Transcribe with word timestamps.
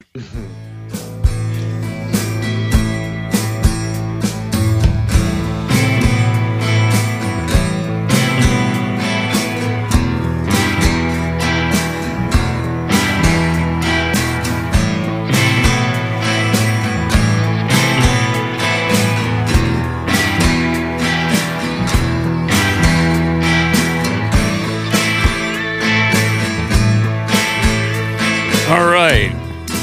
All 0.00 0.22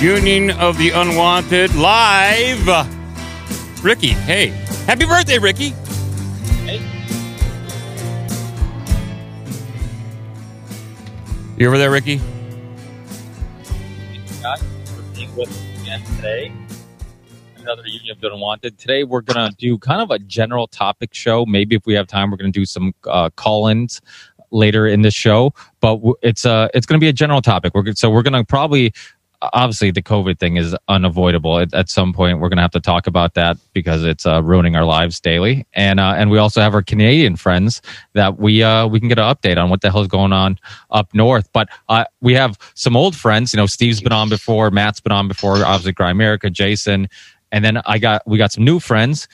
Union 0.05 0.51
of 0.51 0.77
the 0.77 0.91
Unwanted 0.91 1.73
live. 1.73 2.67
Ricky, 3.83 4.09
hey. 4.09 4.49
Happy 4.85 5.03
birthday, 5.03 5.39
Ricky. 5.39 5.69
Hey. 6.61 6.79
You 11.57 11.67
over 11.67 11.79
there, 11.79 11.89
Ricky? 11.89 12.21
Scott 14.27 14.59
for 14.59 15.01
being 15.15 15.35
with 15.35 15.49
us 15.49 15.81
again 15.81 16.03
today. 16.17 16.51
Another 17.57 17.81
Union 17.87 18.15
of 18.15 18.21
the 18.21 18.31
Unwanted. 18.31 18.77
Today 18.77 19.05
we're 19.05 19.21
going 19.21 19.49
to 19.49 19.55
do 19.57 19.79
kind 19.79 20.03
of 20.03 20.11
a 20.11 20.19
general 20.19 20.67
topic 20.67 21.15
show. 21.15 21.47
Maybe 21.47 21.75
if 21.75 21.87
we 21.87 21.95
have 21.95 22.05
time, 22.05 22.29
we're 22.29 22.37
going 22.37 22.53
to 22.53 22.59
do 22.59 22.65
some 22.65 22.93
uh, 23.07 23.31
call-ins 23.31 24.01
later 24.51 24.85
in 24.85 25.01
the 25.01 25.09
show. 25.09 25.51
But 25.79 25.99
it's 26.21 26.45
uh, 26.45 26.67
it's 26.75 26.85
going 26.85 26.99
to 26.99 27.03
be 27.03 27.09
a 27.09 27.13
general 27.13 27.41
topic. 27.41 27.73
We're 27.73 27.91
so 27.93 28.11
we're 28.11 28.21
going 28.21 28.33
to 28.33 28.43
probably 28.43 28.93
obviously 29.53 29.91
the 29.91 30.01
COVID 30.01 30.39
thing 30.39 30.57
is 30.57 30.75
unavoidable. 30.87 31.59
At, 31.59 31.73
at 31.73 31.89
some 31.89 32.13
point, 32.13 32.39
we're 32.39 32.49
going 32.49 32.57
to 32.57 32.61
have 32.61 32.71
to 32.71 32.79
talk 32.79 33.07
about 33.07 33.33
that 33.35 33.57
because 33.73 34.03
it's 34.03 34.25
uh, 34.25 34.41
ruining 34.43 34.75
our 34.75 34.85
lives 34.85 35.19
daily. 35.19 35.65
And 35.73 35.99
uh, 35.99 36.13
and 36.17 36.29
we 36.29 36.37
also 36.37 36.61
have 36.61 36.73
our 36.73 36.81
Canadian 36.81 37.35
friends 37.35 37.81
that 38.13 38.37
we 38.37 38.63
uh, 38.63 38.87
we 38.87 38.99
can 38.99 39.09
get 39.09 39.19
an 39.19 39.25
update 39.25 39.61
on 39.61 39.69
what 39.69 39.81
the 39.81 39.91
hell 39.91 40.01
is 40.01 40.07
going 40.07 40.33
on 40.33 40.59
up 40.91 41.13
north. 41.13 41.49
But 41.53 41.69
uh, 41.89 42.05
we 42.21 42.33
have 42.33 42.57
some 42.75 42.95
old 42.95 43.15
friends. 43.15 43.53
You 43.53 43.57
know, 43.57 43.65
Steve's 43.65 44.01
been 44.01 44.13
on 44.13 44.29
before, 44.29 44.71
Matt's 44.71 44.99
been 44.99 45.11
on 45.11 45.27
before, 45.27 45.63
obviously 45.65 45.93
Grimerica, 45.93 46.51
Jason, 46.51 47.07
and 47.51 47.63
then 47.63 47.77
I 47.85 47.99
got 47.99 48.21
we 48.27 48.37
got 48.37 48.51
some 48.51 48.63
new 48.63 48.79
friends. 48.79 49.27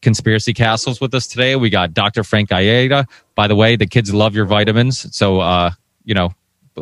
Conspiracy 0.00 0.52
Castles 0.52 1.00
with 1.00 1.14
us 1.14 1.28
today. 1.28 1.54
We 1.54 1.70
got 1.70 1.94
Dr. 1.94 2.24
Frank 2.24 2.48
Aieta. 2.48 3.06
By 3.36 3.46
the 3.46 3.54
way, 3.54 3.76
the 3.76 3.86
kids 3.86 4.12
love 4.12 4.34
your 4.34 4.46
vitamins, 4.46 5.14
so 5.16 5.38
uh, 5.38 5.70
you 6.04 6.12
know 6.14 6.34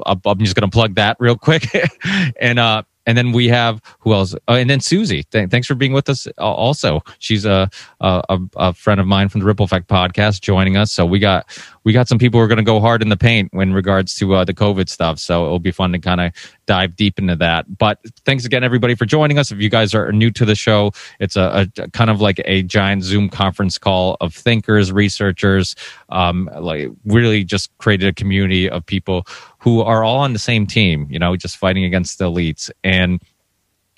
I'm 0.06 0.38
just 0.38 0.54
going 0.54 0.68
to 0.68 0.74
plug 0.74 0.94
that 0.96 1.16
real 1.20 1.36
quick. 1.36 1.66
and 2.40 2.58
uh, 2.58 2.82
and 3.06 3.16
then 3.16 3.32
we 3.32 3.48
have 3.48 3.80
who 4.00 4.12
else? 4.12 4.34
Oh, 4.46 4.54
and 4.54 4.68
then 4.68 4.80
Susie. 4.80 5.24
Th- 5.24 5.48
thanks 5.48 5.66
for 5.66 5.74
being 5.74 5.92
with 5.92 6.08
us. 6.08 6.26
uh, 6.26 6.30
Also, 6.38 7.00
she's 7.18 7.44
a, 7.44 7.68
a 8.00 8.22
a 8.28 8.38
a 8.56 8.72
friend 8.74 9.00
of 9.00 9.06
mine 9.06 9.28
from 9.28 9.40
the 9.40 9.46
Ripple 9.46 9.64
Effect 9.64 9.88
podcast 9.88 10.42
joining 10.42 10.76
us. 10.76 10.92
So 10.92 11.06
we 11.06 11.18
got 11.18 11.46
we 11.82 11.92
got 11.92 12.08
some 12.08 12.18
people 12.18 12.38
who 12.38 12.44
are 12.44 12.48
going 12.48 12.58
to 12.58 12.62
go 12.62 12.78
hard 12.78 13.02
in 13.02 13.08
the 13.08 13.16
paint 13.16 13.50
in 13.54 13.72
regards 13.72 14.14
to 14.16 14.34
uh, 14.34 14.44
the 14.44 14.54
COVID 14.54 14.88
stuff. 14.88 15.18
So 15.18 15.46
it'll 15.46 15.58
be 15.58 15.70
fun 15.70 15.92
to 15.92 15.98
kind 15.98 16.20
of 16.20 16.32
dive 16.66 16.94
deep 16.94 17.18
into 17.18 17.34
that. 17.36 17.78
But 17.78 17.98
thanks 18.26 18.44
again, 18.44 18.62
everybody, 18.62 18.94
for 18.94 19.06
joining 19.06 19.38
us. 19.38 19.50
If 19.50 19.60
you 19.60 19.70
guys 19.70 19.94
are 19.94 20.12
new 20.12 20.30
to 20.32 20.44
the 20.44 20.54
show, 20.54 20.92
it's 21.18 21.36
a, 21.36 21.66
a 21.78 21.88
kind 21.88 22.10
of 22.10 22.20
like 22.20 22.40
a 22.44 22.62
giant 22.62 23.02
Zoom 23.02 23.28
conference 23.30 23.78
call 23.78 24.18
of 24.20 24.34
thinkers, 24.34 24.92
researchers, 24.92 25.74
um, 26.10 26.50
like 26.60 26.90
really 27.06 27.44
just 27.44 27.76
created 27.78 28.08
a 28.08 28.12
community 28.12 28.68
of 28.68 28.84
people 28.84 29.26
who 29.60 29.82
are 29.82 30.02
all 30.02 30.18
on 30.18 30.32
the 30.32 30.38
same 30.38 30.66
team. 30.66 31.06
You 31.10 31.18
know, 31.18 31.36
just 31.36 31.56
fighting 31.56 31.84
against 31.84 32.18
the 32.18 32.30
elites. 32.30 32.70
And 32.82 33.22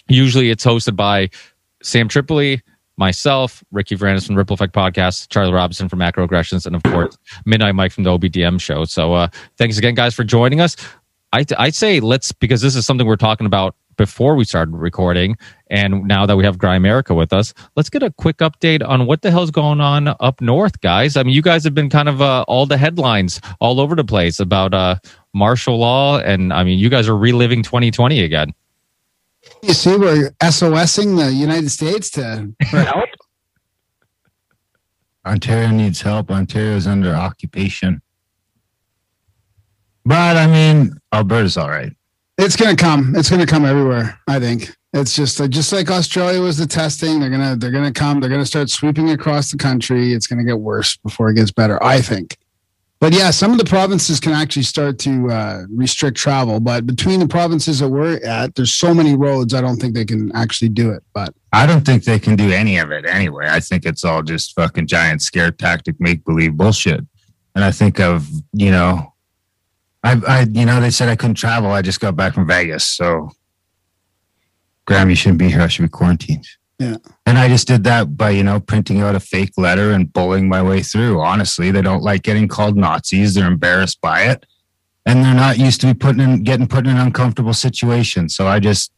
usually, 0.09 0.51
it's 0.51 0.65
hosted 0.65 0.97
by 0.97 1.31
Sam 1.83 2.09
Tripoli. 2.09 2.63
Myself, 2.99 3.65
Ricky 3.73 3.97
Varandas 3.97 4.27
from 4.27 4.37
Ripple 4.37 4.55
Effect 4.55 4.75
Podcast, 4.75 5.31
Charlie 5.31 5.53
Robinson 5.53 5.89
from 5.89 5.99
Macro 5.99 6.25
Aggressions, 6.25 6.67
and 6.67 6.77
of 6.77 6.83
course, 6.83 7.17
Midnight 7.47 7.75
Mike 7.75 7.91
from 7.91 8.05
the 8.05 8.11
OBDM 8.11 8.61
show. 8.61 8.85
So, 8.85 9.15
uh, 9.15 9.29
thanks 9.57 9.79
again, 9.79 9.95
guys, 9.95 10.15
for 10.15 10.25
joining 10.25 10.61
us. 10.61 10.77
I, 11.33 11.47
I'd 11.59 11.75
say 11.75 12.01
let's, 12.01 12.33
because 12.33 12.61
this 12.61 12.77
is 12.77 12.85
something 12.85 13.07
we're 13.07 13.17
talking 13.17 13.47
about 13.47 13.75
before 13.97 14.37
we 14.37 14.45
started 14.45 14.75
recording. 14.75 15.37
And 15.69 16.05
now 16.05 16.27
that 16.27 16.37
we 16.37 16.45
have 16.45 16.59
Grimerica 16.59 17.17
with 17.17 17.33
us, 17.33 17.55
let's 17.77 17.89
get 17.89 18.03
a 18.03 18.11
quick 18.11 18.39
update 18.39 18.87
on 18.87 19.07
what 19.07 19.23
the 19.23 19.31
hell's 19.31 19.51
going 19.51 19.81
on 19.81 20.15
up 20.21 20.41
north, 20.41 20.81
guys. 20.81 21.17
I 21.17 21.23
mean, 21.23 21.35
you 21.35 21.43
guys 21.43 21.65
have 21.65 21.75
been 21.75 21.91
kind 21.91 22.09
of 22.09 22.21
uh, 22.21 22.45
all 22.49 22.67
the 22.67 22.77
headlines 22.77 23.41
all 23.61 23.81
over 23.81 23.95
the 23.95 24.05
place 24.05 24.39
about 24.39 24.75
uh, 24.75 24.97
martial 25.35 25.79
law. 25.79 26.19
And 26.19 26.53
I 26.53 26.65
mean, 26.65 26.79
you 26.79 26.89
guys 26.89 27.09
are 27.09 27.17
reliving 27.17 27.63
2020 27.63 28.21
again. 28.21 28.53
You 29.63 29.73
see, 29.73 29.97
we're 29.97 30.31
SOSing 30.43 31.17
the 31.17 31.33
United 31.33 31.71
States 31.71 32.11
to 32.11 32.53
for 32.71 32.81
help. 32.81 33.09
Ontario 35.25 35.71
needs 35.71 36.03
help. 36.03 36.31
Ontario's 36.31 36.87
under 36.87 37.15
occupation. 37.15 38.03
But 40.05 40.37
I 40.37 40.47
mean, 40.47 40.99
Alberta's 41.13 41.57
all 41.57 41.69
right. 41.69 41.93
It's 42.39 42.57
gonna 42.57 42.77
come. 42.77 43.15
It's 43.17 43.31
gonna 43.31 43.47
come 43.47 43.65
everywhere. 43.65 44.19
I 44.27 44.41
think 44.41 44.75
it's 44.93 45.15
just 45.15 45.41
uh, 45.41 45.49
just 45.49 45.73
like 45.73 45.91
Australia 45.91 46.41
was 46.41 46.59
the 46.59 46.67
testing. 46.67 47.21
They're 47.21 47.31
gonna 47.31 47.57
they're 47.57 47.71
gonna 47.71 47.93
come. 47.93 48.21
They're 48.21 48.31
gonna 48.31 48.47
start 48.47 48.71
sweeping 48.71 49.11
across 49.11 49.51
the 49.51 49.59
country. 49.59 50.13
It's 50.13 50.27
gonna 50.27 50.45
get 50.45 50.59
worse 50.59 50.97
before 50.97 51.31
it 51.31 51.35
gets 51.35 51.51
better. 51.51 51.83
I 51.83 52.01
think. 52.01 52.39
But 53.03 53.13
yeah, 53.13 53.33
some 53.33 53.51
of 53.51 53.59
the 53.59 53.65
provinces 53.65 54.21
can 54.21 54.31
actually 54.31 54.63
start 54.63 54.97
to 55.01 55.29
uh, 55.29 55.63
restrict 55.75 56.17
travel. 56.17 56.61
But 56.61 56.87
between 56.87 57.19
the 57.19 57.27
provinces 57.27 57.81
that 57.81 57.89
we're 57.89 58.25
at, 58.25 58.55
there's 58.55 58.73
so 58.73 58.95
many 58.95 59.17
roads. 59.17 59.55
I 59.55 59.61
don't 59.61 59.77
think 59.77 59.95
they 59.95 60.05
can 60.05 60.31
actually 60.37 60.69
do 60.69 60.93
it. 60.93 61.03
But 61.13 61.35
I 61.53 61.67
don't 61.67 61.85
think 61.85 62.05
they 62.05 62.21
can 62.21 62.37
do 62.37 62.53
any 62.53 62.79
of 62.79 62.93
it 62.93 63.05
anyway. 63.05 63.49
I 63.51 63.59
think 63.59 63.87
it's 63.87 64.05
all 64.05 64.23
just 64.23 64.55
fucking 64.55 64.87
giant 64.87 65.21
scare 65.21 65.51
tactic, 65.51 65.97
make 65.99 66.25
believe 66.25 66.57
bullshit. 66.57 67.05
And 67.57 67.65
I 67.65 67.73
think 67.73 67.99
of, 67.99 68.29
you 68.53 68.71
know, 68.71 69.12
I, 70.05 70.21
I, 70.27 70.47
you 70.51 70.67
know, 70.67 70.81
they 70.81 70.91
said 70.91 71.09
I 71.09 71.17
couldn't 71.17 71.37
travel. 71.37 71.71
I 71.71 71.83
just 71.83 72.01
got 72.01 72.17
back 72.17 72.35
from 72.35 72.47
Vegas. 72.47 72.87
So, 72.87 73.31
Graham, 74.85 75.11
you 75.11 75.17
shouldn't 75.17 75.39
be 75.39 75.49
here. 75.49 75.61
I 75.61 75.69
should 75.69 75.83
be 75.83 75.89
quarantined. 75.89 76.47
Yeah. 76.79 76.97
And 77.27 77.39
I 77.39 77.49
just 77.49 77.69
did 77.69 77.85
that 77.85 78.17
by, 78.17 78.31
you 78.31 78.43
know, 78.43 78.59
printing 78.59 79.01
out 79.01 79.15
a 79.15 79.21
fake 79.21 79.53
letter 79.57 79.93
and 79.93 80.13
bullying 80.13 80.49
my 80.49 80.63
way 80.63 80.83
through. 80.83 81.21
Honestly, 81.21 81.71
they 81.71 81.83
don't 81.83 82.03
like 82.03 82.23
getting 82.23 82.49
called 82.49 82.77
Nazis. 82.77 83.35
They're 83.35 83.47
embarrassed 83.47 84.01
by 84.01 84.23
it. 84.23 84.45
And 85.07 85.25
they're 85.25 85.35
not 85.35 85.59
used 85.59 85.81
to 85.83 85.87
be 85.89 85.95
putting 85.95 86.21
in, 86.21 86.43
getting 86.43 86.67
put 86.67 86.87
in 86.87 86.97
an 86.97 86.99
uncomfortable 86.99 87.55
situation. 87.55 88.29
So 88.29 88.49
I 88.49 88.59
just, 88.59 88.93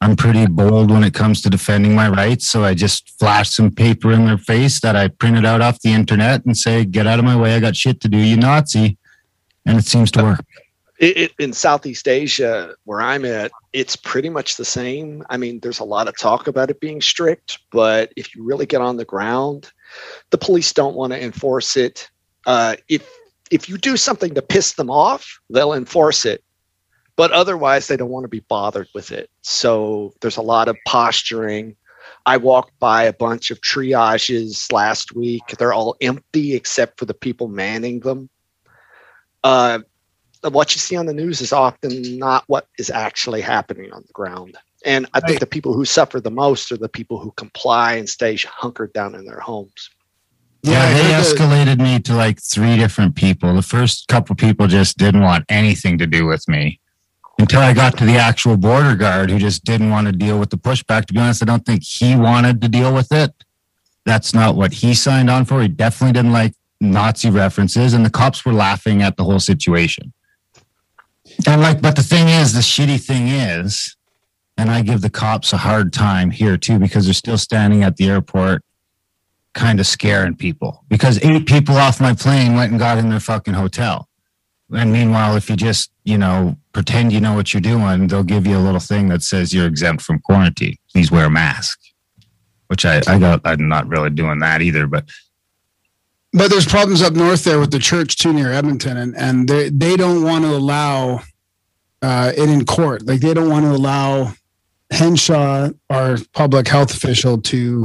I'm 0.00 0.16
pretty 0.16 0.46
bold 0.46 0.90
when 0.90 1.04
it 1.04 1.14
comes 1.14 1.40
to 1.42 1.50
defending 1.50 1.94
my 1.94 2.08
rights. 2.08 2.48
So 2.48 2.64
I 2.64 2.74
just 2.74 3.10
flash 3.18 3.50
some 3.50 3.70
paper 3.70 4.12
in 4.12 4.26
their 4.26 4.38
face 4.38 4.80
that 4.80 4.96
I 4.96 5.08
printed 5.08 5.44
out 5.44 5.60
off 5.60 5.80
the 5.80 5.92
internet 5.92 6.44
and 6.44 6.56
say, 6.56 6.84
get 6.84 7.06
out 7.06 7.20
of 7.20 7.24
my 7.24 7.36
way. 7.36 7.54
I 7.54 7.60
got 7.60 7.76
shit 7.76 8.00
to 8.00 8.08
do, 8.08 8.18
you 8.18 8.36
Nazi. 8.36 8.97
And 9.68 9.78
it 9.78 9.84
seems 9.84 10.10
to 10.12 10.22
work. 10.22 10.40
it, 10.98 11.16
it, 11.16 11.32
in 11.38 11.52
Southeast 11.52 12.08
Asia, 12.08 12.74
where 12.84 13.02
I'm 13.02 13.26
at, 13.26 13.52
it's 13.74 13.96
pretty 13.96 14.30
much 14.30 14.56
the 14.56 14.64
same. 14.64 15.22
I 15.28 15.36
mean, 15.36 15.60
there's 15.60 15.78
a 15.78 15.84
lot 15.84 16.08
of 16.08 16.16
talk 16.16 16.46
about 16.46 16.70
it 16.70 16.80
being 16.80 17.02
strict, 17.02 17.58
but 17.70 18.10
if 18.16 18.34
you 18.34 18.42
really 18.42 18.64
get 18.64 18.80
on 18.80 18.96
the 18.96 19.04
ground, 19.04 19.70
the 20.30 20.38
police 20.38 20.72
don't 20.72 20.96
want 20.96 21.12
to 21.12 21.22
enforce 21.22 21.76
it. 21.76 22.08
Uh, 22.46 22.76
if 22.88 23.08
if 23.50 23.68
you 23.68 23.76
do 23.76 23.96
something 23.96 24.34
to 24.34 24.42
piss 24.42 24.72
them 24.72 24.90
off, 24.90 25.38
they'll 25.50 25.74
enforce 25.74 26.24
it, 26.24 26.42
but 27.16 27.30
otherwise, 27.32 27.88
they 27.88 27.96
don't 27.96 28.10
want 28.10 28.24
to 28.24 28.28
be 28.28 28.44
bothered 28.48 28.88
with 28.94 29.12
it. 29.12 29.28
So 29.42 30.14
there's 30.22 30.38
a 30.38 30.42
lot 30.42 30.68
of 30.68 30.76
posturing. 30.86 31.76
I 32.24 32.38
walked 32.38 32.78
by 32.78 33.02
a 33.04 33.12
bunch 33.12 33.50
of 33.50 33.60
triages 33.60 34.72
last 34.72 35.14
week. 35.14 35.42
They're 35.58 35.74
all 35.74 35.96
empty 36.00 36.54
except 36.54 36.98
for 36.98 37.04
the 37.04 37.14
people 37.14 37.48
manning 37.48 38.00
them. 38.00 38.30
Uh, 39.44 39.80
what 40.42 40.74
you 40.74 40.78
see 40.78 40.96
on 40.96 41.06
the 41.06 41.14
news 41.14 41.40
is 41.40 41.52
often 41.52 42.18
not 42.18 42.44
what 42.46 42.66
is 42.78 42.90
actually 42.90 43.40
happening 43.40 43.92
on 43.92 44.02
the 44.06 44.12
ground. 44.12 44.56
And 44.84 45.06
I 45.14 45.20
think 45.20 45.30
Right. 45.30 45.40
the 45.40 45.46
people 45.46 45.74
who 45.74 45.84
suffer 45.84 46.20
the 46.20 46.30
most 46.30 46.70
are 46.70 46.76
the 46.76 46.88
people 46.88 47.18
who 47.18 47.32
comply 47.32 47.94
and 47.94 48.08
stay 48.08 48.36
hunkered 48.36 48.92
down 48.92 49.14
in 49.14 49.24
their 49.24 49.40
homes. 49.40 49.90
Yeah, 50.62 50.92
they 50.92 51.12
escalated 51.12 51.80
me 51.80 52.00
to 52.00 52.14
like 52.14 52.40
three 52.40 52.76
different 52.76 53.14
people. 53.14 53.54
The 53.54 53.62
first 53.62 54.08
couple 54.08 54.34
people 54.36 54.66
just 54.66 54.98
didn't 54.98 55.22
want 55.22 55.44
anything 55.48 55.98
to 55.98 56.06
do 56.06 56.26
with 56.26 56.48
me 56.48 56.80
until 57.38 57.60
I 57.60 57.72
got 57.72 57.96
to 57.98 58.04
the 58.04 58.16
actual 58.16 58.56
border 58.56 58.96
guard 58.96 59.30
who 59.30 59.38
just 59.38 59.64
didn't 59.64 59.90
want 59.90 60.06
to 60.06 60.12
deal 60.12 60.38
with 60.38 60.50
the 60.50 60.56
pushback. 60.56 61.06
To 61.06 61.14
be 61.14 61.20
honest, 61.20 61.42
I 61.42 61.46
don't 61.46 61.64
think 61.64 61.84
he 61.84 62.16
wanted 62.16 62.60
to 62.62 62.68
deal 62.68 62.92
with 62.92 63.12
it. 63.12 63.32
That's 64.04 64.34
not 64.34 64.56
what 64.56 64.72
he 64.72 64.94
signed 64.94 65.30
on 65.30 65.44
for. 65.44 65.60
He 65.62 65.68
definitely 65.68 66.12
didn't 66.12 66.32
like 66.32 66.54
Nazi 66.80 67.30
references, 67.30 67.92
and 67.92 68.04
the 68.04 68.10
cops 68.10 68.44
were 68.44 68.52
laughing 68.52 69.02
at 69.02 69.16
the 69.16 69.24
whole 69.24 69.40
situation. 69.40 70.12
And 71.46 71.60
like, 71.60 71.80
but 71.80 71.96
the 71.96 72.02
thing 72.02 72.28
is, 72.28 72.52
the 72.52 72.60
shitty 72.60 73.04
thing 73.04 73.28
is, 73.28 73.96
and 74.56 74.70
I 74.70 74.82
give 74.82 75.02
the 75.02 75.10
cops 75.10 75.52
a 75.52 75.58
hard 75.58 75.92
time 75.92 76.30
here 76.30 76.56
too 76.56 76.78
because 76.78 77.04
they're 77.04 77.14
still 77.14 77.38
standing 77.38 77.84
at 77.84 77.96
the 77.96 78.08
airport 78.08 78.64
kind 79.54 79.80
of 79.80 79.86
scaring 79.86 80.36
people 80.36 80.84
because 80.88 81.22
eight 81.24 81.46
people 81.46 81.76
off 81.76 82.00
my 82.00 82.14
plane 82.14 82.54
went 82.54 82.70
and 82.70 82.78
got 82.78 82.98
in 82.98 83.08
their 83.08 83.20
fucking 83.20 83.54
hotel. 83.54 84.08
And 84.70 84.92
meanwhile, 84.92 85.36
if 85.36 85.48
you 85.48 85.56
just, 85.56 85.90
you 86.04 86.18
know, 86.18 86.56
pretend 86.72 87.12
you 87.12 87.20
know 87.20 87.34
what 87.34 87.54
you're 87.54 87.60
doing, 87.60 88.06
they'll 88.06 88.22
give 88.22 88.46
you 88.46 88.56
a 88.56 88.60
little 88.60 88.80
thing 88.80 89.08
that 89.08 89.22
says 89.22 89.54
you're 89.54 89.66
exempt 89.66 90.02
from 90.02 90.20
quarantine. 90.20 90.76
Please 90.92 91.10
wear 91.10 91.26
a 91.26 91.30
mask. 91.30 91.80
Which 92.66 92.84
I, 92.84 93.00
I 93.06 93.18
got 93.18 93.40
I'm 93.44 93.66
not 93.66 93.88
really 93.88 94.10
doing 94.10 94.40
that 94.40 94.60
either, 94.60 94.86
but 94.86 95.08
But 96.32 96.50
there's 96.50 96.66
problems 96.66 97.00
up 97.02 97.14
north 97.14 97.44
there 97.44 97.58
with 97.58 97.70
the 97.70 97.78
church 97.78 98.16
too 98.16 98.32
near 98.32 98.52
Edmonton, 98.52 98.96
and 98.96 99.16
and 99.16 99.48
they 99.48 99.70
they 99.70 99.96
don't 99.96 100.22
want 100.22 100.44
to 100.44 100.50
allow 100.50 101.22
uh, 102.02 102.32
it 102.36 102.48
in 102.48 102.64
court. 102.64 103.06
Like 103.06 103.20
they 103.20 103.32
don't 103.32 103.48
want 103.48 103.64
to 103.64 103.72
allow 103.72 104.34
Hinshaw, 104.90 105.70
our 105.90 106.18
public 106.34 106.68
health 106.68 106.92
official, 106.92 107.40
to. 107.42 107.84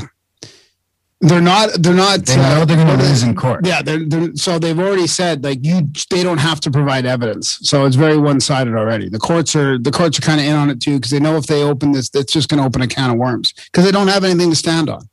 They're 1.21 1.39
not. 1.39 1.69
They're 1.79 1.93
not. 1.93 2.25
they 2.25 2.35
know 2.35 2.65
they're 2.65 2.75
gonna 2.75 3.01
uh, 3.01 3.07
lose 3.07 3.23
in 3.23 3.33
court. 3.33 3.65
Yeah, 3.65 3.81
they're, 3.81 4.03
they're, 4.05 4.35
so 4.35 4.59
they've 4.59 4.77
already 4.77 5.07
said 5.07 5.41
like 5.45 5.59
you, 5.61 5.89
they 6.09 6.21
don't 6.21 6.39
have 6.39 6.59
to 6.61 6.71
provide 6.71 7.05
evidence. 7.05 7.59
So 7.61 7.85
it's 7.85 7.95
very 7.95 8.17
one 8.17 8.41
sided 8.41 8.75
already. 8.75 9.07
The 9.07 9.19
courts 9.19 9.55
are 9.55 9.79
the 9.79 9.91
courts 9.91 10.19
are 10.19 10.21
kind 10.21 10.41
of 10.41 10.45
in 10.45 10.55
on 10.57 10.69
it 10.69 10.81
too 10.81 10.95
because 10.95 11.11
they 11.11 11.21
know 11.21 11.37
if 11.37 11.45
they 11.45 11.63
open 11.63 11.93
this, 11.93 12.09
it's 12.13 12.33
just 12.33 12.49
going 12.49 12.59
to 12.59 12.65
open 12.65 12.81
a 12.81 12.87
can 12.87 13.09
of 13.09 13.15
worms 13.15 13.53
because 13.53 13.85
they 13.85 13.91
don't 13.91 14.09
have 14.09 14.25
anything 14.25 14.49
to 14.49 14.55
stand 14.57 14.89
on. 14.89 15.07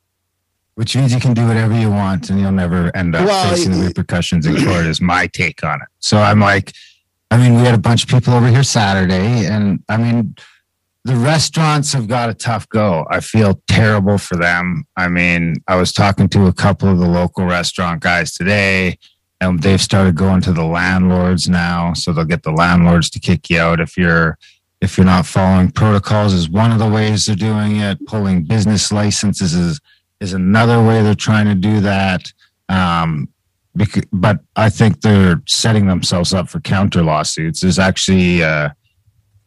Which 0.75 0.95
means 0.95 1.13
you 1.13 1.19
can 1.19 1.33
do 1.33 1.45
whatever 1.47 1.77
you 1.77 1.89
want 1.89 2.29
and 2.29 2.39
you'll 2.39 2.51
never 2.51 2.95
end 2.95 3.15
up 3.15 3.25
Well, 3.25 3.49
facing 3.49 3.73
the 3.73 3.85
repercussions 3.85 4.45
in 4.45 4.55
court 4.65 4.85
is 4.85 5.01
my 5.01 5.27
take 5.27 5.63
on 5.63 5.81
it. 5.81 5.87
So 5.99 6.17
I'm 6.17 6.39
like, 6.39 6.73
I 7.29 7.37
mean, 7.37 7.55
we 7.55 7.61
had 7.61 7.75
a 7.75 7.81
bunch 7.81 8.03
of 8.03 8.09
people 8.09 8.33
over 8.33 8.47
here 8.47 8.63
Saturday 8.63 9.45
and 9.45 9.83
I 9.89 9.97
mean, 9.97 10.35
the 11.03 11.15
restaurants 11.15 11.93
have 11.93 12.07
got 12.07 12.29
a 12.29 12.33
tough 12.33 12.69
go. 12.69 13.05
I 13.09 13.21
feel 13.21 13.61
terrible 13.67 14.17
for 14.17 14.35
them. 14.37 14.85
I 14.95 15.07
mean, 15.07 15.55
I 15.67 15.75
was 15.75 15.91
talking 15.91 16.29
to 16.29 16.47
a 16.47 16.53
couple 16.53 16.89
of 16.89 16.99
the 16.99 17.07
local 17.07 17.45
restaurant 17.45 18.01
guys 18.01 18.33
today 18.33 18.97
and 19.41 19.61
they've 19.61 19.81
started 19.81 20.15
going 20.15 20.41
to 20.41 20.53
the 20.53 20.63
landlords 20.63 21.49
now. 21.49 21.93
So 21.93 22.13
they'll 22.13 22.25
get 22.25 22.43
the 22.43 22.51
landlords 22.51 23.09
to 23.11 23.19
kick 23.19 23.49
you 23.49 23.59
out 23.59 23.79
if 23.79 23.97
you're 23.97 24.37
if 24.79 24.97
you're 24.97 25.05
not 25.05 25.27
following 25.27 25.71
protocols 25.71 26.33
is 26.33 26.49
one 26.49 26.71
of 26.71 26.79
the 26.79 26.89
ways 26.89 27.25
they're 27.25 27.35
doing 27.35 27.77
it. 27.77 28.03
Pulling 28.07 28.43
business 28.43 28.91
licenses 28.91 29.53
is 29.53 29.79
is 30.21 30.33
another 30.33 30.81
way 30.81 31.01
they're 31.01 31.15
trying 31.15 31.47
to 31.47 31.55
do 31.55 31.81
that. 31.81 32.31
Um, 32.69 33.27
bec- 33.75 34.07
but 34.13 34.39
I 34.55 34.69
think 34.69 35.01
they're 35.01 35.41
setting 35.47 35.87
themselves 35.87 36.33
up 36.33 36.47
for 36.47 36.61
counter 36.61 37.01
lawsuits. 37.01 37.59
There's 37.59 37.79
actually 37.79 38.43
uh, 38.43 38.69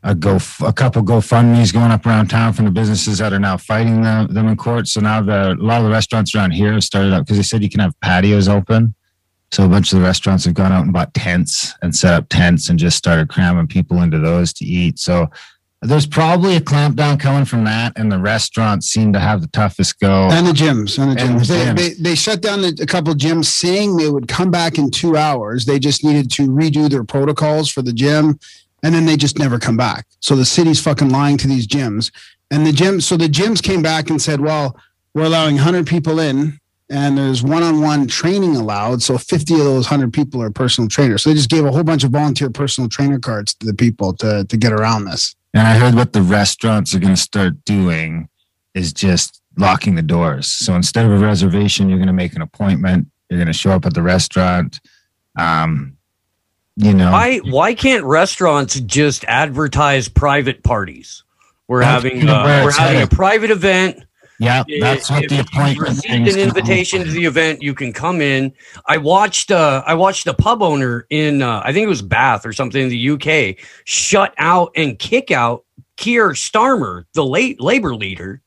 a 0.02 0.14
go 0.14 0.38
a 0.60 0.72
couple 0.72 1.02
GoFundmes 1.02 1.72
going 1.72 1.92
up 1.92 2.04
around 2.04 2.28
town 2.28 2.52
from 2.52 2.66
the 2.66 2.70
businesses 2.72 3.18
that 3.18 3.32
are 3.32 3.38
now 3.38 3.56
fighting 3.56 4.02
them, 4.02 4.26
them 4.34 4.48
in 4.48 4.56
court. 4.56 4.88
So 4.88 5.00
now 5.00 5.22
the, 5.22 5.52
a 5.52 5.54
lot 5.54 5.78
of 5.78 5.84
the 5.84 5.90
restaurants 5.90 6.34
around 6.34 6.50
here 6.50 6.72
have 6.72 6.84
started 6.84 7.12
up 7.12 7.24
because 7.24 7.38
they 7.38 7.44
said 7.44 7.62
you 7.62 7.70
can 7.70 7.80
have 7.80 7.98
patios 8.00 8.48
open. 8.48 8.94
So 9.52 9.64
a 9.64 9.68
bunch 9.68 9.92
of 9.92 10.00
the 10.00 10.04
restaurants 10.04 10.44
have 10.46 10.54
gone 10.54 10.72
out 10.72 10.82
and 10.82 10.92
bought 10.92 11.14
tents 11.14 11.72
and 11.80 11.94
set 11.94 12.12
up 12.12 12.28
tents 12.28 12.68
and 12.68 12.78
just 12.78 12.98
started 12.98 13.28
cramming 13.28 13.68
people 13.68 14.02
into 14.02 14.18
those 14.18 14.52
to 14.54 14.64
eat. 14.64 14.98
So 14.98 15.28
there's 15.86 16.06
probably 16.06 16.56
a 16.56 16.60
clampdown 16.60 17.18
coming 17.20 17.44
from 17.44 17.64
that, 17.64 17.92
and 17.96 18.10
the 18.10 18.18
restaurants 18.18 18.86
seem 18.88 19.12
to 19.12 19.20
have 19.20 19.40
the 19.40 19.48
toughest 19.48 20.00
go. 20.00 20.28
And 20.30 20.46
the 20.46 20.52
gyms, 20.52 20.98
and 20.98 21.16
the 21.16 21.22
And 21.22 21.40
gyms. 21.40 21.48
the 21.48 21.54
They, 21.54 21.64
gyms. 21.64 21.76
they, 21.76 22.02
they 22.02 22.14
shut 22.14 22.40
down 22.40 22.64
a, 22.64 22.72
couple 22.86 23.12
of 23.12 23.18
gyms 23.18 23.46
saying 23.46 23.96
they 23.96 24.08
would 24.08 24.28
come 24.28 24.50
back 24.50 24.78
in 24.78 24.90
two 24.90 25.16
hours. 25.16 25.66
They 25.66 25.78
just 25.78 26.04
needed 26.04 26.30
to 26.32 26.48
redo 26.48 26.88
their 26.88 27.04
protocols 27.04 27.70
for 27.70 27.82
the 27.82 27.92
gym. 27.92 28.38
And 28.82 28.94
then 28.94 29.06
they 29.06 29.16
just 29.16 29.38
never 29.38 29.58
come 29.58 29.78
back. 29.78 30.06
So 30.20 30.36
the 30.36 30.44
city's 30.44 30.80
fucking 30.80 31.08
lying 31.08 31.38
to 31.38 31.48
these 31.48 31.66
gyms. 31.66 32.12
And 32.50 32.66
the 32.66 32.72
gym, 32.72 33.00
so 33.00 33.16
the 33.16 33.28
gyms 33.28 33.62
came 33.62 33.80
back 33.80 34.10
and 34.10 34.20
said, 34.20 34.40
well, 34.40 34.78
we're 35.14 35.24
allowing 35.24 35.54
100 35.54 35.86
people 35.86 36.18
in 36.18 36.60
and 36.90 37.16
there's 37.16 37.42
one 37.42 37.62
on 37.62 37.80
one 37.80 38.06
training 38.06 38.56
allowed. 38.56 39.02
So 39.02 39.16
50 39.16 39.54
of 39.54 39.60
those 39.60 39.90
100 39.90 40.12
people 40.12 40.42
are 40.42 40.50
personal 40.50 40.88
trainers. 40.88 41.22
So 41.22 41.30
they 41.30 41.34
just 41.36 41.48
gave 41.48 41.64
a 41.64 41.72
whole 41.72 41.82
bunch 41.82 42.04
of 42.04 42.10
volunteer 42.10 42.50
personal 42.50 42.90
trainer 42.90 43.18
cards 43.18 43.54
to 43.54 43.66
the 43.66 43.74
people 43.74 44.12
to, 44.16 44.44
to 44.44 44.56
get 44.56 44.72
around 44.72 45.06
this. 45.06 45.34
And 45.54 45.66
I 45.66 45.78
heard 45.78 45.94
what 45.94 46.12
the 46.12 46.22
restaurants 46.22 46.94
are 46.94 46.98
going 46.98 47.14
to 47.14 47.20
start 47.20 47.64
doing 47.64 48.28
is 48.74 48.92
just 48.92 49.40
locking 49.56 49.94
the 49.94 50.02
doors. 50.02 50.48
So 50.48 50.74
instead 50.74 51.06
of 51.06 51.12
a 51.12 51.18
reservation, 51.18 51.88
you're 51.88 51.98
going 51.98 52.08
to 52.08 52.12
make 52.12 52.34
an 52.34 52.42
appointment. 52.42 53.06
You're 53.30 53.38
going 53.38 53.46
to 53.46 53.52
show 53.52 53.70
up 53.70 53.86
at 53.86 53.94
the 53.94 54.02
restaurant. 54.02 54.80
Um, 55.38 55.96
you 56.76 56.92
know, 56.92 57.12
Why 57.12 57.38
why 57.38 57.74
can't 57.74 58.04
restaurants 58.04 58.80
just 58.80 59.24
advertise 59.26 60.08
private 60.08 60.64
parties? 60.64 61.22
We're 61.68 61.82
having 61.82 62.28
uh, 62.28 62.62
we're 62.64 62.72
having 62.72 63.02
a 63.02 63.06
private 63.06 63.52
event. 63.52 64.04
Yeah, 64.38 64.64
that's 64.80 65.10
what 65.10 65.24
If 65.24 65.30
the 65.30 65.40
appointment 65.40 65.88
received 65.88 66.28
an 66.28 66.38
invitation 66.38 67.04
to 67.04 67.10
the 67.10 67.24
event. 67.24 67.62
You 67.62 67.74
can 67.74 67.92
come 67.92 68.20
in. 68.20 68.52
I 68.86 68.96
watched. 68.96 69.50
Uh, 69.50 69.82
I 69.86 69.94
watched 69.94 70.26
a 70.26 70.34
pub 70.34 70.62
owner 70.62 71.06
in. 71.10 71.42
Uh, 71.42 71.62
I 71.64 71.72
think 71.72 71.84
it 71.84 71.88
was 71.88 72.02
Bath 72.02 72.44
or 72.44 72.52
something 72.52 72.82
in 72.82 72.88
the 72.88 73.10
UK 73.10 73.64
shut 73.84 74.34
out 74.38 74.72
and 74.74 74.98
kick 74.98 75.30
out 75.30 75.64
Keir 75.96 76.30
Starmer, 76.30 77.04
the 77.14 77.24
late 77.24 77.60
labor 77.60 77.94
leader, 77.94 78.42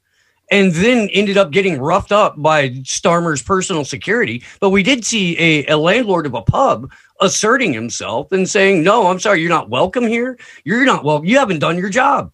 and 0.52 0.74
then 0.74 1.10
ended 1.14 1.38
up 1.38 1.52
getting 1.52 1.80
roughed 1.80 2.12
up 2.12 2.36
by 2.42 2.70
Starmer's 2.70 3.42
personal 3.42 3.86
security. 3.86 4.44
But 4.60 4.72
we 4.72 4.84
did 4.84 5.06
see 5.06 5.38
a, 5.40 5.68
a 5.68 5.78
landlord 5.78 6.26
of 6.26 6.34
a 6.34 6.42
pub 6.42 6.92
asserting 7.22 7.72
himself 7.74 8.32
and 8.34 8.50
saying, 8.50 8.84
"No, 8.84 9.08
I'm 9.08 9.20
sorry, 9.20 9.42
you're 9.42 9.50
not 9.50 9.70
welcome 9.70 10.06
here. 10.06 10.38
You're 10.66 10.86
not 10.86 11.06
well. 11.06 11.24
You 11.24 11.38
haven't 11.40 11.60
done 11.60 11.78
your 11.78 11.90
job. 11.90 12.32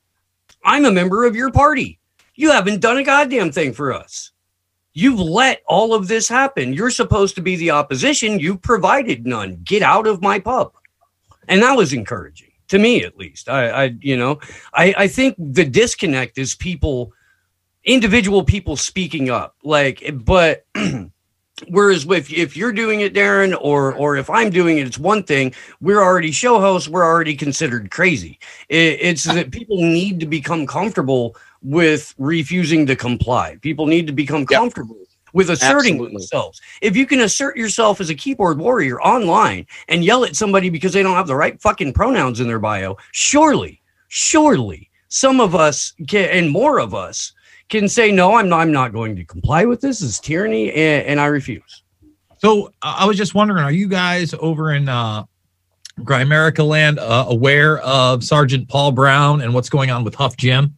I'm 0.63 0.85
a 0.85 0.91
member 0.91 1.25
of 1.25 1.35
your 1.35 1.51
party." 1.51 1.99
You 2.35 2.51
haven't 2.51 2.81
done 2.81 2.97
a 2.97 3.03
goddamn 3.03 3.51
thing 3.51 3.73
for 3.73 3.93
us. 3.93 4.31
You've 4.93 5.19
let 5.19 5.61
all 5.67 5.93
of 5.93 6.07
this 6.07 6.27
happen. 6.27 6.73
You're 6.73 6.91
supposed 6.91 7.35
to 7.35 7.41
be 7.41 7.55
the 7.55 7.71
opposition. 7.71 8.39
You 8.39 8.57
provided 8.57 9.25
none. 9.25 9.59
Get 9.63 9.81
out 9.81 10.07
of 10.07 10.21
my 10.21 10.39
pub. 10.39 10.73
And 11.47 11.61
that 11.61 11.75
was 11.75 11.93
encouraging 11.93 12.51
to 12.69 12.79
me, 12.79 13.03
at 13.03 13.17
least. 13.17 13.49
I, 13.49 13.69
I 13.69 13.95
you 14.01 14.17
know, 14.17 14.39
I, 14.73 14.93
I 14.97 15.07
think 15.07 15.35
the 15.37 15.65
disconnect 15.65 16.37
is 16.37 16.55
people, 16.55 17.13
individual 17.83 18.43
people 18.43 18.75
speaking 18.75 19.29
up. 19.29 19.55
Like, 19.63 20.11
but 20.25 20.65
whereas 21.67 22.05
if, 22.05 22.31
if 22.31 22.55
you're 22.57 22.71
doing 22.71 23.01
it, 23.01 23.13
Darren, 23.13 23.57
or 23.59 23.93
or 23.93 24.15
if 24.15 24.29
I'm 24.29 24.49
doing 24.49 24.77
it, 24.77 24.87
it's 24.87 24.97
one 24.97 25.23
thing. 25.23 25.53
We're 25.81 26.01
already 26.01 26.31
show 26.31 26.59
hosts. 26.59 26.89
We're 26.89 27.05
already 27.05 27.35
considered 27.35 27.91
crazy. 27.91 28.39
It, 28.69 28.99
it's 29.01 29.23
that 29.23 29.51
people 29.51 29.77
need 29.77 30.19
to 30.19 30.25
become 30.25 30.65
comfortable 30.65 31.35
with 31.63 32.13
refusing 32.17 32.85
to 32.85 32.95
comply. 32.95 33.57
People 33.61 33.85
need 33.87 34.05
to 34.07 34.13
become 34.13 34.41
Yep. 34.49 34.59
comfortable 34.59 34.97
with 35.33 35.49
asserting 35.49 35.95
Absolutely. 35.95 36.17
themselves. 36.17 36.61
If 36.81 36.95
you 36.95 37.05
can 37.05 37.21
assert 37.21 37.57
yourself 37.57 37.99
as 37.99 38.09
a 38.09 38.15
keyboard 38.15 38.59
warrior 38.59 39.01
online 39.01 39.65
and 39.87 40.03
yell 40.03 40.23
at 40.25 40.35
somebody 40.35 40.69
because 40.69 40.93
they 40.93 41.01
don't 41.01 41.15
have 41.15 41.27
the 41.27 41.35
right 41.35 41.59
fucking 41.61 41.93
pronouns 41.93 42.39
in 42.39 42.47
their 42.47 42.59
bio, 42.59 42.97
surely, 43.11 43.81
surely 44.09 44.89
some 45.07 45.39
of 45.39 45.55
us 45.55 45.93
can, 46.07 46.29
and 46.29 46.51
more 46.51 46.79
of 46.79 46.93
us 46.93 47.33
can 47.69 47.87
say, 47.87 48.11
no, 48.11 48.35
I'm 48.35 48.49
not, 48.49 48.59
I'm 48.59 48.71
not 48.71 48.93
going 48.93 49.15
to 49.15 49.23
comply 49.25 49.65
with 49.65 49.81
this. 49.81 49.99
This 49.99 50.09
is 50.09 50.19
tyranny 50.19 50.71
and, 50.71 51.07
and 51.07 51.19
I 51.19 51.25
refuse. 51.25 51.83
So 52.37 52.71
I 52.81 53.05
was 53.05 53.17
just 53.17 53.33
wondering, 53.33 53.63
are 53.63 53.71
you 53.71 53.87
guys 53.87 54.35
over 54.35 54.73
in 54.73 54.89
uh, 54.89 55.23
Grimerica 56.01 56.67
land 56.67 56.99
uh, 56.99 57.25
aware 57.29 57.79
of 57.79 58.23
Sergeant 58.23 58.67
Paul 58.67 58.91
Brown 58.91 59.41
and 59.41 59.53
what's 59.53 59.69
going 59.69 59.89
on 59.89 60.03
with 60.03 60.13
Huff 60.13 60.35
Jim? 60.37 60.77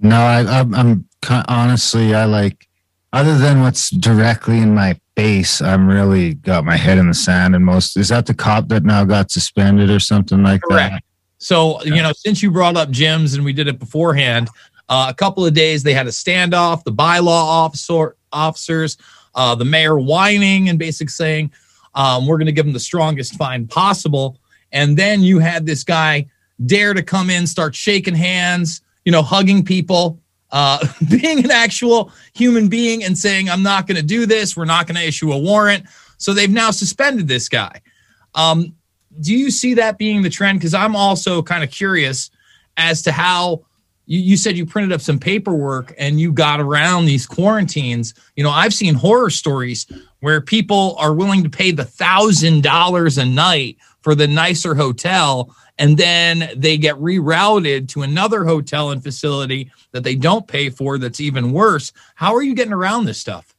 No, 0.00 0.16
I, 0.16 0.60
I'm, 0.60 0.74
I'm 0.74 1.08
honestly, 1.48 2.14
I 2.14 2.24
like, 2.24 2.68
other 3.12 3.38
than 3.38 3.62
what's 3.62 3.90
directly 3.90 4.58
in 4.58 4.74
my 4.74 4.98
face, 5.16 5.62
I'm 5.62 5.88
really 5.88 6.34
got 6.34 6.64
my 6.64 6.76
head 6.76 6.98
in 6.98 7.08
the 7.08 7.14
sand. 7.14 7.54
And 7.54 7.64
most 7.64 7.96
is 7.96 8.08
that 8.08 8.26
the 8.26 8.34
cop 8.34 8.68
that 8.68 8.84
now 8.84 9.04
got 9.04 9.30
suspended 9.30 9.90
or 9.90 10.00
something 10.00 10.42
like 10.42 10.60
that? 10.68 10.90
Correct. 10.90 11.04
So, 11.38 11.82
you 11.82 12.02
know, 12.02 12.12
since 12.12 12.42
you 12.42 12.50
brought 12.50 12.76
up 12.76 12.90
gyms 12.90 13.34
and 13.34 13.44
we 13.44 13.52
did 13.52 13.68
it 13.68 13.78
beforehand, 13.78 14.48
uh, 14.88 15.06
a 15.08 15.14
couple 15.14 15.44
of 15.46 15.54
days 15.54 15.82
they 15.82 15.94
had 15.94 16.06
a 16.06 16.10
standoff, 16.10 16.84
the 16.84 16.92
bylaw 16.92 17.28
officer, 17.28 18.16
officers, 18.32 18.96
uh, 19.34 19.54
the 19.54 19.64
mayor 19.64 19.98
whining 19.98 20.68
and 20.68 20.78
basically 20.78 21.10
saying, 21.10 21.52
um, 21.94 22.26
we're 22.26 22.36
going 22.36 22.46
to 22.46 22.52
give 22.52 22.66
them 22.66 22.72
the 22.72 22.80
strongest 22.80 23.34
fine 23.34 23.66
possible. 23.66 24.38
And 24.72 24.96
then 24.96 25.22
you 25.22 25.38
had 25.38 25.64
this 25.64 25.84
guy 25.84 26.26
dare 26.64 26.94
to 26.94 27.02
come 27.02 27.30
in, 27.30 27.46
start 27.46 27.74
shaking 27.74 28.14
hands, 28.14 28.82
you 29.06 29.12
know, 29.12 29.22
hugging 29.22 29.64
people, 29.64 30.20
uh, 30.50 30.86
being 31.08 31.42
an 31.42 31.50
actual 31.50 32.12
human 32.34 32.68
being 32.68 33.02
and 33.02 33.16
saying, 33.16 33.48
I'm 33.48 33.62
not 33.62 33.86
going 33.86 33.96
to 33.96 34.02
do 34.02 34.26
this. 34.26 34.54
We're 34.54 34.66
not 34.66 34.86
going 34.86 34.96
to 34.96 35.06
issue 35.06 35.32
a 35.32 35.38
warrant. 35.38 35.86
So 36.18 36.34
they've 36.34 36.50
now 36.50 36.72
suspended 36.72 37.28
this 37.28 37.48
guy. 37.48 37.80
Um, 38.34 38.74
do 39.20 39.34
you 39.34 39.50
see 39.50 39.74
that 39.74 39.96
being 39.96 40.20
the 40.20 40.28
trend? 40.28 40.58
Because 40.58 40.74
I'm 40.74 40.94
also 40.94 41.40
kind 41.40 41.64
of 41.64 41.70
curious 41.70 42.30
as 42.76 43.00
to 43.02 43.12
how 43.12 43.64
you, 44.06 44.18
you 44.18 44.36
said 44.36 44.56
you 44.56 44.66
printed 44.66 44.92
up 44.92 45.00
some 45.00 45.18
paperwork 45.18 45.94
and 45.98 46.20
you 46.20 46.32
got 46.32 46.60
around 46.60 47.06
these 47.06 47.26
quarantines. 47.26 48.12
You 48.34 48.44
know, 48.44 48.50
I've 48.50 48.74
seen 48.74 48.94
horror 48.94 49.30
stories 49.30 49.86
where 50.20 50.40
people 50.40 50.96
are 50.98 51.14
willing 51.14 51.42
to 51.44 51.50
pay 51.50 51.70
the 51.70 51.84
thousand 51.84 52.62
dollars 52.62 53.18
a 53.18 53.24
night 53.24 53.76
for 54.06 54.14
the 54.14 54.28
nicer 54.28 54.76
hotel 54.76 55.52
and 55.78 55.98
then 55.98 56.48
they 56.54 56.78
get 56.78 56.94
rerouted 56.94 57.88
to 57.88 58.02
another 58.02 58.44
hotel 58.44 58.92
and 58.92 59.02
facility 59.02 59.68
that 59.90 60.04
they 60.04 60.14
don't 60.14 60.46
pay 60.46 60.70
for 60.70 60.96
that's 60.96 61.18
even 61.18 61.50
worse. 61.50 61.92
How 62.14 62.32
are 62.36 62.42
you 62.42 62.54
getting 62.54 62.72
around 62.72 63.06
this 63.06 63.18
stuff? 63.18 63.52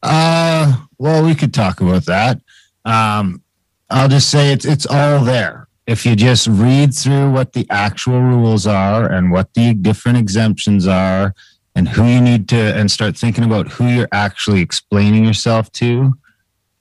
Uh, 0.00 0.76
well, 0.96 1.24
we 1.24 1.34
could 1.34 1.52
talk 1.52 1.80
about 1.80 2.04
that. 2.04 2.40
Um, 2.84 3.42
I'll 3.90 4.08
just 4.08 4.30
say 4.30 4.52
it's 4.52 4.64
it's 4.64 4.86
all 4.86 5.24
there. 5.24 5.66
if 5.88 6.06
you 6.06 6.14
just 6.14 6.46
read 6.46 6.94
through 6.94 7.32
what 7.32 7.52
the 7.52 7.66
actual 7.68 8.20
rules 8.20 8.68
are 8.68 9.10
and 9.10 9.32
what 9.32 9.52
the 9.54 9.74
different 9.74 10.18
exemptions 10.18 10.86
are 10.86 11.34
and 11.74 11.88
who 11.88 12.04
you 12.06 12.20
need 12.20 12.48
to 12.50 12.76
and 12.76 12.88
start 12.88 13.16
thinking 13.16 13.42
about 13.42 13.66
who 13.66 13.88
you're 13.88 14.08
actually 14.12 14.60
explaining 14.60 15.24
yourself 15.24 15.72
to 15.72 16.16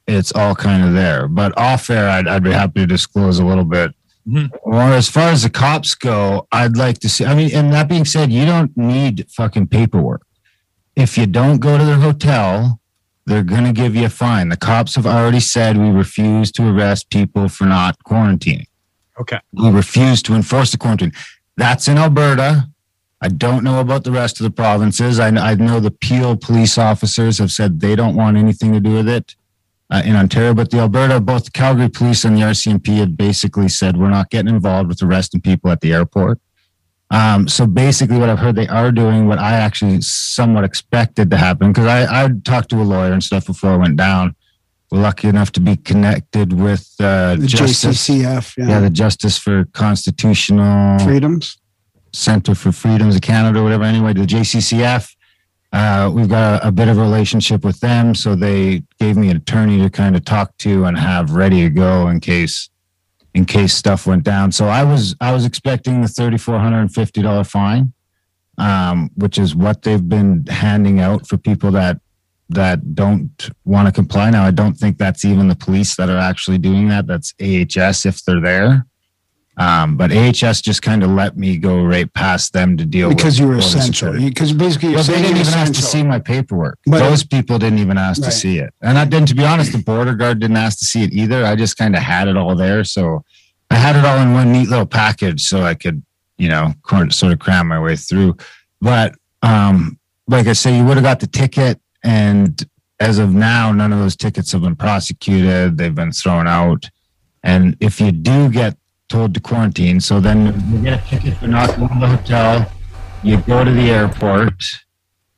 it's 0.07 0.31
all 0.33 0.55
kind 0.55 0.83
of 0.83 0.93
there 0.93 1.27
but 1.27 1.55
off 1.57 1.89
air 1.89 2.09
i'd, 2.09 2.27
I'd 2.27 2.43
be 2.43 2.51
happy 2.51 2.81
to 2.81 2.87
disclose 2.87 3.39
a 3.39 3.45
little 3.45 3.65
bit 3.65 3.93
Mhm. 4.27 4.51
or 4.61 4.81
as 4.81 5.09
far 5.09 5.29
as 5.29 5.41
the 5.41 5.49
cops 5.49 5.95
go 5.95 6.47
i'd 6.51 6.77
like 6.77 6.99
to 6.99 7.09
see 7.09 7.25
i 7.25 7.33
mean 7.33 7.49
and 7.55 7.73
that 7.73 7.89
being 7.89 8.05
said 8.05 8.31
you 8.31 8.45
don't 8.45 8.75
need 8.77 9.25
fucking 9.31 9.67
paperwork 9.67 10.21
if 10.95 11.17
you 11.17 11.25
don't 11.25 11.57
go 11.57 11.75
to 11.77 11.83
their 11.83 11.95
hotel 11.99 12.79
they're 13.25 13.43
going 13.43 13.63
to 13.63 13.71
give 13.71 13.95
you 13.95 14.05
a 14.05 14.09
fine 14.09 14.49
the 14.49 14.57
cops 14.57 14.93
have 14.93 15.07
already 15.07 15.39
said 15.39 15.75
we 15.77 15.89
refuse 15.89 16.51
to 16.51 16.67
arrest 16.69 17.09
people 17.09 17.47
for 17.49 17.65
not 17.65 17.97
quarantining 18.07 18.65
Okay. 19.19 19.39
we 19.53 19.69
refuse 19.71 20.21
to 20.23 20.33
enforce 20.35 20.71
the 20.71 20.77
quarantine. 20.77 21.11
That's 21.57 21.87
in 21.87 21.97
Alberta. 21.99 22.69
I 23.21 23.27
don't 23.27 23.63
know 23.63 23.79
about 23.79 24.03
the 24.03 24.11
rest 24.11 24.39
of 24.39 24.45
the 24.45 24.49
provinces. 24.51 25.19
I, 25.19 25.27
I 25.27 25.53
know 25.55 25.79
the 25.79 25.91
Peel 25.91 26.35
police 26.37 26.77
officers 26.79 27.37
have 27.37 27.51
said 27.51 27.81
they 27.81 27.95
don't 27.95 28.15
want 28.15 28.37
anything 28.37 28.71
to 28.73 28.79
do 28.79 28.93
with 28.95 29.07
it 29.09 29.35
uh, 29.91 30.01
in 30.05 30.15
Ontario, 30.15 30.53
but 30.53 30.71
the 30.71 30.79
Alberta, 30.79 31.19
both 31.19 31.45
the 31.45 31.51
Calgary 31.51 31.89
police 31.89 32.23
and 32.23 32.37
the 32.37 32.41
RCMP 32.41 32.97
had 32.97 33.17
basically 33.17 33.67
said 33.67 33.97
we're 33.97 34.09
not 34.09 34.29
getting 34.29 34.53
involved 34.53 34.87
with 34.87 35.03
arresting 35.03 35.41
people 35.41 35.69
at 35.69 35.81
the 35.81 35.93
airport. 35.93 36.39
Um, 37.11 37.49
so 37.49 37.67
basically, 37.67 38.17
what 38.17 38.29
I've 38.29 38.39
heard 38.39 38.55
they 38.55 38.69
are 38.69 38.89
doing, 38.89 39.27
what 39.27 39.37
I 39.37 39.51
actually 39.51 39.99
somewhat 39.99 40.63
expected 40.63 41.29
to 41.31 41.37
happen, 41.37 41.73
because 41.73 41.87
I, 41.87 42.23
I 42.23 42.29
talked 42.45 42.69
to 42.69 42.77
a 42.77 42.83
lawyer 42.83 43.11
and 43.11 43.21
stuff 43.21 43.47
before 43.47 43.71
I 43.71 43.75
went 43.75 43.97
down. 43.97 44.33
We're 44.89 45.01
lucky 45.01 45.27
enough 45.27 45.51
to 45.53 45.59
be 45.59 45.75
connected 45.75 46.53
with 46.53 46.89
uh, 46.99 47.35
The 47.35 47.47
Justice 47.47 48.07
JCCF, 48.07 48.57
yeah. 48.57 48.67
yeah, 48.67 48.79
the 48.79 48.89
Justice 48.89 49.37
for 49.37 49.65
Constitutional 49.73 50.99
freedoms. 50.99 51.57
Center 52.13 52.55
for 52.55 52.71
Freedoms 52.71 53.15
of 53.15 53.21
Canada, 53.21 53.59
or 53.59 53.63
whatever. 53.63 53.83
Anyway, 53.83 54.13
the 54.13 54.21
JCCF. 54.21 55.13
Uh, 55.73 56.11
we've 56.13 56.27
got 56.27 56.61
a, 56.61 56.67
a 56.67 56.71
bit 56.71 56.89
of 56.89 56.97
a 56.97 57.01
relationship 57.01 57.63
with 57.63 57.79
them, 57.79 58.13
so 58.13 58.35
they 58.35 58.83
gave 58.99 59.15
me 59.15 59.29
an 59.29 59.37
attorney 59.37 59.77
to 59.81 59.89
kind 59.89 60.15
of 60.15 60.25
talk 60.25 60.55
to 60.57 60.83
and 60.83 60.97
have 60.97 61.31
ready 61.31 61.61
to 61.61 61.69
go 61.69 62.09
in 62.09 62.19
case 62.19 62.69
in 63.33 63.45
case 63.45 63.73
stuff 63.73 64.05
went 64.05 64.23
down. 64.23 64.51
So 64.51 64.67
I 64.67 64.83
was 64.83 65.15
I 65.21 65.31
was 65.31 65.45
expecting 65.45 66.01
the 66.01 66.07
thirty 66.07 66.37
four 66.37 66.59
hundred 66.59 66.81
and 66.81 66.93
fifty 66.93 67.21
dollar 67.21 67.45
fine, 67.45 67.93
um, 68.57 69.09
which 69.15 69.37
is 69.37 69.55
what 69.55 69.83
they've 69.83 70.07
been 70.07 70.45
handing 70.47 70.99
out 70.99 71.27
for 71.27 71.37
people 71.37 71.71
that 71.71 72.01
that 72.49 72.93
don't 72.93 73.49
want 73.63 73.87
to 73.87 73.93
comply. 73.93 74.29
Now 74.29 74.43
I 74.43 74.51
don't 74.51 74.73
think 74.73 74.97
that's 74.97 75.23
even 75.23 75.47
the 75.47 75.55
police 75.55 75.95
that 75.95 76.09
are 76.09 76.17
actually 76.17 76.57
doing 76.57 76.89
that. 76.89 77.07
That's 77.07 77.33
AHS 77.41 78.05
if 78.05 78.23
they're 78.25 78.41
there. 78.41 78.85
Um, 79.57 79.97
but 79.97 80.11
AHS 80.13 80.61
just 80.61 80.81
kind 80.81 81.03
of 81.03 81.09
let 81.09 81.37
me 81.37 81.57
go 81.57 81.83
right 81.83 82.11
past 82.13 82.53
them 82.53 82.77
to 82.77 82.85
deal 82.85 83.09
Because 83.09 83.37
you 83.37 83.47
were 83.47 83.57
essential. 83.57 84.13
Because 84.13 84.53
basically, 84.53 84.95
Well, 84.95 85.03
they 85.03 85.21
didn't 85.21 85.37
even 85.37 85.53
ask 85.53 85.73
to 85.73 85.81
see 85.81 86.03
my 86.03 86.19
paperwork. 86.19 86.79
But- 86.85 86.99
Those 86.99 87.23
people 87.23 87.59
didn't 87.59 87.79
even 87.79 87.97
ask 87.97 88.21
Right. 88.21 88.31
to 88.31 88.31
see 88.31 88.59
it. 88.59 88.73
And 88.81 88.97
I 88.97 89.05
didn't, 89.05 89.27
to 89.27 89.35
be 89.35 89.43
honest, 89.45 89.73
the 89.73 89.79
border 89.79 90.15
guard 90.15 90.39
didn't 90.39 90.57
ask 90.57 90.79
to 90.79 90.85
see 90.85 91.03
it 91.03 91.13
either. 91.13 91.45
I 91.45 91.55
just 91.55 91.77
kind 91.77 91.95
of 91.95 92.01
had 92.01 92.27
it 92.29 92.37
all 92.37 92.55
there. 92.55 92.83
So 92.85 93.23
I 93.69 93.75
had 93.75 93.95
it 93.97 94.05
all 94.05 94.19
in 94.19 94.31
one 94.33 94.51
neat 94.53 94.69
little 94.69 94.85
package 94.85 95.41
so 95.43 95.63
I 95.63 95.75
could, 95.75 96.01
you 96.37 96.47
know, 96.47 96.73
sort 97.09 97.33
of 97.33 97.39
cram 97.39 97.67
my 97.67 97.79
way 97.79 97.97
through. 97.97 98.37
But 98.79 99.15
um, 99.43 99.99
like 100.27 100.47
I 100.47 100.53
say, 100.53 100.77
you 100.77 100.85
would 100.85 100.95
have 100.97 101.03
got 101.03 101.19
the 101.19 101.27
ticket. 101.27 101.79
And 102.03 102.63
as 103.01 103.19
of 103.19 103.33
now, 103.33 103.71
none 103.73 103.91
of 103.91 103.99
those 103.99 104.15
tickets 104.15 104.51
have 104.53 104.61
been 104.61 104.75
prosecuted. 104.77 105.77
They've 105.77 105.93
been 105.93 106.13
thrown 106.13 106.47
out. 106.47 106.89
And 107.43 107.75
if 107.79 107.99
you 107.99 108.11
do 108.11 108.49
get 108.49 108.77
told 109.11 109.33
to 109.33 109.41
quarantine, 109.41 109.99
so 109.99 110.19
then 110.21 110.39
you 110.71 110.81
get 110.81 111.03
a 111.03 111.09
ticket 111.09 111.37
for 111.37 111.47
not 111.47 111.75
going 111.75 111.89
to 111.89 111.99
the 111.99 112.07
hotel, 112.07 112.71
you 113.23 113.37
go 113.41 113.63
to 113.63 113.71
the 113.71 113.89
airport, 113.91 114.63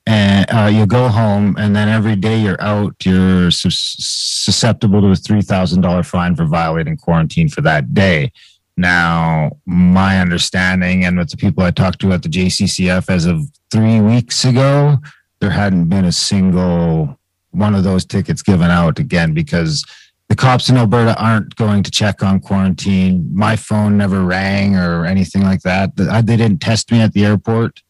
and 0.06 0.46
uh, 0.54 0.70
you 0.72 0.86
go 0.86 1.08
home, 1.08 1.56
and 1.58 1.76
then 1.76 1.90
every 1.90 2.16
day 2.16 2.40
you're 2.40 2.62
out, 2.62 2.94
you're 3.04 3.50
susceptible 3.50 5.02
to 5.02 5.08
a 5.08 5.16
three 5.16 5.42
thousand 5.42 5.82
dollar 5.82 6.04
fine 6.04 6.36
for 6.36 6.46
violating 6.46 6.98
quarantine 6.98 7.50
for 7.50 7.62
that 7.62 7.94
day. 7.94 8.32
Now, 8.78 9.58
my 9.66 10.20
understanding, 10.20 11.06
and 11.06 11.18
with 11.18 11.30
the 11.30 11.38
people 11.38 11.64
I 11.64 11.72
talked 11.72 12.00
to 12.02 12.12
at 12.12 12.24
the 12.24 12.30
JCCF 12.30 13.10
as 13.10 13.26
of 13.26 13.48
three 13.72 14.00
weeks 14.02 14.46
ago, 14.46 14.98
there 15.40 15.52
hadn't 15.52 15.90
been 15.90 16.06
a 16.06 16.12
single 16.12 17.20
one 17.52 17.76
of 17.76 17.84
those 17.84 18.06
tickets 18.06 18.42
given 18.42 18.72
out 18.72 19.00
again 19.00 19.34
because 19.34 19.86
the 20.34 20.42
cops 20.42 20.68
in 20.68 20.78
Alberta 20.78 21.16
aren't 21.24 21.56
going 21.58 21.84
to 21.84 21.92
check 21.92 22.24
on 22.24 22.40
quarantine. 22.40 23.30
My 23.36 23.56
phone 23.56 24.00
never 24.00 24.24
rang 24.24 24.76
or 24.76 25.06
anything 25.06 25.44
like 25.44 25.62
that. 25.62 25.96
They 25.96 26.38
didn't 26.38 26.58
test 26.58 26.92
me 26.92 27.02
at 27.02 27.14
the 27.14 27.24
airport. 27.24 27.84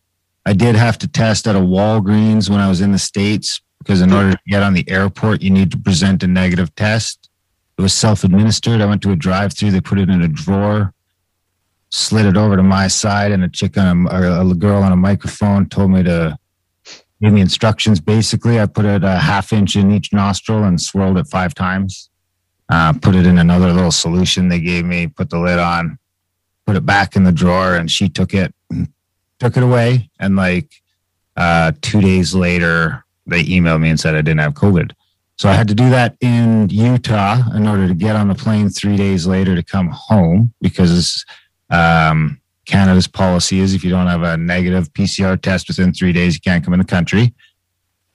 I 0.45 0.51
did 0.51 0.75
have 0.75 0.97
to 0.97 1.07
test 1.07 1.47
at 1.47 1.55
a 1.55 1.59
Walgreens 1.59 2.49
when 2.49 2.59
I 2.59 2.67
was 2.67 2.81
in 2.81 2.91
the 2.91 2.99
States 2.99 3.61
because 3.79 4.01
in 4.01 4.11
order 4.11 4.31
to 4.31 4.39
get 4.45 4.61
on 4.61 4.73
the 4.73 4.83
airport, 4.89 5.41
you 5.41 5.51
need 5.51 5.71
to 5.71 5.77
present 5.77 6.21
a 6.21 6.27
negative 6.27 6.75
test. 6.75 7.29
It 7.77 7.81
was 7.81 7.93
self 7.93 8.25
administered. 8.25 8.81
I 8.81 8.87
went 8.87 9.01
to 9.03 9.13
a 9.13 9.15
drive 9.15 9.53
through, 9.53 9.71
they 9.71 9.79
put 9.79 9.97
it 9.97 10.09
in 10.09 10.21
a 10.21 10.27
drawer, 10.27 10.93
slid 11.91 12.25
it 12.25 12.35
over 12.35 12.57
to 12.57 12.63
my 12.63 12.89
side, 12.89 13.31
and 13.31 13.45
a 13.45 13.47
chick 13.47 13.77
on 13.77 14.05
a, 14.07 14.49
a 14.49 14.53
girl 14.53 14.83
on 14.83 14.91
a 14.91 14.97
microphone 14.97 15.69
told 15.69 15.91
me 15.91 16.03
to 16.03 16.37
give 17.21 17.31
me 17.31 17.39
instructions. 17.39 18.01
Basically, 18.01 18.59
I 18.59 18.65
put 18.65 18.83
it 18.83 19.05
a 19.05 19.15
half 19.15 19.53
inch 19.53 19.77
in 19.77 19.93
each 19.93 20.11
nostril 20.11 20.65
and 20.65 20.81
swirled 20.81 21.17
it 21.17 21.27
five 21.27 21.53
times. 21.53 22.09
Uh, 22.69 22.93
put 22.93 23.15
it 23.15 23.25
in 23.25 23.37
another 23.37 23.71
little 23.71 23.91
solution 23.91 24.47
they 24.47 24.59
gave 24.59 24.85
me, 24.85 25.07
put 25.07 25.29
the 25.29 25.39
lid 25.39 25.59
on, 25.59 25.97
put 26.65 26.75
it 26.75 26.85
back 26.85 27.15
in 27.15 27.23
the 27.23 27.31
drawer, 27.31 27.75
and 27.75 27.91
she 27.91 28.09
took 28.09 28.33
it 28.33 28.53
took 29.39 29.57
it 29.57 29.63
away. 29.63 30.09
And 30.19 30.35
like 30.35 30.69
uh, 31.35 31.73
two 31.81 32.01
days 32.01 32.33
later, 32.33 33.05
they 33.25 33.43
emailed 33.43 33.81
me 33.81 33.89
and 33.89 33.99
said 33.99 34.15
I 34.15 34.21
didn't 34.21 34.39
have 34.39 34.53
COVID. 34.53 34.91
So 35.37 35.49
I 35.49 35.53
had 35.53 35.67
to 35.67 35.75
do 35.75 35.89
that 35.89 36.15
in 36.21 36.69
Utah 36.69 37.41
in 37.55 37.67
order 37.67 37.87
to 37.87 37.93
get 37.93 38.15
on 38.15 38.27
the 38.27 38.35
plane 38.35 38.69
three 38.69 38.95
days 38.95 39.25
later 39.25 39.55
to 39.55 39.63
come 39.63 39.89
home 39.89 40.53
because 40.61 41.25
um, 41.69 42.39
Canada's 42.65 43.07
policy 43.07 43.59
is 43.59 43.73
if 43.73 43.83
you 43.83 43.89
don't 43.89 44.07
have 44.07 44.23
a 44.23 44.37
negative 44.37 44.93
PCR 44.93 45.41
test 45.41 45.67
within 45.67 45.93
three 45.93 46.13
days, 46.13 46.35
you 46.35 46.41
can't 46.41 46.63
come 46.63 46.73
in 46.73 46.79
the 46.79 46.85
country. 46.85 47.33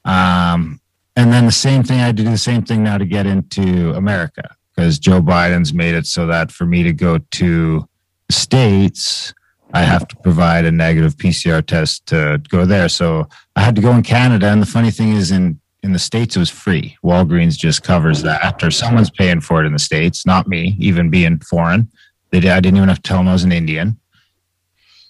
Um, 0.05 0.81
and 1.19 1.33
then 1.33 1.47
the 1.47 1.53
same 1.53 1.83
thing, 1.83 1.99
I 1.99 2.07
had 2.07 2.17
to 2.19 2.23
do 2.23 2.31
the 2.31 2.39
same 2.39 2.63
thing 2.63 2.85
now 2.85 2.97
to 2.97 3.05
get 3.05 3.27
into 3.27 3.91
America 3.95 4.55
because 4.77 5.01
Joe 5.01 5.21
Biden's 5.21 5.75
made 5.75 5.97
it 5.97 6.07
so 6.07 6.29
that 6.29 6.53
for 6.53 6.65
me 6.65 6.85
to 6.85 6.93
go 6.93 7.19
to 7.19 7.89
States, 8.31 9.35
I 9.75 9.81
have 9.81 10.07
to 10.07 10.17
provide 10.17 10.65
a 10.65 10.71
negative 10.71 11.17
PCR 11.17 11.67
test 11.67 12.07
to 12.07 12.41
go 12.49 12.65
there. 12.65 12.89
So 12.89 13.29
I 13.57 13.63
had 13.63 13.75
to 13.75 13.83
go 13.83 13.91
in 13.95 14.05
Canada. 14.05 14.47
And 14.47 14.63
the 14.63 14.67
funny 14.67 14.93
thing 14.93 15.11
is, 15.11 15.33
in 15.33 15.61
in 15.83 15.93
the 15.93 15.99
states, 15.99 16.37
it 16.37 16.39
was 16.39 16.51
free. 16.51 16.97
Walgreens 17.03 17.59
just 17.59 17.83
covers 17.83 18.23
that, 18.23 18.63
or 18.63 18.71
someone's 18.71 19.11
paying 19.11 19.41
for 19.41 19.61
it 19.61 19.67
in 19.67 19.73
the 19.73 19.79
states, 19.81 20.25
not 20.25 20.47
me, 20.47 20.77
even 20.79 21.11
being 21.11 21.41
foreign. 21.41 21.91
They 22.31 22.39
I 22.39 22.61
didn't 22.61 22.77
even 22.77 22.89
have 22.89 23.03
to 23.03 23.09
tell 23.09 23.19
them 23.19 23.29
I 23.29 23.33
was 23.33 23.43
an 23.43 23.51
Indian. 23.51 23.99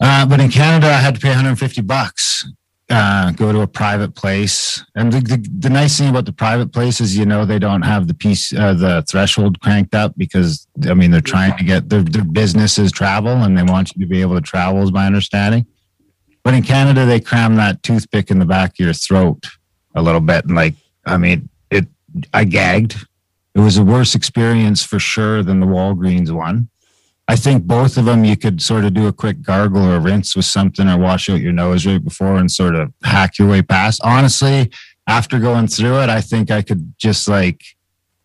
Uh, 0.01 0.25
but 0.25 0.41
in 0.41 0.51
Canada, 0.51 0.87
I 0.87 1.01
had 1.01 1.17
to 1.17 1.21
pay 1.21 1.29
150 1.29 1.83
bucks. 1.83 2.49
Uh, 2.91 3.33
go 3.33 3.53
to 3.53 3.61
a 3.61 3.67
private 3.67 4.15
place, 4.15 4.83
and 4.95 5.13
the, 5.13 5.21
the 5.21 5.49
the 5.59 5.69
nice 5.69 5.99
thing 5.99 6.09
about 6.09 6.25
the 6.25 6.33
private 6.33 6.73
place 6.73 7.03
is, 7.03 7.19
you 7.19 7.27
know, 7.27 7.45
they 7.45 7.59
don't 7.59 7.83
have 7.83 8.09
the 8.09 8.15
piece 8.15 8.51
uh, 8.55 8.73
the 8.73 9.05
threshold 9.11 9.61
cranked 9.61 9.95
up 9.95 10.15
because 10.17 10.67
I 10.89 10.95
mean 10.95 11.11
they're 11.11 11.21
trying 11.21 11.55
to 11.59 11.65
get 11.65 11.91
their 11.91 12.03
their 12.03 12.25
business 12.25 12.79
is 12.79 12.91
travel, 12.91 13.43
and 13.43 13.59
they 13.59 13.63
want 13.63 13.95
you 13.95 14.01
to 14.01 14.09
be 14.09 14.23
able 14.23 14.37
to 14.37 14.41
travel, 14.41 14.83
is 14.83 14.91
my 14.91 15.07
understanding. 15.07 15.67
But 16.43 16.55
in 16.55 16.63
Canada, 16.63 17.05
they 17.05 17.21
cram 17.21 17.57
that 17.57 17.83
toothpick 17.83 18.31
in 18.31 18.39
the 18.39 18.47
back 18.47 18.71
of 18.71 18.79
your 18.79 18.95
throat 18.95 19.47
a 19.95 20.01
little 20.01 20.23
bit, 20.23 20.47
and 20.47 20.55
like 20.55 20.75
I 21.05 21.19
mean, 21.19 21.51
it 21.71 21.89
I 22.33 22.45
gagged. 22.45 22.97
It 23.55 23.61
was 23.61 23.77
a 23.77 23.85
worse 23.85 24.15
experience 24.15 24.83
for 24.83 24.99
sure 24.99 25.43
than 25.43 25.61
the 25.61 25.67
Walgreens 25.67 26.31
one. 26.31 26.71
I 27.31 27.37
think 27.37 27.65
both 27.65 27.99
of 27.99 28.07
them 28.07 28.25
you 28.25 28.39
could 28.39 28.63
sort 28.63 28.87
of 28.87 28.95
do 28.95 29.07
a 29.07 29.13
quick 29.13 29.43
gargle 29.43 29.85
or 29.85 30.01
rinse 30.01 30.35
with 30.35 30.47
something 30.47 30.89
or 30.89 30.99
wash 30.99 31.29
out 31.29 31.41
your 31.41 31.53
nose 31.53 31.85
right 31.85 32.03
before 32.03 32.39
and 32.39 32.51
sort 32.51 32.75
of 32.75 32.93
hack 33.05 33.39
your 33.39 33.49
way 33.49 33.61
past. 33.61 34.01
Honestly, 34.03 34.71
after 35.07 35.39
going 35.39 35.67
through 35.67 36.01
it, 36.01 36.09
I 36.09 36.23
think 36.23 36.51
I 36.51 36.63
could 36.63 36.95
just 36.97 37.29
like 37.29 37.63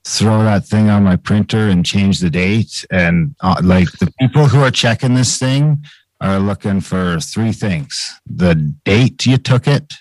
throw 0.06 0.44
that 0.44 0.66
thing 0.66 0.90
on 0.90 1.04
my 1.04 1.18
printer 1.18 1.68
and 1.68 1.86
change 1.86 2.20
the 2.20 2.30
date. 2.30 2.86
And 2.92 3.36
uh, 3.42 3.60
like 3.62 3.92
the 4.00 4.12
people 4.20 4.48
who 4.48 4.62
are 4.62 4.72
checking 4.72 5.16
this 5.16 5.38
thing 5.38 5.84
are 6.22 6.40
looking 6.40 6.80
for 6.80 7.20
three 7.20 7.52
things 7.52 8.18
the 8.26 8.56
date 8.86 9.26
you 9.26 9.36
took 9.36 9.68
it, 9.68 9.94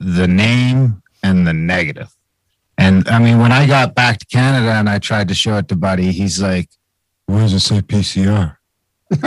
the 0.00 0.26
name, 0.26 1.00
and 1.22 1.46
the 1.46 1.52
negative. 1.52 2.12
And 2.76 3.08
I 3.08 3.20
mean, 3.20 3.38
when 3.38 3.52
I 3.52 3.66
got 3.66 3.94
back 3.94 4.18
to 4.18 4.26
Canada 4.26 4.72
and 4.72 4.88
I 4.88 4.98
tried 4.98 5.28
to 5.28 5.34
show 5.34 5.56
it 5.56 5.68
to 5.68 5.76
Buddy, 5.76 6.10
he's 6.10 6.42
like, 6.42 6.68
where 7.26 7.40
does 7.40 7.52
it 7.52 7.60
say 7.60 7.80
PCR? 7.80 8.56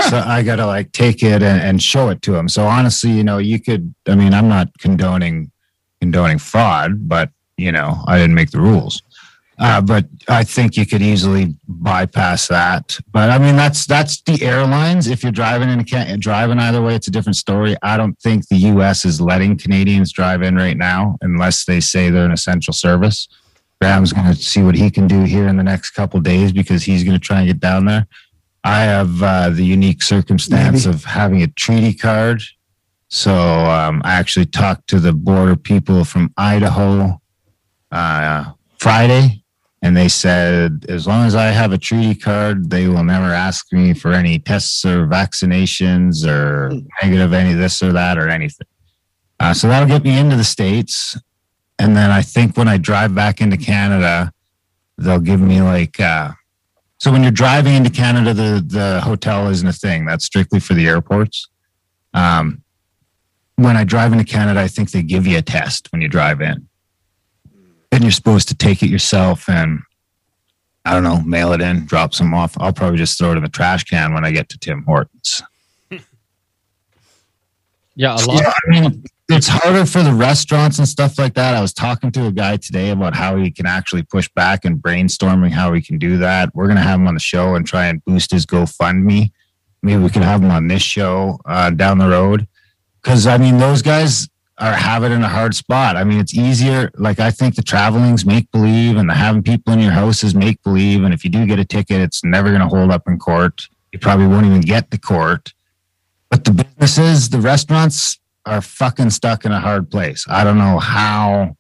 so 0.10 0.18
I 0.18 0.44
got 0.44 0.58
to 0.58 0.66
like 0.66 0.92
take 0.92 1.24
it 1.24 1.42
and, 1.42 1.62
and 1.62 1.82
show 1.82 2.10
it 2.10 2.22
to 2.24 2.36
him. 2.36 2.50
So 2.50 2.66
honestly, 2.66 3.12
you 3.12 3.24
know, 3.24 3.38
you 3.38 3.60
could, 3.62 3.94
I 4.08 4.16
mean, 4.16 4.34
I'm 4.34 4.50
not 4.50 4.68
condoning, 4.80 5.52
condoning 6.02 6.40
fraud, 6.40 7.08
but 7.08 7.30
you 7.58 7.72
know, 7.72 8.04
I 8.08 8.18
didn't 8.18 8.36
make 8.36 8.52
the 8.52 8.62
rules. 8.62 9.02
Uh, 9.60 9.82
but 9.82 10.06
I 10.30 10.46
think 10.46 10.78
you 10.78 10.86
could 10.86 11.02
easily 11.02 11.54
bypass 11.68 12.48
that. 12.48 12.98
But 13.12 13.30
I 13.30 13.38
mean, 13.38 13.58
that's 13.58 13.86
that's 13.86 14.22
the 14.22 14.42
airlines. 14.42 15.08
If 15.08 15.22
you're 15.22 15.34
driving 15.34 15.70
in 15.70 15.82
a 15.82 16.18
driving 16.18 16.60
either 16.60 16.82
way, 16.82 16.96
it's 16.96 17.10
a 17.10 17.12
different 17.12 17.36
story. 17.36 17.76
I 17.84 17.98
don't 17.98 18.18
think 18.20 18.48
the 18.48 18.56
U.S. 18.56 19.04
is 19.04 19.20
letting 19.20 19.58
Canadians 19.58 20.14
drive 20.14 20.42
in 20.44 20.56
right 20.56 20.78
now 20.78 21.18
unless 21.22 21.66
they 21.66 21.82
say 21.82 22.10
they're 22.10 22.24
an 22.24 22.32
essential 22.32 22.74
service. 22.74 23.28
Graham's 23.82 24.12
going 24.12 24.28
to 24.28 24.36
see 24.36 24.62
what 24.62 24.76
he 24.76 24.90
can 24.92 25.08
do 25.08 25.24
here 25.24 25.48
in 25.48 25.58
the 25.58 25.64
next 25.64 25.92
couple 25.92 26.20
days 26.20 26.52
because 26.52 26.84
he's 26.84 27.04
going 27.04 27.18
to 27.18 27.26
try 27.26 27.40
and 27.40 27.48
get 27.48 27.60
down 27.60 27.86
there. 27.86 28.08
I 28.64 28.82
have 28.82 29.24
uh, 29.24 29.50
the 29.52 29.64
unique 29.64 30.04
circumstance 30.04 30.86
Maybe. 30.86 30.96
of 30.96 31.06
having 31.06 31.42
a 31.42 31.48
treaty 31.48 31.94
card. 31.94 32.42
So 33.08 33.34
um, 33.34 34.02
I 34.04 34.14
actually 34.16 34.48
talked 34.48 34.88
to 34.90 35.00
the 35.00 35.14
border 35.14 35.56
people 35.56 36.04
from 36.04 36.34
Idaho 36.38 37.20
uh, 37.92 38.52
Friday, 38.78 39.44
and 39.82 39.96
they 39.96 40.10
said 40.10 40.86
as 40.90 41.08
long 41.08 41.26
as 41.26 41.34
I 41.34 41.46
have 41.46 41.72
a 41.72 41.78
treaty 41.78 42.14
card, 42.14 42.70
they 42.70 42.88
will 42.88 43.04
never 43.04 43.34
ask 43.34 43.72
me 43.72 43.94
for 43.94 44.12
any 44.12 44.40
tests 44.40 44.84
or 44.86 45.08
vaccinations 45.08 46.28
or 46.28 46.72
negative 47.02 47.34
any 47.34 47.54
this 47.54 47.82
or 47.82 47.94
that 47.94 48.18
or 48.18 48.28
anything. 48.28 48.68
Uh, 49.40 49.54
so 49.54 49.70
that'll 49.70 49.88
get 49.88 50.04
me 50.04 50.18
into 50.18 50.36
the 50.36 50.44
states, 50.44 51.18
and 51.80 51.96
then 51.96 52.12
I 52.12 52.22
think 52.22 52.58
when 52.58 52.68
I 52.68 52.78
drive 52.78 53.16
back 53.16 53.42
into 53.42 53.58
Canada, 53.58 54.32
they'll 54.98 55.20
give 55.20 55.42
me 55.42 55.62
like. 55.62 56.00
Uh, 56.00 56.34
so 56.98 57.12
when 57.12 57.24
you're 57.24 57.32
driving 57.32 57.76
into 57.76 57.90
Canada, 57.90 58.34
the 58.34 58.64
the 58.66 59.02
hotel 59.02 59.48
isn't 59.50 59.68
a 59.68 59.74
thing. 59.74 60.06
That's 60.06 60.26
strictly 60.26 60.60
for 60.60 60.74
the 60.74 60.86
airports. 60.88 61.48
Um, 62.14 62.64
when 63.56 63.78
I 63.78 63.84
drive 63.86 64.12
into 64.12 64.26
Canada, 64.26 64.60
I 64.60 64.68
think 64.68 64.92
they 64.92 65.02
give 65.02 65.26
you 65.26 65.38
a 65.38 65.42
test 65.42 65.92
when 65.92 66.02
you 66.02 66.08
drive 66.08 66.42
in. 66.42 66.68
And 67.92 68.04
you're 68.04 68.12
supposed 68.12 68.48
to 68.50 68.56
take 68.56 68.84
it 68.84 68.90
yourself 68.90 69.50
and 69.50 69.80
I 70.86 70.94
don't 70.94 71.04
know, 71.04 71.22
mail 71.22 71.54
it 71.54 71.62
in, 71.62 71.86
drop 71.86 72.14
some 72.14 72.34
off. 72.34 72.56
I'll 72.60 72.72
probably 72.72 72.98
just 72.98 73.18
throw 73.18 73.32
it 73.32 73.38
in 73.38 73.44
the 73.44 73.50
trash 73.50 73.84
can 73.84 74.14
when 74.14 74.24
I 74.24 74.32
get 74.32 74.50
to 74.50 74.58
Tim 74.58 74.84
Hortons. 74.84 75.42
Yeah, 77.96 78.16
a 78.16 78.24
lot. 78.24 78.42
Yeah, 78.42 78.54
I 78.54 78.70
mean, 78.70 79.04
it's 79.30 79.48
harder 79.48 79.86
for 79.86 80.02
the 80.02 80.12
restaurants 80.12 80.80
and 80.80 80.88
stuff 80.88 81.20
like 81.20 81.36
that. 81.36 81.54
I 81.54 81.62
was 81.62 81.72
talking 81.72 82.12
to 82.14 82.26
a 82.26 82.32
guy 82.32 82.58
today 82.58 82.90
about 82.90 83.16
how 83.16 83.38
he 83.38 83.52
can 83.52 83.68
actually 83.68 84.02
push 84.02 84.28
back 84.30 84.66
and 84.66 84.78
brainstorming 84.82 85.52
how 85.52 85.72
he 85.74 85.82
can 85.82 86.00
do 86.00 86.18
that. 86.18 86.54
We're 86.56 86.66
going 86.66 86.78
to 86.78 86.84
have 86.84 87.00
him 87.00 87.08
on 87.08 87.14
the 87.14 87.20
show 87.20 87.54
and 87.54 87.66
try 87.66 87.86
and 87.86 88.04
boost 88.06 88.32
his 88.32 88.48
GoFundMe. 88.48 89.32
Maybe 89.84 90.02
we 90.02 90.10
can 90.10 90.24
have 90.24 90.42
him 90.42 90.50
on 90.50 90.68
this 90.68 90.82
show 90.82 91.40
uh, 91.46 91.70
down 91.70 92.00
the 92.00 92.10
road. 92.10 92.48
Because, 93.02 93.28
I 93.28 93.38
mean, 93.38 93.60
those 93.60 93.84
guys 93.84 94.28
are 94.58 94.74
have 94.74 95.04
it 95.04 95.12
in 95.12 95.24
a 95.24 95.30
hard 95.30 95.56
spot. 95.56 95.96
I 95.96 96.04
mean, 96.04 96.20
it's 96.20 96.34
easier. 96.34 96.92
Like, 96.96 97.20
I 97.20 97.30
think 97.30 97.56
the 97.56 97.62
traveling's 97.62 98.26
make 98.26 98.52
believe 98.52 98.98
and 98.98 99.08
the 99.08 99.14
having 99.14 99.44
people 99.44 99.72
in 99.74 99.80
your 99.80 99.92
house 99.92 100.24
is 100.24 100.34
make 100.34 100.62
believe. 100.64 101.04
And 101.04 101.14
if 101.14 101.24
you 101.24 101.30
do 101.30 101.46
get 101.46 101.60
a 101.60 101.66
ticket, 101.66 102.02
it's 102.02 102.24
never 102.24 102.50
going 102.50 102.62
to 102.62 102.68
hold 102.68 102.92
up 102.92 103.04
in 103.08 103.20
court. 103.20 103.68
You 103.92 104.00
probably 104.00 104.26
won't 104.26 104.48
even 104.48 104.62
get 104.62 104.90
the 104.90 104.98
court. 104.98 105.54
But 106.32 106.46
the 106.46 106.52
businesses, 106.52 107.30
the 107.30 107.40
restaurants 107.40 108.20
are 108.46 108.62
fucking 108.62 109.10
stuck 109.10 109.46
in 109.46 109.52
a 109.52 109.60
hard 109.60 109.90
place. 109.90 110.26
I 110.30 110.44
don't 110.44 110.58
know 110.58 110.80
how 110.80 111.56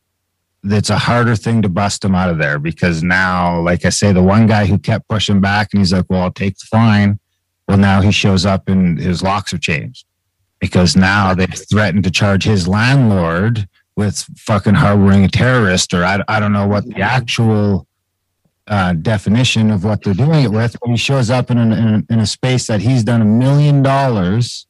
it's 0.63 0.89
a 0.89 0.97
harder 0.97 1.35
thing 1.35 1.61
to 1.61 1.69
bust 1.69 2.01
them 2.01 2.15
out 2.15 2.29
of 2.29 2.37
there 2.37 2.59
because 2.59 3.01
now, 3.03 3.61
like 3.61 3.85
I 3.85 3.89
say, 3.89 4.11
the 4.11 4.23
one 4.23 4.47
guy 4.47 4.65
who 4.65 4.77
kept 4.77 5.07
pushing 5.07 5.39
back 5.39 5.69
and 5.71 5.79
he's 5.79 5.93
like, 5.93 6.05
well, 6.09 6.23
I'll 6.23 6.31
take 6.31 6.57
the 6.57 6.65
fine. 6.65 7.19
Well, 7.67 7.77
now 7.77 8.01
he 8.01 8.11
shows 8.11 8.45
up 8.45 8.67
and 8.67 8.99
his 8.99 9.23
locks 9.23 9.51
have 9.51 9.61
changed 9.61 10.05
because 10.59 10.95
now 10.95 11.33
they've 11.33 11.69
threatened 11.69 12.03
to 12.03 12.11
charge 12.11 12.43
his 12.43 12.67
landlord 12.67 13.67
with 13.95 14.25
fucking 14.37 14.75
harboring 14.75 15.23
a 15.23 15.29
terrorist 15.29 15.93
or 15.93 16.03
I, 16.03 16.21
I 16.27 16.39
don't 16.39 16.53
know 16.53 16.67
what 16.67 16.85
the 16.85 17.01
actual 17.01 17.87
uh, 18.67 18.93
definition 18.93 19.71
of 19.71 19.83
what 19.83 20.03
they're 20.03 20.13
doing 20.13 20.43
it 20.43 20.51
with. 20.51 20.75
When 20.81 20.91
he 20.91 20.97
shows 20.97 21.29
up 21.29 21.51
in, 21.51 21.57
an, 21.57 21.71
in, 21.71 21.87
a, 22.09 22.13
in 22.13 22.19
a 22.19 22.25
space 22.25 22.67
that 22.67 22.81
he's 22.81 23.03
done 23.03 23.21
a 23.21 23.25
million 23.25 23.81
dollars 23.81 24.67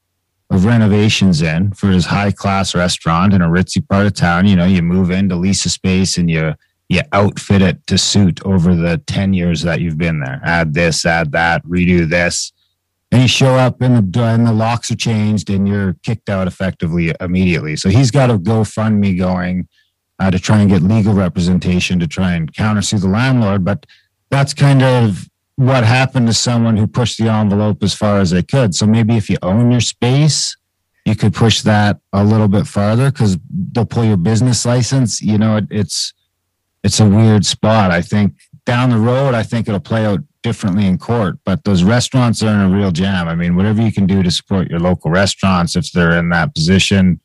of 0.49 0.65
renovations 0.65 1.41
in 1.41 1.71
for 1.73 1.87
this 1.87 2.05
high 2.05 2.31
class 2.31 2.73
restaurant 2.73 3.33
in 3.33 3.41
a 3.41 3.47
ritzy 3.47 3.87
part 3.87 4.07
of 4.07 4.13
town. 4.13 4.47
You 4.47 4.55
know, 4.55 4.65
you 4.65 4.81
move 4.81 5.11
in 5.11 5.29
to 5.29 5.35
lease 5.35 5.65
a 5.65 5.69
space 5.69 6.17
and 6.17 6.29
you 6.29 6.55
you 6.89 7.01
outfit 7.11 7.61
it 7.61 7.85
to 7.85 7.99
suit 7.99 8.41
over 8.43 8.75
the 8.75 8.97
10 9.05 9.33
years 9.33 9.61
that 9.61 9.79
you've 9.79 9.99
been 9.99 10.21
there. 10.21 10.41
Add 10.43 10.73
this, 10.73 11.05
add 11.05 11.31
that, 11.33 11.63
redo 11.63 12.09
this. 12.09 12.51
And 13.11 13.21
you 13.21 13.27
show 13.27 13.55
up 13.55 13.81
and 13.81 14.11
the, 14.11 14.23
and 14.23 14.45
the 14.45 14.51
locks 14.51 14.89
are 14.89 14.95
changed 14.95 15.51
and 15.51 15.67
you're 15.67 15.95
kicked 16.01 16.29
out 16.29 16.47
effectively 16.47 17.13
immediately. 17.19 17.75
So 17.75 17.89
he's 17.89 18.09
got 18.09 18.31
a 18.31 18.39
GoFundMe 18.39 19.17
going 19.17 19.67
uh, 20.19 20.31
to 20.31 20.39
try 20.39 20.61
and 20.61 20.69
get 20.69 20.81
legal 20.81 21.13
representation 21.13 21.99
to 21.99 22.07
try 22.07 22.33
and 22.33 22.51
countersue 22.51 22.99
the 22.99 23.07
landlord. 23.07 23.63
But 23.63 23.85
that's 24.31 24.55
kind 24.55 24.81
of 24.81 25.29
what 25.59 25.83
happened 25.83 26.25
to 26.25 26.33
someone 26.33 26.77
who 26.77 26.87
pushed 26.87 27.17
the 27.17 27.27
envelope 27.27 27.83
as 27.83 27.93
far 27.93 28.21
as 28.21 28.29
they 28.29 28.41
could. 28.41 28.73
So 28.73 28.85
maybe 28.85 29.17
if 29.17 29.29
you 29.29 29.35
own 29.41 29.71
your 29.71 29.81
space, 29.81 30.55
you 31.03 31.17
could 31.17 31.33
push 31.33 31.63
that 31.63 31.99
a 32.13 32.23
little 32.23 32.47
bit 32.47 32.65
farther 32.65 33.11
because 33.11 33.37
they'll 33.73 33.85
pull 33.85 34.05
your 34.05 34.15
business 34.15 34.65
license. 34.65 35.21
You 35.21 35.37
know, 35.37 35.57
it, 35.57 35.65
it's 35.69 36.13
it's 36.81 37.01
a 37.01 37.05
weird 37.05 37.45
spot. 37.45 37.91
I 37.91 38.01
think 38.01 38.35
down 38.65 38.89
the 38.89 38.99
road, 38.99 39.35
I 39.35 39.43
think 39.43 39.67
it'll 39.67 39.81
play 39.81 40.05
out 40.05 40.21
differently 40.43 40.85
in 40.85 40.97
court. 40.97 41.39
But 41.43 41.65
those 41.65 41.83
restaurants 41.83 42.41
are 42.41 42.53
in 42.53 42.61
a 42.61 42.73
real 42.73 42.91
jam. 42.91 43.27
I 43.27 43.35
mean, 43.35 43.57
whatever 43.57 43.81
you 43.81 43.91
can 43.91 44.07
do 44.07 44.23
to 44.23 44.31
support 44.31 44.69
your 44.69 44.79
local 44.79 45.11
restaurants 45.11 45.75
if 45.75 45.91
they're 45.91 46.17
in 46.17 46.29
that 46.29 46.55
position, 46.55 47.19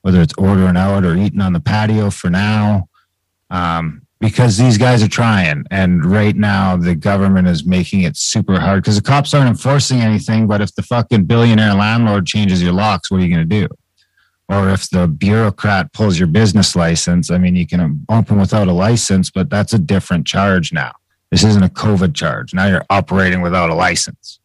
whether 0.00 0.22
it's 0.22 0.32
ordering 0.38 0.78
out 0.78 1.04
or 1.04 1.16
eating 1.16 1.42
on 1.42 1.52
the 1.52 1.60
patio 1.60 2.08
for 2.08 2.30
now. 2.30 2.88
Um, 3.50 4.03
because 4.24 4.56
these 4.56 4.78
guys 4.78 5.02
are 5.02 5.08
trying. 5.08 5.64
And 5.70 6.02
right 6.02 6.34
now, 6.34 6.78
the 6.78 6.94
government 6.94 7.46
is 7.46 7.66
making 7.66 8.00
it 8.00 8.16
super 8.16 8.58
hard 8.58 8.82
because 8.82 8.96
the 8.96 9.02
cops 9.02 9.34
aren't 9.34 9.50
enforcing 9.50 10.00
anything. 10.00 10.46
But 10.46 10.62
if 10.62 10.74
the 10.74 10.82
fucking 10.82 11.24
billionaire 11.24 11.74
landlord 11.74 12.24
changes 12.24 12.62
your 12.62 12.72
locks, 12.72 13.10
what 13.10 13.20
are 13.20 13.22
you 13.22 13.34
going 13.34 13.46
to 13.46 13.60
do? 13.60 13.68
Or 14.48 14.70
if 14.70 14.88
the 14.88 15.08
bureaucrat 15.08 15.92
pulls 15.92 16.18
your 16.18 16.28
business 16.28 16.74
license, 16.74 17.30
I 17.30 17.36
mean, 17.36 17.54
you 17.54 17.66
can 17.66 18.06
open 18.08 18.38
without 18.38 18.66
a 18.66 18.72
license, 18.72 19.30
but 19.30 19.50
that's 19.50 19.74
a 19.74 19.78
different 19.78 20.26
charge 20.26 20.72
now. 20.72 20.92
This 21.30 21.44
isn't 21.44 21.62
a 21.62 21.68
COVID 21.68 22.14
charge. 22.14 22.54
Now 22.54 22.66
you're 22.66 22.86
operating 22.88 23.42
without 23.42 23.68
a 23.68 23.74
license. 23.74 24.38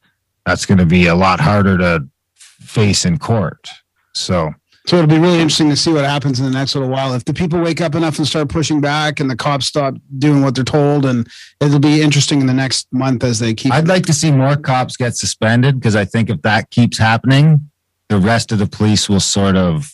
That's 0.45 0.65
going 0.65 0.79
to 0.79 0.85
be 0.85 1.07
a 1.07 1.15
lot 1.15 1.39
harder 1.39 1.77
to 1.77 2.05
face 2.35 3.05
in 3.05 3.17
court. 3.17 3.69
So, 4.13 4.53
So 4.89 4.95
it'll 4.95 5.07
be 5.07 5.19
really 5.19 5.39
interesting 5.39 5.69
to 5.69 5.75
see 5.75 5.93
what 5.93 6.03
happens 6.03 6.39
in 6.39 6.45
the 6.45 6.51
next 6.51 6.73
little 6.73 6.89
while. 6.89 7.13
If 7.13 7.23
the 7.23 7.31
people 7.31 7.61
wake 7.61 7.79
up 7.79 7.93
enough 7.93 8.17
and 8.17 8.25
start 8.25 8.49
pushing 8.49 8.81
back, 8.81 9.19
and 9.19 9.29
the 9.29 9.35
cops 9.35 9.67
stop 9.67 9.93
doing 10.17 10.41
what 10.41 10.55
they're 10.55 10.63
told, 10.63 11.05
and 11.05 11.27
it'll 11.61 11.77
be 11.77 12.01
interesting 12.01 12.41
in 12.41 12.47
the 12.47 12.55
next 12.55 12.87
month 12.91 13.23
as 13.23 13.37
they 13.37 13.53
keep. 13.53 13.71
I'd 13.71 13.87
like 13.87 14.07
to 14.07 14.13
see 14.13 14.31
more 14.31 14.55
cops 14.55 14.97
get 14.97 15.15
suspended 15.15 15.79
because 15.79 15.95
I 15.95 16.05
think 16.05 16.31
if 16.31 16.41
that 16.41 16.71
keeps 16.71 16.97
happening, 16.97 17.69
the 18.07 18.17
rest 18.17 18.51
of 18.51 18.57
the 18.57 18.65
police 18.65 19.07
will 19.07 19.19
sort 19.19 19.55
of 19.55 19.93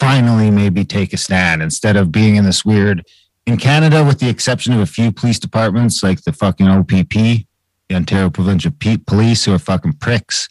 finally 0.00 0.50
maybe 0.50 0.82
take 0.82 1.12
a 1.12 1.18
stand 1.18 1.62
instead 1.62 1.96
of 1.96 2.10
being 2.10 2.36
in 2.36 2.46
this 2.46 2.64
weird. 2.64 3.04
In 3.44 3.58
Canada, 3.58 4.02
with 4.02 4.18
the 4.18 4.30
exception 4.30 4.72
of 4.72 4.80
a 4.80 4.86
few 4.86 5.12
police 5.12 5.38
departments 5.38 6.02
like 6.02 6.22
the 6.22 6.32
fucking 6.32 6.68
OPP, 6.68 7.10
the 7.10 7.44
Ontario 7.94 8.30
Provincial 8.30 8.72
Police, 9.06 9.44
who 9.44 9.52
are 9.52 9.58
fucking 9.58 9.92
pricks, 10.00 10.48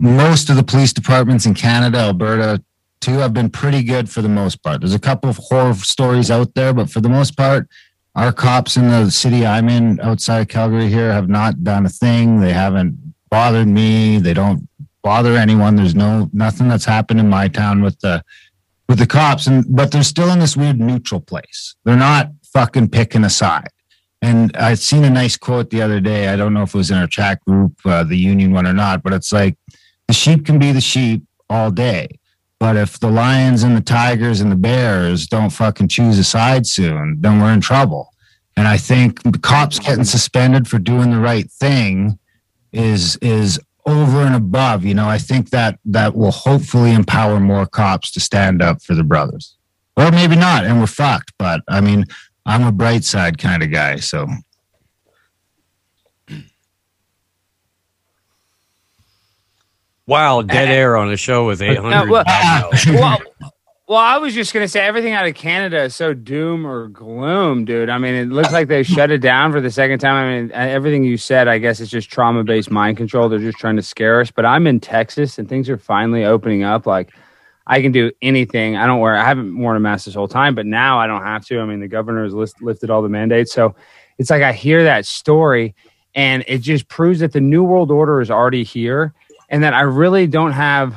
most 0.00 0.50
of 0.50 0.56
the 0.56 0.64
police 0.64 0.92
departments 0.92 1.46
in 1.46 1.54
Canada, 1.54 1.98
Alberta, 1.98 2.60
too, 3.00 3.18
have 3.18 3.32
been 3.32 3.50
pretty 3.50 3.82
good 3.82 4.08
for 4.10 4.22
the 4.22 4.28
most 4.28 4.62
part. 4.62 4.80
There's 4.80 4.94
a 4.94 4.98
couple 4.98 5.30
of 5.30 5.36
horror 5.36 5.74
stories 5.74 6.30
out 6.30 6.54
there, 6.54 6.72
but 6.72 6.90
for 6.90 7.00
the 7.00 7.08
most 7.08 7.36
part, 7.36 7.68
our 8.14 8.32
cops 8.32 8.76
in 8.76 8.88
the 8.88 9.10
city 9.10 9.46
I'm 9.46 9.68
in 9.68 10.00
outside 10.00 10.40
of 10.40 10.48
Calgary 10.48 10.88
here 10.88 11.12
have 11.12 11.28
not 11.28 11.62
done 11.62 11.86
a 11.86 11.88
thing. 11.88 12.40
They 12.40 12.52
haven't 12.52 12.96
bothered 13.30 13.68
me. 13.68 14.18
They 14.18 14.34
don't 14.34 14.68
bother 15.02 15.36
anyone. 15.36 15.76
There's 15.76 15.94
no 15.94 16.28
nothing 16.32 16.68
that's 16.68 16.84
happened 16.84 17.20
in 17.20 17.28
my 17.28 17.48
town 17.48 17.82
with 17.82 18.00
the 18.00 18.24
with 18.88 18.98
the 18.98 19.06
cops, 19.06 19.46
and 19.46 19.64
but 19.68 19.92
they're 19.92 20.02
still 20.02 20.30
in 20.30 20.38
this 20.38 20.56
weird 20.56 20.80
neutral 20.80 21.20
place. 21.20 21.76
They're 21.84 21.96
not 21.96 22.30
fucking 22.52 22.88
picking 22.88 23.24
a 23.24 23.30
side. 23.30 23.70
And 24.20 24.56
I'd 24.56 24.80
seen 24.80 25.04
a 25.04 25.10
nice 25.10 25.36
quote 25.36 25.70
the 25.70 25.82
other 25.82 26.00
day. 26.00 26.28
I 26.28 26.36
don't 26.36 26.52
know 26.52 26.62
if 26.62 26.74
it 26.74 26.78
was 26.78 26.90
in 26.90 26.98
our 26.98 27.06
chat 27.06 27.44
group, 27.44 27.74
uh, 27.84 28.02
the 28.02 28.16
union 28.16 28.52
one 28.52 28.66
or 28.66 28.72
not, 28.72 29.02
but 29.02 29.12
it's 29.12 29.32
like 29.32 29.56
the 30.08 30.14
sheep 30.14 30.44
can 30.44 30.58
be 30.58 30.72
the 30.72 30.80
sheep 30.80 31.22
all 31.48 31.70
day. 31.70 32.08
But 32.60 32.76
if 32.76 32.98
the 32.98 33.10
lions 33.10 33.62
and 33.62 33.76
the 33.76 33.80
tigers 33.80 34.40
and 34.40 34.50
the 34.50 34.56
bears 34.56 35.26
don't 35.26 35.50
fucking 35.50 35.88
choose 35.88 36.18
a 36.18 36.24
side 36.24 36.66
soon, 36.66 37.20
then 37.20 37.40
we're 37.40 37.52
in 37.52 37.60
trouble. 37.60 38.12
And 38.56 38.66
I 38.66 38.76
think 38.76 39.22
the 39.22 39.38
cops 39.38 39.78
getting 39.78 40.04
suspended 40.04 40.66
for 40.66 40.78
doing 40.78 41.10
the 41.10 41.20
right 41.20 41.48
thing 41.48 42.18
is 42.72 43.16
is 43.22 43.60
over 43.86 44.22
and 44.22 44.34
above. 44.34 44.84
You 44.84 44.94
know, 44.94 45.08
I 45.08 45.18
think 45.18 45.50
that 45.50 45.78
that 45.84 46.16
will 46.16 46.32
hopefully 46.32 46.92
empower 46.92 47.38
more 47.38 47.66
cops 47.66 48.10
to 48.12 48.20
stand 48.20 48.60
up 48.60 48.82
for 48.82 48.94
the 48.94 49.04
brothers, 49.04 49.56
or 49.96 50.10
maybe 50.10 50.34
not, 50.34 50.64
and 50.64 50.80
we're 50.80 50.86
fucked. 50.86 51.32
But 51.38 51.62
I 51.68 51.80
mean, 51.80 52.06
I'm 52.44 52.64
a 52.64 52.72
bright 52.72 53.04
side 53.04 53.38
kind 53.38 53.62
of 53.62 53.70
guy, 53.70 53.96
so 53.96 54.26
Wow, 60.08 60.40
dead 60.40 60.70
air 60.70 60.96
on 60.96 61.12
a 61.12 61.16
show 61.18 61.46
with 61.46 61.60
800. 61.60 62.08
well- 62.08 62.24
uh, 62.26 62.70
well, 62.94 63.18
Well, 63.86 63.98
I 63.98 64.18
was 64.18 64.34
just 64.34 64.52
gonna 64.52 64.68
say 64.68 64.80
everything 64.80 65.12
out 65.14 65.26
of 65.26 65.34
Canada 65.34 65.82
is 65.84 65.94
so 65.94 66.12
doom 66.12 66.66
or 66.66 66.88
gloom, 66.88 67.64
dude. 67.64 67.88
I 67.88 67.96
mean, 67.98 68.14
it 68.14 68.28
looks 68.28 68.52
like 68.52 68.68
they 68.68 68.82
shut 68.82 69.10
it 69.10 69.18
down 69.18 69.50
for 69.52 69.60
the 69.62 69.70
second 69.70 69.98
time. 69.98 70.14
I 70.26 70.40
mean, 70.40 70.50
uh, 70.52 70.56
everything 70.56 71.04
you 71.04 71.16
said, 71.16 71.48
I 71.48 71.56
guess 71.58 71.80
it's 71.80 71.90
just 71.90 72.10
trauma 72.10 72.44
based 72.44 72.70
mind 72.70 72.96
control. 72.98 73.28
They're 73.30 73.38
just 73.38 73.56
trying 73.58 73.76
to 73.76 73.82
scare 73.82 74.20
us. 74.20 74.30
But 74.30 74.44
I'm 74.44 74.66
in 74.66 74.78
Texas, 74.80 75.38
and 75.38 75.48
things 75.48 75.70
are 75.70 75.78
finally 75.78 76.24
opening 76.26 76.64
up. 76.64 76.84
Like, 76.86 77.14
I 77.66 77.80
can 77.80 77.92
do 77.92 78.10
anything. 78.20 78.76
I 78.76 78.86
don't 78.86 79.00
wear. 79.00 79.16
I 79.16 79.24
haven't 79.24 79.58
worn 79.58 79.76
a 79.76 79.80
mask 79.80 80.04
this 80.04 80.14
whole 80.14 80.28
time, 80.28 80.54
but 80.54 80.66
now 80.66 80.98
I 80.98 81.06
don't 81.06 81.22
have 81.22 81.46
to. 81.46 81.58
I 81.60 81.64
mean, 81.64 81.80
the 81.80 81.88
governor 81.88 82.24
has 82.24 82.34
list, 82.34 82.60
lifted 82.62 82.90
all 82.90 83.00
the 83.02 83.08
mandates, 83.10 83.52
so 83.54 83.74
it's 84.18 84.28
like 84.30 84.42
I 84.42 84.52
hear 84.52 84.84
that 84.84 85.06
story, 85.06 85.74
and 86.14 86.44
it 86.46 86.58
just 86.58 86.88
proves 86.88 87.20
that 87.20 87.32
the 87.32 87.40
new 87.40 87.62
world 87.62 87.90
order 87.90 88.20
is 88.20 88.30
already 88.30 88.64
here, 88.64 89.14
and 89.48 89.62
that 89.62 89.74
I 89.74 89.82
really 89.82 90.26
don't 90.26 90.52
have 90.52 90.94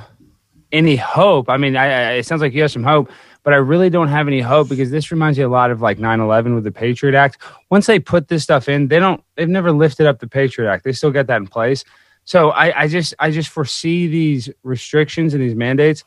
any 0.71 0.95
hope. 0.95 1.49
I 1.49 1.57
mean, 1.57 1.75
I, 1.75 1.85
I, 1.85 2.11
it 2.13 2.25
sounds 2.25 2.41
like 2.41 2.53
you 2.53 2.61
have 2.61 2.71
some 2.71 2.83
hope, 2.83 3.11
but 3.43 3.53
I 3.53 3.57
really 3.57 3.89
don't 3.89 4.07
have 4.07 4.27
any 4.27 4.41
hope 4.41 4.69
because 4.69 4.91
this 4.91 5.11
reminds 5.11 5.37
me 5.37 5.43
a 5.43 5.49
lot 5.49 5.71
of 5.71 5.81
like 5.81 5.97
9/11 5.97 6.55
with 6.55 6.63
the 6.63 6.71
Patriot 6.71 7.15
Act. 7.15 7.37
Once 7.69 7.87
they 7.87 7.99
put 7.99 8.27
this 8.27 8.43
stuff 8.43 8.69
in, 8.69 8.87
they 8.87 8.99
don't. 8.99 9.23
They've 9.35 9.49
never 9.49 9.71
lifted 9.71 10.07
up 10.07 10.19
the 10.19 10.27
Patriot 10.27 10.69
Act. 10.69 10.83
They 10.83 10.93
still 10.93 11.11
got 11.11 11.27
that 11.27 11.37
in 11.37 11.47
place. 11.47 11.83
So 12.23 12.51
I, 12.51 12.83
I 12.83 12.87
just 12.87 13.13
I 13.19 13.31
just 13.31 13.49
foresee 13.49 14.07
these 14.07 14.49
restrictions 14.63 15.33
and 15.33 15.41
these 15.41 15.55
mandates. 15.55 16.03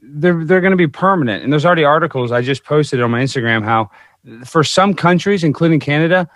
They're 0.00 0.44
they're 0.44 0.60
going 0.60 0.72
to 0.72 0.76
be 0.76 0.88
permanent. 0.88 1.44
And 1.44 1.52
there's 1.52 1.66
already 1.66 1.84
articles 1.84 2.32
I 2.32 2.42
just 2.42 2.64
posted 2.64 3.02
on 3.02 3.10
my 3.10 3.20
Instagram 3.20 3.64
how 3.64 3.90
for 4.44 4.64
some 4.64 4.94
countries, 4.94 5.44
including 5.44 5.80
Canada, 5.80 6.28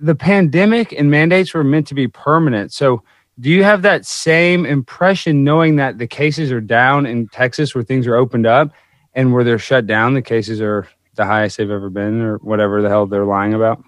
the 0.00 0.14
pandemic 0.14 0.92
and 0.92 1.10
mandates 1.10 1.54
were 1.54 1.64
meant 1.64 1.86
to 1.88 1.94
be 1.94 2.08
permanent. 2.08 2.72
So 2.72 3.02
do 3.40 3.50
you 3.50 3.62
have 3.62 3.82
that 3.82 4.04
same 4.04 4.66
impression 4.66 5.44
knowing 5.44 5.76
that 5.76 5.98
the 5.98 6.06
cases 6.06 6.50
are 6.50 6.60
down 6.60 7.06
in 7.06 7.28
Texas 7.28 7.74
where 7.74 7.84
things 7.84 8.06
are 8.06 8.16
opened 8.16 8.46
up 8.46 8.72
and 9.14 9.32
where 9.32 9.44
they're 9.44 9.58
shut 9.58 9.86
down, 9.86 10.14
the 10.14 10.22
cases 10.22 10.60
are 10.60 10.88
the 11.14 11.24
highest 11.24 11.56
they've 11.58 11.70
ever 11.70 11.90
been 11.90 12.20
or 12.20 12.38
whatever 12.38 12.82
the 12.82 12.88
hell 12.88 13.06
they're 13.06 13.24
lying 13.24 13.54
about? 13.54 13.82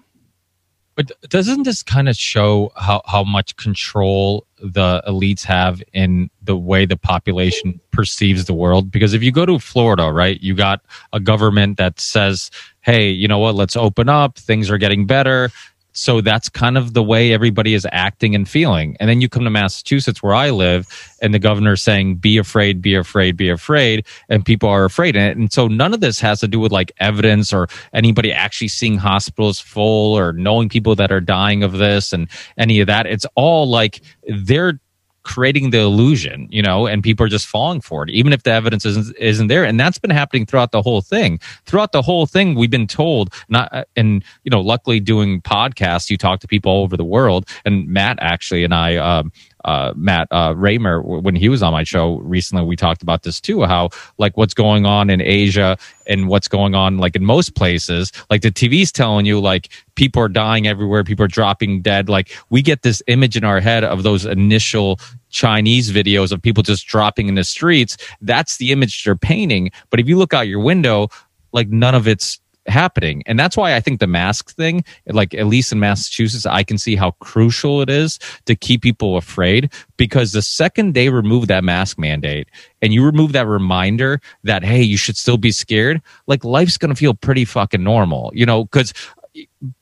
But 0.95 1.11
doesn't 1.29 1.63
this 1.63 1.83
kind 1.83 2.09
of 2.09 2.17
show 2.17 2.71
how, 2.75 3.01
how 3.05 3.23
much 3.23 3.55
control 3.55 4.45
the 4.61 5.01
elites 5.07 5.43
have 5.43 5.81
in 5.93 6.29
the 6.41 6.57
way 6.57 6.85
the 6.85 6.97
population 6.97 7.79
perceives 7.91 8.45
the 8.45 8.53
world? 8.53 8.91
Because 8.91 9.13
if 9.13 9.23
you 9.23 9.31
go 9.31 9.45
to 9.45 9.57
Florida, 9.57 10.11
right, 10.11 10.39
you 10.41 10.53
got 10.53 10.81
a 11.13 11.19
government 11.19 11.77
that 11.77 11.99
says, 11.99 12.51
hey, 12.81 13.09
you 13.09 13.27
know 13.27 13.39
what, 13.39 13.55
let's 13.55 13.77
open 13.77 14.09
up, 14.09 14.37
things 14.37 14.69
are 14.69 14.77
getting 14.77 15.05
better 15.05 15.49
so 15.93 16.21
that's 16.21 16.49
kind 16.49 16.77
of 16.77 16.93
the 16.93 17.03
way 17.03 17.33
everybody 17.33 17.73
is 17.73 17.87
acting 17.91 18.35
and 18.35 18.47
feeling. 18.47 18.95
And 18.99 19.09
then 19.09 19.21
you 19.21 19.29
come 19.29 19.43
to 19.43 19.49
Massachusetts, 19.49 20.23
where 20.23 20.33
I 20.33 20.49
live, 20.49 20.87
and 21.21 21.33
the 21.33 21.39
governor's 21.39 21.81
saying, 21.81 22.15
be 22.15 22.37
afraid, 22.37 22.81
be 22.81 22.95
afraid, 22.95 23.37
be 23.37 23.49
afraid. 23.49 24.05
And 24.29 24.45
people 24.45 24.69
are 24.69 24.85
afraid. 24.85 25.15
And 25.15 25.51
so 25.51 25.67
none 25.67 25.93
of 25.93 25.99
this 25.99 26.19
has 26.19 26.39
to 26.39 26.47
do 26.47 26.59
with 26.59 26.71
like 26.71 26.91
evidence 26.99 27.51
or 27.51 27.67
anybody 27.93 28.31
actually 28.31 28.69
seeing 28.69 28.97
hospitals 28.97 29.59
full 29.59 30.17
or 30.17 30.33
knowing 30.33 30.69
people 30.69 30.95
that 30.95 31.11
are 31.11 31.21
dying 31.21 31.63
of 31.63 31.73
this 31.73 32.13
and 32.13 32.27
any 32.57 32.79
of 32.79 32.87
that. 32.87 33.05
It's 33.05 33.25
all 33.35 33.69
like 33.69 34.01
they're 34.27 34.79
creating 35.23 35.69
the 35.69 35.79
illusion, 35.79 36.47
you 36.51 36.61
know, 36.61 36.87
and 36.87 37.03
people 37.03 37.25
are 37.25 37.29
just 37.29 37.47
falling 37.47 37.81
for 37.81 38.03
it, 38.03 38.09
even 38.09 38.33
if 38.33 38.43
the 38.43 38.51
evidence 38.51 38.85
isn't 38.85 39.15
isn't 39.17 39.47
there. 39.47 39.63
And 39.63 39.79
that's 39.79 39.99
been 39.99 40.11
happening 40.11 40.45
throughout 40.45 40.71
the 40.71 40.81
whole 40.81 41.01
thing. 41.01 41.39
Throughout 41.65 41.91
the 41.91 42.01
whole 42.01 42.25
thing, 42.25 42.55
we've 42.55 42.69
been 42.69 42.87
told 42.87 43.33
not, 43.49 43.87
and 43.95 44.23
you 44.43 44.49
know, 44.49 44.61
luckily 44.61 44.99
doing 44.99 45.41
podcasts, 45.41 46.09
you 46.09 46.17
talk 46.17 46.39
to 46.41 46.47
people 46.47 46.71
all 46.71 46.83
over 46.83 46.97
the 46.97 47.03
world. 47.03 47.47
And 47.65 47.87
Matt 47.87 48.17
actually 48.21 48.63
and 48.63 48.73
I, 48.73 48.95
um, 48.97 49.31
uh, 49.65 49.93
Matt 49.95 50.27
uh, 50.31 50.53
Raymer 50.55 51.01
when 51.01 51.35
he 51.35 51.49
was 51.49 51.63
on 51.63 51.73
my 51.73 51.83
show 51.83 52.17
recently. 52.19 52.65
We 52.65 52.75
talked 52.75 53.01
about 53.01 53.23
this 53.23 53.39
too, 53.39 53.63
how 53.63 53.89
like 54.17 54.37
what's 54.37 54.53
going 54.53 54.85
on 54.85 55.09
in 55.09 55.21
Asia 55.21 55.77
and 56.07 56.27
what's 56.27 56.47
going 56.47 56.75
on 56.75 56.97
like 56.97 57.15
in 57.15 57.25
most 57.25 57.55
places. 57.55 58.11
Like 58.29 58.41
the 58.41 58.51
TV's 58.51 58.91
telling 58.91 59.25
you 59.25 59.39
like 59.39 59.69
people 59.95 60.21
are 60.21 60.29
dying 60.29 60.67
everywhere, 60.67 61.03
people 61.03 61.25
are 61.25 61.29
dropping 61.29 61.81
dead. 61.81 62.09
Like 62.09 62.35
we 62.49 62.61
get 62.61 62.81
this 62.81 63.01
image 63.07 63.37
in 63.37 63.43
our 63.43 63.59
head 63.59 63.83
of 63.83 64.03
those 64.03 64.25
initial 64.25 64.99
Chinese 65.29 65.91
videos 65.91 66.31
of 66.31 66.41
people 66.41 66.63
just 66.63 66.87
dropping 66.87 67.27
in 67.27 67.35
the 67.35 67.43
streets. 67.43 67.97
That's 68.21 68.57
the 68.57 68.71
image 68.71 69.03
they're 69.03 69.15
painting. 69.15 69.71
But 69.89 69.99
if 69.99 70.07
you 70.07 70.17
look 70.17 70.33
out 70.33 70.47
your 70.47 70.59
window, 70.59 71.09
like 71.53 71.69
none 71.69 71.95
of 71.95 72.07
it's 72.07 72.39
happening. 72.67 73.23
And 73.25 73.39
that's 73.39 73.57
why 73.57 73.75
I 73.75 73.79
think 73.79 73.99
the 73.99 74.07
mask 74.07 74.55
thing, 74.55 74.83
like 75.07 75.33
at 75.33 75.47
least 75.47 75.71
in 75.71 75.79
Massachusetts, 75.79 76.45
I 76.45 76.63
can 76.63 76.77
see 76.77 76.95
how 76.95 77.11
crucial 77.19 77.81
it 77.81 77.89
is 77.89 78.19
to 78.45 78.55
keep 78.55 78.81
people 78.81 79.17
afraid 79.17 79.71
because 79.97 80.31
the 80.31 80.41
second 80.41 80.93
they 80.93 81.09
remove 81.09 81.47
that 81.47 81.63
mask 81.63 81.97
mandate 81.97 82.47
and 82.81 82.93
you 82.93 83.03
remove 83.05 83.31
that 83.33 83.47
reminder 83.47 84.21
that, 84.43 84.63
hey, 84.63 84.81
you 84.81 84.97
should 84.97 85.17
still 85.17 85.37
be 85.37 85.51
scared, 85.51 86.01
like 86.27 86.43
life's 86.43 86.77
going 86.77 86.89
to 86.89 86.95
feel 86.95 87.13
pretty 87.13 87.45
fucking 87.45 87.83
normal, 87.83 88.31
you 88.33 88.45
know, 88.45 88.65
because 88.65 88.93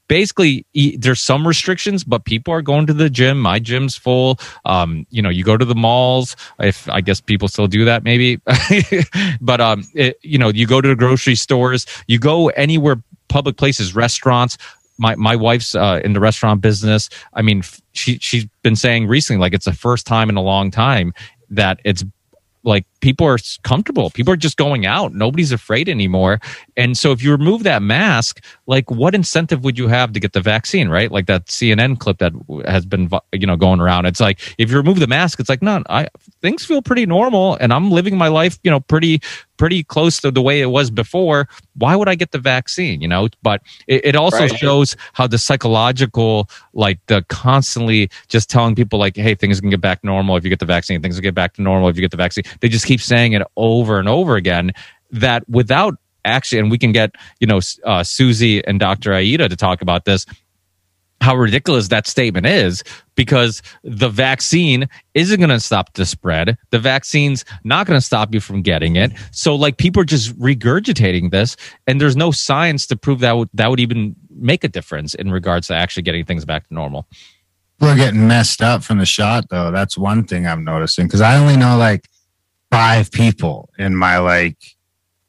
basically 0.07 0.65
there's 0.97 1.21
some 1.21 1.47
restrictions 1.47 2.03
but 2.03 2.25
people 2.25 2.53
are 2.53 2.61
going 2.61 2.85
to 2.87 2.93
the 2.93 3.09
gym. 3.09 3.39
My 3.39 3.59
gym's 3.59 3.95
full. 3.95 4.39
Um, 4.65 5.05
you 5.09 5.21
know 5.21 5.29
you 5.29 5.43
go 5.43 5.57
to 5.57 5.65
the 5.65 5.75
malls. 5.75 6.35
If 6.59 6.89
i 6.89 7.01
guess 7.01 7.21
people 7.21 7.47
still 7.47 7.67
do 7.67 7.85
that 7.85 8.03
maybe. 8.03 8.39
But 9.41 9.61
um, 9.61 9.83
it, 9.93 10.17
you 10.21 10.37
know 10.37 10.49
you 10.49 10.67
go 10.67 10.81
to 10.81 10.87
the 10.87 10.95
grocery 10.95 11.35
stores. 11.35 11.85
You 12.07 12.19
go 12.19 12.49
anywhere 12.49 13.01
public 13.27 13.57
places 13.57 13.95
restaurants. 13.95 14.57
My 14.97 15.15
my 15.15 15.35
wife's 15.35 15.75
uh, 15.75 16.01
in 16.03 16.13
the 16.13 16.19
restaurant 16.19 16.61
business. 16.61 17.09
I 17.33 17.41
mean 17.41 17.63
she 17.93 18.17
she's 18.19 18.45
been 18.63 18.75
saying 18.75 19.07
recently 19.07 19.39
like 19.39 19.53
it's 19.53 19.65
the 19.65 19.73
first 19.73 20.05
time 20.05 20.29
in 20.29 20.35
a 20.35 20.41
long 20.41 20.71
time 20.71 21.13
that 21.49 21.79
it's 21.83 22.03
like 22.63 22.85
people 23.01 23.25
are 23.25 23.37
comfortable. 23.63 24.09
People 24.09 24.33
are 24.33 24.37
just 24.37 24.57
going 24.57 24.85
out. 24.85 25.13
Nobody's 25.13 25.51
afraid 25.51 25.89
anymore. 25.89 26.39
And 26.77 26.97
so 26.97 27.11
if 27.11 27.23
you 27.23 27.31
remove 27.31 27.63
that 27.63 27.81
mask 27.81 28.43
like 28.67 28.89
what 28.91 29.15
incentive 29.15 29.63
would 29.63 29.77
you 29.77 29.87
have 29.87 30.13
to 30.13 30.19
get 30.19 30.33
the 30.33 30.41
vaccine 30.41 30.89
right? 30.89 31.11
Like 31.11 31.25
that 31.27 31.47
cnn 31.47 31.99
clip 31.99 32.19
that 32.19 32.33
has 32.65 32.85
been 32.85 33.09
you 33.33 33.47
know 33.47 33.55
going 33.55 33.79
around. 33.79 34.05
It's 34.05 34.19
like 34.19 34.39
if 34.57 34.69
you 34.69 34.77
remove 34.77 34.99
the 34.99 35.07
mask 35.07 35.39
it's 35.39 35.49
like 35.49 35.61
no 35.61 35.83
i 35.89 36.07
things 36.41 36.65
feel 36.65 36.81
pretty 36.81 37.05
normal 37.05 37.55
and 37.55 37.73
i'm 37.73 37.91
living 37.91 38.17
my 38.17 38.27
life 38.27 38.57
you 38.63 38.71
know 38.71 38.79
pretty 38.79 39.21
pretty 39.57 39.83
close 39.83 40.19
to 40.21 40.31
the 40.31 40.41
way 40.41 40.61
it 40.61 40.67
was 40.67 40.89
before. 40.89 41.47
Why 41.75 41.95
would 41.95 42.07
i 42.07 42.15
get 42.15 42.31
the 42.31 42.39
vaccine 42.39 43.01
you 43.01 43.07
know? 43.07 43.27
But 43.43 43.61
it, 43.87 44.05
it 44.05 44.15
also 44.15 44.39
right. 44.39 44.57
shows 44.57 44.95
how 45.13 45.27
the 45.27 45.37
psychological 45.37 46.49
like 46.73 46.99
the 47.07 47.23
constantly 47.29 48.09
just 48.27 48.49
telling 48.49 48.75
people 48.75 48.99
like 48.99 49.15
hey 49.15 49.35
things 49.35 49.59
can 49.59 49.69
get 49.69 49.81
back 49.81 50.03
normal 50.03 50.37
if 50.37 50.43
you 50.43 50.49
get 50.49 50.59
the 50.59 50.65
vaccine. 50.65 51.01
Things 51.01 51.15
will 51.15 51.23
get 51.23 51.35
back 51.35 51.53
to 51.55 51.61
normal 51.61 51.89
if 51.89 51.95
you 51.95 52.01
get 52.01 52.11
the 52.11 52.17
vaccine. 52.17 52.43
They 52.61 52.69
just 52.69 52.85
keep 52.89 53.01
saying 53.01 53.33
it 53.33 53.43
over 53.55 53.99
and 53.99 54.09
over 54.09 54.35
again 54.35 54.71
that 55.11 55.47
without 55.47 55.93
actually, 56.25 56.57
and 56.57 56.71
we 56.71 56.77
can 56.79 56.91
get, 56.91 57.11
you 57.39 57.45
know, 57.45 57.59
uh, 57.85 58.03
Susie 58.03 58.65
and 58.65 58.79
Dr. 58.79 59.11
Aieta 59.11 59.47
to 59.47 59.55
talk 59.55 59.83
about 59.83 60.05
this, 60.05 60.25
how 61.21 61.35
ridiculous 61.35 61.89
that 61.89 62.07
statement 62.07 62.47
is 62.47 62.83
because 63.13 63.61
the 63.83 64.09
vaccine 64.09 64.87
isn't 65.13 65.37
going 65.37 65.51
to 65.51 65.59
stop 65.59 65.93
the 65.93 66.05
spread. 66.05 66.57
The 66.71 66.79
vaccine's 66.79 67.45
not 67.63 67.85
going 67.85 67.97
to 67.97 68.05
stop 68.05 68.33
you 68.33 68.39
from 68.39 68.63
getting 68.63 68.95
it. 68.95 69.11
So 69.31 69.53
like 69.53 69.77
people 69.77 70.01
are 70.01 70.05
just 70.05 70.37
regurgitating 70.39 71.29
this 71.29 71.57
and 71.85 72.01
there's 72.01 72.15
no 72.15 72.31
science 72.31 72.87
to 72.87 72.95
prove 72.95 73.19
that 73.19 73.33
would, 73.33 73.49
that 73.53 73.69
would 73.69 73.79
even 73.79 74.15
make 74.31 74.63
a 74.63 74.69
difference 74.69 75.13
in 75.13 75.29
regards 75.29 75.67
to 75.67 75.75
actually 75.75 76.03
getting 76.03 76.25
things 76.25 76.43
back 76.43 76.67
to 76.69 76.73
normal. 76.73 77.05
We're 77.79 77.95
getting 77.95 78.27
messed 78.27 78.63
up 78.63 78.83
from 78.83 78.97
the 78.97 79.05
shot 79.05 79.45
though. 79.49 79.71
That's 79.71 79.95
one 79.97 80.23
thing 80.23 80.47
I'm 80.47 80.63
noticing 80.63 81.05
because 81.05 81.21
I 81.21 81.37
only 81.37 81.55
know 81.55 81.77
like 81.77 82.09
five 82.71 83.11
people 83.11 83.69
in 83.77 83.95
my 83.95 84.17
like 84.17 84.57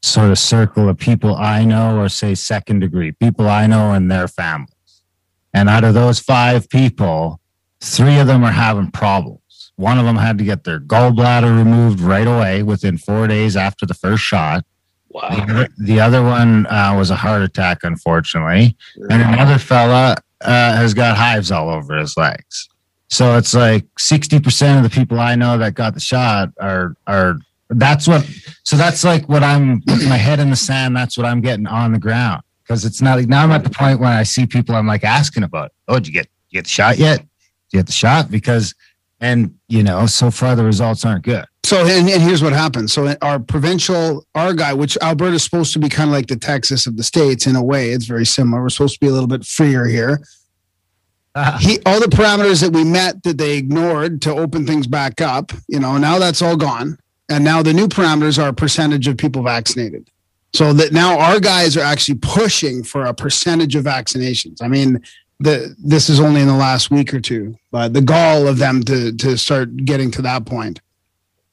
sort 0.01 0.31
of 0.31 0.39
circle 0.39 0.89
of 0.89 0.97
people 0.97 1.35
I 1.35 1.63
know 1.63 1.99
or 1.99 2.09
say 2.09 2.35
second 2.35 2.79
degree, 2.79 3.11
people 3.11 3.47
I 3.47 3.67
know 3.67 3.91
and 3.93 4.11
their 4.11 4.27
families. 4.27 5.03
And 5.53 5.69
out 5.69 5.83
of 5.83 5.93
those 5.93 6.19
five 6.19 6.69
people, 6.69 7.39
three 7.81 8.17
of 8.17 8.27
them 8.27 8.43
are 8.43 8.51
having 8.51 8.91
problems. 8.91 9.39
One 9.75 9.97
of 9.97 10.05
them 10.05 10.17
had 10.17 10.37
to 10.37 10.43
get 10.43 10.63
their 10.63 10.79
gallbladder 10.79 11.55
removed 11.55 11.99
right 11.99 12.27
away 12.27 12.63
within 12.63 12.97
four 12.97 13.27
days 13.27 13.55
after 13.55 13.85
the 13.85 13.93
first 13.93 14.23
shot. 14.23 14.63
Wow. 15.09 15.29
The 15.29 15.41
other, 15.41 15.67
the 15.77 15.99
other 15.99 16.23
one 16.23 16.67
uh, 16.67 16.95
was 16.97 17.09
a 17.09 17.15
heart 17.15 17.41
attack, 17.41 17.79
unfortunately. 17.83 18.77
And 19.09 19.21
another 19.21 19.57
fella 19.57 20.15
uh, 20.41 20.75
has 20.75 20.93
got 20.93 21.17
hives 21.17 21.51
all 21.51 21.69
over 21.69 21.97
his 21.97 22.15
legs. 22.15 22.69
So 23.11 23.37
it's 23.37 23.53
like 23.53 23.85
60% 23.99 24.77
of 24.77 24.83
the 24.83 24.89
people 24.89 25.19
I 25.19 25.35
know 25.35 25.57
that 25.57 25.75
got 25.75 25.93
the 25.93 25.99
shot 25.99 26.49
are, 26.61 26.95
are, 27.05 27.37
that's 27.69 28.07
what, 28.07 28.25
so 28.63 28.77
that's 28.77 29.03
like 29.03 29.27
what 29.27 29.43
I'm 29.43 29.81
with 29.85 30.07
my 30.07 30.17
head 30.17 30.39
in 30.39 30.49
the 30.49 30.55
sand. 30.55 30.95
That's 30.95 31.17
what 31.17 31.25
I'm 31.25 31.41
getting 31.41 31.67
on 31.67 31.91
the 31.91 31.99
ground. 31.99 32.41
Cause 32.67 32.85
it's 32.85 33.01
not 33.01 33.17
like 33.17 33.27
now 33.27 33.43
I'm 33.43 33.51
at 33.51 33.65
the 33.65 33.69
point 33.69 33.99
when 33.99 34.13
I 34.13 34.23
see 34.23 34.45
people, 34.45 34.75
I'm 34.75 34.87
like 34.87 35.03
asking 35.03 35.43
about, 35.43 35.73
oh, 35.89 35.95
did 35.95 36.07
you 36.07 36.13
get, 36.13 36.27
you 36.49 36.59
get 36.59 36.63
the 36.63 36.69
shot 36.69 36.97
yet? 36.97 37.19
Did 37.19 37.27
you 37.73 37.79
get 37.79 37.85
the 37.87 37.91
shot? 37.91 38.31
Because, 38.31 38.73
and 39.19 39.53
you 39.67 39.83
know, 39.83 40.05
so 40.05 40.31
far 40.31 40.55
the 40.55 40.63
results 40.63 41.03
aren't 41.03 41.25
good. 41.25 41.45
So, 41.63 41.85
and, 41.85 42.09
and, 42.09 42.21
here's 42.21 42.41
what 42.41 42.53
happens. 42.53 42.91
So, 42.91 43.13
our 43.21 43.39
provincial, 43.39 44.25
our 44.35 44.53
guy, 44.53 44.73
which 44.73 44.97
Alberta 45.01 45.35
is 45.35 45.43
supposed 45.43 45.73
to 45.73 45.79
be 45.79 45.89
kind 45.89 46.09
of 46.09 46.13
like 46.13 46.27
the 46.27 46.35
Texas 46.35 46.87
of 46.87 46.97
the 46.97 47.03
states 47.03 47.45
in 47.45 47.55
a 47.55 47.63
way, 47.63 47.91
it's 47.91 48.05
very 48.05 48.25
similar. 48.25 48.61
We're 48.61 48.69
supposed 48.69 48.95
to 48.95 48.99
be 48.99 49.07
a 49.07 49.11
little 49.11 49.27
bit 49.27 49.45
freer 49.45 49.85
here. 49.85 50.19
Uh, 51.33 51.57
he 51.59 51.79
all 51.85 51.99
the 51.99 52.07
parameters 52.07 52.61
that 52.61 52.73
we 52.73 52.83
met 52.83 53.23
that 53.23 53.37
they 53.37 53.57
ignored 53.57 54.21
to 54.21 54.31
open 54.31 54.65
things 54.65 54.85
back 54.87 55.21
up. 55.21 55.51
You 55.67 55.79
know, 55.79 55.97
now 55.97 56.19
that's 56.19 56.41
all 56.41 56.57
gone. 56.57 56.97
and 57.29 57.43
now 57.43 57.63
the 57.63 57.73
new 57.73 57.87
parameters 57.87 58.41
are 58.41 58.51
percentage 58.51 59.07
of 59.07 59.17
people 59.17 59.41
vaccinated. 59.41 60.09
So 60.53 60.73
that 60.73 60.91
now 60.91 61.17
our 61.17 61.39
guys 61.39 61.77
are 61.77 61.83
actually 61.83 62.19
pushing 62.21 62.83
for 62.83 63.05
a 63.05 63.13
percentage 63.13 63.75
of 63.77 63.85
vaccinations. 63.85 64.61
I 64.61 64.67
mean, 64.67 65.01
the 65.39 65.73
this 65.79 66.09
is 66.09 66.19
only 66.19 66.41
in 66.41 66.47
the 66.47 66.53
last 66.53 66.91
week 66.91 67.13
or 67.13 67.21
two, 67.21 67.55
but 67.71 67.93
the 67.93 68.01
gall 68.01 68.47
of 68.47 68.57
them 68.57 68.83
to 68.83 69.13
to 69.13 69.37
start 69.37 69.75
getting 69.85 70.11
to 70.11 70.21
that 70.23 70.45
point. 70.45 70.81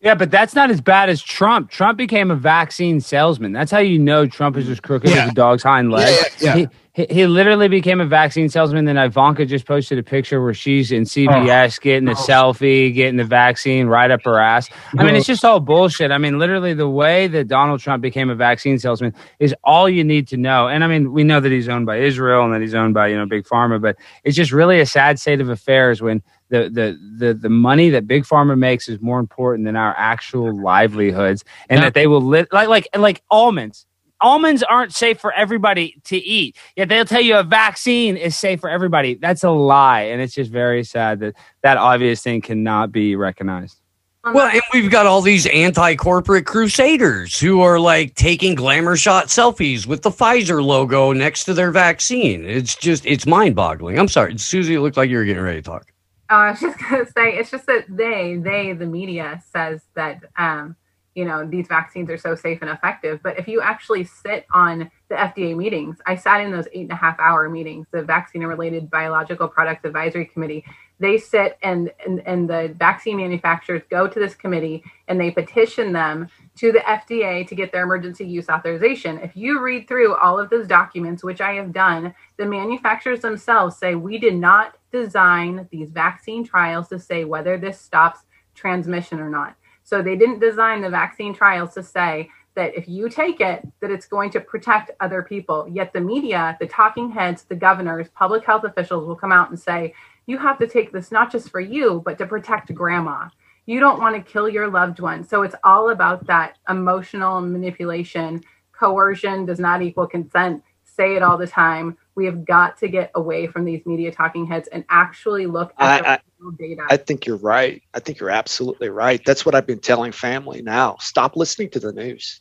Yeah, 0.00 0.14
but 0.14 0.30
that's 0.30 0.54
not 0.54 0.70
as 0.70 0.80
bad 0.80 1.08
as 1.10 1.20
Trump. 1.20 1.70
Trump 1.70 1.98
became 1.98 2.30
a 2.30 2.36
vaccine 2.36 3.00
salesman. 3.00 3.52
That's 3.52 3.72
how 3.72 3.78
you 3.80 3.98
know 3.98 4.26
Trump 4.26 4.56
is 4.56 4.68
as 4.68 4.78
crooked 4.78 5.10
Yeah. 5.10 5.24
as 5.24 5.30
a 5.30 5.34
dog's 5.34 5.64
hind 5.64 5.90
leg. 5.90 6.14
Yeah, 6.38 6.56
yeah. 6.56 6.56
He, 6.56 6.68
he, 6.92 7.14
he 7.14 7.26
literally 7.26 7.66
became 7.66 8.00
a 8.00 8.06
vaccine 8.06 8.48
salesman. 8.48 8.84
Then 8.84 8.96
Ivanka 8.96 9.44
just 9.44 9.66
posted 9.66 9.98
a 9.98 10.04
picture 10.04 10.40
where 10.40 10.54
she's 10.54 10.92
in 10.92 11.02
oh. 11.02 11.04
CVS 11.04 11.80
getting 11.80 12.04
the 12.04 12.12
oh. 12.12 12.14
selfie, 12.14 12.94
getting 12.94 13.16
the 13.16 13.24
vaccine 13.24 13.88
right 13.88 14.10
up 14.10 14.22
her 14.24 14.38
ass. 14.38 14.68
I 14.96 15.02
mean, 15.02 15.16
it's 15.16 15.26
just 15.26 15.44
all 15.44 15.58
bullshit. 15.58 16.12
I 16.12 16.18
mean, 16.18 16.38
literally, 16.38 16.74
the 16.74 16.88
way 16.88 17.26
that 17.26 17.48
Donald 17.48 17.80
Trump 17.80 18.00
became 18.00 18.30
a 18.30 18.36
vaccine 18.36 18.78
salesman 18.78 19.14
is 19.40 19.52
all 19.64 19.88
you 19.88 20.04
need 20.04 20.28
to 20.28 20.36
know. 20.36 20.68
And 20.68 20.84
I 20.84 20.86
mean, 20.86 21.12
we 21.12 21.24
know 21.24 21.40
that 21.40 21.50
he's 21.50 21.68
owned 21.68 21.86
by 21.86 21.98
Israel 21.98 22.44
and 22.44 22.54
that 22.54 22.60
he's 22.60 22.74
owned 22.74 22.94
by 22.94 23.08
you 23.08 23.16
know 23.16 23.26
big 23.26 23.44
pharma, 23.44 23.80
but 23.80 23.96
it's 24.22 24.36
just 24.36 24.52
really 24.52 24.78
a 24.78 24.86
sad 24.86 25.18
state 25.18 25.40
of 25.40 25.48
affairs 25.48 26.00
when 26.00 26.22
the 26.50 26.68
the 26.70 26.98
the 27.18 27.34
the 27.34 27.48
money 27.48 27.90
that 27.90 28.06
big 28.06 28.24
pharma 28.24 28.56
makes 28.56 28.88
is 28.88 29.00
more 29.00 29.20
important 29.20 29.64
than 29.66 29.76
our 29.76 29.94
actual 29.96 30.54
livelihoods, 30.60 31.44
and 31.68 31.78
Yeah. 31.78 31.84
that 31.86 31.94
they 31.94 32.06
will 32.06 32.22
lit 32.22 32.52
like 32.52 32.68
like 32.68 32.88
like 32.96 33.22
almonds. 33.30 33.84
Almonds 34.20 34.64
aren't 34.64 34.92
safe 34.92 35.20
for 35.20 35.32
everybody 35.32 35.94
to 36.04 36.16
eat. 36.16 36.56
Yet 36.76 36.88
they'll 36.88 37.04
tell 37.04 37.20
you 37.20 37.36
a 37.36 37.44
vaccine 37.44 38.16
is 38.16 38.34
safe 38.34 38.58
for 38.58 38.68
everybody. 38.68 39.14
That's 39.14 39.44
a 39.44 39.50
lie, 39.50 40.00
and 40.02 40.20
it's 40.20 40.34
just 40.34 40.50
very 40.50 40.82
sad 40.82 41.20
that 41.20 41.34
that 41.62 41.76
obvious 41.76 42.22
thing 42.22 42.40
cannot 42.40 42.90
be 42.90 43.14
recognized. 43.14 43.76
Well, 44.24 44.48
and 44.48 44.60
we've 44.74 44.90
got 44.90 45.06
all 45.06 45.22
these 45.22 45.46
anti-corporate 45.46 46.44
crusaders 46.44 47.38
who 47.38 47.60
are 47.62 47.78
like 47.78 48.14
taking 48.14 48.56
glamour 48.56 48.96
shot 48.96 49.26
selfies 49.28 49.86
with 49.86 50.02
the 50.02 50.10
Pfizer 50.10 50.62
logo 50.62 51.12
next 51.12 51.44
to 51.44 51.54
their 51.54 51.70
vaccine. 51.70 52.44
It's 52.44 52.74
just 52.74 53.06
it's 53.06 53.24
mind-boggling. 53.26 53.98
I'm 53.98 54.08
sorry, 54.08 54.36
Susie. 54.36 54.74
It 54.74 54.80
looked 54.80 54.96
like 54.96 55.08
you 55.08 55.18
were 55.18 55.24
getting 55.24 55.42
ready 55.44 55.62
to 55.62 55.70
talk. 55.70 55.92
Oh, 56.30 56.36
I 56.36 56.50
was 56.50 56.60
just 56.60 56.78
gonna 56.90 57.06
say 57.06 57.36
it's 57.36 57.50
just 57.50 57.66
that 57.66 57.84
they, 57.88 58.36
they, 58.36 58.72
the 58.72 58.86
media 58.86 59.42
says 59.50 59.82
that 59.94 60.22
um, 60.36 60.76
you 61.14 61.24
know 61.24 61.46
these 61.48 61.66
vaccines 61.66 62.10
are 62.10 62.18
so 62.18 62.34
safe 62.34 62.58
and 62.60 62.70
effective. 62.70 63.20
But 63.22 63.38
if 63.38 63.48
you 63.48 63.60
actually 63.60 64.04
sit 64.04 64.46
on 64.52 64.90
the 65.08 65.14
FDA 65.14 65.56
meetings, 65.56 65.98
I 66.06 66.16
sat 66.16 66.42
in 66.42 66.52
those 66.52 66.68
eight 66.72 66.82
and 66.82 66.92
a 66.92 66.96
half 66.96 67.18
hour 67.18 67.48
meetings, 67.48 67.86
the 67.92 68.02
Vaccine 68.02 68.44
Related 68.44 68.90
Biological 68.90 69.48
Products 69.48 69.84
Advisory 69.84 70.26
Committee. 70.26 70.64
They 71.00 71.16
sit 71.16 71.56
and, 71.62 71.92
and 72.04 72.20
and 72.26 72.50
the 72.50 72.74
vaccine 72.76 73.16
manufacturers 73.16 73.82
go 73.88 74.08
to 74.08 74.18
this 74.18 74.34
committee 74.34 74.82
and 75.06 75.20
they 75.20 75.30
petition 75.30 75.92
them 75.92 76.28
to 76.56 76.72
the 76.72 76.80
FDA 76.80 77.46
to 77.48 77.54
get 77.54 77.72
their 77.72 77.84
emergency 77.84 78.26
use 78.26 78.48
authorization. 78.48 79.18
If 79.18 79.36
you 79.36 79.60
read 79.62 79.88
through 79.88 80.16
all 80.16 80.38
of 80.38 80.50
those 80.50 80.66
documents, 80.66 81.22
which 81.24 81.40
I 81.40 81.54
have 81.54 81.72
done, 81.72 82.14
the 82.36 82.46
manufacturers 82.46 83.20
themselves 83.20 83.78
say 83.78 83.94
we 83.94 84.18
did 84.18 84.34
not 84.34 84.77
design 84.92 85.68
these 85.70 85.90
vaccine 85.90 86.44
trials 86.44 86.88
to 86.88 86.98
say 86.98 87.24
whether 87.24 87.58
this 87.58 87.80
stops 87.80 88.20
transmission 88.54 89.20
or 89.20 89.30
not. 89.30 89.54
So 89.84 90.02
they 90.02 90.16
didn't 90.16 90.40
design 90.40 90.82
the 90.82 90.90
vaccine 90.90 91.34
trials 91.34 91.74
to 91.74 91.82
say 91.82 92.30
that 92.54 92.74
if 92.76 92.88
you 92.88 93.08
take 93.08 93.40
it 93.40 93.66
that 93.80 93.90
it's 93.90 94.06
going 94.06 94.30
to 94.30 94.40
protect 94.40 94.90
other 95.00 95.22
people. 95.22 95.68
Yet 95.70 95.92
the 95.92 96.00
media, 96.00 96.56
the 96.60 96.66
talking 96.66 97.10
heads, 97.10 97.44
the 97.44 97.54
governors, 97.54 98.08
public 98.14 98.44
health 98.44 98.64
officials 98.64 99.06
will 99.06 99.16
come 99.16 99.32
out 99.32 99.50
and 99.50 99.58
say 99.58 99.94
you 100.26 100.38
have 100.38 100.58
to 100.58 100.66
take 100.66 100.92
this 100.92 101.12
not 101.12 101.30
just 101.30 101.50
for 101.50 101.60
you 101.60 102.02
but 102.04 102.18
to 102.18 102.26
protect 102.26 102.74
grandma. 102.74 103.28
You 103.66 103.80
don't 103.80 104.00
want 104.00 104.16
to 104.16 104.32
kill 104.32 104.48
your 104.48 104.68
loved 104.68 104.98
one. 104.98 105.24
So 105.24 105.42
it's 105.42 105.54
all 105.62 105.90
about 105.90 106.26
that 106.26 106.58
emotional 106.68 107.40
manipulation. 107.40 108.42
Coercion 108.72 109.46
does 109.46 109.60
not 109.60 109.82
equal 109.82 110.06
consent. 110.06 110.62
Say 110.84 111.14
it 111.14 111.22
all 111.22 111.38
the 111.38 111.46
time. 111.46 111.96
We 112.18 112.24
have 112.24 112.44
got 112.44 112.76
to 112.78 112.88
get 112.88 113.12
away 113.14 113.46
from 113.46 113.64
these 113.64 113.86
media 113.86 114.10
talking 114.10 114.44
heads 114.44 114.68
and 114.72 114.84
actually 114.88 115.46
look 115.46 115.72
at 115.78 116.04
I- 116.04 116.14
I- 116.14 116.16
the 116.16 116.22
real 116.40 116.50
data. 116.50 116.82
I 116.90 116.96
think 116.96 117.26
you're 117.26 117.36
right. 117.36 117.80
I 117.94 118.00
think 118.00 118.18
you're 118.18 118.28
absolutely 118.28 118.88
right. 118.88 119.24
That's 119.24 119.46
what 119.46 119.54
I've 119.54 119.68
been 119.68 119.78
telling 119.78 120.10
family 120.10 120.60
now. 120.60 120.96
Stop 120.98 121.36
listening 121.36 121.70
to 121.70 121.78
the 121.78 121.92
news. 121.92 122.40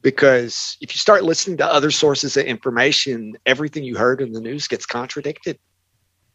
Because 0.00 0.78
if 0.80 0.94
you 0.94 0.98
start 0.98 1.24
listening 1.24 1.58
to 1.58 1.66
other 1.66 1.90
sources 1.90 2.38
of 2.38 2.46
information, 2.46 3.36
everything 3.44 3.84
you 3.84 3.98
heard 3.98 4.22
in 4.22 4.32
the 4.32 4.40
news 4.40 4.66
gets 4.66 4.86
contradicted. 4.86 5.58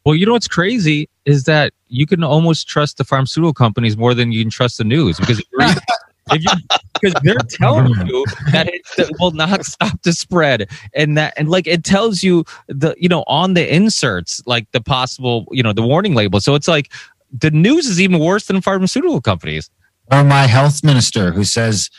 Well, 0.05 0.13
you 0.13 0.27
know 0.27 0.33
what's 0.33 0.47
crazy 0.47 1.09
is 1.25 1.45
that 1.45 1.73
you 1.87 2.05
can 2.05 2.23
almost 2.23 2.67
trust 2.67 2.97
the 2.97 3.05
pharmaceutical 3.05 3.55
companies 3.55 3.97
more 3.97 4.13
than 4.13 4.31
you 4.31 4.43
can 4.43 4.51
trust 4.51 4.77
the 4.77 4.83
news 4.83 5.17
because 5.19 5.39
if 5.39 5.45
you 5.51 5.81
because 6.29 7.13
they're 7.23 7.35
telling 7.49 7.87
you 8.07 8.25
that 8.51 8.67
it 8.69 9.09
will 9.19 9.31
not 9.31 9.65
stop 9.73 10.01
the 10.03 10.13
spread 10.13 10.69
and 10.95 11.17
that 11.17 11.33
and 11.37 11.49
like 11.49 11.67
it 11.67 11.83
tells 11.83 12.23
you 12.23 12.43
the 12.67 12.95
you 12.97 13.09
know 13.09 13.23
on 13.27 13.53
the 13.53 13.73
inserts 13.75 14.41
like 14.45 14.69
the 14.71 14.81
possible 14.81 15.45
you 15.51 15.61
know 15.61 15.73
the 15.73 15.81
warning 15.81 16.15
label 16.15 16.39
so 16.39 16.55
it's 16.55 16.67
like 16.67 16.91
the 17.39 17.51
news 17.51 17.87
is 17.87 17.99
even 17.99 18.19
worse 18.19 18.45
than 18.45 18.61
pharmaceutical 18.61 19.19
companies 19.19 19.69
or 20.11 20.23
my 20.23 20.47
health 20.47 20.83
minister 20.83 21.31
who 21.31 21.43
says 21.43 21.89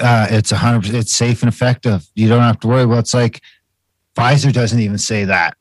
uh, 0.00 0.26
it's 0.30 0.52
a 0.52 0.56
hundred 0.56 0.80
percent 0.80 0.98
it's 0.98 1.12
safe 1.12 1.42
and 1.42 1.48
effective. 1.48 2.06
You 2.14 2.28
don't 2.28 2.42
have 2.42 2.60
to 2.60 2.68
worry. 2.68 2.86
Well, 2.86 2.98
it's 2.98 3.14
like 3.14 3.42
Pfizer 4.16 4.52
doesn't 4.52 4.80
even 4.80 4.98
say 4.98 5.24
that. 5.24 5.56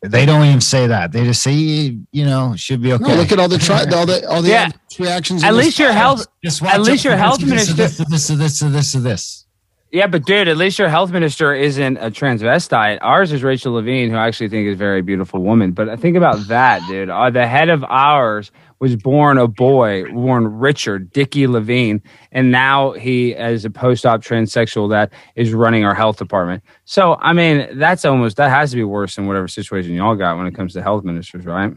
They 0.00 0.26
don't 0.26 0.44
even 0.44 0.60
say 0.60 0.86
that. 0.86 1.10
They 1.10 1.24
just 1.24 1.42
say 1.42 1.52
you 1.52 2.24
know 2.24 2.54
should 2.56 2.80
be 2.80 2.92
okay. 2.92 3.04
No, 3.04 3.14
look 3.16 3.32
at 3.32 3.40
all 3.40 3.48
the 3.48 3.58
tri- 3.58 3.84
all 3.94 4.06
the 4.06 4.28
all 4.28 4.42
the 4.42 4.50
Yeah. 4.50 4.70
reactions. 4.98 5.42
At 5.42 5.54
least 5.54 5.78
your 5.78 5.92
health, 5.92 6.26
at 6.44 6.80
least 6.82 7.04
your 7.04 7.16
health 7.16 7.40
for 7.40 7.46
this, 7.46 7.74
minister. 7.74 8.04
This, 8.04 8.28
this, 8.28 8.28
this, 8.28 8.60
this, 8.60 8.92
this, 8.92 8.92
this. 8.92 9.46
Yeah, 9.90 10.06
but 10.06 10.26
dude, 10.26 10.48
at 10.48 10.58
least 10.58 10.78
your 10.78 10.90
health 10.90 11.10
minister 11.12 11.54
isn't 11.54 11.96
a 11.96 12.10
transvestite. 12.10 12.98
Ours 13.00 13.32
is 13.32 13.42
Rachel 13.42 13.72
Levine, 13.72 14.10
who 14.10 14.16
I 14.16 14.26
actually 14.26 14.50
think 14.50 14.66
is 14.66 14.74
a 14.74 14.76
very 14.76 15.00
beautiful 15.00 15.40
woman. 15.42 15.72
But 15.72 15.98
think 15.98 16.14
about 16.14 16.46
that, 16.48 16.86
dude. 16.88 17.08
Uh, 17.08 17.30
the 17.30 17.46
head 17.46 17.70
of 17.70 17.82
ours 17.84 18.50
was 18.80 18.96
born 18.96 19.38
a 19.38 19.48
boy, 19.48 20.04
born 20.12 20.46
Richard 20.58 21.10
Dickey 21.10 21.46
Levine, 21.46 22.02
and 22.32 22.50
now 22.50 22.92
he 22.92 23.32
is 23.32 23.64
a 23.64 23.70
post-op 23.70 24.22
transsexual 24.22 24.90
that 24.90 25.10
is 25.36 25.54
running 25.54 25.86
our 25.86 25.94
health 25.94 26.18
department. 26.18 26.62
So, 26.84 27.16
I 27.20 27.32
mean, 27.32 27.78
that's 27.78 28.04
almost 28.04 28.36
that 28.36 28.50
has 28.50 28.70
to 28.70 28.76
be 28.76 28.84
worse 28.84 29.16
than 29.16 29.26
whatever 29.26 29.48
situation 29.48 29.94
y'all 29.94 30.16
got 30.16 30.36
when 30.36 30.46
it 30.46 30.54
comes 30.54 30.74
to 30.74 30.82
health 30.82 31.02
ministers, 31.02 31.46
right? 31.46 31.72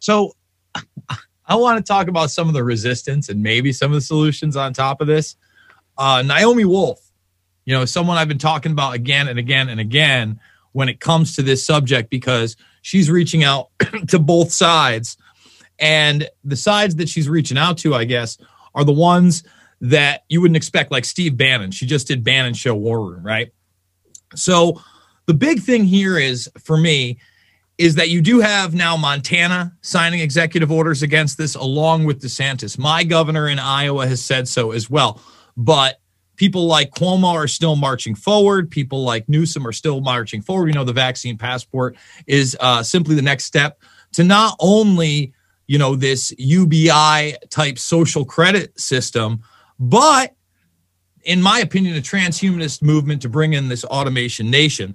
So 0.00 0.32
I 1.46 1.56
want 1.56 1.78
to 1.78 1.82
talk 1.82 2.08
about 2.08 2.30
some 2.30 2.46
of 2.46 2.54
the 2.54 2.62
resistance 2.62 3.30
and 3.30 3.42
maybe 3.42 3.72
some 3.72 3.90
of 3.90 3.94
the 3.94 4.02
solutions 4.02 4.54
on 4.54 4.74
top 4.74 5.00
of 5.00 5.06
this. 5.06 5.36
Uh, 5.96 6.22
Naomi 6.22 6.64
Wolf, 6.64 7.00
you 7.64 7.74
know, 7.74 7.84
someone 7.84 8.18
I've 8.18 8.28
been 8.28 8.38
talking 8.38 8.72
about 8.72 8.94
again 8.94 9.28
and 9.28 9.38
again 9.38 9.68
and 9.68 9.80
again 9.80 10.40
when 10.72 10.88
it 10.88 11.00
comes 11.00 11.36
to 11.36 11.42
this 11.42 11.64
subject 11.64 12.10
because 12.10 12.56
she's 12.82 13.10
reaching 13.10 13.44
out 13.44 13.70
to 14.08 14.18
both 14.18 14.52
sides. 14.52 15.16
And 15.78 16.28
the 16.44 16.56
sides 16.56 16.96
that 16.96 17.08
she's 17.08 17.28
reaching 17.28 17.58
out 17.58 17.78
to, 17.78 17.94
I 17.94 18.04
guess, 18.04 18.38
are 18.74 18.84
the 18.84 18.92
ones 18.92 19.44
that 19.80 20.24
you 20.28 20.40
wouldn't 20.40 20.56
expect, 20.56 20.90
like 20.90 21.04
Steve 21.04 21.36
Bannon. 21.36 21.70
She 21.70 21.86
just 21.86 22.06
did 22.06 22.24
Bannon 22.24 22.54
Show 22.54 22.74
War 22.74 23.04
Room, 23.04 23.24
right? 23.24 23.52
So 24.34 24.80
the 25.26 25.34
big 25.34 25.60
thing 25.60 25.84
here 25.84 26.18
is 26.18 26.50
for 26.58 26.76
me 26.76 27.18
is 27.76 27.96
that 27.96 28.08
you 28.08 28.20
do 28.20 28.40
have 28.40 28.74
now 28.74 28.96
Montana 28.96 29.72
signing 29.80 30.20
executive 30.20 30.70
orders 30.70 31.02
against 31.02 31.38
this, 31.38 31.54
along 31.54 32.04
with 32.04 32.22
DeSantis. 32.22 32.78
My 32.78 33.02
governor 33.02 33.48
in 33.48 33.58
Iowa 33.58 34.06
has 34.06 34.24
said 34.24 34.46
so 34.46 34.70
as 34.70 34.88
well. 34.88 35.20
But 35.56 36.00
people 36.36 36.66
like 36.66 36.90
Cuomo 36.92 37.32
are 37.32 37.48
still 37.48 37.76
marching 37.76 38.14
forward. 38.14 38.70
People 38.70 39.04
like 39.04 39.28
Newsom 39.28 39.66
are 39.66 39.72
still 39.72 40.00
marching 40.00 40.42
forward. 40.42 40.68
You 40.68 40.74
know, 40.74 40.84
the 40.84 40.92
vaccine 40.92 41.38
passport 41.38 41.96
is 42.26 42.56
uh, 42.60 42.82
simply 42.82 43.14
the 43.14 43.22
next 43.22 43.44
step 43.44 43.80
to 44.12 44.24
not 44.24 44.56
only, 44.60 45.32
you 45.66 45.78
know, 45.78 45.96
this 45.96 46.32
UBI 46.38 47.36
type 47.50 47.78
social 47.78 48.24
credit 48.24 48.78
system, 48.78 49.42
but 49.78 50.34
in 51.24 51.40
my 51.40 51.60
opinion, 51.60 51.96
a 51.96 52.00
transhumanist 52.00 52.82
movement 52.82 53.22
to 53.22 53.28
bring 53.28 53.54
in 53.54 53.68
this 53.68 53.84
automation 53.84 54.50
nation 54.50 54.94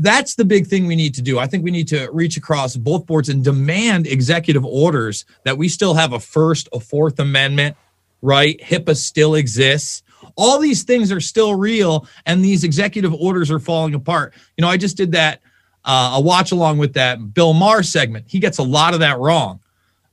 that's 0.00 0.34
the 0.34 0.44
big 0.44 0.66
thing 0.66 0.86
we 0.86 0.96
need 0.96 1.14
to 1.14 1.22
do. 1.22 1.38
I 1.38 1.46
think 1.46 1.64
we 1.64 1.70
need 1.70 1.88
to 1.88 2.08
reach 2.12 2.36
across 2.36 2.76
both 2.76 3.06
boards 3.06 3.28
and 3.28 3.44
demand 3.44 4.06
executive 4.06 4.64
orders 4.64 5.24
that 5.44 5.56
we 5.58 5.68
still 5.68 5.94
have 5.94 6.12
a 6.12 6.20
first, 6.20 6.68
a 6.72 6.80
fourth 6.80 7.18
amendment, 7.18 7.76
right? 8.22 8.58
HIPAA 8.60 8.96
still 8.96 9.34
exists. 9.34 10.02
All 10.36 10.58
these 10.58 10.82
things 10.82 11.12
are 11.12 11.20
still 11.20 11.54
real, 11.54 12.06
and 12.26 12.44
these 12.44 12.64
executive 12.64 13.14
orders 13.14 13.50
are 13.50 13.60
falling 13.60 13.94
apart. 13.94 14.34
You 14.56 14.62
know, 14.62 14.68
I 14.68 14.76
just 14.76 14.96
did 14.96 15.12
that, 15.12 15.40
uh, 15.84 16.12
a 16.14 16.20
watch 16.20 16.52
along 16.52 16.78
with 16.78 16.94
that 16.94 17.34
Bill 17.34 17.52
Maher 17.52 17.82
segment. 17.82 18.26
He 18.28 18.38
gets 18.38 18.58
a 18.58 18.62
lot 18.62 18.94
of 18.94 19.00
that 19.00 19.18
wrong. 19.18 19.60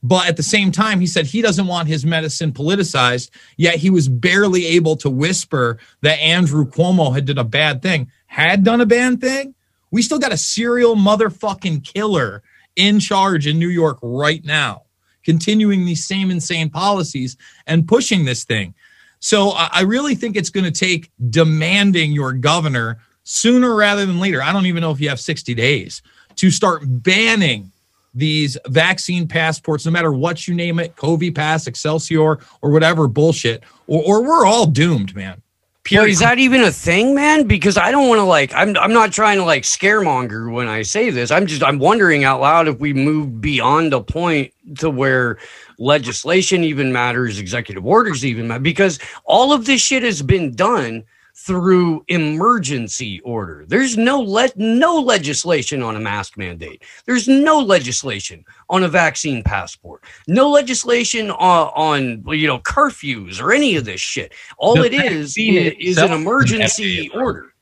But 0.04 0.28
at 0.28 0.36
the 0.36 0.44
same 0.44 0.72
time, 0.72 1.00
he 1.00 1.06
said 1.06 1.28
he 1.28 1.42
doesn't 1.42 1.68
want 1.68 1.88
his 1.88 2.06
medicine 2.06 2.52
politicized, 2.52 3.30
yet 3.58 3.76
he 3.76 3.90
was 3.90 4.08
barely 4.08 4.66
able 4.66 4.96
to 4.98 5.10
whisper 5.10 5.78
that 6.02 6.20
Andrew 6.20 6.66
Cuomo 6.66 7.14
had 7.14 7.26
done 7.26 7.38
a 7.38 7.44
bad 7.44 7.82
thing. 7.82 8.12
Had 8.26 8.64
done 8.64 8.82
a 8.82 8.86
bad 8.86 9.22
thing? 9.22 9.54
We 9.92 10.02
still 10.02 10.20
got 10.20 10.32
a 10.32 10.38
serial 10.38 10.96
motherfucking 10.96 11.84
killer 11.84 12.42
in 12.76 13.00
charge 13.00 13.46
in 13.46 13.60
New 13.60 13.68
York 13.68 14.00
right 14.02 14.44
now, 14.44 14.84
continuing 15.24 15.86
these 15.86 16.06
same 16.06 16.32
insane 16.32 16.70
policies 16.70 17.38
and 17.68 17.88
pushing 17.88 18.26
this 18.26 18.44
thing. 18.44 18.74
So 19.22 19.52
I 19.52 19.82
really 19.82 20.16
think 20.16 20.36
it's 20.36 20.50
going 20.50 20.66
to 20.66 20.72
take 20.72 21.12
demanding 21.30 22.12
your 22.12 22.34
governor 22.34 22.98
sooner 23.24 23.76
rather 23.76 24.06
than 24.06 24.20
later. 24.20 24.42
I 24.42 24.52
don't 24.52 24.66
even 24.66 24.82
know 24.82 24.92
if 24.92 25.00
you 25.00 25.10
have 25.10 25.20
60 25.20 25.54
days 25.54 26.02
to 26.38 26.50
start 26.50 26.82
banning 26.84 27.72
these 28.16 28.58
vaccine 28.68 29.28
passports, 29.28 29.86
no 29.86 29.92
matter 29.92 30.12
what 30.12 30.48
you 30.48 30.56
name 30.56 30.80
it, 30.80 30.96
Covi 30.96 31.34
Pass, 31.34 31.68
Excelsior, 31.68 32.40
or 32.62 32.72
whatever 32.72 33.08
bullshit, 33.08 33.64
or, 33.88 34.04
or 34.04 34.24
we're 34.24 34.46
all 34.46 34.66
doomed, 34.66 35.16
man. 35.16 35.42
Well, 35.90 36.06
is 36.06 36.20
that 36.20 36.38
even 36.40 36.62
a 36.62 36.72
thing, 36.72 37.16
man? 37.16 37.48
Because 37.48 37.78
I 37.78 37.92
don't 37.92 38.08
want 38.08 38.20
to 38.20 38.24
like. 38.24 38.54
I'm. 38.54 38.78
I'm 38.78 38.94
not 38.94 39.12
trying 39.12 39.38
to 39.40 39.44
like 39.44 39.64
scaremonger 39.64 40.52
when 40.52 40.68
I 40.68 40.84
say 40.84 41.10
this. 41.10 41.32
I'm 41.32 41.48
just. 41.48 41.64
I'm 41.64 41.80
wondering 41.80 42.24
out 42.24 42.40
loud 42.40 42.68
if 42.68 42.80
we 42.80 42.94
move 42.94 43.42
beyond 43.42 43.94
a 43.94 44.02
point 44.02 44.54
to 44.78 44.90
where 44.90 45.40
legislation 45.80 46.64
even 46.64 46.94
matters, 46.94 47.40
executive 47.40 47.86
orders 47.86 48.24
even 48.24 48.48
matter, 48.48 48.62
because 48.62 49.00
all 49.26 49.54
of 49.54 49.66
this 49.66 49.82
shit 49.82 50.04
has 50.04 50.22
been 50.22 50.56
done 50.56 51.04
through 51.46 52.04
emergency 52.08 53.20
order. 53.22 53.66
There's 53.68 53.98
no 53.98 54.20
le- 54.20 54.50
no 54.56 55.00
legislation 55.00 55.82
on 55.82 55.96
a 55.96 56.00
mask 56.00 56.38
mandate. 56.38 56.84
There's 57.06 57.28
no 57.28 57.60
legislation 57.60 58.46
on 58.70 58.84
a 58.84 58.88
vaccine 58.88 59.42
passport. 59.42 60.04
No 60.28 60.50
legislation 60.52 61.32
on, 61.32 61.68
on 61.76 62.38
you 62.38 62.48
know 62.48 62.60
curfews 62.60 63.42
or 63.42 63.52
any 63.54 63.76
of 63.76 63.86
this 63.86 64.02
shit. 64.02 64.34
All 64.58 64.76
The 64.76 64.86
it 64.86 64.94
is 64.94 65.36
is, 65.38 65.98
an 65.98 66.12
emergency 66.12 67.10
order. 67.10 67.54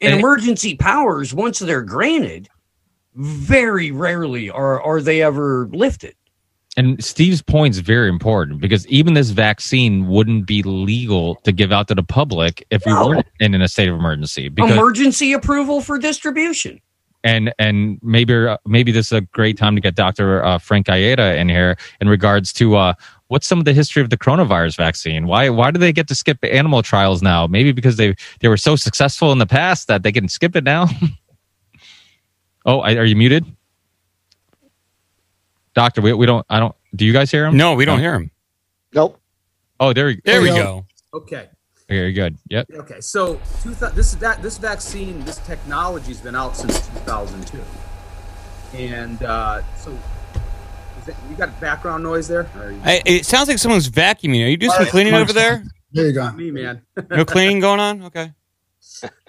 And 0.00 0.12
And- 0.12 0.20
emergency 0.20 0.74
powers, 0.76 1.32
once 1.32 1.58
they're 1.60 1.82
granted, 1.82 2.48
very 3.14 3.92
rarely 3.92 4.50
are 4.50 4.82
are 4.82 5.00
they 5.00 5.22
ever 5.22 5.68
lifted. 5.72 6.16
And 6.76 7.02
Steve's 7.04 7.40
point 7.40 7.74
is 7.74 7.80
very 7.80 8.08
important 8.08 8.60
because 8.60 8.86
even 8.88 9.14
this 9.14 9.30
vaccine 9.30 10.08
wouldn't 10.08 10.46
be 10.46 10.62
legal 10.62 11.36
to 11.36 11.52
give 11.52 11.70
out 11.70 11.86
to 11.88 11.94
the 11.94 12.02
public 12.02 12.66
if 12.70 12.84
we 12.84 12.92
weren't 12.92 13.26
in, 13.40 13.54
in 13.54 13.62
a 13.62 13.68
state 13.68 13.88
of 13.88 13.94
emergency. 13.94 14.48
Because 14.48 14.72
emergency 14.72 15.32
approval 15.32 15.80
for 15.80 15.98
distribution. 15.98 16.80
and 17.22 17.52
and 17.58 17.98
maybe 18.02 18.34
uh, 18.34 18.58
maybe 18.66 18.92
this 18.92 19.06
is 19.06 19.12
a 19.12 19.20
great 19.20 19.56
time 19.56 19.74
to 19.74 19.80
get 19.80 19.94
Dr. 19.94 20.44
Uh, 20.44 20.58
Frank 20.58 20.86
Aieta 20.86 21.36
in 21.36 21.48
here 21.48 21.76
in 22.00 22.08
regards 22.08 22.52
to 22.54 22.76
uh, 22.76 22.94
what's 23.28 23.46
some 23.46 23.58
of 23.58 23.64
the 23.64 23.72
history 23.72 24.02
of 24.02 24.10
the 24.10 24.18
coronavirus 24.18 24.76
vaccine. 24.76 25.26
Why 25.26 25.48
why 25.50 25.70
do 25.70 25.78
they 25.78 25.92
get 25.92 26.08
to 26.08 26.14
skip 26.14 26.38
animal 26.42 26.82
trials 26.82 27.22
now? 27.22 27.46
Maybe 27.46 27.72
because 27.72 27.96
they 27.96 28.14
they 28.40 28.48
were 28.48 28.56
so 28.56 28.76
successful 28.76 29.32
in 29.32 29.38
the 29.38 29.46
past 29.46 29.88
that 29.88 30.02
they 30.02 30.12
can 30.12 30.28
skip 30.28 30.54
it 30.54 30.64
now. 30.64 30.88
oh, 32.66 32.80
I, 32.80 32.96
are 32.96 33.04
you 33.04 33.16
muted, 33.16 33.44
Doctor? 35.74 36.00
We 36.00 36.12
we 36.12 36.26
don't 36.26 36.44
I 36.48 36.58
don't. 36.60 36.74
Do 36.94 37.04
you 37.04 37.12
guys 37.12 37.30
hear 37.30 37.46
him? 37.46 37.56
No, 37.56 37.74
we 37.74 37.84
don't 37.84 37.98
hear 38.00 38.14
him. 38.14 38.30
Nope. 38.94 39.20
Oh, 39.80 39.92
there 39.92 40.06
we 40.06 40.20
There 40.24 40.40
we 40.40 40.48
go. 40.48 40.54
go. 41.12 41.18
Okay. 41.18 41.48
Very 41.88 42.12
good. 42.12 42.38
Yep. 42.48 42.70
Okay. 42.72 43.00
So 43.00 43.40
two 43.62 43.74
thou- 43.74 43.90
this 43.90 44.14
that 44.16 44.40
this 44.42 44.56
vaccine, 44.58 45.24
this 45.24 45.38
technology's 45.38 46.20
been 46.20 46.34
out 46.36 46.56
since 46.56 46.86
2002, 46.88 47.60
and 48.74 49.22
uh, 49.22 49.62
so 49.76 49.90
is 51.00 51.06
that, 51.06 51.16
you 51.28 51.36
got 51.36 51.58
background 51.60 52.02
noise 52.02 52.26
there? 52.28 52.48
Or 52.58 52.70
you- 52.72 52.80
I, 52.84 53.02
it 53.04 53.26
sounds 53.26 53.48
like 53.48 53.58
someone's 53.58 53.90
vacuuming. 53.90 54.44
Are 54.44 54.48
you 54.48 54.56
doing 54.56 54.70
All 54.70 54.76
some 54.76 54.84
right, 54.84 54.90
cleaning 54.90 55.14
over 55.14 55.32
there? 55.32 55.64
There 55.92 56.06
you 56.06 56.12
go. 56.12 56.30
me, 56.32 56.50
man. 56.50 56.82
No 57.10 57.24
cleaning 57.24 57.60
going 57.60 57.80
on? 57.80 58.02
Okay. 58.04 58.32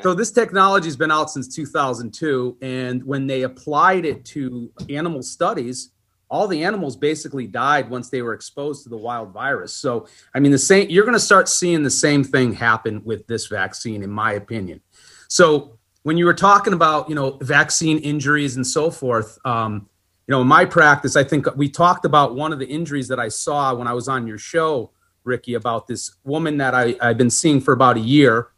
So 0.02 0.14
this 0.14 0.32
technology's 0.32 0.96
been 0.96 1.12
out 1.12 1.30
since 1.30 1.54
2002, 1.54 2.58
and 2.62 3.04
when 3.04 3.28
they 3.28 3.42
applied 3.42 4.06
it 4.06 4.24
to 4.26 4.72
animal 4.90 5.22
studies, 5.22 5.92
all 6.36 6.50
the 6.50 6.66
animals 6.66 6.98
basically 6.98 7.48
died 7.48 7.90
once 7.90 8.10
they 8.10 8.22
were 8.22 8.34
exposed 8.34 8.84
to 8.84 8.90
the 8.90 8.98
wild 8.98 9.32
virus. 9.32 9.74
So, 9.74 10.06
I 10.34 10.42
mean, 10.42 10.52
the 10.52 10.58
same 10.58 10.90
you're 10.90 11.06
going 11.06 11.16
to 11.16 11.30
start 11.32 11.48
seeing 11.48 11.82
the 11.82 11.90
same 11.90 12.26
thing 12.26 12.52
happen 12.52 13.02
with 13.06 13.26
this 13.28 13.48
vaccine, 13.48 14.04
in 14.04 14.10
my 14.10 14.34
opinion. 14.34 14.82
So, 15.30 15.78
when 16.04 16.18
you 16.18 16.26
were 16.26 16.34
talking 16.34 16.74
about 16.74 17.08
you 17.08 17.16
know 17.16 17.38
vaccine 17.42 18.00
injuries 18.00 18.58
and 18.58 18.68
so 18.68 18.92
forth, 18.92 19.40
um, 19.46 19.88
you 20.28 20.34
know, 20.34 20.42
in 20.42 20.48
my 20.48 20.66
practice, 20.66 21.16
I 21.16 21.24
think 21.24 21.48
we 21.56 21.70
talked 21.70 22.04
about 22.04 22.36
one 22.36 22.52
of 22.52 22.60
the 22.60 22.68
injuries 22.68 23.08
that 23.08 23.20
I 23.20 23.30
saw 23.30 23.74
when 23.74 23.88
I 23.88 23.94
was 23.94 24.10
on 24.10 24.28
your 24.28 24.38
show, 24.38 24.92
Ricky, 25.24 25.54
about 25.54 25.88
this 25.88 26.18
woman 26.26 26.58
that 26.58 26.76
I, 26.76 26.98
I've 27.02 27.18
been 27.18 27.30
seeing 27.30 27.62
for 27.62 27.72
about 27.72 27.96
a 27.96 28.02
year 28.02 28.50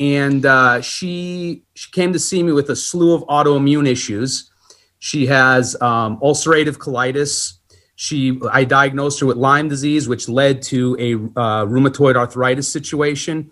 and 0.00 0.44
uh, 0.44 0.80
she 0.80 1.62
she 1.74 1.90
came 1.92 2.12
to 2.12 2.18
see 2.18 2.42
me 2.42 2.50
with 2.52 2.70
a 2.70 2.76
slew 2.76 3.14
of 3.14 3.22
autoimmune 3.26 3.86
issues. 3.86 4.50
She 5.04 5.26
has 5.26 5.78
um, 5.82 6.18
ulcerative 6.20 6.78
colitis. 6.78 7.58
She 7.94 8.40
I 8.50 8.64
diagnosed 8.64 9.20
her 9.20 9.26
with 9.26 9.36
Lyme 9.36 9.68
disease, 9.68 10.08
which 10.08 10.30
led 10.30 10.62
to 10.62 10.96
a 10.98 11.14
uh, 11.38 11.66
rheumatoid 11.66 12.16
arthritis 12.16 12.72
situation, 12.72 13.50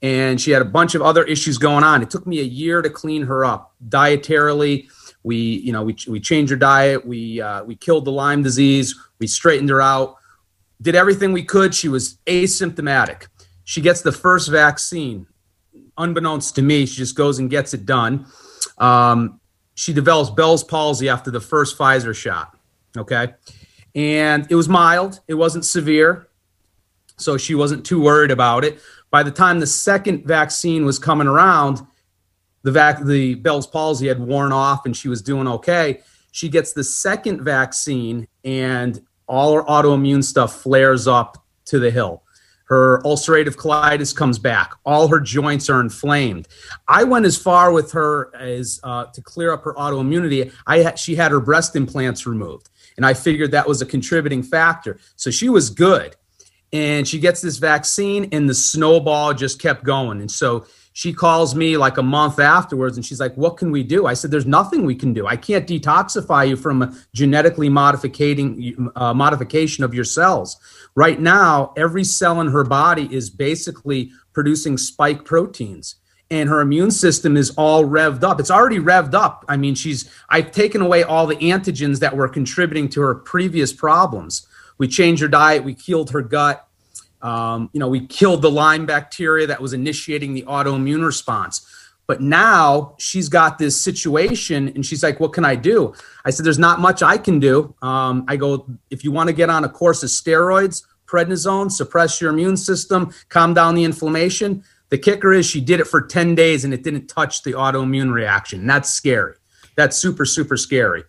and 0.00 0.40
she 0.40 0.52
had 0.52 0.62
a 0.62 0.64
bunch 0.64 0.94
of 0.94 1.02
other 1.02 1.22
issues 1.24 1.58
going 1.58 1.84
on. 1.84 2.00
It 2.00 2.08
took 2.08 2.26
me 2.26 2.40
a 2.40 2.44
year 2.44 2.80
to 2.80 2.88
clean 2.88 3.24
her 3.26 3.44
up 3.44 3.74
dietarily. 3.90 4.88
We 5.22 5.36
you 5.36 5.70
know 5.70 5.82
we 5.82 5.98
we 6.08 6.18
changed 6.18 6.48
her 6.48 6.56
diet. 6.56 7.06
We 7.06 7.42
uh, 7.42 7.62
we 7.64 7.76
killed 7.76 8.06
the 8.06 8.12
Lyme 8.12 8.42
disease. 8.42 8.98
We 9.18 9.26
straightened 9.26 9.68
her 9.68 9.82
out. 9.82 10.16
Did 10.80 10.94
everything 10.94 11.34
we 11.34 11.44
could. 11.44 11.74
She 11.74 11.90
was 11.90 12.16
asymptomatic. 12.24 13.26
She 13.64 13.82
gets 13.82 14.00
the 14.00 14.12
first 14.12 14.48
vaccine 14.50 15.26
unbeknownst 15.98 16.54
to 16.56 16.62
me, 16.62 16.86
she 16.86 16.96
just 16.96 17.14
goes 17.14 17.38
and 17.38 17.50
gets 17.50 17.74
it 17.74 17.84
done. 17.86 18.26
Um, 18.78 19.39
she 19.80 19.94
develops 19.94 20.28
Bell's 20.28 20.62
palsy 20.62 21.08
after 21.08 21.30
the 21.30 21.40
first 21.40 21.78
Pfizer 21.78 22.14
shot. 22.14 22.54
Okay. 22.98 23.32
And 23.94 24.46
it 24.50 24.54
was 24.54 24.68
mild, 24.68 25.20
it 25.26 25.32
wasn't 25.32 25.64
severe. 25.64 26.28
So 27.16 27.38
she 27.38 27.54
wasn't 27.54 27.86
too 27.86 27.98
worried 27.98 28.30
about 28.30 28.62
it. 28.62 28.78
By 29.10 29.22
the 29.22 29.30
time 29.30 29.58
the 29.58 29.66
second 29.66 30.26
vaccine 30.26 30.84
was 30.84 30.98
coming 30.98 31.26
around, 31.26 31.80
the 32.62 32.72
vac- 32.72 33.06
the 33.06 33.36
Bell's 33.36 33.66
palsy 33.66 34.08
had 34.08 34.20
worn 34.20 34.52
off 34.52 34.84
and 34.84 34.94
she 34.94 35.08
was 35.08 35.22
doing 35.22 35.48
okay. 35.48 36.02
She 36.30 36.50
gets 36.50 36.74
the 36.74 36.84
second 36.84 37.42
vaccine 37.42 38.28
and 38.44 39.00
all 39.26 39.54
her 39.54 39.62
autoimmune 39.62 40.22
stuff 40.22 40.60
flares 40.60 41.08
up 41.08 41.42
to 41.64 41.78
the 41.78 41.90
hill. 41.90 42.22
Her 42.70 43.02
ulcerative 43.02 43.56
colitis 43.56 44.14
comes 44.14 44.38
back. 44.38 44.74
All 44.86 45.08
her 45.08 45.18
joints 45.18 45.68
are 45.68 45.80
inflamed. 45.80 46.46
I 46.86 47.02
went 47.02 47.26
as 47.26 47.36
far 47.36 47.72
with 47.72 47.90
her 47.90 48.30
as 48.36 48.78
uh, 48.84 49.06
to 49.06 49.20
clear 49.20 49.52
up 49.52 49.64
her 49.64 49.74
autoimmunity. 49.74 50.52
I 50.68 50.78
had, 50.78 50.96
she 50.96 51.16
had 51.16 51.32
her 51.32 51.40
breast 51.40 51.74
implants 51.74 52.28
removed, 52.28 52.70
and 52.96 53.04
I 53.04 53.12
figured 53.12 53.50
that 53.50 53.66
was 53.66 53.82
a 53.82 53.86
contributing 53.86 54.44
factor. 54.44 55.00
So 55.16 55.32
she 55.32 55.48
was 55.48 55.68
good, 55.68 56.14
and 56.72 57.08
she 57.08 57.18
gets 57.18 57.40
this 57.40 57.58
vaccine, 57.58 58.28
and 58.30 58.48
the 58.48 58.54
snowball 58.54 59.34
just 59.34 59.60
kept 59.60 59.82
going. 59.82 60.20
And 60.20 60.30
so 60.30 60.64
she 60.92 61.12
calls 61.12 61.54
me 61.54 61.76
like 61.76 61.98
a 61.98 62.02
month 62.02 62.38
afterwards, 62.38 62.96
and 62.96 63.04
she's 63.04 63.20
like, 63.20 63.34
"What 63.36 63.56
can 63.56 63.70
we 63.70 63.82
do?" 63.82 64.06
I 64.06 64.14
said, 64.14 64.30
"There's 64.30 64.46
nothing 64.46 64.84
we 64.84 64.94
can 64.94 65.12
do. 65.12 65.26
I 65.26 65.36
can't 65.36 65.66
detoxify 65.66 66.48
you 66.48 66.56
from 66.56 66.82
a 66.82 66.94
genetically 67.14 67.68
modificating 67.68 68.90
uh, 68.96 69.14
modification 69.14 69.84
of 69.84 69.94
your 69.94 70.04
cells." 70.04 70.56
Right 70.94 71.20
now, 71.20 71.72
every 71.76 72.04
cell 72.04 72.40
in 72.40 72.48
her 72.48 72.64
body 72.64 73.08
is 73.14 73.30
basically 73.30 74.10
producing 74.32 74.78
spike 74.78 75.24
proteins 75.24 75.96
and 76.30 76.48
her 76.48 76.60
immune 76.60 76.90
system 76.90 77.36
is 77.36 77.50
all 77.56 77.84
revved 77.84 78.22
up. 78.22 78.38
It's 78.38 78.50
already 78.50 78.78
revved 78.78 79.14
up. 79.14 79.44
I 79.48 79.56
mean, 79.56 79.74
she's 79.74 80.10
I've 80.28 80.52
taken 80.52 80.80
away 80.80 81.02
all 81.02 81.26
the 81.26 81.36
antigens 81.36 81.98
that 82.00 82.16
were 82.16 82.28
contributing 82.28 82.88
to 82.90 83.00
her 83.00 83.14
previous 83.14 83.72
problems. 83.72 84.46
We 84.78 84.88
changed 84.88 85.22
her 85.22 85.28
diet, 85.28 85.64
we 85.64 85.74
killed 85.74 86.10
her 86.10 86.22
gut. 86.22 86.66
Um, 87.22 87.70
you 87.72 87.80
know, 87.80 87.88
we 87.88 88.06
killed 88.06 88.42
the 88.42 88.50
Lyme 88.50 88.86
bacteria 88.86 89.46
that 89.46 89.60
was 89.60 89.72
initiating 89.72 90.34
the 90.34 90.42
autoimmune 90.42 91.04
response. 91.04 91.66
But 92.06 92.20
now 92.20 92.96
she's 92.98 93.28
got 93.28 93.58
this 93.58 93.80
situation 93.80 94.68
and 94.68 94.84
she's 94.84 95.02
like, 95.02 95.20
What 95.20 95.32
can 95.32 95.44
I 95.44 95.54
do? 95.54 95.94
I 96.24 96.30
said, 96.30 96.44
There's 96.44 96.58
not 96.58 96.80
much 96.80 97.02
I 97.02 97.16
can 97.16 97.38
do. 97.38 97.72
Um, 97.82 98.24
I 98.26 98.36
go, 98.36 98.66
If 98.90 99.04
you 99.04 99.12
want 99.12 99.28
to 99.28 99.32
get 99.32 99.48
on 99.48 99.62
a 99.62 99.68
course 99.68 100.02
of 100.02 100.08
steroids, 100.08 100.84
prednisone, 101.06 101.70
suppress 101.70 102.20
your 102.20 102.30
immune 102.30 102.56
system, 102.56 103.12
calm 103.28 103.54
down 103.54 103.74
the 103.74 103.84
inflammation. 103.84 104.64
The 104.88 104.98
kicker 104.98 105.32
is 105.32 105.46
she 105.46 105.60
did 105.60 105.78
it 105.78 105.86
for 105.86 106.02
10 106.02 106.34
days 106.34 106.64
and 106.64 106.74
it 106.74 106.82
didn't 106.82 107.06
touch 107.06 107.42
the 107.42 107.52
autoimmune 107.52 108.12
reaction. 108.12 108.66
That's 108.66 108.90
scary. 108.90 109.36
That's 109.76 109.96
super, 109.96 110.24
super 110.24 110.56
scary. 110.56 111.04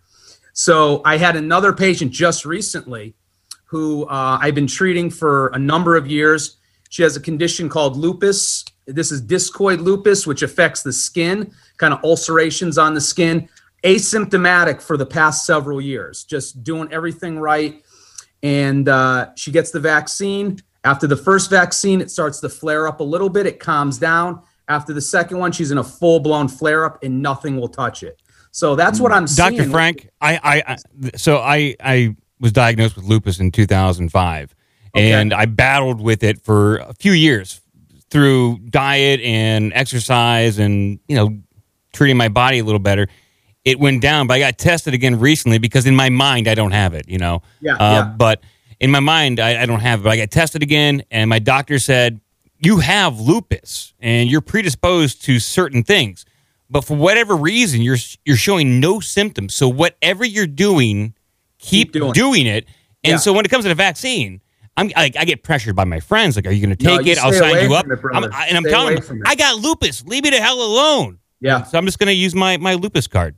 So 0.52 1.02
I 1.04 1.16
had 1.16 1.34
another 1.34 1.72
patient 1.72 2.12
just 2.12 2.44
recently 2.44 3.14
who 3.72 4.04
uh, 4.04 4.36
I've 4.38 4.54
been 4.54 4.66
treating 4.66 5.08
for 5.08 5.46
a 5.54 5.58
number 5.58 5.96
of 5.96 6.06
years. 6.06 6.58
She 6.90 7.02
has 7.02 7.16
a 7.16 7.20
condition 7.20 7.70
called 7.70 7.96
lupus. 7.96 8.66
This 8.86 9.10
is 9.10 9.22
discoid 9.22 9.80
lupus, 9.80 10.26
which 10.26 10.42
affects 10.42 10.82
the 10.82 10.92
skin, 10.92 11.50
kind 11.78 11.94
of 11.94 12.04
ulcerations 12.04 12.76
on 12.76 12.92
the 12.92 13.00
skin. 13.00 13.48
Asymptomatic 13.82 14.82
for 14.82 14.98
the 14.98 15.06
past 15.06 15.46
several 15.46 15.80
years, 15.80 16.24
just 16.24 16.62
doing 16.62 16.92
everything 16.92 17.38
right. 17.38 17.82
And 18.42 18.90
uh, 18.90 19.34
she 19.36 19.50
gets 19.50 19.70
the 19.70 19.80
vaccine. 19.80 20.58
After 20.84 21.06
the 21.06 21.16
first 21.16 21.48
vaccine, 21.48 22.02
it 22.02 22.10
starts 22.10 22.40
to 22.40 22.50
flare 22.50 22.86
up 22.86 23.00
a 23.00 23.04
little 23.04 23.30
bit. 23.30 23.46
It 23.46 23.58
calms 23.58 23.96
down. 23.96 24.42
After 24.68 24.92
the 24.92 25.00
second 25.00 25.38
one, 25.38 25.50
she's 25.50 25.70
in 25.70 25.78
a 25.78 25.84
full 25.84 26.20
blown 26.20 26.46
flare 26.46 26.84
up, 26.84 27.02
and 27.02 27.22
nothing 27.22 27.56
will 27.56 27.68
touch 27.68 28.02
it. 28.02 28.20
So 28.50 28.76
that's 28.76 29.00
what 29.00 29.12
I'm 29.12 29.26
seeing. 29.26 29.56
Dr. 29.56 29.70
Frank, 29.70 30.10
I, 30.20 30.36
I, 30.36 30.62
I 30.74 31.16
so 31.16 31.38
I, 31.38 31.74
I 31.82 32.16
was 32.42 32.52
diagnosed 32.52 32.96
with 32.96 33.06
lupus 33.06 33.40
in 33.40 33.50
2005, 33.52 34.54
and 34.94 35.32
I 35.32 35.46
battled 35.46 36.00
with 36.02 36.22
it 36.22 36.42
for 36.44 36.76
a 36.78 36.92
few 36.92 37.12
years 37.12 37.60
through 38.10 38.58
diet 38.68 39.20
and 39.22 39.72
exercise, 39.74 40.58
and 40.58 40.98
you 41.08 41.16
know, 41.16 41.38
treating 41.94 42.18
my 42.18 42.28
body 42.28 42.58
a 42.58 42.64
little 42.64 42.78
better. 42.78 43.08
It 43.64 43.78
went 43.78 44.02
down, 44.02 44.26
but 44.26 44.34
I 44.34 44.38
got 44.40 44.58
tested 44.58 44.92
again 44.92 45.18
recently 45.20 45.58
because 45.58 45.86
in 45.86 45.94
my 45.94 46.10
mind 46.10 46.48
I 46.48 46.54
don't 46.54 46.72
have 46.72 46.94
it. 46.94 47.08
You 47.08 47.18
know, 47.18 47.42
Yeah, 47.60 47.74
uh, 47.76 47.78
yeah. 47.78 48.04
but 48.18 48.42
in 48.80 48.90
my 48.90 49.00
mind 49.00 49.38
I, 49.40 49.62
I 49.62 49.66
don't 49.66 49.80
have 49.80 50.00
it. 50.00 50.02
But 50.02 50.10
I 50.10 50.16
got 50.16 50.30
tested 50.32 50.62
again, 50.62 51.04
and 51.10 51.30
my 51.30 51.38
doctor 51.38 51.78
said 51.78 52.20
you 52.58 52.78
have 52.78 53.20
lupus 53.20 53.94
and 54.00 54.28
you're 54.30 54.40
predisposed 54.40 55.24
to 55.24 55.38
certain 55.38 55.82
things. 55.84 56.24
But 56.68 56.84
for 56.84 56.96
whatever 56.96 57.36
reason, 57.36 57.82
you're 57.82 57.98
you're 58.24 58.36
showing 58.36 58.80
no 58.80 58.98
symptoms. 58.98 59.54
So 59.54 59.68
whatever 59.68 60.24
you're 60.24 60.46
doing, 60.48 61.14
keep, 61.62 61.92
doing 61.92 62.12
doing, 62.12 62.46
it. 62.46 62.66
And 63.04 63.12
Yeah. 63.12 63.16
so 63.16 63.32
when 63.32 63.44
it 63.44 63.48
comes 63.48 63.64
to 63.64 63.68
the 63.68 63.74
vaccine, 63.74 64.40
I'm 64.76 64.88
like 64.96 65.16
I 65.16 65.24
get 65.24 65.42
pressured 65.42 65.74
by 65.76 65.84
my 65.84 66.00
friends. 66.00 66.36
Like, 66.36 66.46
are 66.46 66.50
you 66.50 66.64
going 66.64 66.76
to 66.76 66.84
take 66.84 67.06
you 67.06 67.12
it? 67.12 67.18
I'll 67.18 67.32
sign 67.32 67.68
you 67.68 67.74
up. 67.74 67.86
it. 67.86 67.98
I'm- 68.12 68.24
I- 68.32 68.46
and 68.48 68.56
I'm 68.56 68.62
Stay 68.64 68.70
telling 68.70 69.00
them. 69.00 69.22
I 69.26 69.34
got 69.34 69.56
lupus. 69.56 70.04
Leave 70.06 70.24
me 70.24 70.30
the 70.30 70.36
hell 70.40 70.60
alone. 70.62 71.18
Yeah. 71.40 71.62
So 71.64 71.78
I'm 71.78 71.86
just 71.86 71.98
going 71.98 72.06
to 72.08 72.14
use 72.14 72.34
my 72.34 72.56
my 72.58 72.74
lupus 72.74 73.06
card. 73.06 73.36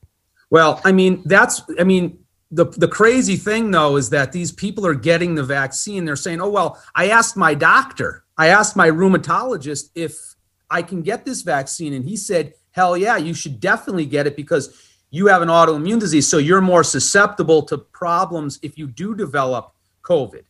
Well, 0.51 0.81
I 0.85 0.93
mean, 0.93 1.23
that's, 1.25 1.63
I 1.81 1.85
mean, 1.85 2.19
the, 2.51 2.67
the 2.67 2.87
crazy 2.87 3.35
thing 3.37 3.71
though 3.73 3.97
is 3.97 4.11
that 4.11 4.31
these 4.31 4.53
people 4.53 4.87
are 4.87 4.95
getting 4.95 5.35
the 5.35 5.43
vaccine. 5.43 6.05
They're 6.05 6.15
saying, 6.15 6.41
oh, 6.41 6.51
well, 6.51 6.81
I 6.95 7.09
asked 7.09 7.37
my 7.37 7.55
doctor, 7.55 8.25
I 8.39 8.49
asked 8.49 8.77
my 8.77 8.89
rheumatologist 8.89 9.91
if 9.97 10.17
I 10.71 10.83
can 10.83 11.03
get 11.03 11.25
this 11.25 11.43
vaccine. 11.43 11.93
And 11.95 12.05
he 12.05 12.17
said, 12.17 12.55
hell 12.71 12.97
yeah, 12.97 13.17
you 13.17 13.35
should 13.35 13.59
definitely 13.59 14.07
get 14.07 14.27
it 14.29 14.37
because 14.37 14.79
you 15.15 15.29
have 15.29 15.43
an 15.43 15.49
autoimmune 15.49 16.01
disease. 16.01 16.29
So 16.29 16.39
you're 16.39 16.61
more 16.61 16.83
susceptible 16.83 17.63
to 17.63 17.79
problems 17.79 18.59
if 18.63 18.77
you 18.77 18.89
do 18.89 19.15
develop 19.15 19.73
COVID. 20.03 20.43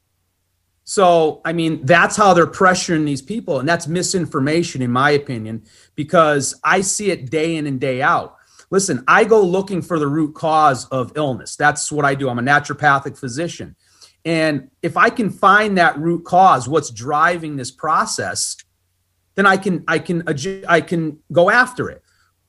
So, 0.84 1.42
I 1.44 1.52
mean, 1.52 1.84
that's 1.84 2.16
how 2.16 2.32
they're 2.32 2.46
pressuring 2.46 3.04
these 3.04 3.20
people. 3.20 3.60
And 3.60 3.68
that's 3.68 3.86
misinformation, 3.86 4.80
in 4.80 4.90
my 4.90 5.10
opinion, 5.10 5.64
because 5.96 6.58
I 6.64 6.80
see 6.80 7.10
it 7.10 7.30
day 7.30 7.56
in 7.56 7.66
and 7.66 7.78
day 7.78 8.00
out. 8.00 8.36
Listen, 8.70 9.04
I 9.06 9.24
go 9.24 9.42
looking 9.42 9.82
for 9.82 9.98
the 9.98 10.06
root 10.06 10.34
cause 10.34 10.86
of 10.86 11.12
illness. 11.14 11.56
That's 11.56 11.92
what 11.92 12.06
I 12.06 12.14
do. 12.14 12.30
I'm 12.30 12.38
a 12.38 12.42
naturopathic 12.42 13.18
physician. 13.18 13.76
And 14.24 14.70
if 14.80 14.96
I 14.96 15.10
can 15.10 15.28
find 15.28 15.76
that 15.76 15.98
root 15.98 16.24
cause, 16.24 16.66
what's 16.66 16.88
driving 16.88 17.56
this 17.56 17.70
process, 17.70 18.56
then 19.34 19.44
I 19.44 19.58
can 19.58 19.84
I 19.86 19.98
can 19.98 20.22
I 20.66 20.80
can 20.80 21.18
go 21.30 21.50
after 21.50 21.90
it. 21.90 22.03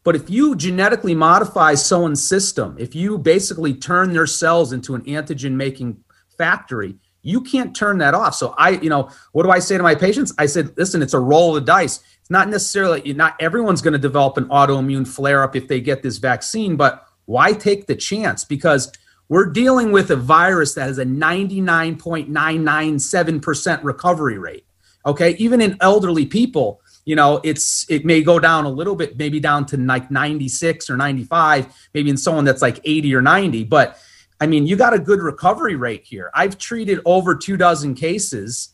But 0.06 0.16
if 0.16 0.30
you 0.30 0.56
genetically 0.56 1.16
modify 1.16 1.74
someone's 1.74 2.24
system, 2.24 2.78
if 2.80 2.95
you 2.95 3.18
basically 3.18 3.74
turn 3.74 4.14
their 4.14 4.28
cells 4.28 4.72
into 4.72 4.95
an 4.95 5.01
antigen 5.01 5.53
making 5.53 5.97
factory, 6.38 6.95
you 7.24 7.41
can't 7.41 7.76
turn 7.76 7.97
that 7.97 8.14
off. 8.14 8.36
So 8.36 8.53
I, 8.58 8.70
you 8.70 8.89
know, 8.89 9.10
what 9.32 9.43
do 9.43 9.49
I 9.49 9.58
say 9.58 9.78
to 9.78 9.84
my 9.84 9.95
patients? 9.95 10.32
I 10.38 10.45
said, 10.45 10.78
listen, 10.78 11.01
it's 11.01 11.16
a 11.16 11.20
roll 11.20 11.58
of 11.58 11.66
the 11.66 11.66
dice. 11.66 12.01
It's 12.22 12.30
not 12.30 12.49
necessarily 12.49 13.14
not 13.14 13.36
everyone's 13.39 13.82
going 13.82 13.93
to 13.93 13.99
develop 13.99 14.38
an 14.38 14.45
autoimmune 14.45 15.08
flare 15.08 15.41
up 15.41 15.56
if 15.56 15.68
they 15.68 15.82
get 15.82 16.03
this 16.03 16.20
vaccine, 16.20 16.76
but 16.76 17.03
why 17.26 17.53
take 17.53 17.88
the 17.88 17.95
chance? 17.95 18.45
Because 18.45 18.91
we're 19.28 19.47
dealing 19.47 19.91
with 19.91 20.12
a 20.12 20.16
virus 20.16 20.76
that 20.76 20.84
has 20.84 20.99
a 20.99 21.06
99.997% 21.06 23.84
recovery 23.84 24.38
rate. 24.38 24.68
Okay, 25.08 25.36
even 25.38 25.62
in 25.62 25.78
elderly 25.82 26.28
people, 26.28 26.80
you 27.06 27.16
know, 27.16 27.39
it's 27.43 27.89
it 27.89 28.03
may 28.03 28.22
go 28.22 28.39
down 28.39 28.66
a 28.66 28.70
little 28.70 28.95
bit, 28.95 29.18
maybe 29.18 29.39
down 29.39 29.66
to 29.68 29.78
like 29.78 30.12
96 30.12 30.89
or 30.89 30.97
95, 30.97 31.74
maybe 31.93 32.10
in 32.10 32.18
someone 32.18 32.45
that's 32.45 32.62
like 32.62 32.80
80 32.84 33.16
or 33.16 33.22
90, 33.22 33.64
but 33.66 33.99
I 34.41 34.47
mean, 34.47 34.68
you 34.68 34.76
got 34.76 34.93
a 34.93 34.99
good 34.99 35.22
recovery 35.22 35.76
rate 35.76 36.03
here. 36.03 36.30
I've 36.34 36.58
treated 36.58 36.99
over 37.06 37.36
two 37.36 37.58
dozen 37.58 37.95
cases 37.95 38.74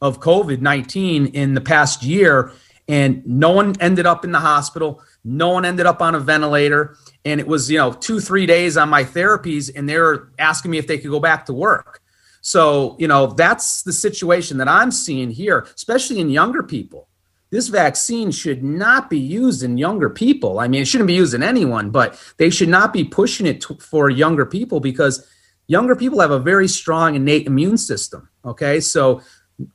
of 0.00 0.20
COVID 0.20 0.60
19 0.60 1.26
in 1.26 1.54
the 1.54 1.60
past 1.60 2.02
year, 2.02 2.52
and 2.88 3.24
no 3.26 3.50
one 3.50 3.74
ended 3.80 4.06
up 4.06 4.24
in 4.24 4.32
the 4.32 4.40
hospital. 4.40 5.02
No 5.24 5.50
one 5.50 5.64
ended 5.64 5.86
up 5.86 6.02
on 6.02 6.14
a 6.14 6.20
ventilator. 6.20 6.96
And 7.24 7.40
it 7.40 7.46
was, 7.46 7.70
you 7.70 7.78
know, 7.78 7.92
two, 7.92 8.20
three 8.20 8.46
days 8.46 8.76
on 8.76 8.88
my 8.88 9.04
therapies, 9.04 9.70
and 9.74 9.88
they 9.88 9.98
were 9.98 10.32
asking 10.38 10.70
me 10.70 10.78
if 10.78 10.86
they 10.86 10.98
could 10.98 11.10
go 11.10 11.20
back 11.20 11.46
to 11.46 11.52
work. 11.52 12.02
So, 12.40 12.96
you 12.98 13.06
know, 13.06 13.26
that's 13.26 13.82
the 13.82 13.92
situation 13.92 14.56
that 14.58 14.68
I'm 14.68 14.90
seeing 14.90 15.30
here, 15.30 15.66
especially 15.74 16.20
in 16.20 16.30
younger 16.30 16.62
people. 16.62 17.08
This 17.50 17.68
vaccine 17.68 18.30
should 18.30 18.62
not 18.62 19.10
be 19.10 19.18
used 19.18 19.62
in 19.62 19.76
younger 19.76 20.08
people. 20.08 20.60
I 20.60 20.68
mean, 20.68 20.82
it 20.82 20.84
shouldn't 20.86 21.08
be 21.08 21.14
used 21.14 21.34
in 21.34 21.42
anyone, 21.42 21.90
but 21.90 22.18
they 22.36 22.48
should 22.48 22.68
not 22.68 22.92
be 22.92 23.04
pushing 23.04 23.46
it 23.46 23.60
to, 23.62 23.74
for 23.74 24.08
younger 24.08 24.46
people 24.46 24.78
because 24.78 25.26
younger 25.66 25.96
people 25.96 26.20
have 26.20 26.30
a 26.30 26.38
very 26.38 26.68
strong 26.68 27.16
innate 27.16 27.46
immune 27.46 27.76
system. 27.76 28.28
Okay. 28.44 28.80
So, 28.80 29.20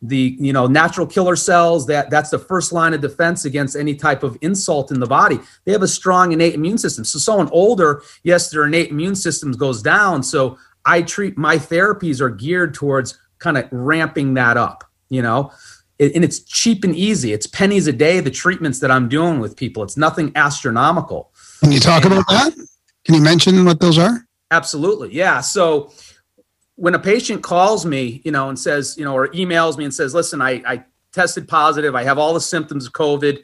the 0.02 0.36
you 0.40 0.54
know 0.54 0.68
natural 0.68 1.06
killer 1.06 1.36
cells 1.36 1.86
that 1.88 2.10
that's 2.10 2.30
the 2.30 2.40
first 2.40 2.72
line 2.72 2.94
of 2.94 3.02
defense 3.02 3.46
against 3.46 3.76
any 3.76 3.96
type 3.96 4.24
of 4.24 4.38
insult 4.42 4.92
in 4.92 5.00
the 5.00 5.06
body 5.06 5.40
they 5.66 5.72
have 5.72 5.82
a 5.82 5.88
strong 5.88 6.32
innate 6.32 6.54
immune 6.54 6.78
system 6.78 7.04
so 7.04 7.20
someone 7.20 7.50
older 7.52 8.02
yes 8.24 8.50
their 8.50 8.66
innate 8.66 8.90
immune 8.90 9.16
system 9.16 9.52
goes 9.52 9.82
down 9.82 10.24
so 10.24 10.58
i 10.86 11.02
treat 11.02 11.38
my 11.38 11.58
therapies 11.58 12.20
are 12.20 12.30
geared 12.30 12.74
towards 12.74 13.20
kind 13.38 13.58
of 13.58 13.68
ramping 13.72 14.34
that 14.34 14.58
up 14.58 14.84
you 15.10 15.22
know 15.22 15.52
and 16.00 16.24
it's 16.24 16.40
cheap 16.40 16.84
and 16.84 16.96
easy 16.96 17.34
it's 17.34 17.48
pennies 17.48 17.88
a 17.88 17.94
day 17.94 18.20
the 18.20 18.32
treatments 18.32 18.80
that 18.80 18.92
i'm 18.92 19.08
doing 19.08 19.40
with 19.40 19.56
people 19.56 19.84
it's 19.84 19.98
nothing 19.98 20.32
astronomical 20.36 21.32
Can 21.62 21.72
you 21.72 21.80
talk 21.80 22.06
about 22.06 22.28
that? 22.28 22.54
Can 23.06 23.16
you 23.16 23.22
mention 23.22 23.66
what 23.66 23.80
those 23.80 23.98
are? 23.98 24.28
Absolutely. 24.52 25.14
Yeah. 25.14 25.42
So 25.42 25.92
when 26.76 26.94
a 26.94 27.00
patient 27.00 27.44
calls 27.44 27.86
me, 27.86 28.22
you 28.26 28.32
know, 28.32 28.50
and 28.50 28.60
says, 28.60 28.96
you 28.98 29.06
know, 29.06 29.16
or 29.16 29.30
emails 29.30 29.78
me 29.78 29.86
and 29.86 29.94
says, 29.94 30.14
listen, 30.14 30.42
I, 30.42 30.62
I 30.66 30.84
tested 31.12 31.48
positive, 31.48 31.96
I 31.96 32.04
have 32.04 32.18
all 32.18 32.34
the 32.34 32.42
symptoms 32.42 32.88
of 32.88 32.94
COVID. 32.94 33.40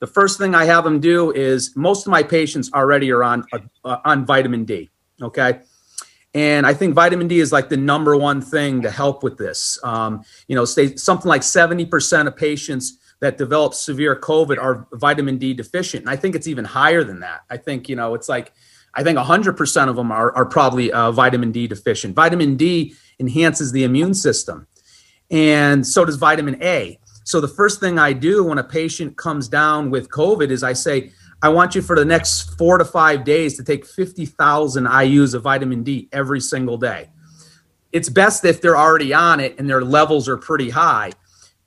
The 0.00 0.06
first 0.06 0.38
thing 0.38 0.54
I 0.54 0.64
have 0.64 0.84
them 0.84 1.00
do 1.00 1.32
is 1.32 1.74
most 1.76 2.06
of 2.06 2.10
my 2.10 2.22
patients 2.22 2.70
already 2.72 3.10
are 3.12 3.22
on 3.22 3.44
uh, 3.84 3.96
on 4.04 4.26
vitamin 4.26 4.64
D. 4.64 4.90
Okay. 5.22 5.60
And 6.34 6.66
I 6.66 6.74
think 6.74 6.94
vitamin 6.94 7.26
D 7.26 7.40
is 7.40 7.52
like 7.52 7.68
the 7.68 7.76
number 7.76 8.16
one 8.16 8.40
thing 8.40 8.82
to 8.82 8.90
help 8.90 9.22
with 9.22 9.38
this. 9.38 9.78
Um, 9.82 10.22
you 10.46 10.54
know, 10.54 10.64
say 10.64 10.94
something 10.96 11.28
like 11.28 11.42
70% 11.42 12.26
of 12.26 12.36
patients 12.36 12.98
that 13.20 13.38
develop 13.38 13.74
severe 13.74 14.14
COVID 14.14 14.58
are 14.58 14.86
vitamin 14.92 15.38
D 15.38 15.54
deficient. 15.54 16.02
And 16.02 16.10
I 16.10 16.16
think 16.16 16.34
it's 16.34 16.46
even 16.46 16.64
higher 16.64 17.02
than 17.02 17.20
that. 17.20 17.40
I 17.50 17.56
think, 17.56 17.88
you 17.88 17.96
know, 17.96 18.14
it's 18.14 18.28
like, 18.28 18.52
I 18.94 19.02
think 19.02 19.18
100% 19.18 19.88
of 19.88 19.96
them 19.96 20.10
are, 20.10 20.34
are 20.34 20.46
probably 20.46 20.92
uh, 20.92 21.12
vitamin 21.12 21.52
D 21.52 21.66
deficient. 21.66 22.14
Vitamin 22.14 22.56
D 22.56 22.94
enhances 23.20 23.72
the 23.72 23.84
immune 23.84 24.14
system, 24.14 24.66
and 25.30 25.86
so 25.86 26.04
does 26.04 26.16
vitamin 26.16 26.60
A. 26.62 26.98
So 27.24 27.40
the 27.40 27.48
first 27.48 27.80
thing 27.80 27.98
I 27.98 28.12
do 28.12 28.42
when 28.42 28.58
a 28.58 28.64
patient 28.64 29.16
comes 29.16 29.48
down 29.48 29.90
with 29.90 30.08
COVID 30.08 30.50
is 30.50 30.62
I 30.62 30.72
say, 30.72 31.12
I 31.40 31.50
want 31.50 31.74
you 31.74 31.82
for 31.82 31.94
the 31.94 32.04
next 32.04 32.58
four 32.58 32.78
to 32.78 32.84
five 32.84 33.24
days 33.24 33.56
to 33.56 33.64
take 33.64 33.86
50,000 33.86 34.84
IUs 34.84 35.34
of 35.34 35.42
vitamin 35.42 35.84
D 35.84 36.08
every 36.12 36.40
single 36.40 36.76
day. 36.76 37.10
It's 37.92 38.08
best 38.08 38.44
if 38.44 38.60
they're 38.60 38.76
already 38.76 39.14
on 39.14 39.38
it 39.38 39.58
and 39.58 39.70
their 39.70 39.82
levels 39.82 40.28
are 40.28 40.36
pretty 40.36 40.70
high. 40.70 41.12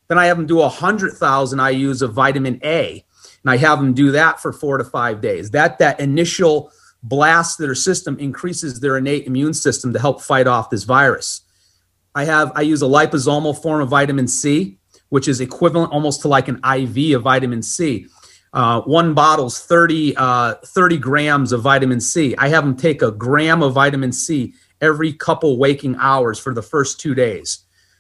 Then 0.10 0.18
I 0.18 0.26
have 0.26 0.36
them 0.36 0.46
do 0.46 0.58
100,000 0.58 1.60
IUs 1.60 2.02
of 2.02 2.14
vitamin 2.14 2.60
A, 2.66 3.06
and 3.44 3.52
I 3.52 3.56
have 3.58 3.80
them 3.80 3.94
do 3.94 4.12
that 4.12 4.42
for 4.42 4.52
four 4.52 4.78
to 4.78 4.84
five 4.84 5.22
days. 5.22 5.52
That 5.52 5.80
that 5.80 6.02
initial 6.02 6.72
blast 7.02 7.58
to 7.58 7.64
their 7.64 7.76
system 7.76 8.20
increases 8.20 8.82
their 8.82 8.98
innate 8.98 9.26
immune 9.26 9.54
system 9.54 9.94
to 9.94 10.00
help 10.00 10.22
fight 10.22 10.48
off 10.48 10.70
this 10.70 10.84
virus. 10.84 11.42
I 12.14 12.26
have 12.26 12.52
I 12.56 12.62
use 12.62 12.82
a 12.82 12.88
liposomal 12.88 13.60
form 13.60 13.82
of 13.82 13.88
vitamin 13.88 14.28
C, 14.28 14.78
which 15.08 15.30
is 15.30 15.40
equivalent 15.40 15.94
almost 15.94 16.22
to 16.24 16.28
like 16.28 16.50
an 16.50 16.58
IV 16.58 17.16
of 17.16 17.24
vitamin 17.24 17.64
C. 17.64 18.08
Uh, 18.54 18.82
one 18.82 19.14
bottle's 19.14 19.60
30, 19.60 20.16
uh, 20.18 20.56
30 20.56 20.98
grams 20.98 21.52
of 21.52 21.62
vitamin 21.62 22.02
C. 22.02 22.36
I 22.38 22.50
have 22.50 22.66
them 22.66 22.76
take 22.76 23.02
a 23.02 23.12
gram 23.12 23.64
of 23.64 23.74
vitamin 23.74 24.12
C 24.12 24.54
every 24.82 25.14
couple 25.14 25.58
waking 25.58 25.96
hours 26.00 26.38
for 26.38 26.54
the 26.54 26.62
first 26.62 27.00
two 27.00 27.16
days. 27.16 27.60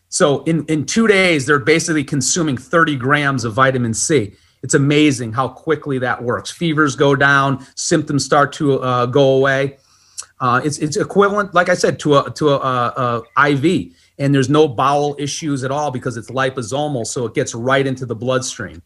So 0.09 0.43
in, 0.43 0.65
in 0.65 0.85
two 0.85 1.07
days, 1.07 1.45
they're 1.45 1.59
basically 1.59 2.03
consuming 2.03 2.57
30 2.57 2.97
grams 2.97 3.45
of 3.45 3.53
vitamin 3.53 3.93
C. 3.93 4.33
It's 4.61 4.73
amazing 4.73 5.31
how 5.31 5.47
quickly 5.47 5.97
that 5.99 6.21
works. 6.21 6.51
Fevers 6.51 6.95
go 6.95 7.15
down, 7.15 7.65
symptoms 7.75 8.25
start 8.25 8.51
to 8.53 8.79
uh, 8.81 9.05
go 9.05 9.37
away. 9.37 9.77
Uh, 10.41 10.59
it's, 10.63 10.79
it's 10.79 10.97
equivalent, 10.97 11.53
like 11.53 11.69
I 11.69 11.75
said, 11.75 11.99
to 11.99 12.17
a 12.17 12.31
to 12.31 12.49
a, 12.49 12.57
a, 12.57 13.23
a 13.37 13.51
IV, 13.51 13.93
and 14.17 14.33
there's 14.33 14.49
no 14.49 14.67
bowel 14.67 15.15
issues 15.19 15.63
at 15.63 15.71
all 15.71 15.91
because 15.91 16.17
it's 16.17 16.31
liposomal, 16.31 17.05
so 17.05 17.25
it 17.25 17.35
gets 17.35 17.53
right 17.53 17.85
into 17.85 18.05
the 18.05 18.15
bloodstream. 18.15 18.81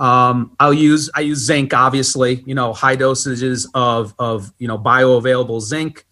Um, 0.00 0.56
I'll 0.58 0.72
use 0.72 1.10
I 1.14 1.20
use 1.20 1.38
zinc, 1.38 1.74
obviously, 1.74 2.42
you 2.46 2.54
know, 2.54 2.72
high 2.72 2.96
dosages 2.96 3.66
of 3.74 4.14
of 4.18 4.50
you 4.58 4.66
know 4.66 4.78
bioavailable 4.78 5.60
zinc. 5.60 6.06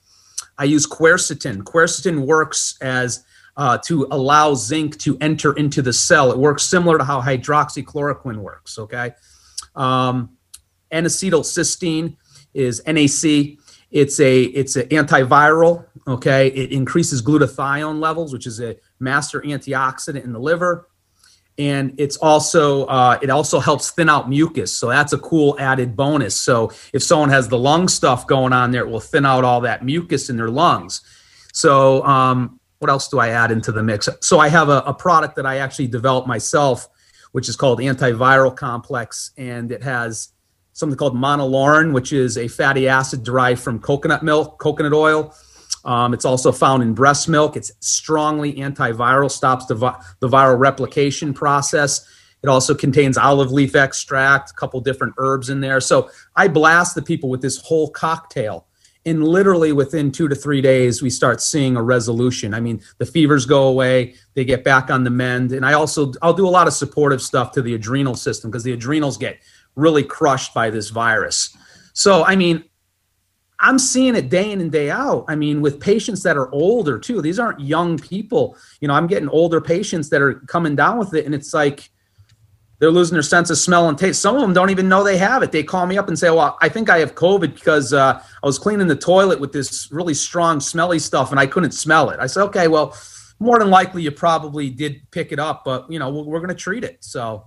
I 0.58 0.64
use 0.64 0.86
quercetin. 0.86 1.62
Quercetin 1.62 2.26
works 2.26 2.76
as 2.82 3.24
uh, 3.56 3.78
to 3.86 4.06
allow 4.10 4.52
zinc 4.54 4.98
to 4.98 5.16
enter 5.22 5.54
into 5.54 5.80
the 5.80 5.94
cell. 5.94 6.30
It 6.30 6.38
works 6.38 6.64
similar 6.64 6.98
to 6.98 7.04
how 7.04 7.22
hydroxychloroquine 7.22 8.36
works. 8.36 8.78
Okay, 8.78 9.12
um, 9.74 10.36
N-acetylcysteine 10.90 12.16
is 12.52 12.82
NAC. 12.86 13.58
It's 13.90 14.20
a 14.20 14.42
it's 14.42 14.76
an 14.76 14.88
antiviral. 14.88 15.86
Okay, 16.06 16.48
it 16.48 16.72
increases 16.72 17.22
glutathione 17.22 18.00
levels, 18.00 18.34
which 18.34 18.46
is 18.46 18.60
a 18.60 18.76
master 19.00 19.40
antioxidant 19.40 20.24
in 20.24 20.34
the 20.34 20.40
liver 20.40 20.88
and 21.58 21.92
it's 21.98 22.16
also 22.18 22.86
uh, 22.86 23.18
it 23.20 23.30
also 23.30 23.58
helps 23.58 23.90
thin 23.90 24.08
out 24.08 24.28
mucus. 24.28 24.72
So 24.72 24.88
that's 24.88 25.12
a 25.12 25.18
cool 25.18 25.56
added 25.58 25.96
bonus. 25.96 26.36
So 26.36 26.72
if 26.92 27.02
someone 27.02 27.30
has 27.30 27.48
the 27.48 27.58
lung 27.58 27.88
stuff 27.88 28.26
going 28.26 28.52
on 28.52 28.70
there 28.70 28.82
it 28.82 28.88
will 28.88 29.00
thin 29.00 29.26
out 29.26 29.44
all 29.44 29.60
that 29.62 29.84
mucus 29.84 30.30
in 30.30 30.36
their 30.36 30.50
lungs. 30.50 31.02
So 31.52 32.04
um, 32.04 32.60
what 32.78 32.90
else 32.90 33.08
do 33.08 33.18
i 33.18 33.30
add 33.30 33.50
into 33.50 33.72
the 33.72 33.82
mix? 33.82 34.08
So 34.20 34.38
i 34.38 34.48
have 34.48 34.68
a, 34.68 34.78
a 34.86 34.94
product 34.94 35.34
that 35.36 35.46
i 35.46 35.58
actually 35.58 35.88
developed 35.88 36.28
myself 36.28 36.88
which 37.32 37.48
is 37.48 37.56
called 37.56 37.80
antiviral 37.80 38.56
complex. 38.56 39.32
And 39.36 39.70
it 39.70 39.82
has 39.82 40.30
something 40.72 40.96
called 40.96 41.16
monolaurin 41.16 41.92
which 41.92 42.12
is 42.12 42.38
a 42.38 42.46
fatty 42.46 42.88
acid 42.88 43.24
derived 43.24 43.60
from 43.60 43.80
coconut 43.80 44.22
milk 44.22 44.58
coconut 44.58 44.92
oil 44.92 45.34
um, 45.88 46.12
it's 46.12 46.26
also 46.26 46.52
found 46.52 46.82
in 46.82 46.92
breast 46.92 47.30
milk. 47.30 47.56
It's 47.56 47.72
strongly 47.80 48.56
antiviral, 48.56 49.30
stops 49.30 49.64
the, 49.64 49.74
vi- 49.74 49.98
the 50.20 50.28
viral 50.28 50.58
replication 50.58 51.32
process. 51.32 52.06
It 52.42 52.48
also 52.50 52.74
contains 52.74 53.16
olive 53.16 53.52
leaf 53.52 53.74
extract, 53.74 54.50
a 54.50 54.54
couple 54.54 54.82
different 54.82 55.14
herbs 55.16 55.48
in 55.48 55.62
there. 55.62 55.80
So 55.80 56.10
I 56.36 56.46
blast 56.46 56.94
the 56.94 57.00
people 57.00 57.30
with 57.30 57.40
this 57.40 57.56
whole 57.56 57.88
cocktail. 57.88 58.66
And 59.06 59.26
literally 59.26 59.72
within 59.72 60.12
two 60.12 60.28
to 60.28 60.34
three 60.34 60.60
days, 60.60 61.00
we 61.00 61.08
start 61.08 61.40
seeing 61.40 61.74
a 61.74 61.82
resolution. 61.82 62.52
I 62.52 62.60
mean, 62.60 62.82
the 62.98 63.06
fevers 63.06 63.46
go 63.46 63.68
away, 63.68 64.14
they 64.34 64.44
get 64.44 64.64
back 64.64 64.90
on 64.90 65.04
the 65.04 65.10
mend. 65.10 65.52
And 65.52 65.64
I 65.64 65.72
also, 65.72 66.12
I'll 66.20 66.34
do 66.34 66.46
a 66.46 66.50
lot 66.50 66.66
of 66.66 66.74
supportive 66.74 67.22
stuff 67.22 67.50
to 67.52 67.62
the 67.62 67.72
adrenal 67.72 68.14
system 68.14 68.50
because 68.50 68.62
the 68.62 68.72
adrenals 68.72 69.16
get 69.16 69.38
really 69.74 70.04
crushed 70.04 70.52
by 70.52 70.68
this 70.68 70.90
virus. 70.90 71.56
So, 71.94 72.26
I 72.26 72.36
mean, 72.36 72.64
I'm 73.60 73.78
seeing 73.78 74.14
it 74.14 74.28
day 74.28 74.52
in 74.52 74.60
and 74.60 74.70
day 74.70 74.90
out. 74.90 75.24
I 75.28 75.34
mean, 75.34 75.60
with 75.60 75.80
patients 75.80 76.22
that 76.22 76.36
are 76.36 76.50
older 76.52 76.98
too. 76.98 77.20
These 77.20 77.38
aren't 77.38 77.60
young 77.60 77.98
people. 77.98 78.56
You 78.80 78.88
know, 78.88 78.94
I'm 78.94 79.08
getting 79.08 79.28
older 79.28 79.60
patients 79.60 80.10
that 80.10 80.22
are 80.22 80.34
coming 80.34 80.76
down 80.76 80.98
with 80.98 81.14
it, 81.14 81.26
and 81.26 81.34
it's 81.34 81.52
like 81.52 81.90
they're 82.78 82.92
losing 82.92 83.14
their 83.14 83.22
sense 83.22 83.50
of 83.50 83.58
smell 83.58 83.88
and 83.88 83.98
taste. 83.98 84.22
Some 84.22 84.36
of 84.36 84.42
them 84.42 84.52
don't 84.52 84.70
even 84.70 84.88
know 84.88 85.02
they 85.02 85.18
have 85.18 85.42
it. 85.42 85.50
They 85.50 85.64
call 85.64 85.86
me 85.86 85.98
up 85.98 86.06
and 86.06 86.16
say, 86.16 86.30
"Well, 86.30 86.56
I 86.60 86.68
think 86.68 86.88
I 86.88 86.98
have 86.98 87.16
COVID 87.16 87.54
because 87.54 87.92
uh, 87.92 88.22
I 88.42 88.46
was 88.46 88.58
cleaning 88.58 88.86
the 88.86 88.96
toilet 88.96 89.40
with 89.40 89.52
this 89.52 89.90
really 89.90 90.14
strong, 90.14 90.60
smelly 90.60 91.00
stuff, 91.00 91.32
and 91.32 91.40
I 91.40 91.46
couldn't 91.46 91.72
smell 91.72 92.10
it." 92.10 92.20
I 92.20 92.26
said, 92.26 92.44
"Okay, 92.44 92.68
well, 92.68 92.96
more 93.40 93.58
than 93.58 93.70
likely 93.70 94.02
you 94.02 94.12
probably 94.12 94.70
did 94.70 95.02
pick 95.10 95.32
it 95.32 95.40
up, 95.40 95.64
but 95.64 95.90
you 95.90 95.98
know, 95.98 96.10
we're, 96.10 96.22
we're 96.22 96.40
going 96.40 96.48
to 96.48 96.54
treat 96.54 96.84
it." 96.84 97.02
So 97.02 97.44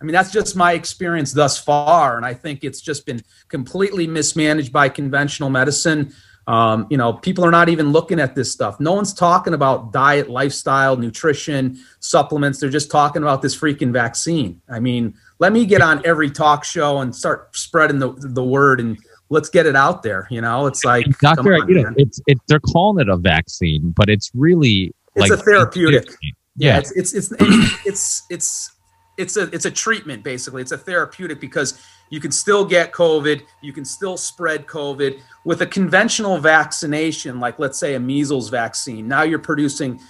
I 0.00 0.04
mean, 0.04 0.12
that's 0.12 0.32
just 0.32 0.56
my 0.56 0.72
experience 0.72 1.32
thus 1.32 1.58
far, 1.58 2.16
and 2.16 2.26
I 2.26 2.34
think 2.34 2.64
it's 2.64 2.80
just 2.80 3.06
been 3.06 3.22
completely 3.48 4.06
mismanaged 4.06 4.72
by 4.72 4.88
conventional 4.88 5.50
medicine. 5.50 6.12
Um, 6.46 6.86
you 6.90 6.98
know, 6.98 7.14
people 7.14 7.44
are 7.44 7.50
not 7.50 7.70
even 7.70 7.90
looking 7.90 8.20
at 8.20 8.34
this 8.34 8.52
stuff. 8.52 8.78
No 8.78 8.92
one's 8.92 9.14
talking 9.14 9.54
about 9.54 9.92
diet, 9.92 10.28
lifestyle, 10.28 10.96
nutrition, 10.96 11.78
supplements. 12.00 12.60
They're 12.60 12.68
just 12.68 12.90
talking 12.90 13.22
about 13.22 13.40
this 13.40 13.56
freaking 13.56 13.92
vaccine. 13.92 14.60
I 14.68 14.78
mean, 14.78 15.14
let 15.38 15.52
me 15.52 15.64
get 15.64 15.80
on 15.80 16.04
every 16.04 16.30
talk 16.30 16.64
show 16.64 16.98
and 16.98 17.14
start 17.14 17.56
spreading 17.56 17.98
the 17.98 18.12
the 18.18 18.44
word 18.44 18.80
and 18.80 18.98
let's 19.30 19.48
get 19.48 19.64
it 19.66 19.76
out 19.76 20.02
there. 20.02 20.26
You 20.30 20.42
know, 20.42 20.66
it's 20.66 20.84
like 20.84 21.06
Doctor, 21.18 21.54
on, 21.54 21.68
you 21.68 21.82
know, 21.82 21.92
it's 21.96 22.20
it. 22.26 22.38
They're 22.46 22.60
calling 22.60 23.00
it 23.00 23.08
a 23.08 23.16
vaccine, 23.16 23.94
but 23.96 24.10
it's 24.10 24.30
really 24.34 24.94
it's 25.14 25.30
like 25.30 25.38
a 25.38 25.42
therapeutic. 25.42 26.08
Yeah. 26.56 26.78
it's 26.78 26.92
it's 26.92 27.14
it's 27.14 27.32
it's 27.40 27.82
it's 27.84 28.22
it's 28.30 28.73
a 29.18 29.42
it's 29.54 29.64
a 29.64 29.70
treatment 29.70 30.22
basically. 30.22 30.62
It's 30.62 30.72
a 30.72 30.78
therapeutic 30.78 31.40
because 31.40 31.80
you 32.10 32.20
can 32.20 32.32
still 32.32 32.64
get 32.64 32.92
COVID, 32.92 33.42
you 33.60 33.72
can 33.72 33.84
still 33.84 34.16
spread 34.16 34.66
COVID 34.66 35.20
with 35.44 35.62
a 35.62 35.66
conventional 35.66 36.38
vaccination, 36.38 37.40
like 37.40 37.58
let's 37.58 37.78
say 37.78 37.94
a 37.94 38.00
measles 38.00 38.48
vaccine. 38.48 39.08
Now 39.08 39.22
you're 39.22 39.38
producing 39.38 40.00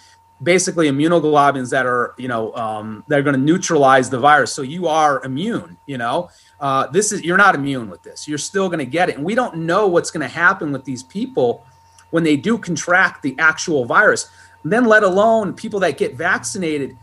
basically 0.42 0.90
immunoglobulins 0.90 1.70
that 1.70 1.86
are 1.86 2.14
you 2.18 2.28
know 2.28 2.54
um, 2.54 3.04
that 3.08 3.18
are 3.18 3.22
going 3.22 3.36
to 3.36 3.40
neutralize 3.40 4.10
the 4.10 4.18
virus, 4.18 4.52
so 4.52 4.62
you 4.62 4.86
are 4.86 5.24
immune. 5.24 5.76
You 5.86 5.98
know, 5.98 6.30
uh, 6.60 6.86
this 6.88 7.12
is 7.12 7.22
you're 7.22 7.38
not 7.38 7.54
immune 7.54 7.90
with 7.90 8.02
this. 8.02 8.26
You're 8.28 8.38
still 8.38 8.68
going 8.68 8.80
to 8.80 8.86
get 8.86 9.08
it, 9.08 9.16
and 9.16 9.24
we 9.24 9.34
don't 9.34 9.58
know 9.58 9.86
what's 9.86 10.10
going 10.10 10.26
to 10.26 10.34
happen 10.34 10.72
with 10.72 10.84
these 10.84 11.02
people 11.02 11.64
when 12.10 12.22
they 12.22 12.36
do 12.36 12.58
contract 12.58 13.22
the 13.22 13.34
actual 13.38 13.84
virus. 13.84 14.30
Then, 14.64 14.86
let 14.86 15.02
alone 15.02 15.52
people 15.52 15.80
that 15.80 15.98
get 15.98 16.14
vaccinated 16.14 16.96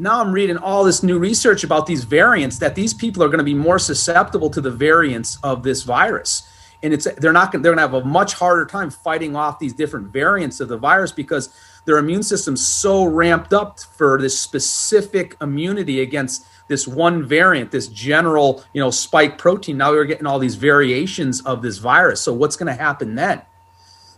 now 0.00 0.22
I'm 0.22 0.32
reading 0.32 0.56
all 0.56 0.82
this 0.82 1.02
new 1.02 1.18
research 1.18 1.62
about 1.62 1.84
these 1.84 2.04
variants 2.04 2.58
that 2.58 2.74
these 2.74 2.94
people 2.94 3.22
are 3.22 3.28
going 3.28 3.38
to 3.38 3.44
be 3.44 3.54
more 3.54 3.78
susceptible 3.78 4.48
to 4.48 4.60
the 4.60 4.70
variants 4.70 5.38
of 5.42 5.62
this 5.62 5.82
virus. 5.82 6.48
And 6.82 6.94
it's 6.94 7.06
they're 7.18 7.34
not 7.34 7.52
going 7.52 7.60
they're 7.60 7.74
going 7.74 7.86
to 7.86 7.94
have 7.94 8.02
a 8.02 8.08
much 8.08 8.32
harder 8.32 8.64
time 8.64 8.88
fighting 8.88 9.36
off 9.36 9.58
these 9.58 9.74
different 9.74 10.08
variants 10.08 10.58
of 10.60 10.68
the 10.68 10.78
virus 10.78 11.12
because 11.12 11.54
their 11.84 11.98
immune 11.98 12.22
system's 12.22 12.66
so 12.66 13.04
ramped 13.04 13.52
up 13.52 13.78
for 13.80 14.18
this 14.18 14.40
specific 14.40 15.36
immunity 15.42 16.00
against 16.00 16.46
this 16.68 16.88
one 16.88 17.22
variant, 17.22 17.70
this 17.70 17.88
general, 17.88 18.64
you 18.72 18.80
know, 18.80 18.90
spike 18.90 19.36
protein. 19.36 19.76
Now 19.76 19.90
we're 19.90 20.04
getting 20.06 20.26
all 20.26 20.38
these 20.38 20.54
variations 20.54 21.42
of 21.42 21.60
this 21.60 21.76
virus. 21.76 22.22
So 22.22 22.32
what's 22.32 22.56
going 22.56 22.74
to 22.74 22.82
happen 22.82 23.16
then? 23.16 23.42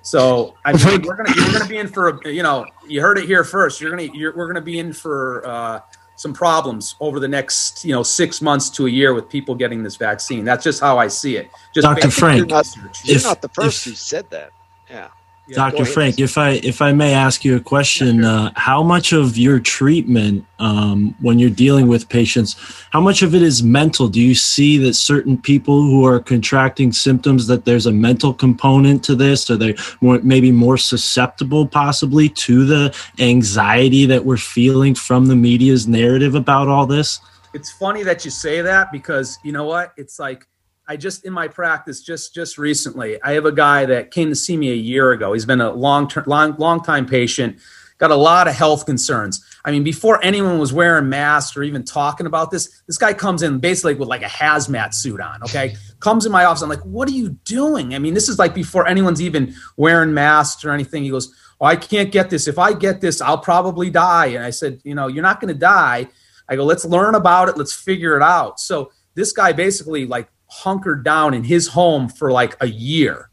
So 0.02 0.54
I 0.64 0.72
mean, 0.72 1.02
we're 1.02 1.16
gonna 1.16 1.32
you're 1.36 1.52
gonna 1.52 1.66
be 1.66 1.78
in 1.78 1.88
for 1.88 2.08
a, 2.08 2.28
you 2.28 2.42
know 2.42 2.66
you 2.86 3.00
heard 3.00 3.18
it 3.18 3.26
here 3.26 3.44
first. 3.44 3.80
You're 3.80 3.90
gonna 3.90 4.10
you're, 4.12 4.34
we're 4.36 4.46
gonna 4.48 4.60
be 4.60 4.78
in 4.78 4.92
for 4.92 5.46
uh, 5.46 5.80
some 6.16 6.32
problems 6.32 6.96
over 7.00 7.20
the 7.20 7.28
next 7.28 7.84
you 7.84 7.92
know 7.92 8.02
six 8.02 8.42
months 8.42 8.68
to 8.70 8.86
a 8.86 8.90
year 8.90 9.14
with 9.14 9.28
people 9.28 9.54
getting 9.54 9.82
this 9.82 9.96
vaccine. 9.96 10.44
That's 10.44 10.64
just 10.64 10.80
how 10.80 10.98
I 10.98 11.06
see 11.08 11.36
it. 11.36 11.50
Just 11.74 11.86
I 11.86 11.94
think 11.94 12.06
based- 12.06 12.20
you're 12.20 12.46
not, 12.46 12.66
you're 13.04 13.16
if- 13.16 13.24
not 13.24 13.40
the 13.42 13.48
first 13.48 13.86
if- 13.86 13.92
who 13.92 13.96
said 13.96 14.28
that. 14.30 14.50
Yeah. 14.90 15.08
Yeah, 15.52 15.70
Dr. 15.70 15.84
Frank, 15.84 16.18
if 16.18 16.38
I 16.38 16.52
if 16.62 16.80
I 16.80 16.92
may 16.92 17.12
ask 17.12 17.44
you 17.44 17.56
a 17.56 17.60
question, 17.60 18.24
uh, 18.24 18.52
how 18.56 18.82
much 18.82 19.12
of 19.12 19.36
your 19.36 19.58
treatment 19.58 20.44
um, 20.58 21.14
when 21.20 21.38
you're 21.38 21.50
dealing 21.50 21.88
with 21.88 22.08
patients, 22.08 22.56
how 22.90 23.00
much 23.00 23.22
of 23.22 23.34
it 23.34 23.42
is 23.42 23.62
mental? 23.62 24.08
Do 24.08 24.20
you 24.20 24.34
see 24.34 24.78
that 24.78 24.94
certain 24.94 25.36
people 25.36 25.82
who 25.82 26.06
are 26.06 26.20
contracting 26.20 26.92
symptoms 26.92 27.46
that 27.48 27.64
there's 27.64 27.86
a 27.86 27.92
mental 27.92 28.32
component 28.32 29.04
to 29.04 29.14
this, 29.14 29.50
or 29.50 29.56
they 29.56 29.74
more 30.00 30.20
maybe 30.22 30.50
more 30.50 30.78
susceptible 30.78 31.66
possibly 31.66 32.28
to 32.30 32.64
the 32.64 32.96
anxiety 33.18 34.06
that 34.06 34.24
we're 34.24 34.36
feeling 34.38 34.94
from 34.94 35.26
the 35.26 35.36
media's 35.36 35.86
narrative 35.86 36.34
about 36.34 36.68
all 36.68 36.86
this? 36.86 37.20
it's 37.54 37.70
funny 37.70 38.02
that 38.02 38.24
you 38.24 38.30
say 38.30 38.62
that 38.62 38.90
because 38.92 39.38
you 39.42 39.52
know 39.52 39.64
what 39.64 39.92
it's 39.96 40.18
like 40.18 40.46
i 40.92 40.96
just 40.96 41.24
in 41.24 41.32
my 41.32 41.48
practice 41.48 42.02
just 42.02 42.34
just 42.34 42.58
recently 42.58 43.20
i 43.22 43.32
have 43.32 43.46
a 43.46 43.52
guy 43.52 43.86
that 43.86 44.10
came 44.10 44.28
to 44.28 44.36
see 44.36 44.58
me 44.58 44.70
a 44.70 44.74
year 44.74 45.12
ago. 45.12 45.32
He's 45.32 45.46
been 45.46 45.62
a 45.62 45.72
long 45.72 46.06
term 46.06 46.24
long 46.26 46.54
long 46.58 46.82
time 46.82 47.06
patient 47.06 47.58
got 47.96 48.10
a 48.10 48.16
lot 48.16 48.48
of 48.48 48.54
health 48.54 48.84
concerns. 48.84 49.42
I 49.64 49.70
mean 49.70 49.84
before 49.84 50.22
anyone 50.22 50.58
was 50.58 50.72
wearing 50.72 51.08
masks 51.08 51.56
or 51.56 51.62
even 51.62 51.82
talking 51.82 52.26
about 52.26 52.50
this 52.50 52.82
this 52.86 52.98
guy 52.98 53.14
comes 53.14 53.42
in 53.42 53.58
basically 53.58 53.94
with 53.94 54.08
like 54.08 54.22
a 54.22 54.26
hazmat 54.26 54.92
suit 54.92 55.20
on 55.20 55.42
okay? 55.44 55.76
Comes 56.00 56.26
in 56.26 56.32
my 56.32 56.44
office 56.44 56.62
i'm 56.62 56.68
like 56.68 56.84
what 56.84 57.08
are 57.08 57.12
you 57.12 57.30
doing? 57.44 57.94
I 57.94 57.98
mean 57.98 58.12
this 58.12 58.28
is 58.28 58.38
like 58.38 58.54
before 58.54 58.86
anyone's 58.86 59.22
even 59.22 59.54
wearing 59.78 60.12
masks 60.12 60.62
or 60.64 60.72
anything. 60.72 61.04
He 61.04 61.10
goes 61.10 61.32
oh 61.58 61.66
i 61.66 61.76
can't 61.76 62.12
get 62.12 62.28
this. 62.28 62.48
If 62.48 62.58
i 62.58 62.74
get 62.74 63.00
this 63.00 63.22
i'll 63.22 63.38
probably 63.38 63.88
die. 63.88 64.26
And 64.26 64.44
i 64.44 64.50
said 64.50 64.80
you 64.84 64.94
know 64.94 65.06
you're 65.06 65.22
not 65.22 65.40
going 65.40 65.54
to 65.54 65.58
die. 65.58 66.08
I 66.48 66.56
go, 66.56 66.64
let's 66.64 66.84
learn 66.84 67.14
about 67.14 67.48
it. 67.48 67.56
Let's 67.56 67.72
figure 67.72 68.14
it 68.16 68.22
out. 68.22 68.60
So 68.60 68.90
this 69.14 69.32
guy 69.32 69.52
basically 69.52 70.06
like 70.06 70.28
hunkered 70.52 71.02
down 71.02 71.32
in 71.32 71.42
his 71.42 71.66
home 71.68 72.08
for 72.08 72.30
like 72.30 72.56
a 72.60 72.66
year. 72.68 73.30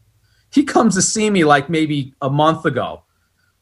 He 0.53 0.63
comes 0.63 0.95
to 0.95 1.01
see 1.01 1.29
me 1.29 1.43
like 1.43 1.69
maybe 1.69 2.13
a 2.21 2.29
month 2.29 2.65
ago. 2.65 3.03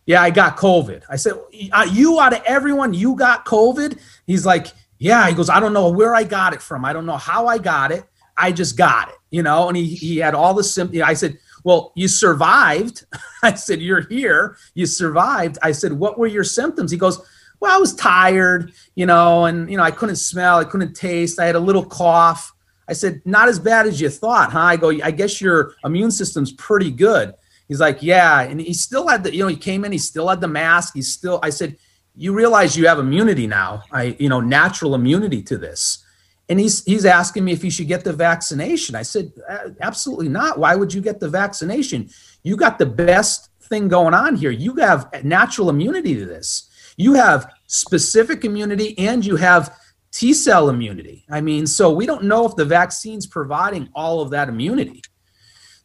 Yeah, 0.05 0.22
I 0.22 0.30
got 0.30 0.58
COVID. 0.58 1.03
I 1.10 1.16
said, 1.16 1.34
"Uh, 1.72 1.88
you 1.91 2.20
out 2.20 2.34
of 2.34 2.43
everyone, 2.45 2.93
you 2.93 3.16
got 3.16 3.45
COVID? 3.45 3.99
He's 4.28 4.45
like, 4.45 4.68
yeah. 4.99 5.28
He 5.28 5.36
goes, 5.36 5.49
I 5.49 5.60
don't 5.60 5.74
know 5.74 5.89
where 5.89 6.16
I 6.16 6.24
got 6.24 6.53
it 6.53 6.62
from. 6.62 6.86
I 6.86 6.93
don't 6.93 7.05
know 7.05 7.18
how 7.18 7.47
I 7.47 7.58
got 7.58 7.91
it. 7.91 8.05
I 8.38 8.51
just 8.51 8.78
got 8.78 9.10
it, 9.10 9.16
you 9.32 9.43
know. 9.43 9.68
And 9.68 9.76
he 9.76 9.88
he 9.88 10.18
had 10.18 10.36
all 10.36 10.53
the 10.53 10.64
symptoms. 10.64 11.01
I 11.01 11.14
said, 11.14 11.38
well, 11.64 11.91
you 11.95 12.08
survived. 12.08 13.05
I 13.43 13.55
said, 13.55 13.82
you're 13.82 14.08
here. 14.08 14.55
You 14.76 14.86
survived. 14.86 15.58
I 15.62 15.72
said, 15.72 15.93
what 15.93 16.18
were 16.18 16.28
your 16.28 16.43
symptoms? 16.43 16.91
He 16.91 16.97
goes, 16.97 17.20
well, 17.60 17.76
I 17.76 17.80
was 17.80 17.95
tired, 17.95 18.72
you 18.95 19.05
know, 19.05 19.45
and 19.45 19.70
you 19.70 19.78
know, 19.78 19.84
I 19.84 19.91
couldn't 19.91 20.18
smell, 20.18 20.60
I 20.60 20.64
couldn't 20.64 20.93
taste, 20.93 21.39
I 21.39 21.45
had 21.45 21.55
a 21.55 21.60
little 21.60 21.86
cough. 21.86 22.53
I 22.88 22.93
said, 22.93 23.21
not 23.25 23.49
as 23.49 23.59
bad 23.59 23.85
as 23.85 23.99
you 23.99 24.09
thought, 24.09 24.51
huh? 24.51 24.59
I 24.59 24.77
go, 24.77 24.89
I 24.89 25.11
guess 25.11 25.41
your 25.41 25.73
immune 25.83 26.11
system's 26.11 26.51
pretty 26.53 26.91
good. 26.91 27.33
He's 27.67 27.79
like, 27.79 28.01
yeah, 28.01 28.41
and 28.41 28.61
he 28.61 28.73
still 28.73 29.07
had 29.07 29.23
the, 29.23 29.33
you 29.33 29.43
know, 29.43 29.49
he 29.49 29.57
came 29.57 29.83
in, 29.83 29.91
he 29.91 29.97
still 29.97 30.29
had 30.29 30.39
the 30.39 30.47
mask. 30.47 30.93
He's 30.93 31.11
still. 31.11 31.39
I 31.43 31.49
said, 31.49 31.75
you 32.15 32.33
realize 32.33 32.77
you 32.77 32.88
have 32.88 32.97
immunity 32.97 33.45
now, 33.45 33.83
I, 33.91 34.15
you 34.19 34.29
know, 34.29 34.39
natural 34.39 34.95
immunity 34.95 35.43
to 35.43 35.57
this. 35.57 36.03
And 36.49 36.59
he's 36.61 36.85
he's 36.85 37.05
asking 37.05 37.43
me 37.43 37.51
if 37.51 37.61
he 37.61 37.69
should 37.69 37.89
get 37.89 38.05
the 38.05 38.13
vaccination. 38.13 38.95
I 38.95 39.03
said, 39.03 39.33
"Uh, 39.49 39.71
absolutely 39.81 40.29
not. 40.29 40.57
Why 40.57 40.75
would 40.75 40.93
you 40.93 41.01
get 41.01 41.19
the 41.19 41.27
vaccination? 41.27 42.09
You 42.43 42.55
got 42.55 42.79
the 42.79 42.85
best 42.85 43.49
thing 43.63 43.89
going 43.89 44.13
on 44.13 44.38
here. 44.38 44.51
You 44.51 44.75
have 44.75 45.09
natural 45.25 45.69
immunity 45.69 46.15
to 46.15 46.25
this 46.25 46.69
you 46.97 47.13
have 47.13 47.53
specific 47.67 48.43
immunity 48.43 48.97
and 48.97 49.25
you 49.25 49.35
have 49.35 49.77
T 50.12 50.34
cell 50.34 50.70
immunity. 50.70 51.26
I 51.30 51.41
mean, 51.41 51.68
so 51.68 51.91
we 51.91 52.05
don't 52.05 52.24
know 52.24 52.45
if 52.45 52.55
the 52.55 52.66
vaccine's 52.66 53.28
providing 53.28 53.89
all 53.93 54.22
of 54.22 54.30
that 54.32 54.49
immunity. 54.49 55.01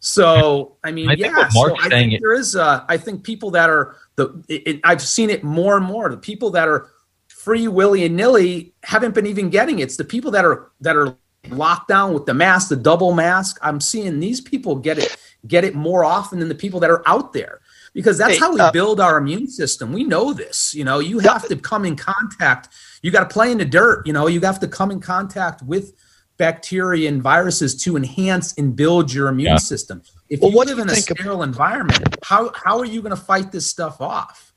So 0.01 0.77
I 0.83 0.91
mean, 0.91 1.09
I 1.09 1.14
yeah. 1.14 1.49
what 1.53 1.53
So 1.53 1.77
I 1.81 1.89
think 1.89 2.14
it- 2.14 2.20
there 2.20 2.33
is. 2.33 2.57
Uh, 2.57 2.85
I 2.89 2.97
think 2.97 3.23
people 3.25 3.51
that 3.53 3.70
are 3.70 3.97
the. 4.16 4.43
It, 4.49 4.62
it- 4.66 4.81
I've 4.85 5.03
seen 5.03 5.31
it 5.31 5.45
more 5.45 5.77
and 5.77 5.85
more. 5.87 6.09
The 6.09 6.16
people 6.16 6.51
that 6.51 6.68
are 6.68 6.89
free 7.29 7.68
willy 7.68 8.05
and 8.05 8.16
nilly 8.16 8.75
haven't 8.85 9.14
been 9.14 9.27
even 9.27 9.51
getting 9.51 9.79
it. 9.79 9.85
It's 9.85 9.97
the 9.97 10.05
people 10.05 10.31
that 10.33 10.45
are 10.45 10.70
that 10.81 10.97
are 10.97 11.16
locked 11.51 11.89
down 11.89 12.14
with 12.14 12.27
the 12.27 12.35
mask, 12.35 12.68
the 12.68 12.77
double 12.77 13.12
mask. 13.12 13.59
I'm 13.62 13.81
seeing 13.81 14.18
these 14.20 14.41
people 14.41 14.77
get 14.77 14.99
it 14.99 15.16
get 15.47 15.64
it 15.64 15.75
more 15.75 16.05
often 16.05 16.39
than 16.39 16.49
the 16.49 16.55
people 16.55 16.81
that 16.81 16.91
are 16.91 17.03
out 17.07 17.33
there 17.33 17.61
because 17.95 18.16
that's 18.18 18.35
Hey, 18.35 18.39
how 18.39 18.53
we 18.55 18.61
uh, 18.61 18.70
build 18.73 19.01
our 19.01 19.18
immune 19.18 19.49
system. 19.49 19.93
We 19.93 20.05
know 20.05 20.33
this. 20.33 20.75
You 20.75 20.85
know, 20.85 20.99
you 21.01 21.18
have 21.20 21.47
to 21.49 21.57
come 21.57 21.85
in 21.85 21.97
contact. 21.97 22.68
You 23.03 23.11
got 23.11 23.28
to 23.28 23.32
play 23.32 23.50
in 23.50 23.59
the 23.59 23.64
dirt. 23.64 24.07
You 24.07 24.12
know, 24.12 24.28
you 24.28 24.40
have 24.40 24.61
to 24.61 24.68
come 24.68 24.90
in 24.90 25.00
contact 25.00 25.62
with 25.62 25.92
bacteria 26.38 27.09
and 27.09 27.20
viruses 27.22 27.74
to 27.82 27.96
enhance 27.96 28.55
and 28.57 28.74
build 28.74 29.12
your 29.12 29.28
immune 29.28 29.50
Yeah. 29.53 29.57
system. 29.59 30.03
If 30.30 30.40
Well, 30.40 30.50
you 30.50 30.57
what 30.57 30.68
live 30.68 30.78
you 30.78 30.84
in 30.84 30.88
a 30.88 30.92
of- 30.92 30.98
sterile 30.98 31.42
environment, 31.42 32.16
how 32.22 32.53
how 32.55 32.78
are 32.78 32.86
you 32.86 33.03
going 33.03 33.14
to 33.14 33.20
fight 33.20 33.53
this 33.53 33.66
stuff 33.66 34.00
off? 34.00 34.53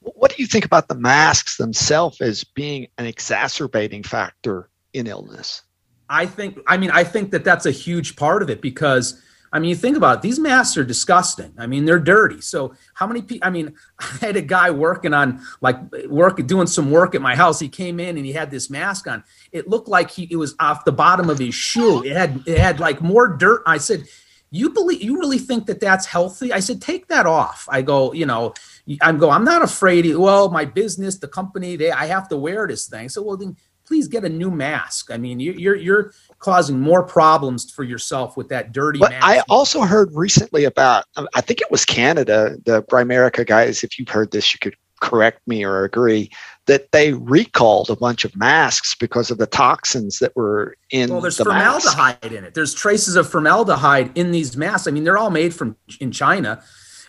What 0.00 0.36
do 0.36 0.42
you 0.42 0.46
think 0.46 0.64
about 0.64 0.88
the 0.88 0.94
masks 0.94 1.56
themselves 1.56 2.20
as 2.20 2.44
being 2.44 2.88
an 2.98 3.06
exacerbating 3.06 4.02
factor 4.02 4.68
in 4.92 5.06
illness? 5.06 5.62
I 6.08 6.26
think 6.26 6.58
I 6.66 6.76
mean 6.76 6.90
I 6.92 7.02
think 7.04 7.30
that 7.30 7.44
that's 7.44 7.66
a 7.66 7.70
huge 7.72 8.14
part 8.16 8.42
of 8.42 8.50
it 8.50 8.60
because 8.60 9.20
I 9.52 9.58
mean 9.58 9.70
you 9.70 9.76
think 9.76 9.96
about 9.96 10.18
it 10.18 10.22
these 10.22 10.38
masks 10.38 10.76
are 10.76 10.84
disgusting. 10.84 11.52
I 11.58 11.66
mean 11.66 11.84
they're 11.84 11.98
dirty. 11.98 12.40
So 12.40 12.74
how 12.94 13.06
many 13.06 13.22
people 13.22 13.46
I 13.46 13.50
mean 13.50 13.74
I 13.98 14.04
had 14.20 14.36
a 14.36 14.42
guy 14.42 14.70
working 14.70 15.14
on 15.14 15.40
like 15.60 15.78
work 16.08 16.44
doing 16.46 16.66
some 16.66 16.90
work 16.90 17.14
at 17.14 17.22
my 17.22 17.34
house. 17.36 17.58
He 17.60 17.68
came 17.68 18.00
in 18.00 18.16
and 18.16 18.26
he 18.26 18.32
had 18.32 18.50
this 18.50 18.68
mask 18.70 19.06
on. 19.06 19.24
It 19.52 19.68
looked 19.68 19.88
like 19.88 20.10
he 20.10 20.28
it 20.30 20.36
was 20.36 20.54
off 20.60 20.84
the 20.84 20.92
bottom 20.92 21.30
of 21.30 21.38
his 21.38 21.54
shoe. 21.54 22.04
It 22.04 22.16
had 22.16 22.42
it 22.46 22.58
had 22.58 22.80
like 22.80 23.00
more 23.00 23.28
dirt. 23.28 23.62
I 23.66 23.78
said 23.78 24.04
you 24.50 24.70
believe 24.70 25.02
you 25.02 25.18
really 25.18 25.38
think 25.38 25.66
that 25.66 25.80
that's 25.80 26.06
healthy? 26.06 26.52
I 26.52 26.60
said 26.60 26.80
take 26.80 27.08
that 27.08 27.26
off. 27.26 27.66
I 27.68 27.82
go, 27.82 28.12
you 28.12 28.26
know, 28.26 28.54
I'm 29.02 29.18
go 29.18 29.30
I'm 29.30 29.44
not 29.44 29.62
afraid. 29.62 30.14
Well, 30.16 30.50
my 30.50 30.64
business, 30.64 31.18
the 31.18 31.28
company, 31.28 31.76
they 31.76 31.90
I 31.90 32.06
have 32.06 32.28
to 32.28 32.36
wear 32.36 32.66
this 32.66 32.86
thing. 32.86 33.08
So 33.08 33.22
well 33.22 33.36
then 33.36 33.56
please 33.84 34.08
get 34.08 34.24
a 34.24 34.28
new 34.28 34.50
mask. 34.50 35.10
I 35.12 35.16
mean, 35.16 35.38
you- 35.40 35.52
you're 35.52 35.76
you're 35.76 36.12
causing 36.38 36.78
more 36.78 37.02
problems 37.02 37.70
for 37.70 37.82
yourself 37.82 38.36
with 38.36 38.48
that 38.48 38.72
dirty 38.72 38.98
But. 38.98 39.14
I 39.20 39.42
also 39.48 39.82
heard 39.82 40.10
recently 40.14 40.64
about, 40.64 41.04
I 41.34 41.40
think 41.40 41.60
it 41.60 41.70
was 41.70 41.84
Canada, 41.84 42.56
the 42.64 42.82
Grimerica 42.84 43.46
guys. 43.46 43.82
If 43.82 43.98
you've 43.98 44.08
heard 44.08 44.30
this, 44.30 44.52
you 44.52 44.60
could 44.60 44.76
correct 45.00 45.46
me 45.46 45.64
or 45.64 45.84
agree 45.84 46.30
that 46.66 46.90
they 46.92 47.12
recalled 47.12 47.90
a 47.90 47.96
bunch 47.96 48.24
of 48.24 48.34
masks 48.36 48.94
because 48.94 49.30
of 49.30 49.38
the 49.38 49.46
toxins 49.46 50.18
that 50.18 50.34
were 50.34 50.76
in 50.90 51.10
well, 51.10 51.20
there's 51.20 51.36
the 51.36 51.44
mask. 51.44 51.86
formaldehyde 51.86 52.32
in 52.32 52.44
it. 52.44 52.54
There's 52.54 52.74
traces 52.74 53.16
of 53.16 53.28
formaldehyde 53.28 54.16
in 54.16 54.32
these 54.32 54.56
masks. 54.56 54.88
I 54.88 54.90
mean, 54.90 55.04
they're 55.04 55.18
all 55.18 55.30
made 55.30 55.54
from 55.54 55.76
in 56.00 56.12
China. 56.12 56.62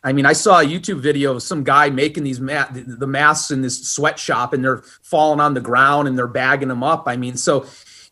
I 0.03 0.13
mean, 0.13 0.25
I 0.25 0.33
saw 0.33 0.61
a 0.61 0.63
YouTube 0.63 0.99
video 0.99 1.35
of 1.35 1.43
some 1.43 1.63
guy 1.63 1.89
making 1.89 2.23
these 2.23 2.39
ma- 2.39 2.67
the 2.71 3.07
masks 3.07 3.51
in 3.51 3.61
this 3.61 3.87
sweatshop, 3.87 4.53
and 4.53 4.63
they're 4.63 4.83
falling 5.01 5.39
on 5.39 5.53
the 5.53 5.61
ground 5.61 6.07
and 6.07 6.17
they're 6.17 6.27
bagging 6.27 6.67
them 6.67 6.83
up. 6.83 7.05
I 7.07 7.17
mean, 7.17 7.35
so 7.35 7.65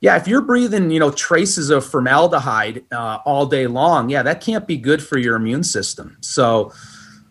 yeah, 0.05 0.17
if 0.17 0.27
you're 0.27 0.41
breathing, 0.41 0.91
you 0.91 0.99
know, 0.99 1.09
traces 1.09 1.71
of 1.71 1.83
formaldehyde 1.83 2.83
uh, 2.91 3.17
all 3.25 3.47
day 3.47 3.65
long, 3.65 4.07
yeah, 4.11 4.21
that 4.21 4.39
can't 4.39 4.67
be 4.67 4.77
good 4.77 5.01
for 5.01 5.17
your 5.17 5.35
immune 5.35 5.63
system. 5.63 6.15
So, 6.21 6.71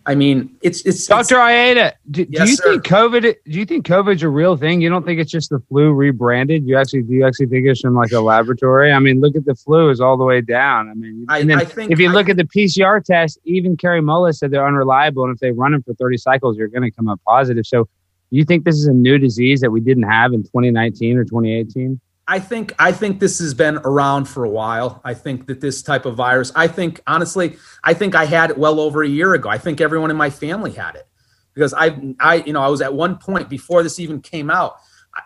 I 0.05 0.13
mean, 0.13 0.53
it's 0.61 0.81
it's 0.85 1.07
Doctor 1.07 1.35
Aieta, 1.37 1.93
do, 2.11 2.25
do 2.25 2.41
you 2.43 2.47
sir. 2.57 2.63
think 2.73 2.83
COVID? 2.83 3.21
Do 3.21 3.57
you 3.59 3.63
think 3.65 3.85
COVID's 3.85 4.23
a 4.23 4.27
real 4.27 4.57
thing? 4.57 4.81
You 4.81 4.89
don't 4.89 5.05
think 5.05 5.21
it's 5.21 5.31
just 5.31 5.51
the 5.51 5.59
flu 5.69 5.93
rebranded? 5.93 6.67
You 6.67 6.77
actually 6.77 7.03
do 7.03 7.13
you 7.13 7.25
actually 7.25 7.45
think 7.45 7.65
it's 7.65 7.79
from 7.79 7.95
like 7.95 8.11
a 8.11 8.19
laboratory? 8.19 8.91
I 8.91 8.99
mean, 8.99 9.21
look 9.21 9.37
at 9.37 9.45
the 9.45 9.55
flu 9.55 9.89
is 9.89 10.01
all 10.01 10.17
the 10.17 10.25
way 10.25 10.41
down. 10.41 10.89
I 10.89 10.95
mean, 10.95 11.25
I- 11.29 11.37
I 11.61 11.63
think- 11.63 11.93
if 11.93 11.99
you 11.99 12.09
I- 12.09 12.13
look 12.13 12.27
at 12.27 12.35
the 12.35 12.43
PCR 12.43 12.99
test, 13.01 13.39
even 13.45 13.77
Kary 13.77 14.01
Mullis 14.01 14.35
said 14.39 14.51
they're 14.51 14.67
unreliable, 14.67 15.23
and 15.23 15.33
if 15.33 15.39
they 15.39 15.51
run 15.51 15.71
them 15.71 15.81
for 15.81 15.93
thirty 15.93 16.17
cycles, 16.17 16.57
you're 16.57 16.67
going 16.67 16.83
to 16.83 16.91
come 16.91 17.07
up 17.07 17.21
positive. 17.25 17.65
So, 17.65 17.85
do 17.85 18.37
you 18.37 18.43
think 18.43 18.65
this 18.65 18.75
is 18.75 18.85
a 18.87 18.93
new 18.93 19.17
disease 19.17 19.61
that 19.61 19.71
we 19.71 19.79
didn't 19.79 20.03
have 20.03 20.33
in 20.33 20.43
2019 20.43 21.15
or 21.17 21.23
2018? 21.23 22.01
I 22.27 22.39
think 22.39 22.73
I 22.79 22.91
think 22.91 23.19
this 23.19 23.39
has 23.39 23.53
been 23.53 23.77
around 23.77 24.25
for 24.25 24.45
a 24.45 24.49
while. 24.49 24.99
I 25.03 25.13
think 25.13 25.45
that 25.47 25.61
this 25.61 25.83
type 25.83 26.05
of 26.05 26.15
virus. 26.15 26.51
I 26.55 26.67
think 26.67 27.01
honestly, 27.05 27.57
I 27.83 27.93
think 27.93 28.15
I 28.15 28.25
had 28.25 28.49
it 28.49 28.57
well 28.57 28.79
over 28.79 29.03
a 29.03 29.07
year 29.07 29.35
ago. 29.35 29.49
I 29.49 29.59
think 29.59 29.79
everyone 29.79 30.09
in 30.09 30.17
my 30.17 30.31
family 30.31 30.71
had 30.71 30.95
it 30.95 31.07
because 31.53 31.73
I 31.73 32.15
I 32.19 32.35
you 32.37 32.53
know 32.53 32.61
I 32.61 32.67
was 32.67 32.81
at 32.81 32.93
one 32.93 33.17
point 33.17 33.47
before 33.47 33.83
this 33.83 33.99
even 33.99 34.21
came 34.21 34.49
out. 34.49 34.77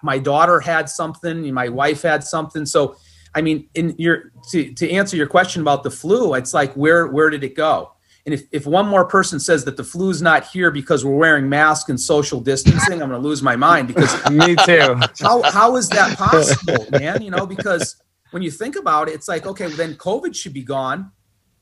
My 0.04 0.20
daughter 0.20 0.60
had 0.60 0.90
something. 0.90 1.52
My 1.54 1.70
wife 1.70 2.02
had 2.02 2.24
something. 2.24 2.66
So 2.66 2.98
I 3.34 3.42
mean, 3.42 3.70
in 3.76 3.96
your 3.98 4.32
to 4.52 4.74
to 4.74 4.92
answer 4.92 5.16
your 5.16 5.28
question 5.28 5.62
about 5.62 5.84
the 5.84 5.92
flu, 5.92 6.34
it's 6.34 6.54
like 6.54 6.74
where 6.74 7.08
where 7.08 7.30
did 7.30 7.46
it 7.46 7.56
go? 7.56 7.94
And 8.30 8.36
if, 8.36 8.46
if 8.52 8.68
one 8.68 8.88
more 8.88 9.06
person 9.06 9.40
says 9.40 9.66
that 9.66 9.76
the 9.76 9.84
flu's 9.84 10.22
not 10.22 10.46
here 10.46 10.70
because 10.70 11.04
we're 11.04 11.16
wearing 11.16 11.50
masks 11.50 11.90
and 11.90 12.00
social 12.00 12.40
distancing, 12.40 13.02
I'm 13.02 13.10
going 13.10 13.20
to 13.20 13.28
lose 13.28 13.42
my 13.42 13.56
mind 13.56 13.88
because 13.88 14.14
Me 14.30 14.56
too. 14.68 15.00
how 15.20 15.42
how 15.42 15.78
is 15.78 15.90
that 15.90 16.16
possible, 16.16 16.86
man? 16.92 17.24
You 17.24 17.32
know, 17.32 17.48
because 17.48 17.96
when 18.30 18.44
you 18.44 18.52
think 18.52 18.76
about 18.76 19.10
it, 19.10 19.16
it's 19.16 19.28
like, 19.28 19.48
okay, 19.48 19.66
well, 19.66 19.76
then 19.76 19.96
COVID 19.96 20.36
should 20.36 20.54
be 20.54 20.62
gone. 20.62 21.12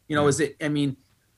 You 0.09 0.17
know, 0.17 0.27
is 0.27 0.41
it? 0.41 0.57
I 0.61 0.67
mean, 0.67 0.97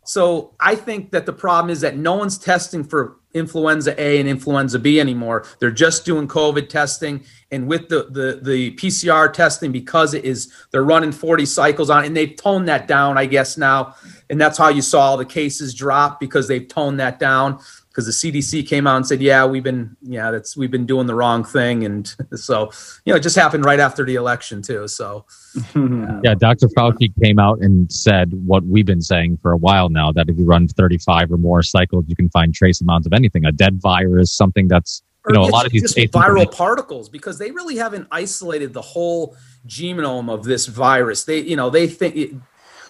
so 0.10 0.56
I 0.60 0.74
think 0.74 1.12
that 1.12 1.28
the 1.28 1.34
problem 1.34 1.70
is 1.70 1.82
that 1.82 1.96
no 1.96 2.16
one's 2.16 2.40
testing 2.40 2.84
for 2.84 3.18
influenza 3.36 3.94
A 4.02 4.20
and 4.20 4.28
influenza 4.28 4.80
B 4.80 5.00
anymore. 5.00 5.46
They're 5.60 5.70
just 5.70 6.04
doing 6.04 6.28
COVID 6.28 6.68
testing, 6.68 7.24
and 7.52 7.68
with 7.68 7.90
the 7.90 8.08
the 8.10 8.40
the 8.42 8.72
PCR 8.72 9.32
testing 9.32 9.72
because 9.72 10.16
it 10.16 10.26
is 10.26 10.52
they're 10.72 10.84
running 10.84 11.12
40 11.12 11.46
cycles 11.46 11.92
on, 11.92 12.06
and 12.06 12.18
they've 12.18 12.36
toned 12.36 12.68
that 12.70 12.88
down, 12.88 13.20
I 13.20 13.28
guess 13.28 13.56
now, 13.56 13.94
and 14.32 14.42
that's 14.42 14.58
how 14.58 14.70
you 14.70 14.82
saw 14.82 15.02
all 15.02 15.18
the 15.18 15.26
cases 15.26 15.76
drop 15.76 16.20
because 16.20 16.48
they've 16.48 16.68
toned 16.68 17.00
that 17.00 17.20
down 17.20 17.60
because 17.90 18.06
the 18.06 18.12
CDC 18.32 18.68
came 18.68 18.88
out 18.88 18.98
and 18.98 19.08
said, 19.08 19.22
"Yeah, 19.22 19.46
we've 19.46 19.64
been 19.64 19.98
yeah, 20.02 20.32
that's 20.32 20.56
we've 20.56 20.72
been 20.72 20.86
doing 20.86 21.08
the 21.08 21.16
wrong 21.16 21.44
thing," 21.44 21.86
and 21.86 22.14
so 22.36 22.72
you 23.06 23.14
know, 23.14 23.18
it 23.18 23.24
just 23.24 23.36
happened 23.36 23.66
right 23.66 23.80
after 23.80 24.06
the 24.06 24.16
election 24.16 24.62
too. 24.62 24.88
So 24.88 25.26
Yeah, 26.24 26.36
Dr. 26.36 26.68
Fauci 26.68 27.12
came 27.22 27.40
out 27.40 27.60
and 27.60 27.92
said 27.92 28.32
what 28.46 28.64
we've 28.66 28.86
been 28.86 29.02
saying 29.02 29.40
for 29.42 29.52
a 29.52 29.58
while 29.58 29.90
now 29.90 30.12
that 30.12 30.30
if 30.30 30.38
you 30.38 30.46
run 30.46 30.68
35 30.68 31.32
or 31.32 31.38
more 31.38 31.64
cycles, 31.64 32.06
you 32.08 32.16
can 32.16 32.30
find 32.30 32.54
trace 32.54 32.82
amounts 32.82 33.08
of 33.08 33.14
anything, 33.14 33.46
a 33.46 33.52
dead 33.52 33.82
virus, 33.82 34.32
something 34.32 34.68
that's, 34.68 35.02
you 35.28 35.34
know, 35.34 35.42
a 35.42 35.50
lot 35.50 35.66
of 35.66 35.72
these 35.72 35.82
just 35.82 35.98
viral 36.14 36.52
particles 36.52 37.10
because 37.10 37.40
they 37.40 37.52
really 37.52 37.78
haven't 37.78 38.08
isolated 38.12 38.74
the 38.74 38.82
whole 38.82 39.36
genome 39.68 40.32
of 40.32 40.44
this 40.44 40.68
virus. 40.68 41.24
They, 41.24 41.40
you 41.40 41.56
know, 41.56 41.70
they 41.70 41.88
think 41.88 42.16
it, 42.16 42.32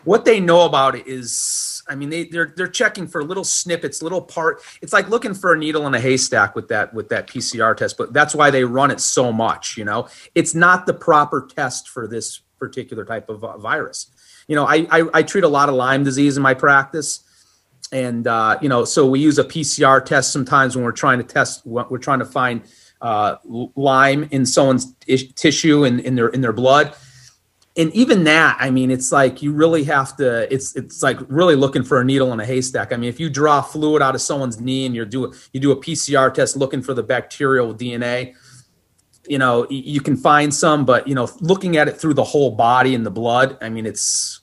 what 0.04 0.26
they 0.26 0.39
know 0.39 0.66
about 0.66 0.95
it 0.95 1.08
is, 1.08 1.79
I 1.90 1.96
mean, 1.96 2.10
they 2.10 2.26
they're 2.26 2.54
they're 2.56 2.68
checking 2.68 3.08
for 3.08 3.24
little 3.24 3.44
snippets, 3.44 4.02
little 4.02 4.22
part. 4.22 4.62
It's 4.82 4.94
like 4.94 5.10
looking 5.10 5.34
for 5.34 5.54
a 5.54 5.58
needle 5.58 5.88
in 5.88 5.96
a 5.96 6.00
haystack 6.00 6.56
with 6.56 6.68
that 6.70 6.94
with 6.94 7.10
that 7.10 7.28
PCR 7.28 7.76
test. 7.76 7.98
But 7.98 8.14
that's 8.14 8.36
why 8.36 8.52
they 8.52 8.64
run 8.64 8.92
it 8.92 9.00
so 9.00 9.32
much. 9.32 9.76
You 9.78 9.86
know, 9.86 10.08
it's 10.36 10.54
not 10.54 10.86
the 10.86 10.94
proper 10.94 11.48
test 11.54 11.90
for 11.90 12.08
this 12.08 12.42
particular 12.60 13.06
type 13.06 13.30
of 13.30 13.44
uh, 13.44 13.58
virus. 13.58 14.08
You 14.48 14.56
know, 14.56 14.66
I, 14.66 14.88
I 14.92 15.10
I 15.16 15.24
treat 15.24 15.44
a 15.44 15.50
lot 15.50 15.70
of 15.70 15.76
Lyme 15.76 16.04
disease 16.04 16.38
in 16.38 16.44
my 16.44 16.54
practice 16.54 17.24
and 17.92 18.28
uh, 18.28 18.58
you 18.62 18.70
know 18.70 18.86
so 18.86 19.08
we 19.08 19.20
use 19.20 19.38
a 19.40 19.44
pcr 19.44 20.04
test 20.04 20.32
sometimes 20.32 20.76
when 20.76 20.86
we're 20.86 20.92
trying 20.92 21.18
to 21.18 21.24
test 21.24 21.66
we're 21.66 21.98
trying 21.98 22.20
to 22.20 22.26
find 22.26 22.62
uh, 23.02 23.38
lyme 23.76 24.28
in 24.32 24.46
someone's 24.46 24.94
tissue 25.36 25.86
and 25.86 26.00
in 26.02 26.16
their 26.16 26.28
in 26.28 26.42
their 26.42 26.54
blood 26.54 26.94
and 27.78 27.93
even 27.93 28.24
that 28.24 28.57
i 28.59 28.70
mean 28.70 28.89
it's 28.89 29.11
like 29.11 29.41
you 29.41 29.51
really 29.51 29.84
have 29.84 30.15
to 30.17 30.51
it's 30.53 30.76
it's 30.76 31.03
like 31.03 31.17
really 31.28 31.55
looking 31.55 31.84
for 31.84 32.01
a 32.01 32.03
needle 32.03 32.34
in 32.34 32.39
a 32.39 32.45
haystack. 32.45 32.91
I 32.91 32.97
mean 32.97 33.09
if 33.09 33.20
you 33.20 33.30
draw 33.30 33.61
fluid 33.61 34.01
out 34.01 34.15
of 34.15 34.22
someone's 34.22 34.59
knee 34.59 34.86
and 34.86 34.95
you 34.95 35.05
do 35.05 35.34
you 35.53 35.59
do 35.59 35.72
a 35.72 35.76
pcr 35.76 36.34
test 36.34 36.57
looking 36.57 36.82
for 36.82 36.93
the 36.93 37.03
bacterial 37.03 37.74
dna 37.74 38.34
you 39.28 39.38
know 39.38 39.67
you 39.70 40.01
can 40.01 40.17
find 40.17 40.53
some 40.53 40.86
but 40.86 41.07
you 41.07 41.15
know 41.15 41.30
looking 41.39 41.78
at 41.78 41.88
it 41.88 41.97
through 41.99 42.15
the 42.15 42.24
whole 42.24 42.51
body 42.51 42.95
and 42.95 43.05
the 43.05 43.11
blood 43.11 43.57
i 43.61 43.70
mean 43.70 43.86
it's 43.86 44.39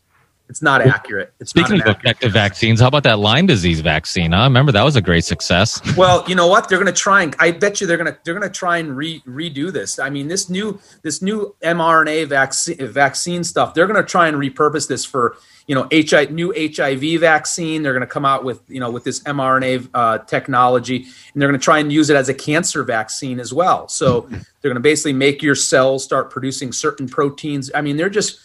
it's 0.49 0.63
not 0.63 0.81
accurate 0.81 1.33
it's 1.41 1.51
Speaking 1.51 1.79
not 1.79 1.89
of 1.89 1.97
effective 1.97 2.33
vaccines, 2.33 2.81
how 2.81 2.89
about 2.89 3.03
that 3.05 3.19
Lyme 3.19 3.47
disease 3.47 3.81
vaccine? 3.81 4.33
I 4.33 4.45
remember 4.45 4.73
that 4.73 4.85
was 4.85 4.97
a 4.97 5.01
great 5.01 5.25
success. 5.25 5.81
Well, 5.97 6.25
you 6.29 6.35
know 6.35 6.47
what? 6.47 6.69
They're 6.69 6.79
going 6.79 6.93
to 6.93 7.01
try 7.01 7.23
and 7.23 7.35
I 7.39 7.53
bet 7.53 7.81
you 7.81 7.87
they're 7.87 7.97
going 7.97 8.13
to 8.13 8.19
they're 8.23 8.35
going 8.35 8.47
to 8.47 8.55
try 8.55 8.77
and 8.77 8.95
re, 8.95 9.23
redo 9.27 9.73
this. 9.73 9.99
I 9.99 10.11
mean, 10.11 10.29
this 10.29 10.51
new 10.51 10.79
this 11.03 11.23
new 11.23 11.55
mRNA 11.63 12.29
vaccine 12.29 12.87
vaccine 12.89 13.43
stuff. 13.45 13.73
They're 13.73 13.87
going 13.87 14.03
to 14.03 14.07
try 14.07 14.29
and 14.29 14.37
repurpose 14.37 14.89
this 14.89 15.07
for 15.07 15.39
you 15.67 15.75
know 15.75 15.89
HIV 15.93 16.33
new 16.33 16.53
HIV 16.55 17.21
vaccine. 17.21 17.83
They're 17.83 17.95
going 17.95 18.03
to 18.03 18.07
come 18.07 18.27
out 18.27 18.45
with 18.45 18.61
you 18.69 18.81
know 18.81 18.91
with 18.91 19.05
this 19.05 19.21
mRNA 19.21 19.89
uh, 19.95 20.19
technology, 20.19 21.07
and 21.33 21.41
they're 21.41 21.49
going 21.49 21.59
to 21.59 21.65
try 21.65 21.79
and 21.79 21.91
use 21.91 22.11
it 22.11 22.17
as 22.17 22.29
a 22.29 22.35
cancer 22.35 22.83
vaccine 22.83 23.41
as 23.41 23.55
well. 23.55 23.89
So 23.89 24.21
they're 24.31 24.71
going 24.71 24.75
to 24.75 24.81
basically 24.81 25.15
make 25.15 25.43
your 25.43 25.55
cells 25.55 26.05
start 26.05 26.31
producing 26.31 26.73
certain 26.73 27.09
proteins. 27.09 27.71
I 27.75 27.81
mean, 27.81 27.97
they're 27.97 28.11
just 28.11 28.41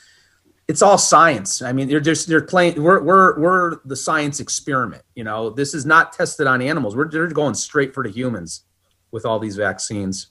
it's 0.71 0.81
all 0.81 0.97
science. 0.97 1.61
I 1.61 1.73
mean, 1.73 1.89
they're 1.89 1.99
just 1.99 2.29
they're 2.29 2.41
playing. 2.41 2.81
We're 2.81 3.01
we're 3.03 3.37
we're 3.37 3.75
the 3.83 3.95
science 3.95 4.39
experiment. 4.39 5.03
You 5.15 5.25
know, 5.25 5.49
this 5.49 5.73
is 5.73 5.85
not 5.85 6.13
tested 6.13 6.47
on 6.47 6.61
animals. 6.61 6.95
We're 6.95 7.09
they're 7.09 7.27
going 7.27 7.55
straight 7.55 7.93
for 7.93 8.03
the 8.05 8.09
humans 8.09 8.63
with 9.11 9.25
all 9.25 9.37
these 9.37 9.57
vaccines. 9.57 10.27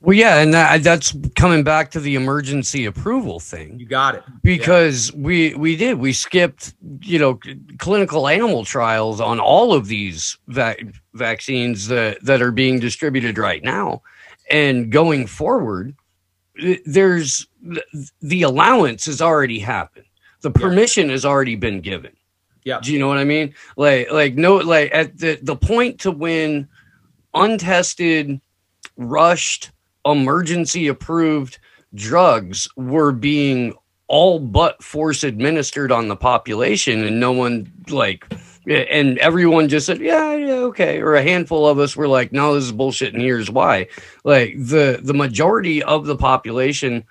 Well, 0.00 0.16
yeah, 0.16 0.38
and 0.38 0.54
that, 0.54 0.82
that's 0.84 1.16
coming 1.34 1.64
back 1.64 1.90
to 1.92 2.00
the 2.00 2.14
emergency 2.14 2.86
approval 2.86 3.40
thing. 3.40 3.78
You 3.78 3.86
got 3.86 4.14
it. 4.14 4.22
because 4.44 5.12
we 5.14 5.54
we 5.54 5.74
did 5.74 5.98
we 5.98 6.12
skipped 6.12 6.74
you 7.00 7.18
know 7.18 7.40
clinical 7.78 8.28
animal 8.28 8.64
trials 8.64 9.20
on 9.20 9.40
all 9.40 9.74
of 9.74 9.88
these 9.88 10.38
va- 10.46 10.76
vaccines 11.14 11.88
that 11.88 12.24
that 12.24 12.40
are 12.40 12.52
being 12.52 12.78
distributed 12.78 13.36
right 13.36 13.64
now 13.64 14.00
and 14.48 14.92
going 14.92 15.26
forward 15.26 15.96
there's 16.84 17.46
th- 17.64 18.10
the 18.20 18.42
allowance 18.42 19.06
has 19.06 19.20
already 19.20 19.58
happened. 19.58 20.06
The 20.42 20.50
permission 20.50 21.08
has 21.10 21.24
already 21.24 21.56
been 21.56 21.80
given. 21.80 22.12
Yeah. 22.64 22.78
do 22.80 22.92
you 22.92 22.98
know 23.00 23.08
what 23.08 23.18
i 23.18 23.24
mean? 23.24 23.54
Like 23.76 24.10
like 24.12 24.34
no 24.36 24.56
like 24.56 24.90
at 24.94 25.18
the 25.18 25.38
the 25.42 25.56
point 25.56 25.98
to 26.00 26.12
when 26.12 26.68
untested 27.34 28.40
rushed 28.96 29.70
emergency 30.04 30.86
approved 30.86 31.58
drugs 31.94 32.68
were 32.76 33.12
being 33.12 33.74
all 34.08 34.38
but 34.38 34.82
force 34.82 35.24
administered 35.24 35.90
on 35.90 36.08
the 36.08 36.16
population 36.16 37.02
and 37.04 37.18
no 37.18 37.32
one 37.32 37.72
like 37.88 38.32
and 38.68 39.18
everyone 39.18 39.68
just 39.68 39.86
said 39.86 40.00
yeah 40.00 40.34
yeah 40.34 40.52
okay 40.54 41.00
or 41.00 41.14
a 41.14 41.22
handful 41.22 41.66
of 41.66 41.78
us 41.78 41.96
were 41.96 42.08
like 42.08 42.32
no 42.32 42.54
this 42.54 42.64
is 42.64 42.72
bullshit 42.72 43.12
and 43.12 43.22
here's 43.22 43.50
why. 43.50 43.88
Like 44.24 44.54
the 44.56 45.00
the 45.02 45.14
majority 45.14 45.82
of 45.82 46.06
the 46.06 46.16
population 46.16 47.04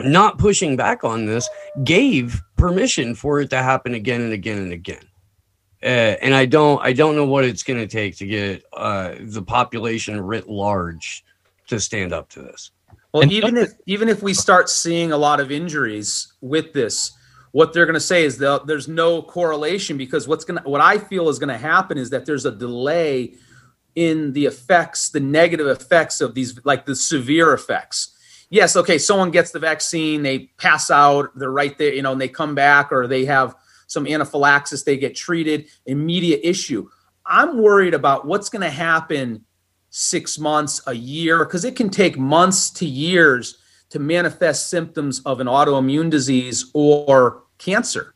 not 0.00 0.38
pushing 0.38 0.76
back 0.76 1.04
on 1.04 1.26
this 1.26 1.48
gave 1.84 2.42
permission 2.56 3.14
for 3.14 3.40
it 3.40 3.50
to 3.50 3.62
happen 3.62 3.94
again 3.94 4.20
and 4.20 4.32
again 4.32 4.58
and 4.58 4.72
again 4.72 5.04
uh, 5.82 6.16
and 6.22 6.34
i 6.34 6.44
don't 6.44 6.82
i 6.82 6.92
don't 6.92 7.16
know 7.16 7.24
what 7.24 7.44
it's 7.44 7.62
going 7.62 7.78
to 7.78 7.86
take 7.86 8.16
to 8.16 8.26
get 8.26 8.62
uh, 8.74 9.14
the 9.20 9.42
population 9.42 10.20
writ 10.20 10.48
large 10.48 11.24
to 11.66 11.80
stand 11.80 12.12
up 12.12 12.28
to 12.28 12.42
this 12.42 12.70
Well, 13.12 13.30
even 13.32 13.56
if 13.56 13.70
even 13.86 14.08
if 14.08 14.22
we 14.22 14.34
start 14.34 14.68
seeing 14.68 15.12
a 15.12 15.16
lot 15.16 15.40
of 15.40 15.50
injuries 15.50 16.34
with 16.40 16.72
this, 16.72 17.12
what 17.52 17.72
they're 17.72 17.86
going 17.86 17.94
to 17.94 18.00
say 18.00 18.24
is 18.24 18.38
that 18.38 18.66
there's 18.66 18.88
no 18.88 19.22
correlation 19.22 19.96
because 19.96 20.28
what's 20.28 20.44
going 20.44 20.62
to 20.62 20.68
what 20.68 20.80
I 20.80 20.98
feel 20.98 21.28
is 21.28 21.38
going 21.38 21.48
to 21.48 21.58
happen 21.58 21.98
is 21.98 22.10
that 22.10 22.26
there's 22.26 22.44
a 22.44 22.52
delay 22.52 23.34
in 23.94 24.32
the 24.34 24.44
effects, 24.44 25.08
the 25.08 25.20
negative 25.20 25.66
effects 25.66 26.20
of 26.20 26.34
these, 26.34 26.60
like 26.64 26.84
the 26.84 26.94
severe 26.94 27.54
effects. 27.54 28.15
Yes, 28.48 28.76
okay, 28.76 28.98
someone 28.98 29.30
gets 29.30 29.50
the 29.50 29.58
vaccine, 29.58 30.22
they 30.22 30.50
pass 30.58 30.90
out, 30.90 31.36
they're 31.36 31.50
right 31.50 31.76
there, 31.78 31.92
you 31.92 32.02
know, 32.02 32.12
and 32.12 32.20
they 32.20 32.28
come 32.28 32.54
back 32.54 32.92
or 32.92 33.06
they 33.06 33.24
have 33.24 33.54
some 33.88 34.06
anaphylaxis, 34.06 34.84
they 34.84 34.96
get 34.96 35.16
treated, 35.16 35.66
immediate 35.86 36.40
issue. 36.44 36.88
I'm 37.24 37.60
worried 37.60 37.94
about 37.94 38.26
what's 38.26 38.48
going 38.48 38.62
to 38.62 38.70
happen 38.70 39.44
six 39.90 40.38
months, 40.38 40.80
a 40.86 40.94
year, 40.94 41.44
because 41.44 41.64
it 41.64 41.74
can 41.74 41.90
take 41.90 42.18
months 42.18 42.70
to 42.70 42.86
years 42.86 43.58
to 43.90 43.98
manifest 43.98 44.68
symptoms 44.68 45.20
of 45.20 45.40
an 45.40 45.46
autoimmune 45.46 46.10
disease 46.10 46.70
or 46.74 47.44
cancer. 47.58 48.14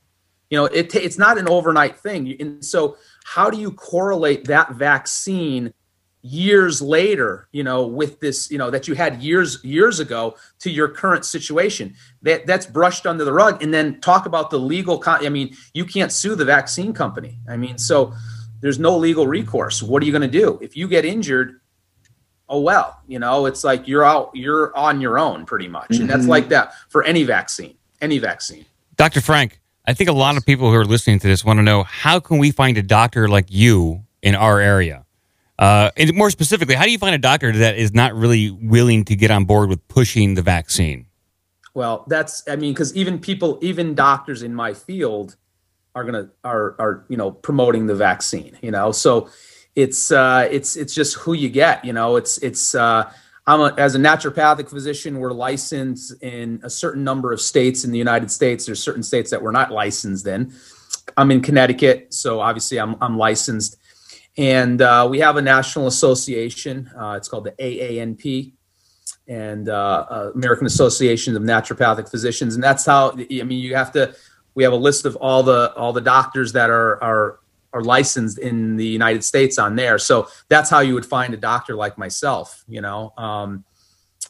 You 0.50 0.58
know, 0.58 0.64
it, 0.66 0.94
it's 0.94 1.18
not 1.18 1.38
an 1.38 1.48
overnight 1.48 1.98
thing. 1.98 2.36
And 2.40 2.64
so, 2.64 2.96
how 3.24 3.50
do 3.50 3.58
you 3.58 3.70
correlate 3.70 4.46
that 4.46 4.72
vaccine 4.72 5.72
years 6.22 6.82
later, 6.82 7.48
you 7.52 7.62
know, 7.64 7.86
with 7.86 8.20
this, 8.20 8.50
you 8.50 8.58
know, 8.58 8.70
that 8.70 8.86
you 8.88 8.94
had 8.94 9.22
years 9.22 9.62
years 9.64 10.00
ago 10.00 10.36
to 10.60 10.70
your 10.70 10.88
current 10.88 11.24
situation? 11.24 11.94
That 12.22 12.46
that's 12.46 12.66
brushed 12.66 13.06
under 13.06 13.24
the 13.24 13.32
rug. 13.32 13.62
And 13.62 13.72
then 13.72 14.00
talk 14.00 14.26
about 14.26 14.50
the 14.50 14.58
legal. 14.58 14.98
Con- 14.98 15.24
I 15.24 15.28
mean, 15.28 15.56
you 15.74 15.84
can't 15.84 16.12
sue 16.12 16.34
the 16.34 16.44
vaccine 16.44 16.92
company. 16.92 17.38
I 17.48 17.56
mean, 17.56 17.78
so 17.78 18.12
there's 18.60 18.78
no 18.78 18.96
legal 18.96 19.26
recourse. 19.26 19.82
What 19.82 20.02
are 20.02 20.06
you 20.06 20.12
going 20.12 20.30
to 20.30 20.38
do 20.38 20.58
if 20.62 20.76
you 20.76 20.88
get 20.88 21.04
injured? 21.04 21.56
oh 22.52 22.58
well 22.60 22.98
you 23.06 23.20
know 23.20 23.46
it's 23.46 23.62
like 23.62 23.86
you're 23.86 24.02
out 24.04 24.28
you're 24.34 24.76
on 24.76 25.00
your 25.00 25.20
own 25.20 25.46
pretty 25.46 25.68
much 25.68 25.98
and 26.00 26.10
that's 26.10 26.24
Mhm. 26.24 26.28
like 26.30 26.48
that 26.48 26.72
for 26.88 27.04
any 27.04 27.22
vaccine 27.22 27.76
any 28.00 28.18
vaccine 28.18 28.64
Dr. 28.96 29.20
Frank, 29.20 29.60
I 29.86 29.94
think 29.94 30.10
a 30.10 30.12
lot 30.12 30.36
of 30.36 30.44
people 30.44 30.68
who 30.68 30.74
are 30.76 30.84
listening 30.84 31.20
to 31.20 31.28
this 31.28 31.44
want 31.44 31.58
to 31.58 31.62
know 31.62 31.84
how 31.84 32.18
can 32.18 32.38
we 32.38 32.50
find 32.50 32.76
a 32.76 32.82
doctor 32.82 33.28
like 33.28 33.46
you 33.50 34.02
in 34.20 34.34
our 34.34 34.58
area? 34.58 35.04
Uh, 35.60 35.90
and 35.96 36.12
more 36.14 36.30
specifically, 36.30 36.74
how 36.74 36.84
do 36.84 36.90
you 36.90 36.98
find 36.98 37.14
a 37.14 37.18
doctor 37.18 37.52
that 37.52 37.76
is 37.76 37.94
not 37.94 38.14
really 38.14 38.50
willing 38.50 39.04
to 39.04 39.14
get 39.14 39.30
on 39.30 39.44
board 39.44 39.68
with 39.68 39.86
pushing 39.86 40.34
the 40.34 40.42
vaccine? 40.42 41.06
well 41.74 42.04
that's 42.08 42.42
i 42.48 42.56
mean 42.56 42.72
because 42.72 42.94
even 42.96 43.18
people 43.18 43.58
even 43.62 43.94
doctors 43.94 44.42
in 44.42 44.54
my 44.54 44.74
field 44.74 45.36
are 45.94 46.04
gonna 46.04 46.28
are 46.44 46.74
are 46.78 47.04
you 47.08 47.16
know 47.16 47.30
promoting 47.30 47.86
the 47.86 47.94
vaccine 47.94 48.56
you 48.62 48.70
know 48.70 48.92
so 48.92 49.28
it's 49.76 50.10
uh 50.10 50.48
it's 50.50 50.76
it's 50.76 50.94
just 50.94 51.14
who 51.16 51.32
you 51.32 51.48
get 51.48 51.84
you 51.84 51.92
know 51.92 52.16
it's 52.16 52.38
it's 52.38 52.74
uh 52.74 53.10
I'm 53.46 53.60
a, 53.60 53.74
as 53.78 53.96
a 53.96 53.98
naturopathic 53.98 54.68
physician, 54.68 55.18
we're 55.18 55.32
licensed 55.32 56.22
in 56.22 56.60
a 56.62 56.70
certain 56.70 57.02
number 57.02 57.32
of 57.32 57.40
states 57.40 57.82
in 57.82 57.90
the 57.90 57.98
United 57.98 58.30
States. 58.30 58.66
There's 58.66 58.80
certain 58.80 59.02
states 59.02 59.30
that 59.30 59.42
we're 59.42 59.50
not 59.50 59.72
licensed 59.72 60.26
in. 60.26 60.52
I'm 61.16 61.32
in 61.32 61.40
Connecticut, 61.40 62.14
so 62.14 62.38
obviously 62.38 62.78
I'm, 62.78 62.94
I'm 63.00 63.16
licensed. 63.16 63.79
And 64.40 64.80
uh, 64.80 65.06
we 65.08 65.18
have 65.18 65.36
a 65.36 65.42
national 65.42 65.86
association. 65.86 66.90
Uh, 66.98 67.12
it's 67.18 67.28
called 67.28 67.44
the 67.44 67.52
AANP, 67.52 68.54
and 69.28 69.68
uh, 69.68 70.06
uh, 70.10 70.30
American 70.34 70.66
Association 70.66 71.36
of 71.36 71.42
Naturopathic 71.42 72.10
Physicians. 72.10 72.54
And 72.54 72.64
that's 72.64 72.86
how 72.86 73.10
I 73.10 73.42
mean 73.42 73.62
you 73.62 73.74
have 73.76 73.92
to. 73.92 74.14
We 74.54 74.64
have 74.64 74.72
a 74.72 74.76
list 74.76 75.04
of 75.04 75.14
all 75.16 75.42
the 75.42 75.74
all 75.74 75.92
the 75.92 76.00
doctors 76.00 76.54
that 76.54 76.70
are 76.70 77.02
are 77.04 77.40
are 77.74 77.82
licensed 77.82 78.38
in 78.38 78.76
the 78.76 78.86
United 78.86 79.24
States 79.24 79.58
on 79.58 79.76
there. 79.76 79.98
So 79.98 80.28
that's 80.48 80.70
how 80.70 80.80
you 80.80 80.94
would 80.94 81.04
find 81.06 81.34
a 81.34 81.36
doctor 81.36 81.74
like 81.76 81.98
myself. 81.98 82.64
You 82.66 82.80
know. 82.80 83.12
Um, 83.18 83.66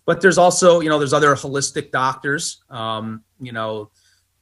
but 0.07 0.21
there's 0.21 0.39
also 0.39 0.81
you 0.81 0.89
know 0.89 0.99
there's 0.99 1.13
other 1.13 1.37
holistic 1.37 1.93
doctors. 1.93 2.65
Um, 2.69 3.23
you 3.39 3.53
know, 3.53 3.93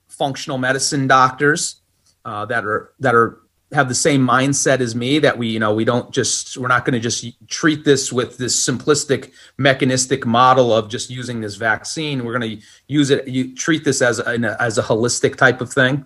functional 0.08 0.56
medicine 0.56 1.06
doctors 1.06 1.82
uh, 2.24 2.46
that 2.46 2.64
are 2.64 2.94
that 3.00 3.14
are 3.14 3.42
have 3.72 3.88
the 3.88 3.94
same 3.94 4.26
mindset 4.26 4.80
as 4.80 4.94
me 4.94 5.18
that 5.18 5.36
we 5.36 5.48
you 5.48 5.58
know 5.58 5.74
we 5.74 5.84
don't 5.84 6.10
just 6.10 6.56
we're 6.56 6.68
not 6.68 6.84
going 6.84 6.94
to 6.94 7.00
just 7.00 7.26
treat 7.48 7.84
this 7.84 8.12
with 8.12 8.38
this 8.38 8.56
simplistic 8.56 9.32
mechanistic 9.58 10.24
model 10.24 10.72
of 10.72 10.88
just 10.88 11.10
using 11.10 11.40
this 11.40 11.56
vaccine. 11.56 12.24
We're 12.24 12.38
going 12.38 12.58
to 12.58 12.64
use 12.86 13.10
it 13.10 13.28
you 13.28 13.54
treat 13.54 13.84
this 13.84 14.00
as 14.00 14.20
a, 14.20 14.56
as 14.60 14.78
a 14.78 14.82
holistic 14.82 15.36
type 15.36 15.60
of 15.60 15.72
thing. 15.72 16.04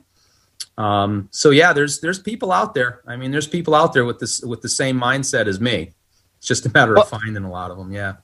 Um, 0.76 1.28
so 1.30 1.50
yeah 1.50 1.72
there's 1.72 2.00
there's 2.00 2.18
people 2.18 2.50
out 2.50 2.74
there. 2.74 3.00
I 3.06 3.16
mean 3.16 3.30
there's 3.30 3.48
people 3.48 3.74
out 3.74 3.92
there 3.92 4.04
with 4.04 4.18
this 4.18 4.40
with 4.40 4.62
the 4.62 4.68
same 4.68 4.98
mindset 5.00 5.46
as 5.46 5.60
me. 5.60 5.92
It's 6.38 6.48
just 6.48 6.66
a 6.66 6.70
matter 6.74 6.98
of 6.98 7.08
finding 7.08 7.44
a 7.44 7.50
lot 7.50 7.70
of 7.70 7.78
them 7.78 7.92
yeah 7.92 8.14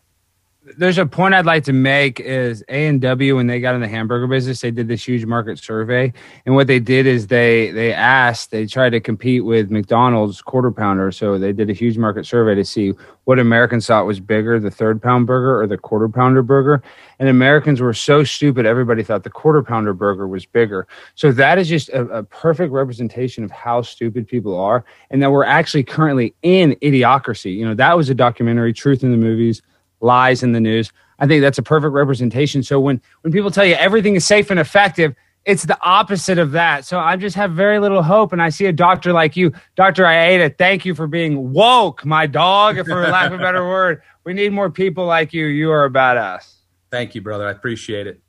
there's 0.76 0.98
a 0.98 1.06
point 1.06 1.34
I'd 1.34 1.46
like 1.46 1.64
to 1.64 1.72
make 1.72 2.20
is 2.20 2.62
A 2.68 2.86
and 2.86 3.00
W 3.00 3.36
when 3.36 3.46
they 3.46 3.60
got 3.60 3.74
in 3.74 3.80
the 3.80 3.88
hamburger 3.88 4.26
business, 4.26 4.60
they 4.60 4.70
did 4.70 4.88
this 4.88 5.06
huge 5.06 5.24
market 5.24 5.58
survey, 5.58 6.12
and 6.46 6.54
what 6.54 6.66
they 6.66 6.78
did 6.78 7.06
is 7.06 7.28
they 7.28 7.70
they 7.70 7.92
asked 7.92 8.50
they 8.50 8.66
tried 8.66 8.90
to 8.90 9.00
compete 9.00 9.44
with 9.44 9.70
McDonald's 9.70 10.42
quarter 10.42 10.70
pounder, 10.70 11.10
so 11.12 11.38
they 11.38 11.52
did 11.52 11.70
a 11.70 11.72
huge 11.72 11.96
market 11.96 12.26
survey 12.26 12.54
to 12.54 12.64
see 12.64 12.92
what 13.24 13.38
Americans 13.38 13.86
thought 13.86 14.06
was 14.06 14.20
bigger, 14.20 14.58
the 14.58 14.70
third 14.70 15.02
pound 15.02 15.26
burger 15.26 15.60
or 15.60 15.66
the 15.66 15.78
quarter 15.78 16.08
pounder 16.08 16.42
burger, 16.42 16.82
and 17.18 17.28
Americans 17.28 17.80
were 17.80 17.94
so 17.94 18.24
stupid, 18.24 18.66
everybody 18.66 19.02
thought 19.02 19.22
the 19.22 19.30
quarter 19.30 19.62
pounder 19.62 19.92
burger 19.92 20.26
was 20.26 20.46
bigger. 20.46 20.86
So 21.14 21.32
that 21.32 21.58
is 21.58 21.68
just 21.68 21.88
a, 21.90 22.02
a 22.08 22.22
perfect 22.22 22.72
representation 22.72 23.44
of 23.44 23.50
how 23.50 23.82
stupid 23.82 24.26
people 24.26 24.58
are, 24.58 24.84
and 25.10 25.22
that 25.22 25.30
we're 25.30 25.44
actually 25.44 25.84
currently 25.84 26.34
in 26.42 26.72
idiocracy. 26.82 27.54
You 27.54 27.66
know, 27.66 27.74
that 27.74 27.96
was 27.96 28.10
a 28.10 28.14
documentary, 28.14 28.72
Truth 28.72 29.02
in 29.02 29.10
the 29.10 29.16
Movies 29.16 29.62
lies 30.00 30.42
in 30.42 30.52
the 30.52 30.60
news. 30.60 30.92
I 31.18 31.26
think 31.26 31.42
that's 31.42 31.58
a 31.58 31.62
perfect 31.62 31.92
representation. 31.92 32.62
So 32.62 32.78
when 32.80 33.00
when 33.22 33.32
people 33.32 33.50
tell 33.50 33.64
you 33.64 33.74
everything 33.74 34.14
is 34.14 34.24
safe 34.24 34.50
and 34.50 34.60
effective, 34.60 35.14
it's 35.44 35.64
the 35.64 35.78
opposite 35.82 36.38
of 36.38 36.52
that. 36.52 36.84
So 36.84 36.98
I 36.98 37.16
just 37.16 37.34
have 37.36 37.52
very 37.52 37.78
little 37.78 38.02
hope. 38.02 38.32
And 38.32 38.42
I 38.42 38.50
see 38.50 38.66
a 38.66 38.72
doctor 38.72 39.12
like 39.12 39.36
you, 39.36 39.52
Dr. 39.76 40.04
Aieta, 40.04 40.56
thank 40.58 40.84
you 40.84 40.94
for 40.94 41.06
being 41.06 41.52
woke, 41.52 42.04
my 42.04 42.26
dog, 42.26 42.76
for 42.86 43.08
lack 43.08 43.32
of 43.32 43.40
a 43.40 43.42
better 43.42 43.66
word. 43.68 44.02
We 44.24 44.34
need 44.34 44.52
more 44.52 44.70
people 44.70 45.06
like 45.06 45.32
you. 45.32 45.46
You 45.46 45.70
are 45.70 45.84
a 45.86 45.90
badass. 45.90 46.54
thank 46.90 47.14
you 47.14 47.20
brother 47.20 47.46
i 47.46 47.50
appreciate 47.50 48.06
it 48.06 48.20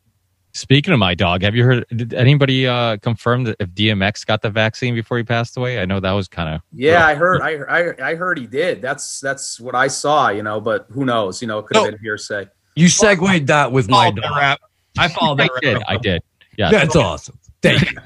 Speaking 0.59 0.93
of 0.93 0.99
my 0.99 1.15
dog, 1.15 1.41
have 1.41 1.55
you 1.55 1.63
heard? 1.63 1.85
Did 1.95 2.13
anybody 2.13 2.67
uh, 2.67 2.97
confirm 2.97 3.43
that 3.45 3.55
if 3.59 3.69
DMX 3.69 4.25
got 4.25 4.41
the 4.41 4.49
vaccine 4.49 4.93
before 4.93 5.17
he 5.17 5.23
passed 5.23 5.57
away? 5.57 5.79
I 5.79 5.85
know 5.85 5.99
that 5.99 6.11
was 6.11 6.27
kind 6.27 6.53
of 6.53 6.61
yeah 6.73 7.05
i 7.05 7.15
heard 7.15 7.41
I, 7.41 7.57
I 7.63 8.09
i 8.11 8.15
heard 8.15 8.37
he 8.37 8.45
did 8.45 8.81
that's 8.81 9.19
that's 9.19 9.59
what 9.59 9.75
i 9.75 9.87
saw 9.87 10.29
you 10.29 10.43
know 10.43 10.59
but 10.61 10.85
who 10.89 11.05
knows 11.05 11.41
you 11.41 11.47
know 11.47 11.59
it 11.59 11.65
could 11.65 11.77
have 11.77 11.91
been 11.91 11.99
hearsay 11.99 12.47
you 12.79 12.87
segued 12.87 13.47
that 13.47 13.73
with 13.73 13.89
my 13.89 14.09
dog. 14.09 14.37
rap. 14.37 14.61
I 14.97 15.09
followed 15.09 15.39
that. 15.39 15.49
I 15.51 15.53
that 15.53 15.61
did. 15.61 15.73
rap. 15.73 15.83
I 15.87 15.97
did. 15.97 16.23
Yeah, 16.57 16.71
That's 16.71 16.95
awesome. 16.95 17.37
Thank 17.61 17.91
you. 17.91 17.97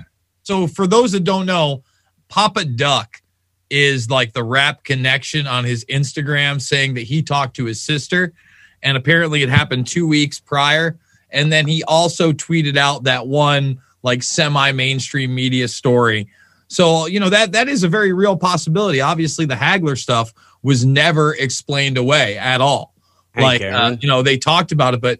So 0.41 0.67
for 0.67 0.87
those 0.87 1.11
that 1.11 1.23
don't 1.23 1.45
know, 1.45 1.83
Papa 2.27 2.65
Duck 2.65 3.21
is 3.69 4.09
like 4.09 4.33
the 4.33 4.43
rap 4.43 4.83
connection 4.83 5.47
on 5.47 5.63
his 5.63 5.85
Instagram 5.85 6.59
saying 6.59 6.95
that 6.95 7.03
he 7.03 7.21
talked 7.21 7.55
to 7.57 7.65
his 7.65 7.81
sister 7.81 8.33
and 8.81 8.97
apparently 8.97 9.43
it 9.43 9.49
happened 9.49 9.87
2 9.87 10.07
weeks 10.07 10.39
prior 10.39 10.97
and 11.33 11.51
then 11.51 11.67
he 11.67 11.83
also 11.83 12.31
tweeted 12.31 12.77
out 12.77 13.03
that 13.03 13.27
one 13.27 13.81
like 14.03 14.23
semi 14.23 14.71
mainstream 14.71 15.33
media 15.33 15.67
story. 15.67 16.29
So, 16.67 17.07
you 17.07 17.19
know, 17.19 17.29
that 17.29 17.51
that 17.51 17.67
is 17.67 17.83
a 17.83 17.87
very 17.87 18.13
real 18.13 18.37
possibility. 18.37 19.01
Obviously 19.01 19.45
the 19.45 19.55
Hagler 19.55 19.97
stuff 19.97 20.33
was 20.61 20.85
never 20.85 21.35
explained 21.35 21.97
away 21.97 22.37
at 22.37 22.61
all. 22.61 22.93
like 23.35 23.61
uh, 23.61 23.97
you 23.99 24.07
know 24.07 24.21
they 24.21 24.37
talked 24.37 24.71
about 24.71 24.93
it, 24.93 25.01
but 25.01 25.19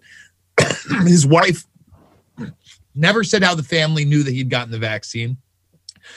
his 1.04 1.26
wife 1.26 1.64
never 2.94 3.24
said 3.24 3.42
how 3.42 3.54
the 3.54 3.62
family 3.62 4.04
knew 4.04 4.22
that 4.22 4.32
he'd 4.32 4.50
gotten 4.50 4.70
the 4.70 4.78
vaccine. 4.78 5.36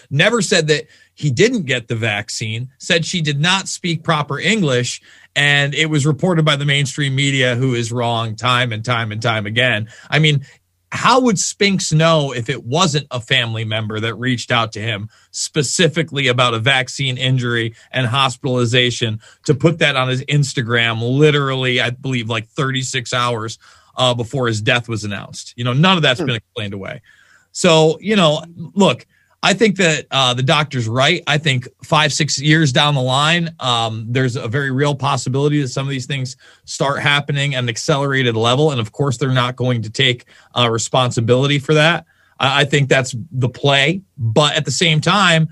Never 0.09 0.41
said 0.41 0.67
that 0.67 0.85
he 1.15 1.31
didn't 1.31 1.63
get 1.63 1.87
the 1.87 1.95
vaccine. 1.95 2.69
Said 2.77 3.05
she 3.05 3.21
did 3.21 3.39
not 3.39 3.67
speak 3.67 4.03
proper 4.03 4.39
English, 4.39 5.01
and 5.37 5.75
it 5.75 5.85
was 5.85 6.07
reported 6.07 6.43
by 6.43 6.55
the 6.55 6.65
mainstream 6.65 7.15
media, 7.15 7.55
who 7.55 7.75
is 7.75 7.91
wrong 7.91 8.35
time 8.35 8.73
and 8.73 8.83
time 8.83 9.11
and 9.11 9.21
time 9.21 9.45
again. 9.45 9.87
I 10.09 10.17
mean, 10.17 10.43
how 10.91 11.21
would 11.21 11.37
Spinks 11.37 11.93
know 11.93 12.31
if 12.31 12.49
it 12.49 12.65
wasn't 12.65 13.05
a 13.11 13.21
family 13.21 13.63
member 13.63 13.99
that 13.99 14.15
reached 14.15 14.51
out 14.51 14.71
to 14.71 14.81
him 14.81 15.09
specifically 15.29 16.27
about 16.27 16.55
a 16.55 16.59
vaccine 16.59 17.19
injury 17.19 17.75
and 17.91 18.07
hospitalization 18.07 19.19
to 19.45 19.53
put 19.53 19.77
that 19.77 19.95
on 19.95 20.07
his 20.07 20.23
Instagram 20.25 21.01
literally, 21.01 21.79
I 21.79 21.91
believe, 21.91 22.29
like 22.29 22.47
36 22.47 23.13
hours 23.13 23.59
uh, 23.95 24.15
before 24.15 24.47
his 24.47 24.59
death 24.59 24.89
was 24.89 25.03
announced? 25.03 25.53
You 25.55 25.65
know, 25.65 25.73
none 25.73 25.97
of 25.97 26.03
that's 26.03 26.19
been 26.19 26.31
explained 26.31 26.73
away. 26.73 27.03
So, 27.51 27.99
you 28.01 28.15
know, 28.15 28.43
look, 28.73 29.05
I 29.43 29.53
think 29.53 29.77
that 29.77 30.07
uh, 30.09 30.33
the 30.33 30.43
doctor's 30.43 30.87
right. 30.87 31.21
I 31.27 31.37
think 31.37 31.67
five, 31.83 32.11
six 32.11 32.41
years 32.41 32.71
down 32.71 32.95
the 32.95 33.01
line, 33.01 33.55
um, 33.59 34.05
there's 34.09 34.35
a 34.35 34.47
very 34.47 34.71
real 34.71 34.95
possibility 34.95 35.61
that 35.61 35.67
some 35.67 35.85
of 35.85 35.91
these 35.91 36.07
things 36.07 36.37
start 36.65 37.01
happening 37.01 37.53
at 37.53 37.63
an 37.63 37.69
accelerated 37.69 38.35
level. 38.35 38.71
And 38.71 38.81
of 38.81 38.91
course, 38.91 39.17
they're 39.17 39.29
not 39.29 39.55
going 39.55 39.83
to 39.83 39.89
take 39.91 40.25
uh, 40.57 40.69
responsibility 40.69 41.59
for 41.59 41.75
that. 41.75 42.05
I, 42.39 42.61
I 42.61 42.65
think 42.65 42.89
that's 42.89 43.15
the 43.31 43.49
play. 43.49 44.01
But 44.17 44.55
at 44.55 44.65
the 44.65 44.71
same 44.71 45.01
time, 45.01 45.49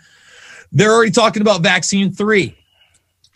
they're 0.71 0.91
already 0.91 1.11
talking 1.11 1.43
about 1.43 1.61
vaccine 1.61 2.11
three. 2.11 2.57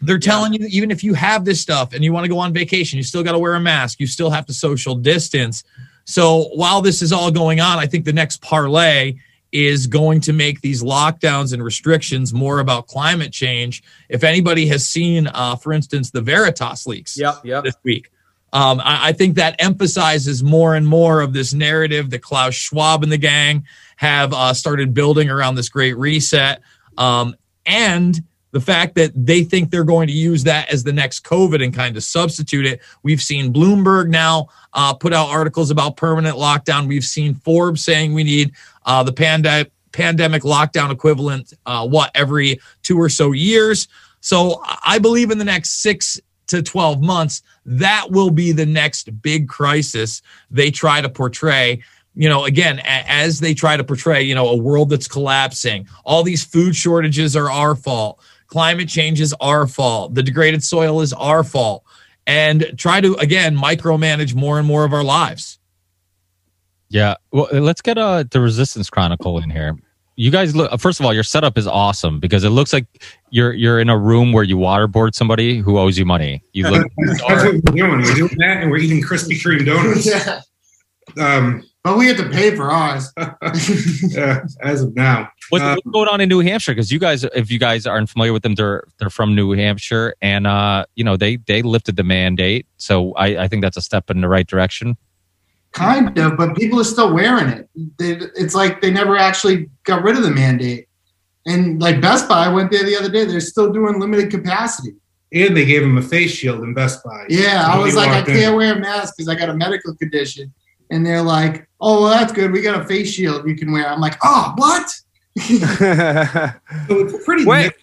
They're 0.01 0.17
telling 0.17 0.53
you 0.53 0.59
that 0.59 0.71
even 0.71 0.91
if 0.91 1.03
you 1.03 1.13
have 1.13 1.45
this 1.45 1.61
stuff 1.61 1.93
and 1.93 2.03
you 2.03 2.11
want 2.11 2.23
to 2.23 2.29
go 2.29 2.39
on 2.39 2.53
vacation, 2.53 2.97
you 2.97 3.03
still 3.03 3.23
got 3.23 3.33
to 3.33 3.39
wear 3.39 3.53
a 3.53 3.59
mask. 3.59 3.99
You 3.99 4.07
still 4.07 4.29
have 4.31 4.45
to 4.47 4.53
social 4.53 4.95
distance. 4.95 5.63
So 6.05 6.49
while 6.55 6.81
this 6.81 7.01
is 7.01 7.13
all 7.13 7.29
going 7.29 7.59
on, 7.59 7.77
I 7.77 7.85
think 7.85 8.05
the 8.05 8.13
next 8.13 8.41
parlay 8.41 9.15
is 9.51 9.87
going 9.87 10.21
to 10.21 10.33
make 10.33 10.61
these 10.61 10.83
lockdowns 10.83 11.53
and 11.53 11.63
restrictions 11.63 12.33
more 12.33 12.59
about 12.59 12.87
climate 12.87 13.31
change. 13.31 13.83
If 14.07 14.23
anybody 14.23 14.67
has 14.67 14.87
seen, 14.87 15.27
uh, 15.27 15.55
for 15.55 15.73
instance, 15.73 16.11
the 16.11 16.21
Veritas 16.21 16.85
leaks 16.85 17.17
Yep, 17.17 17.45
yep. 17.45 17.63
this 17.63 17.75
week, 17.83 18.11
um, 18.53 18.79
I, 18.79 19.09
I 19.09 19.13
think 19.13 19.35
that 19.35 19.55
emphasizes 19.59 20.43
more 20.43 20.75
and 20.75 20.87
more 20.87 21.21
of 21.21 21.33
this 21.33 21.53
narrative 21.53 22.09
that 22.11 22.21
Klaus 22.21 22.53
Schwab 22.53 23.03
and 23.03 23.11
the 23.11 23.17
gang 23.17 23.65
have 23.97 24.33
uh, 24.33 24.53
started 24.53 24.93
building 24.93 25.29
around 25.29 25.55
this 25.55 25.69
great 25.69 25.97
reset. 25.97 26.61
Um, 26.97 27.35
and 27.65 28.19
the 28.51 28.61
fact 28.61 28.95
that 28.95 29.11
they 29.15 29.43
think 29.43 29.69
they're 29.69 29.83
going 29.83 30.07
to 30.07 30.13
use 30.13 30.43
that 30.43 30.71
as 30.71 30.83
the 30.83 30.93
next 30.93 31.23
COVID 31.23 31.63
and 31.63 31.73
kind 31.73 31.95
of 31.95 32.03
substitute 32.03 32.65
it. 32.65 32.81
We've 33.03 33.21
seen 33.21 33.53
Bloomberg 33.53 34.09
now 34.09 34.47
uh, 34.73 34.93
put 34.93 35.13
out 35.13 35.29
articles 35.29 35.71
about 35.71 35.97
permanent 35.97 36.37
lockdown. 36.37 36.87
We've 36.87 37.05
seen 37.05 37.35
Forbes 37.35 37.83
saying 37.83 38.13
we 38.13 38.23
need 38.23 38.53
uh, 38.85 39.03
the 39.03 39.13
pande- 39.13 39.69
pandemic 39.91 40.43
lockdown 40.43 40.91
equivalent, 40.91 41.53
uh, 41.65 41.87
what, 41.87 42.11
every 42.15 42.59
two 42.81 42.99
or 42.99 43.09
so 43.09 43.31
years. 43.31 43.87
So 44.21 44.63
I 44.83 44.99
believe 44.99 45.31
in 45.31 45.37
the 45.37 45.45
next 45.45 45.81
six 45.81 46.19
to 46.47 46.63
12 46.63 47.01
months, 47.01 47.43
that 47.65 48.07
will 48.09 48.31
be 48.31 48.51
the 48.51 48.65
next 48.65 49.21
big 49.21 49.47
crisis 49.47 50.23
they 50.49 50.71
try 50.71 51.01
to 51.01 51.09
portray 51.09 51.83
you 52.15 52.27
know, 52.27 52.43
again, 52.43 52.81
as 52.83 53.39
they 53.39 53.53
try 53.53 53.77
to 53.77 53.83
portray, 53.83 54.21
you 54.23 54.35
know, 54.35 54.49
a 54.49 54.55
world 54.55 54.89
that's 54.89 55.07
collapsing, 55.07 55.87
all 56.03 56.21
these 56.21 56.43
food 56.43 56.75
shortages 56.75 57.33
are 57.33 57.49
our 57.49 57.75
fault, 57.75 58.19
climate 58.49 58.89
change 58.89 59.21
is 59.21 59.33
our 59.39 59.67
fault, 59.67 60.13
the 60.15 60.23
degraded 60.23 60.63
soil 60.63 61.01
is 61.01 61.13
our 61.13 61.43
fault, 61.43 61.83
and 62.27 62.73
try 62.77 62.99
to, 62.99 63.15
again, 63.15 63.55
micromanage 63.55 64.35
more 64.35 64.59
and 64.59 64.67
more 64.67 64.83
of 64.83 64.93
our 64.93 65.03
lives. 65.03 65.59
Yeah. 66.89 67.15
Well, 67.31 67.47
let's 67.51 67.81
get 67.81 67.97
uh, 67.97 68.23
the 68.29 68.41
Resistance 68.41 68.89
Chronicle 68.89 69.37
in 69.39 69.49
here. 69.49 69.77
You 70.15 70.31
guys 70.31 70.53
look. 70.53 70.77
First 70.81 70.99
of 70.99 71.05
all, 71.05 71.13
your 71.13 71.23
setup 71.23 71.57
is 71.57 71.65
awesome 71.65 72.19
because 72.19 72.43
it 72.43 72.49
looks 72.49 72.73
like 72.73 72.85
you're 73.29 73.53
you're 73.53 73.79
in 73.79 73.87
a 73.87 73.97
room 73.97 74.33
where 74.33 74.43
you 74.43 74.57
waterboard 74.57 75.15
somebody 75.15 75.59
who 75.59 75.79
owes 75.79 75.97
you 75.97 76.03
money. 76.03 76.43
You 76.51 76.69
look. 76.69 76.85
That's 76.97 77.23
what 77.23 77.37
we're 77.37 77.51
doing. 77.61 78.01
We're 78.01 78.15
doing 78.15 78.35
that, 78.39 78.61
and 78.61 78.69
we're 78.69 78.79
eating 78.79 79.01
Krispy 79.01 79.41
Kreme 79.41 79.65
donuts. 79.65 80.09
Yeah. 81.17 81.37
Um, 81.37 81.63
But 81.83 81.97
we 81.97 82.07
had 82.07 82.17
to 82.17 82.29
pay 82.29 82.55
for 82.55 82.69
ours. 82.69 83.11
uh, 83.17 84.39
as 84.61 84.83
of 84.83 84.95
now, 84.95 85.29
What's, 85.49 85.63
Uh, 85.63 85.75
what's 85.75 85.93
going 85.93 86.09
on 86.09 86.19
in 86.21 86.27
New 86.27 86.41
Hampshire? 86.41 86.73
Because 86.73 86.91
you 86.91 86.99
guys, 86.99 87.23
if 87.23 87.49
you 87.49 87.57
guys 87.57 87.87
aren't 87.87 88.09
familiar 88.09 88.33
with 88.33 88.43
them, 88.43 88.55
they're 88.55 88.83
they're 88.99 89.09
from 89.09 89.33
New 89.33 89.51
Hampshire, 89.53 90.13
and 90.21 90.45
uh, 90.45 90.85
you 90.95 91.03
know 91.03 91.15
they 91.17 91.37
they 91.37 91.61
lifted 91.61 91.95
the 91.95 92.03
mandate. 92.03 92.67
So 92.77 93.13
I, 93.13 93.43
I 93.43 93.47
think 93.47 93.61
that's 93.63 93.77
a 93.77 93.81
step 93.81 94.09
in 94.09 94.19
the 94.21 94.27
right 94.27 94.45
direction. 94.45 94.97
Kind 95.71 96.17
of, 96.17 96.35
but 96.35 96.55
people 96.55 96.79
are 96.81 96.83
still 96.83 97.13
wearing 97.13 97.47
it. 97.47 97.69
They, 97.97 98.17
it's 98.35 98.55
like 98.55 98.81
they 98.81 98.91
never 98.91 99.17
actually 99.17 99.69
got 99.83 100.03
rid 100.03 100.17
of 100.17 100.23
the 100.23 100.31
mandate. 100.31 100.87
And 101.45 101.81
like 101.81 102.01
Best 102.01 102.27
Buy, 102.27 102.45
I 102.45 102.49
went 102.49 102.71
there 102.71 102.83
the 102.83 102.97
other 102.97 103.09
day. 103.09 103.23
They're 103.23 103.39
still 103.39 103.71
doing 103.71 103.99
limited 103.99 104.29
capacity. 104.31 104.95
and 105.31 105.55
they 105.55 105.65
gave 105.65 105.83
him 105.83 105.97
a 105.97 106.01
face 106.01 106.31
shield 106.31 106.63
in 106.63 106.73
Best 106.73 107.03
Buy. 107.03 107.25
Yeah, 107.29 107.65
I 107.67 107.77
was 107.77 107.95
like, 107.95 108.09
I 108.09 108.19
in. 108.19 108.25
can't 108.25 108.55
wear 108.55 108.75
a 108.75 108.79
mask 108.79 109.13
because 109.15 109.29
I 109.29 109.35
got 109.35 109.49
a 109.49 109.53
medical 109.53 109.95
condition. 109.95 110.53
And 110.89 111.05
they're 111.05 111.21
like, 111.21 111.67
oh, 111.81 112.01
well, 112.01 112.09
that's 112.11 112.31
good. 112.33 112.51
We 112.51 112.61
got 112.61 112.81
a 112.81 112.85
face 112.85 113.11
shield 113.11 113.47
you 113.47 113.55
can 113.55 113.71
wear. 113.71 113.87
I'm 113.87 113.99
like, 114.01 114.17
oh, 114.23 114.53
what? 114.55 114.89
So 114.89 115.45
it's 116.89 117.25
pretty. 117.25 117.45
Wait. 117.45 117.73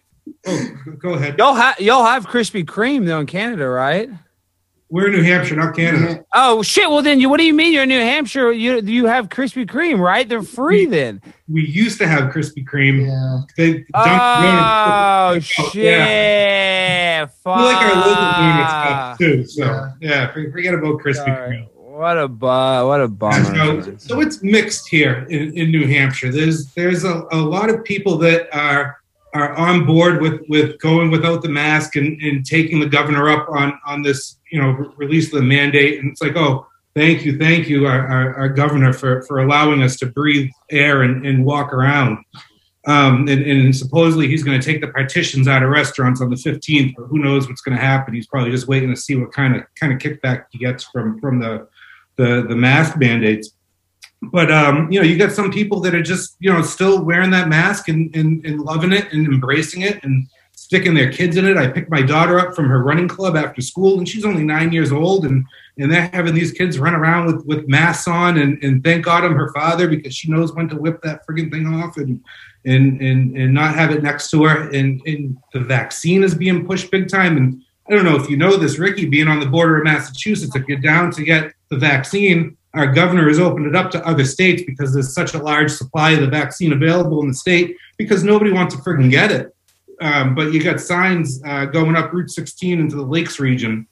Oh, 0.46 0.68
go 0.98 1.14
ahead. 1.14 1.36
Y'all 1.38 1.54
have 1.54 1.80
y'all 1.80 2.04
have 2.04 2.26
Krispy 2.26 2.64
Kreme 2.64 3.06
though 3.06 3.20
in 3.20 3.26
Canada, 3.26 3.68
right? 3.68 4.10
We're 4.88 5.06
in 5.06 5.12
New 5.12 5.22
Hampshire, 5.22 5.56
not 5.56 5.74
Canada. 5.74 6.24
Oh 6.32 6.62
shit! 6.62 6.88
Well 6.88 7.02
then, 7.02 7.18
you 7.20 7.28
what 7.28 7.38
do 7.38 7.44
you 7.44 7.54
mean 7.54 7.72
you're 7.72 7.82
in 7.84 7.88
New 7.88 8.00
Hampshire? 8.00 8.52
You 8.52 8.80
you 8.80 9.06
have 9.06 9.28
Krispy 9.28 9.66
Kreme, 9.66 9.98
right? 9.98 10.28
They're 10.28 10.42
free 10.42 10.86
then. 10.86 11.20
We 11.48 11.66
used 11.66 11.98
to 11.98 12.06
have 12.06 12.32
Krispy 12.32 12.64
Kreme. 12.64 13.06
Yeah. 13.06 13.40
They 13.56 13.72
dumped 13.72 13.88
Oh 13.94 15.38
shit! 15.40 15.74
Yeah. 15.74 17.26
Fuck. 17.26 17.56
We 17.56 17.62
like 17.64 17.76
our 17.84 17.94
local 17.96 18.14
donuts 18.14 18.70
stuff 18.70 19.18
too. 19.18 19.44
So 19.46 19.88
yeah, 20.00 20.32
for- 20.32 20.50
forget 20.52 20.74
about 20.74 21.00
Krispy 21.00 21.24
Sorry. 21.24 21.56
Kreme. 21.56 21.68
What 21.96 22.18
a 22.18 22.28
bu- 22.28 22.86
what 22.86 23.00
a 23.00 23.08
bummer. 23.08 23.82
So, 23.82 23.96
so 23.96 24.20
it's 24.20 24.42
mixed 24.42 24.86
here 24.86 25.26
in, 25.30 25.56
in 25.56 25.70
New 25.70 25.86
Hampshire. 25.86 26.30
There's 26.30 26.66
there's 26.74 27.04
a, 27.04 27.26
a 27.32 27.38
lot 27.38 27.70
of 27.70 27.84
people 27.84 28.18
that 28.18 28.54
are 28.54 28.98
are 29.32 29.54
on 29.54 29.86
board 29.86 30.20
with, 30.20 30.42
with 30.48 30.78
going 30.78 31.10
without 31.10 31.42
the 31.42 31.48
mask 31.48 31.96
and, 31.96 32.20
and 32.20 32.44
taking 32.44 32.80
the 32.80 32.86
governor 32.86 33.30
up 33.30 33.48
on, 33.50 33.78
on 33.86 34.02
this, 34.02 34.36
you 34.50 34.60
know, 34.60 34.92
release 34.96 35.26
of 35.26 35.40
the 35.40 35.46
mandate. 35.46 36.00
And 36.00 36.10
it's 36.10 36.22
like, 36.22 36.36
oh, 36.36 36.66
thank 36.94 37.24
you, 37.24 37.36
thank 37.38 37.68
you, 37.68 37.86
our, 37.86 38.06
our, 38.06 38.34
our 38.34 38.48
governor 38.48 38.94
for, 38.94 39.22
for 39.22 39.40
allowing 39.40 39.82
us 39.82 39.96
to 39.96 40.06
breathe 40.06 40.50
air 40.70 41.02
and, 41.02 41.26
and 41.26 41.44
walk 41.44 41.74
around. 41.74 42.24
Um, 42.86 43.28
and, 43.28 43.42
and 43.42 43.76
supposedly 43.76 44.28
he's 44.28 44.44
going 44.44 44.58
to 44.58 44.64
take 44.64 44.80
the 44.80 44.88
partitions 44.88 45.48
out 45.48 45.62
of 45.62 45.70
restaurants 45.70 46.20
on 46.20 46.30
the 46.30 46.36
15th, 46.36 46.94
but 46.96 47.06
who 47.06 47.18
knows 47.18 47.48
what's 47.48 47.60
going 47.60 47.76
to 47.76 47.82
happen. 47.82 48.14
He's 48.14 48.28
probably 48.28 48.52
just 48.52 48.68
waiting 48.68 48.90
to 48.90 48.96
see 48.96 49.16
what 49.16 49.32
kind 49.32 49.56
of 49.56 49.62
kind 49.78 49.92
of 49.92 49.98
kickback 49.98 50.46
he 50.50 50.58
gets 50.58 50.84
from 50.84 51.20
from 51.20 51.40
the 51.40 51.66
the, 52.16 52.46
the 52.48 52.56
mask 52.56 52.96
mandates. 52.96 53.52
But 54.22 54.50
um, 54.50 54.90
you 54.90 54.98
know, 54.98 55.06
you 55.06 55.18
got 55.18 55.32
some 55.32 55.52
people 55.52 55.80
that 55.80 55.94
are 55.94 56.02
just 56.02 56.36
you 56.40 56.52
know 56.52 56.62
still 56.62 57.04
wearing 57.04 57.30
that 57.30 57.48
mask 57.48 57.88
and, 57.88 58.14
and, 58.16 58.44
and 58.44 58.60
loving 58.60 58.92
it 58.92 59.12
and 59.12 59.26
embracing 59.26 59.82
it 59.82 60.02
and 60.02 60.26
sticking 60.66 60.94
their 60.94 61.12
kids 61.12 61.36
in 61.36 61.46
it. 61.46 61.56
I 61.56 61.68
picked 61.68 61.90
my 61.90 62.02
daughter 62.02 62.40
up 62.40 62.56
from 62.56 62.68
her 62.68 62.82
running 62.82 63.08
club 63.08 63.36
after 63.36 63.60
school, 63.60 63.98
and 63.98 64.08
she's 64.08 64.24
only 64.24 64.42
nine 64.42 64.72
years 64.72 64.90
old, 64.90 65.26
and 65.26 65.44
and 65.78 65.92
they're 65.92 66.10
having 66.12 66.34
these 66.34 66.52
kids 66.52 66.78
run 66.78 66.94
around 66.94 67.26
with, 67.26 67.46
with 67.46 67.68
masks 67.68 68.08
on, 68.08 68.38
and, 68.38 68.62
and 68.64 68.82
thank 68.82 69.04
God 69.04 69.22
I'm 69.22 69.34
her 69.34 69.52
father 69.52 69.86
because 69.86 70.14
she 70.14 70.30
knows 70.30 70.54
when 70.54 70.68
to 70.70 70.76
whip 70.76 71.02
that 71.02 71.26
frigging 71.26 71.50
thing 71.52 71.66
off 71.66 71.98
and 71.98 72.24
and 72.64 73.00
and 73.00 73.36
and 73.36 73.52
not 73.52 73.74
have 73.74 73.90
it 73.90 74.02
next 74.02 74.30
to 74.30 74.44
her. 74.44 74.70
And 74.70 75.00
and 75.06 75.36
the 75.52 75.60
vaccine 75.60 76.24
is 76.24 76.34
being 76.34 76.66
pushed 76.66 76.90
big 76.90 77.08
time. 77.08 77.36
And 77.36 77.62
I 77.88 77.94
don't 77.94 78.04
know 78.04 78.16
if 78.16 78.28
you 78.28 78.36
know 78.36 78.56
this, 78.56 78.78
Ricky, 78.78 79.06
being 79.06 79.28
on 79.28 79.38
the 79.38 79.46
border 79.46 79.78
of 79.78 79.84
Massachusetts, 79.84 80.56
if 80.56 80.66
you're 80.66 80.78
down 80.78 81.12
to 81.12 81.22
get 81.22 81.52
the 81.70 81.76
vaccine, 81.76 82.56
our 82.74 82.92
governor 82.92 83.28
has 83.28 83.38
opened 83.38 83.66
it 83.66 83.76
up 83.76 83.90
to 83.92 84.06
other 84.06 84.24
states 84.24 84.62
because 84.66 84.92
there's 84.92 85.14
such 85.14 85.34
a 85.34 85.38
large 85.38 85.70
supply 85.70 86.10
of 86.10 86.20
the 86.20 86.26
vaccine 86.26 86.72
available 86.72 87.22
in 87.22 87.28
the 87.28 87.34
state 87.34 87.76
because 87.96 88.22
nobody 88.22 88.52
wants 88.52 88.74
to 88.74 88.82
friggin' 88.82 89.10
get 89.10 89.30
it. 89.30 89.54
Um, 90.00 90.34
but 90.34 90.52
you 90.52 90.62
got 90.62 90.80
signs 90.80 91.40
uh, 91.46 91.64
going 91.66 91.96
up 91.96 92.12
Route 92.12 92.30
16 92.30 92.78
into 92.80 92.96
the 92.96 93.02
Lakes 93.02 93.40
region, 93.40 93.86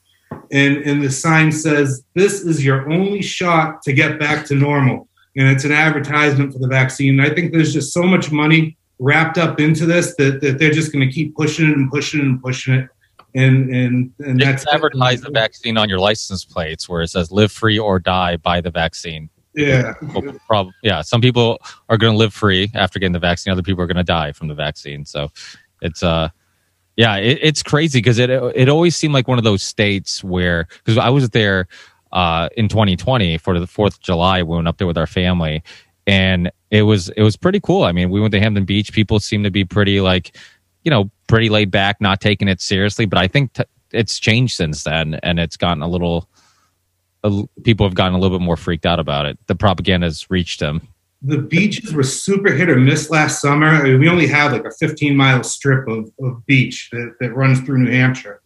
and 0.51 0.77
and 0.77 1.01
the 1.01 1.09
sign 1.09 1.51
says, 1.51 2.03
"This 2.13 2.41
is 2.41 2.63
your 2.63 2.91
only 2.91 3.23
shot 3.23 3.81
to 3.83 3.93
get 3.93 4.19
back 4.19 4.45
to 4.47 4.55
normal." 4.55 5.07
And 5.35 5.49
it's 5.49 5.65
an 5.65 5.71
advertisement 5.71 6.53
for 6.53 6.59
the 6.59 6.67
vaccine. 6.67 7.19
I 7.19 7.29
think 7.29 7.51
there's 7.51 7.73
just 7.73 7.91
so 7.91 8.03
much 8.03 8.31
money 8.31 8.77
wrapped 8.99 9.37
up 9.37 9.59
into 9.59 9.85
this 9.85 10.15
that, 10.15 10.39
that 10.41 10.59
they're 10.59 10.71
just 10.71 10.93
going 10.93 11.05
to 11.05 11.13
keep 11.13 11.35
pushing 11.35 11.69
it 11.69 11.75
and 11.75 11.89
pushing 11.91 12.21
it 12.21 12.25
and 12.25 12.41
pushing 12.41 12.75
it. 12.75 12.89
And 13.35 13.69
and 13.69 14.13
and 14.19 14.39
They 14.39 14.45
that's 14.45 14.65
advertise 14.67 15.21
the 15.21 15.29
vaccine 15.31 15.77
on 15.77 15.89
your 15.89 15.99
license 15.99 16.45
plates 16.45 16.89
where 16.89 17.01
it 17.01 17.09
says 17.09 17.31
"Live 17.31 17.51
free 17.51 17.77
or 17.77 17.99
die 17.99 18.37
by 18.37 18.61
the 18.61 18.71
vaccine." 18.71 19.29
Yeah. 19.53 19.93
Prob- 20.47 20.71
yeah. 20.83 21.01
Some 21.01 21.21
people 21.21 21.59
are 21.89 21.97
going 21.97 22.13
to 22.13 22.17
live 22.17 22.33
free 22.33 22.71
after 22.73 22.99
getting 22.99 23.13
the 23.13 23.19
vaccine. 23.19 23.51
Other 23.53 23.61
people 23.63 23.83
are 23.83 23.87
going 23.87 23.97
to 23.97 24.03
die 24.03 24.31
from 24.33 24.47
the 24.49 24.55
vaccine. 24.55 25.05
So 25.05 25.31
it's 25.81 26.03
uh, 26.03 26.29
Yeah, 26.97 27.17
it, 27.17 27.39
it's 27.41 27.63
crazy 27.63 27.99
because 27.99 28.19
it 28.19 28.29
it 28.29 28.69
always 28.69 28.95
seemed 28.95 29.13
like 29.13 29.27
one 29.27 29.37
of 29.37 29.43
those 29.43 29.63
states 29.63 30.23
where 30.23 30.67
because 30.83 30.97
I 30.97 31.09
was 31.09 31.29
there 31.31 31.67
uh, 32.13 32.47
in 32.55 32.69
2020 32.69 33.37
for 33.37 33.59
the 33.59 33.67
Fourth 33.67 33.95
of 33.95 34.01
July. 34.01 34.43
We 34.43 34.55
went 34.55 34.67
up 34.67 34.77
there 34.77 34.87
with 34.87 34.97
our 34.97 35.07
family, 35.07 35.61
and 36.07 36.51
it 36.71 36.83
was 36.83 37.09
it 37.09 37.23
was 37.23 37.35
pretty 37.35 37.59
cool. 37.59 37.83
I 37.83 37.91
mean, 37.91 38.09
we 38.09 38.21
went 38.21 38.31
to 38.33 38.39
Hampton 38.39 38.65
Beach. 38.65 38.93
People 38.93 39.19
seem 39.19 39.43
to 39.43 39.51
be 39.51 39.65
pretty 39.65 39.99
like, 40.01 40.37
you 40.83 40.91
know, 40.91 41.09
pretty 41.27 41.49
laid 41.49 41.71
back, 41.71 41.99
not 42.01 42.21
taking 42.21 42.47
it 42.47 42.61
seriously. 42.61 43.05
But 43.05 43.19
I 43.19 43.27
think 43.27 43.53
t- 43.53 43.63
it's 43.91 44.19
changed 44.19 44.55
since 44.55 44.83
then, 44.83 45.15
and 45.23 45.39
it's 45.39 45.57
gotten 45.57 45.81
a 45.83 45.87
little. 45.87 46.29
a 47.23 47.43
People 47.63 47.85
have 47.85 47.95
gotten 47.95 48.13
a 48.13 48.19
little 48.19 48.37
bit 48.37 48.43
more 48.43 48.57
freaked 48.57 48.85
out 48.85 48.99
about 48.99 49.25
it. 49.25 49.37
The 49.47 49.55
propaganda 49.55 50.07
has 50.07 50.29
reached 50.29 50.59
them. 50.59 50.87
the 51.21 51.39
beaches 51.39 51.93
were 51.93 52.03
super 52.03 52.51
hit 52.51 52.69
or 52.69 52.75
miss 52.75 53.09
last 53.09 53.41
summer. 53.41 53.67
I 53.67 53.83
mean, 53.83 53.99
we 53.99 54.07
only 54.09 54.27
had 54.27 54.51
like 54.51 54.65
a 54.65 54.71
15 54.71 55.15
mile 55.17 55.43
strip 55.43 55.87
of, 55.87 56.11
of 56.21 56.45
beach 56.45 56.89
that, 56.91 57.15
that 57.19 57.35
runs 57.35 57.61
through 57.61 57.79
New 57.79 57.91
Hampshire. 57.91 58.41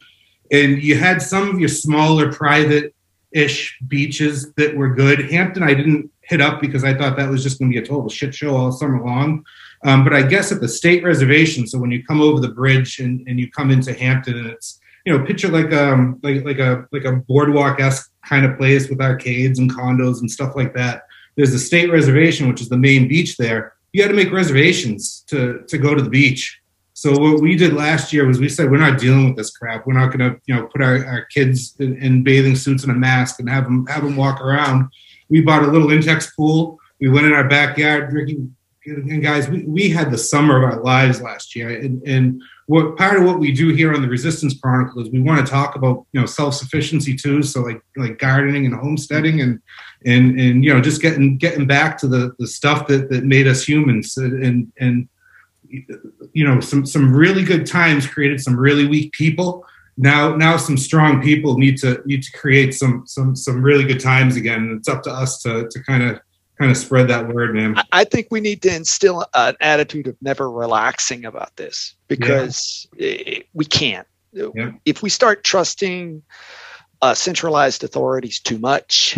And 0.51 0.82
you 0.82 0.95
had 0.95 1.21
some 1.21 1.49
of 1.49 1.59
your 1.59 1.69
smaller 1.69 2.32
private 2.32 2.95
ish 3.32 3.77
beaches 3.88 4.53
that 4.53 4.75
were 4.75 4.93
good. 4.95 5.30
Hampton, 5.30 5.61
I 5.61 5.73
didn't 5.73 6.09
hit 6.21 6.41
up 6.41 6.61
because 6.61 6.84
I 6.84 6.93
thought 6.93 7.17
that 7.17 7.30
was 7.30 7.43
just 7.43 7.59
going 7.59 7.71
to 7.71 7.80
be 7.80 7.84
a 7.84 7.88
total 7.88 8.09
shit 8.09 8.34
show 8.34 8.55
all 8.55 8.71
summer 8.71 9.03
long. 9.03 9.43
Um, 9.86 10.03
but 10.03 10.13
I 10.13 10.23
guess 10.23 10.51
at 10.51 10.61
the 10.61 10.67
state 10.67 11.03
reservation, 11.03 11.65
so 11.65 11.80
when 11.80 11.91
you 11.91 12.03
come 12.03 12.21
over 12.21 12.39
the 12.39 12.49
bridge 12.49 12.99
and, 12.99 13.25
and 13.27 13.39
you 13.39 13.49
come 13.49 13.71
into 13.71 13.93
Hampton, 13.93 14.38
and 14.38 14.47
it's 14.47 14.80
you 15.05 15.17
know 15.17 15.25
picture 15.25 15.47
like 15.47 15.71
um 15.71 16.19
like 16.21 16.43
like 16.43 16.59
a 16.59 16.86
like 16.91 17.05
a 17.05 17.13
boardwalk 17.13 17.80
esque 17.80 18.11
kind 18.25 18.45
of 18.45 18.57
place 18.57 18.89
with 18.89 19.01
arcades 19.01 19.59
and 19.59 19.71
condos 19.71 20.19
and 20.19 20.30
stuff 20.30 20.55
like 20.55 20.73
that. 20.73 21.03
There's 21.36 21.53
a 21.53 21.59
state 21.59 21.91
reservation, 21.91 22.49
which 22.49 22.61
is 22.61 22.69
the 22.69 22.77
main 22.77 23.07
beach 23.07 23.38
there. 23.38 23.73
You 23.93 24.01
had 24.03 24.09
to 24.09 24.15
make 24.15 24.32
reservations 24.32 25.23
to 25.27 25.63
to 25.67 25.77
go 25.77 25.95
to 25.95 26.01
the 26.01 26.09
beach. 26.09 26.59
So 26.93 27.17
what 27.17 27.41
we 27.41 27.55
did 27.55 27.71
last 27.71 28.11
year 28.11 28.27
was 28.27 28.39
we 28.39 28.49
said 28.49 28.69
we're 28.69 28.77
not 28.77 28.99
dealing 28.99 29.25
with 29.30 29.38
this 29.38 29.55
crap. 29.55 29.88
We're 29.88 29.93
not 29.93 30.07
going 30.07 30.30
to 30.30 30.41
you 30.47 30.55
know 30.55 30.67
put 30.67 30.82
our, 30.82 31.05
our 31.05 31.25
kids 31.25 31.75
in, 31.80 31.95
in 32.03 32.23
bathing 32.23 32.57
suits 32.57 32.84
and 32.84 32.91
a 32.91 32.95
mask 32.95 33.39
and 33.39 33.49
have 33.49 33.63
them 33.63 33.86
have 33.86 34.03
them 34.03 34.17
walk 34.17 34.41
around. 34.41 34.89
We 35.30 35.39
bought 35.39 35.63
a 35.63 35.67
little 35.67 35.88
Intex 35.88 36.36
pool. 36.36 36.77
We 36.99 37.07
went 37.07 37.25
in 37.25 37.34
our 37.34 37.47
backyard 37.47 38.09
drinking. 38.09 38.53
And 38.86 39.21
guys, 39.21 39.49
we, 39.49 39.63
we 39.65 39.89
had 39.89 40.09
the 40.09 40.17
summer 40.17 40.57
of 40.57 40.63
our 40.63 40.82
lives 40.82 41.21
last 41.21 41.55
year. 41.55 41.69
And, 41.69 42.01
and 42.07 42.41
what 42.67 42.95
part 42.97 43.19
of 43.19 43.25
what 43.25 43.39
we 43.39 43.51
do 43.51 43.73
here 43.73 43.93
on 43.93 44.01
the 44.01 44.07
Resistance 44.07 44.57
Chronicle 44.57 45.01
is 45.01 45.09
we 45.09 45.21
want 45.21 45.45
to 45.45 45.51
talk 45.51 45.75
about 45.75 46.05
you 46.13 46.19
know 46.19 46.25
self 46.25 46.55
sufficiency 46.55 47.15
too. 47.15 47.43
So 47.43 47.61
like 47.61 47.82
like 47.97 48.19
gardening 48.19 48.65
and 48.65 48.75
homesteading 48.75 49.41
and 49.41 49.59
and 50.05 50.39
and 50.39 50.63
you 50.63 50.73
know 50.73 50.82
just 50.82 51.01
getting 51.01 51.38
getting 51.38 51.67
back 51.67 51.97
to 51.99 52.07
the 52.07 52.34
the 52.39 52.47
stuff 52.47 52.88
that 52.88 53.09
that 53.09 53.23
made 53.23 53.47
us 53.47 53.67
humans 53.67 54.15
and 54.17 54.71
and 54.80 55.09
you 55.69 56.47
know 56.47 56.59
some 56.59 56.86
some 56.86 57.13
really 57.13 57.43
good 57.43 57.65
times 57.65 58.07
created 58.07 58.39
some 58.39 58.57
really 58.57 58.88
weak 58.88 59.11
people 59.13 59.65
now 59.97 60.36
now 60.36 60.57
some 60.57 60.77
strong 60.77 61.21
people 61.21 61.57
need 61.57 61.77
to 61.77 62.01
need 62.05 62.23
to 62.23 62.32
create 62.38 62.73
some 62.73 63.03
some 63.05 63.36
some 63.36 63.61
really 63.61 63.84
good 63.84 63.99
times 63.99 64.36
again 64.36 64.61
and 64.61 64.80
it's 64.80 64.88
up 64.88 65.03
to 65.03 65.11
us 65.11 65.41
to 65.41 65.67
to 65.69 65.84
kind 65.84 66.03
of 66.03 66.19
kind 66.60 66.72
of 66.72 66.78
spread 66.78 67.07
that 67.07 67.28
word 67.28 67.55
man 67.55 67.76
I- 67.91 68.03
think 68.03 68.28
we 68.32 68.41
need 68.41 68.62
to 68.64 68.76
instill 68.76 69.26
an 69.34 69.55
attitude 69.62 70.07
of 70.07 70.16
never 70.22 70.51
relaxing 70.51 71.26
about 71.26 71.55
this 71.55 71.95
because 72.07 72.88
eh, 72.99 73.41
we 73.53 73.66
can't. 73.66 74.07
Yeah. 74.32 74.72
If 74.86 75.01
we 75.01 75.10
start 75.10 75.43
trusting 75.43 76.22
uh, 77.01 77.14
centralized 77.14 77.84
authorities 77.84 78.39
too 78.39 78.60
much, 78.60 79.18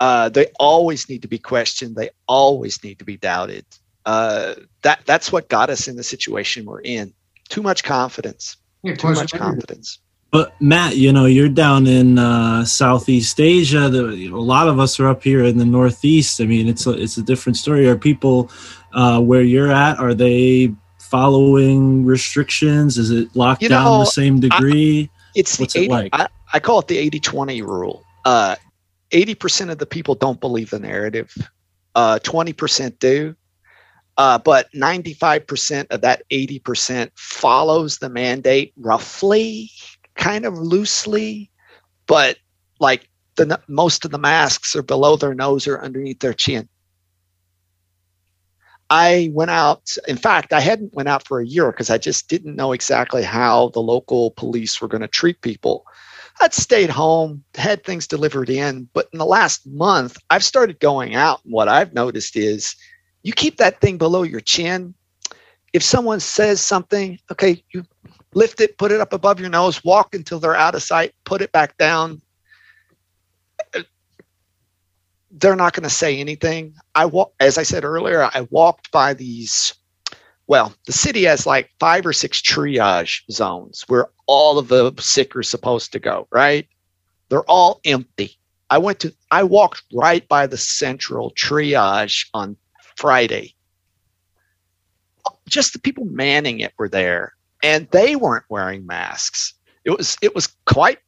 uh, 0.00 0.28
they 0.28 0.46
always 0.60 1.08
need 1.08 1.22
to 1.22 1.28
be 1.28 1.38
questioned. 1.38 1.96
They 1.96 2.10
always 2.28 2.82
need 2.84 2.98
to 2.98 3.04
be 3.04 3.16
doubted. 3.16 3.64
Uh, 4.04 4.54
that 4.82 5.00
that's 5.04 5.32
what 5.32 5.48
got 5.48 5.68
us 5.70 5.88
in 5.88 5.96
the 5.96 6.04
situation 6.04 6.64
we're 6.64 6.80
in. 6.80 7.12
Too 7.48 7.62
much 7.62 7.82
confidence. 7.82 8.56
Yeah, 8.82 8.94
Too 8.94 9.12
much 9.14 9.32
confidence. 9.32 9.98
But 10.30 10.60
Matt, 10.60 10.96
you 10.96 11.12
know, 11.12 11.26
you're 11.26 11.48
down 11.48 11.86
in 11.86 12.18
uh, 12.18 12.64
Southeast 12.64 13.40
Asia. 13.40 13.88
The, 13.88 14.26
a 14.26 14.36
lot 14.36 14.68
of 14.68 14.78
us 14.78 14.98
are 15.00 15.08
up 15.08 15.22
here 15.22 15.44
in 15.44 15.56
the 15.56 15.64
Northeast. 15.64 16.40
I 16.40 16.44
mean, 16.46 16.68
it's 16.68 16.86
a 16.86 16.90
it's 16.90 17.16
a 17.16 17.22
different 17.22 17.56
story. 17.56 17.88
Are 17.88 17.96
people 17.96 18.50
uh, 18.92 19.20
where 19.20 19.42
you're 19.42 19.70
at? 19.70 19.98
Are 19.98 20.14
they 20.14 20.74
following 20.98 22.04
restrictions? 22.04 22.98
Is 22.98 23.10
it 23.10 23.34
locked 23.36 23.62
You 23.62 23.68
down 23.68 23.84
know, 23.84 23.98
the 24.00 24.06
same 24.06 24.40
degree? 24.40 25.10
It's 25.34 25.58
What's 25.58 25.74
the 25.74 25.84
it 25.84 25.90
like? 25.90 26.10
I, 26.12 26.28
I 26.52 26.60
call 26.60 26.80
it 26.80 26.88
the 26.88 26.98
80 26.98 27.20
20 27.20 27.62
rule. 27.62 28.04
Uh, 28.24 28.56
80% 29.10 29.70
of 29.70 29.78
the 29.78 29.86
people 29.86 30.14
don't 30.14 30.40
believe 30.40 30.70
the 30.70 30.80
narrative, 30.80 31.32
uh, 31.94 32.18
20% 32.22 32.98
do. 32.98 33.36
Uh, 34.18 34.38
but 34.38 34.72
95% 34.72 35.86
of 35.90 36.00
that 36.00 36.22
80% 36.30 37.10
follows 37.14 37.98
the 37.98 38.08
mandate 38.08 38.72
roughly, 38.78 39.70
kind 40.16 40.44
of 40.44 40.58
loosely, 40.58 41.50
but 42.06 42.36
like 42.80 43.08
the 43.36 43.60
most 43.68 44.04
of 44.04 44.10
the 44.10 44.18
masks 44.18 44.74
are 44.74 44.82
below 44.82 45.16
their 45.16 45.34
nose 45.34 45.66
or 45.66 45.80
underneath 45.80 46.20
their 46.20 46.34
chin. 46.34 46.68
I 48.88 49.30
went 49.32 49.50
out. 49.50 49.90
In 50.06 50.16
fact, 50.16 50.52
I 50.52 50.60
hadn't 50.60 50.94
went 50.94 51.08
out 51.08 51.26
for 51.26 51.40
a 51.40 51.46
year 51.46 51.70
because 51.72 51.90
I 51.90 51.98
just 51.98 52.28
didn't 52.28 52.54
know 52.54 52.72
exactly 52.72 53.22
how 53.22 53.70
the 53.70 53.80
local 53.80 54.30
police 54.32 54.80
were 54.80 54.88
going 54.88 55.00
to 55.00 55.08
treat 55.08 55.40
people. 55.42 55.84
I'd 56.40 56.54
stayed 56.54 56.90
home, 56.90 57.42
had 57.54 57.82
things 57.82 58.06
delivered 58.06 58.50
in, 58.50 58.88
but 58.92 59.08
in 59.12 59.18
the 59.18 59.26
last 59.26 59.66
month, 59.66 60.18
I've 60.30 60.44
started 60.44 60.78
going 60.80 61.14
out. 61.14 61.40
And 61.44 61.52
what 61.52 61.68
I've 61.68 61.94
noticed 61.94 62.36
is 62.36 62.76
you 63.22 63.32
keep 63.32 63.56
that 63.56 63.80
thing 63.80 63.98
below 63.98 64.22
your 64.22 64.40
chin. 64.40 64.94
If 65.72 65.82
someone 65.82 66.20
says 66.20 66.60
something, 66.60 67.18
okay, 67.32 67.64
you 67.72 67.84
lift 68.36 68.60
it, 68.60 68.76
put 68.76 68.92
it 68.92 69.00
up 69.00 69.14
above 69.14 69.40
your 69.40 69.48
nose, 69.48 69.82
walk 69.82 70.14
until 70.14 70.38
they're 70.38 70.54
out 70.54 70.74
of 70.74 70.82
sight, 70.82 71.14
put 71.24 71.40
it 71.40 71.50
back 71.52 71.76
down. 71.78 72.20
They're 75.30 75.56
not 75.56 75.72
going 75.72 75.84
to 75.84 75.90
say 75.90 76.18
anything. 76.18 76.74
I 76.94 77.06
walk, 77.06 77.32
as 77.40 77.56
I 77.56 77.62
said 77.62 77.82
earlier, 77.82 78.22
I 78.22 78.46
walked 78.50 78.92
by 78.92 79.14
these. 79.14 79.74
Well, 80.46 80.74
the 80.84 80.92
city 80.92 81.24
has 81.24 81.46
like 81.46 81.70
five 81.80 82.06
or 82.06 82.12
six 82.12 82.40
triage 82.40 83.22
zones 83.32 83.84
where 83.88 84.10
all 84.26 84.58
of 84.58 84.68
the 84.68 84.94
sick 85.00 85.34
are 85.34 85.42
supposed 85.42 85.92
to 85.92 85.98
go. 85.98 86.28
Right? 86.30 86.68
They're 87.30 87.50
all 87.50 87.80
empty. 87.86 88.38
I 88.68 88.78
went 88.78 89.00
to. 89.00 89.14
I 89.30 89.44
walked 89.44 89.82
right 89.94 90.26
by 90.28 90.46
the 90.46 90.58
central 90.58 91.32
triage 91.32 92.26
on 92.34 92.56
Friday. 92.96 93.54
Just 95.48 95.72
the 95.72 95.78
people 95.78 96.04
manning 96.04 96.60
it 96.60 96.72
were 96.78 96.88
there, 96.88 97.35
and 97.66 97.88
they 97.90 98.14
weren't 98.14 98.44
wearing 98.48 98.86
masks. 98.86 99.52
It 99.84 99.90
was 99.90 100.16
it 100.22 100.36
was 100.36 100.54
quite 100.66 101.00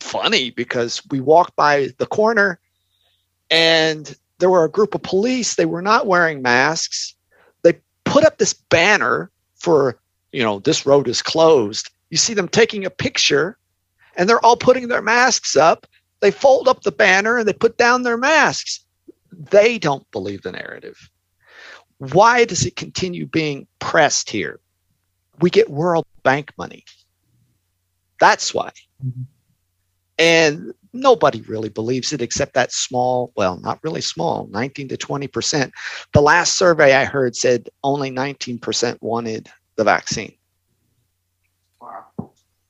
funny 0.00 0.50
because 0.50 1.00
we 1.10 1.18
walked 1.18 1.56
by 1.56 1.88
the 1.96 2.04
corner, 2.04 2.60
and 3.50 4.14
there 4.38 4.50
were 4.50 4.64
a 4.64 4.70
group 4.70 4.94
of 4.94 5.02
police. 5.02 5.54
They 5.54 5.64
were 5.64 5.80
not 5.80 6.06
wearing 6.06 6.42
masks. 6.42 7.14
They 7.62 7.80
put 8.04 8.22
up 8.22 8.36
this 8.36 8.52
banner 8.52 9.30
for 9.54 9.98
you 10.30 10.42
know 10.42 10.58
this 10.58 10.84
road 10.84 11.08
is 11.08 11.22
closed. 11.22 11.88
You 12.10 12.18
see 12.18 12.34
them 12.34 12.48
taking 12.48 12.84
a 12.84 12.90
picture, 12.90 13.56
and 14.14 14.28
they're 14.28 14.44
all 14.44 14.58
putting 14.58 14.88
their 14.88 15.02
masks 15.02 15.56
up. 15.56 15.86
They 16.20 16.30
fold 16.30 16.68
up 16.68 16.82
the 16.82 16.92
banner 16.92 17.38
and 17.38 17.48
they 17.48 17.54
put 17.54 17.78
down 17.78 18.02
their 18.02 18.18
masks. 18.18 18.80
They 19.32 19.78
don't 19.78 20.10
believe 20.10 20.42
the 20.42 20.52
narrative. 20.52 21.10
Why 21.96 22.44
does 22.44 22.66
it 22.66 22.76
continue 22.76 23.24
being 23.24 23.66
pressed 23.78 24.28
here? 24.28 24.60
We 25.40 25.50
get 25.50 25.70
World 25.70 26.06
Bank 26.22 26.52
money. 26.58 26.84
That's 28.20 28.54
why. 28.54 28.70
Mm-hmm. 29.04 29.22
And 30.18 30.72
nobody 30.92 31.40
really 31.42 31.68
believes 31.68 32.12
it 32.12 32.22
except 32.22 32.54
that 32.54 32.72
small, 32.72 33.32
well, 33.36 33.58
not 33.58 33.80
really 33.82 34.00
small, 34.00 34.46
19 34.52 34.88
to 34.88 34.96
20%. 34.96 35.72
The 36.12 36.22
last 36.22 36.56
survey 36.56 36.94
I 36.94 37.04
heard 37.04 37.34
said 37.34 37.68
only 37.82 38.10
19% 38.10 38.96
wanted 39.00 39.48
the 39.76 39.84
vaccine. 39.84 40.34
Wow. 41.80 42.04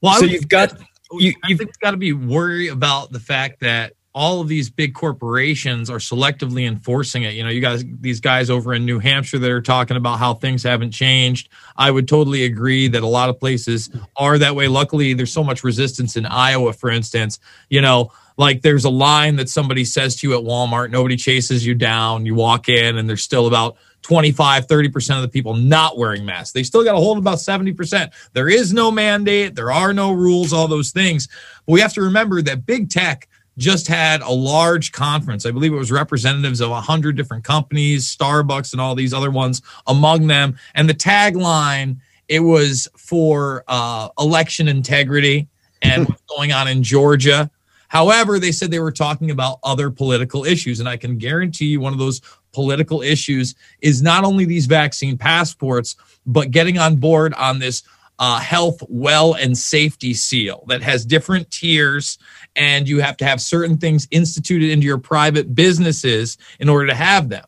Well, 0.00 0.14
So 0.14 0.22
would- 0.22 0.30
you've 0.30 0.48
got 0.48 0.78
you, 1.12 1.32
I 1.44 1.48
think 1.48 1.60
we've 1.60 1.78
got 1.80 1.92
to 1.92 1.96
be 1.96 2.12
worried 2.12 2.70
about 2.70 3.12
the 3.12 3.20
fact 3.20 3.60
that 3.60 3.92
all 4.14 4.40
of 4.40 4.46
these 4.46 4.70
big 4.70 4.94
corporations 4.94 5.90
are 5.90 5.98
selectively 5.98 6.68
enforcing 6.68 7.24
it. 7.24 7.34
You 7.34 7.42
know, 7.42 7.50
you 7.50 7.60
guys, 7.60 7.84
these 8.00 8.20
guys 8.20 8.48
over 8.48 8.72
in 8.72 8.86
New 8.86 9.00
Hampshire 9.00 9.40
that 9.40 9.50
are 9.50 9.60
talking 9.60 9.96
about 9.96 10.20
how 10.20 10.34
things 10.34 10.62
haven't 10.62 10.92
changed. 10.92 11.48
I 11.76 11.90
would 11.90 12.06
totally 12.06 12.44
agree 12.44 12.86
that 12.88 13.02
a 13.02 13.08
lot 13.08 13.28
of 13.28 13.40
places 13.40 13.90
are 14.16 14.38
that 14.38 14.54
way. 14.54 14.68
Luckily, 14.68 15.14
there's 15.14 15.32
so 15.32 15.42
much 15.42 15.64
resistance 15.64 16.16
in 16.16 16.26
Iowa, 16.26 16.72
for 16.72 16.90
instance. 16.90 17.40
You 17.68 17.80
know, 17.80 18.12
like 18.36 18.62
there's 18.62 18.84
a 18.84 18.90
line 18.90 19.34
that 19.36 19.48
somebody 19.48 19.84
says 19.84 20.14
to 20.16 20.28
you 20.28 20.38
at 20.38 20.44
Walmart, 20.44 20.90
nobody 20.90 21.16
chases 21.16 21.66
you 21.66 21.74
down. 21.74 22.24
You 22.24 22.36
walk 22.36 22.68
in, 22.68 22.96
and 22.96 23.08
there's 23.08 23.22
still 23.22 23.48
about 23.48 23.76
25, 24.02 24.68
30% 24.68 25.16
of 25.16 25.22
the 25.22 25.28
people 25.28 25.54
not 25.54 25.98
wearing 25.98 26.24
masks. 26.24 26.52
They 26.52 26.62
still 26.62 26.84
got 26.84 26.94
a 26.94 26.98
hold 26.98 27.18
of 27.18 27.22
about 27.24 27.38
70%. 27.38 28.12
There 28.32 28.48
is 28.48 28.72
no 28.72 28.92
mandate, 28.92 29.56
there 29.56 29.72
are 29.72 29.92
no 29.92 30.12
rules, 30.12 30.52
all 30.52 30.68
those 30.68 30.92
things. 30.92 31.26
But 31.66 31.72
we 31.72 31.80
have 31.80 31.94
to 31.94 32.02
remember 32.02 32.42
that 32.42 32.66
big 32.66 32.90
tech 32.90 33.28
just 33.56 33.86
had 33.86 34.20
a 34.22 34.30
large 34.30 34.92
conference. 34.92 35.46
I 35.46 35.50
believe 35.50 35.72
it 35.72 35.76
was 35.76 35.92
representatives 35.92 36.60
of 36.60 36.70
100 36.70 37.16
different 37.16 37.44
companies, 37.44 38.14
Starbucks, 38.16 38.72
and 38.72 38.80
all 38.80 38.94
these 38.94 39.14
other 39.14 39.30
ones 39.30 39.62
among 39.86 40.26
them. 40.26 40.56
And 40.74 40.88
the 40.88 40.94
tagline 40.94 41.98
it 42.28 42.40
was 42.40 42.88
for 42.96 43.64
uh, 43.68 44.08
election 44.18 44.68
integrity 44.68 45.48
and 45.82 46.08
what's 46.08 46.22
going 46.22 46.52
on 46.52 46.68
in 46.68 46.82
Georgia. 46.82 47.50
However, 47.88 48.38
they 48.38 48.52
said 48.52 48.70
they 48.70 48.80
were 48.80 48.92
talking 48.92 49.30
about 49.30 49.58
other 49.62 49.90
political 49.90 50.44
issues. 50.44 50.80
And 50.80 50.88
I 50.88 50.96
can 50.96 51.18
guarantee 51.18 51.66
you 51.66 51.80
one 51.80 51.92
of 51.92 51.98
those 51.98 52.20
political 52.52 53.02
issues 53.02 53.54
is 53.80 54.02
not 54.02 54.24
only 54.24 54.44
these 54.44 54.66
vaccine 54.66 55.18
passports, 55.18 55.96
but 56.26 56.50
getting 56.50 56.78
on 56.78 56.96
board 56.96 57.34
on 57.34 57.58
this 57.58 57.82
uh, 58.18 58.38
health, 58.38 58.82
well, 58.88 59.34
and 59.34 59.56
safety 59.56 60.14
seal 60.14 60.64
that 60.68 60.82
has 60.82 61.04
different 61.04 61.50
tiers. 61.50 62.18
And 62.56 62.88
you 62.88 63.00
have 63.00 63.16
to 63.18 63.24
have 63.24 63.40
certain 63.40 63.78
things 63.78 64.06
instituted 64.10 64.70
into 64.70 64.86
your 64.86 64.98
private 64.98 65.54
businesses 65.54 66.38
in 66.60 66.68
order 66.68 66.86
to 66.86 66.94
have 66.94 67.28
them. 67.28 67.44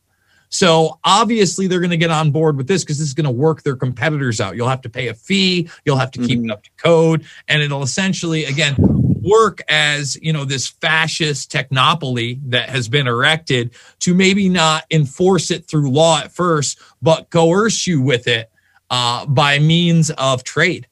So 0.48 0.98
obviously 1.04 1.66
they're 1.66 1.80
going 1.80 1.90
to 1.90 1.96
get 1.96 2.10
on 2.10 2.30
board 2.30 2.56
with 2.56 2.68
this 2.68 2.82
because 2.82 2.98
this 2.98 3.08
is 3.08 3.14
going 3.14 3.24
to 3.24 3.30
work 3.30 3.62
their 3.62 3.76
competitors 3.76 4.40
out. 4.40 4.56
You'll 4.56 4.68
have 4.68 4.82
to 4.82 4.88
pay 4.88 5.08
a 5.08 5.14
fee, 5.14 5.68
you'll 5.84 5.96
have 5.96 6.12
to 6.12 6.20
keep 6.20 6.44
it 6.44 6.50
up 6.50 6.62
to 6.62 6.70
code, 6.76 7.24
and 7.48 7.62
it'll 7.62 7.82
essentially 7.82 8.44
again 8.44 8.76
work 9.22 9.60
as 9.68 10.16
you 10.22 10.32
know 10.32 10.44
this 10.44 10.68
fascist 10.68 11.50
technopoly 11.50 12.40
that 12.44 12.68
has 12.70 12.88
been 12.88 13.08
erected 13.08 13.72
to 13.98 14.14
maybe 14.14 14.48
not 14.48 14.84
enforce 14.90 15.50
it 15.50 15.66
through 15.66 15.90
law 15.90 16.18
at 16.18 16.32
first, 16.32 16.78
but 17.02 17.28
coerce 17.30 17.86
you 17.86 18.00
with 18.00 18.28
it 18.28 18.50
uh, 18.90 19.26
by 19.26 19.58
means 19.58 20.10
of 20.10 20.44
trade. 20.44 20.86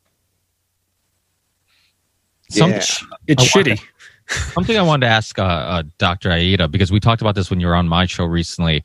Some- 2.50 2.70
Yeah. 2.70 2.76
It's 3.26 3.54
I 3.56 3.58
wanted- 3.58 3.78
shitty. 3.78 3.82
Something 4.54 4.78
I 4.78 4.82
wanted 4.82 5.06
to 5.06 5.12
ask 5.12 5.38
uh, 5.38 5.42
uh, 5.42 5.82
Dr. 5.98 6.30
Aieta 6.30 6.70
because 6.70 6.90
we 6.90 6.98
talked 6.98 7.20
about 7.20 7.34
this 7.34 7.50
when 7.50 7.60
you 7.60 7.66
were 7.66 7.74
on 7.74 7.86
my 7.88 8.06
show 8.06 8.24
recently. 8.24 8.82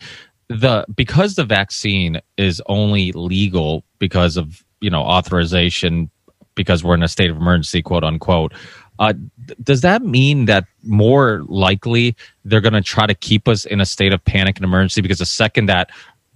The 0.49 0.85
because 0.93 1.35
the 1.35 1.45
vaccine 1.45 2.19
is 2.35 2.61
only 2.65 3.13
legal 3.13 3.85
because 3.99 4.35
of 4.35 4.65
you 4.81 4.89
know 4.89 5.01
authorization 5.01 6.09
because 6.55 6.83
we're 6.83 6.95
in 6.95 7.03
a 7.03 7.07
state 7.07 7.29
of 7.29 7.37
emergency, 7.37 7.81
quote 7.81 8.03
unquote. 8.03 8.53
Uh, 8.99 9.13
th- 9.47 9.57
does 9.63 9.79
that 9.79 10.01
mean 10.01 10.43
that 10.45 10.65
more 10.83 11.43
likely 11.47 12.17
they're 12.43 12.59
going 12.59 12.73
to 12.73 12.81
try 12.81 13.05
to 13.07 13.15
keep 13.15 13.47
us 13.47 13.63
in 13.63 13.79
a 13.79 13.85
state 13.85 14.11
of 14.11 14.21
panic 14.25 14.57
and 14.57 14.65
emergency 14.65 14.99
because 14.99 15.19
the 15.19 15.25
second 15.25 15.67
that 15.67 15.89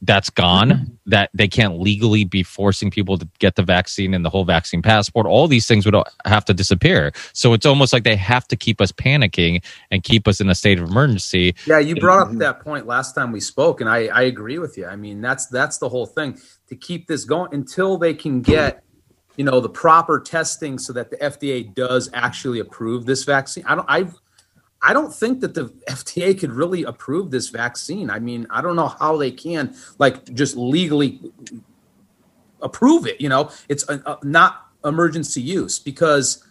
that's 0.04 0.30
gone, 0.30 0.70
mm-hmm. 0.70 0.94
that 1.06 1.30
they 1.34 1.48
can't 1.48 1.80
legally 1.80 2.26
be 2.26 2.44
forcing 2.44 2.92
people 2.92 3.18
to 3.18 3.28
get 3.40 3.56
the 3.56 3.64
vaccine 3.64 4.14
and 4.14 4.26
the 4.26 4.30
whole 4.30 4.44
vaccine 4.44 4.82
passport, 4.82 5.26
all 5.26 5.48
these 5.48 5.66
things 5.66 5.86
would 5.86 5.96
have 6.26 6.44
to 6.46 6.54
disappear. 6.54 7.14
So 7.32 7.54
it's 7.54 7.66
almost 7.66 7.94
like 7.94 8.04
they 8.04 8.18
have 8.18 8.48
to 8.50 8.56
keep 8.56 8.82
us 8.82 8.92
panicking 8.92 9.64
and 9.92 10.04
keep 10.04 10.28
us 10.28 10.42
in 10.42 10.50
a 10.50 10.56
state 10.56 10.78
of 10.80 10.90
emergency. 10.90 11.56
Yeah, 11.66 11.80
you 11.80 11.96
brought 11.96 12.20
up 12.20 12.28
mm-hmm. 12.30 12.40
that 12.40 12.60
point 12.60 12.86
last 12.86 13.14
time 13.14 13.32
we 13.32 13.40
spoke, 13.40 13.80
and 13.80 13.90
I, 13.90 14.08
I 14.08 14.24
agree 14.24 14.60
with 14.60 14.78
you. 14.78 14.86
I 14.86 14.98
mean, 14.98 15.22
that's 15.22 15.48
that's 15.48 15.78
the 15.78 15.88
whole 15.90 16.06
thing 16.06 16.38
to 16.68 16.76
keep 16.76 17.08
this 17.08 17.24
going 17.24 17.54
until 17.54 17.98
they 17.98 18.14
can 18.14 18.42
get, 18.42 18.84
you 19.38 19.46
know, 19.46 19.62
the 19.62 19.70
proper 19.70 20.20
testing 20.20 20.78
so 20.78 20.92
that 20.94 21.12
the 21.12 21.18
FDA 21.18 21.74
does 21.74 22.10
actually 22.14 22.60
approve 22.60 23.06
this 23.06 23.24
vaccine. 23.24 23.64
I 23.66 23.76
don't 23.76 23.86
I 23.90 24.08
I 24.84 24.94
don't 24.94 25.14
think 25.14 25.40
that 25.42 25.54
the 25.54 25.66
FDA 25.90 26.38
could 26.38 26.52
really 26.52 26.84
approve 26.84 27.32
this 27.32 27.50
vaccine. 27.50 28.10
I 28.10 28.20
mean, 28.20 28.46
I 28.50 28.62
don't 28.62 28.76
know 28.76 28.90
how 28.90 29.18
they 29.18 29.32
can 29.32 29.76
like 29.98 30.34
just 30.34 30.58
legally 30.58 31.22
approve 32.62 33.08
it. 33.08 33.20
You 33.22 33.30
know, 33.30 33.50
it's 33.70 33.88
a, 33.90 34.02
a- 34.06 34.20
not 34.24 34.68
emergency 34.84 35.42
use 35.42 35.80
because 35.80 36.44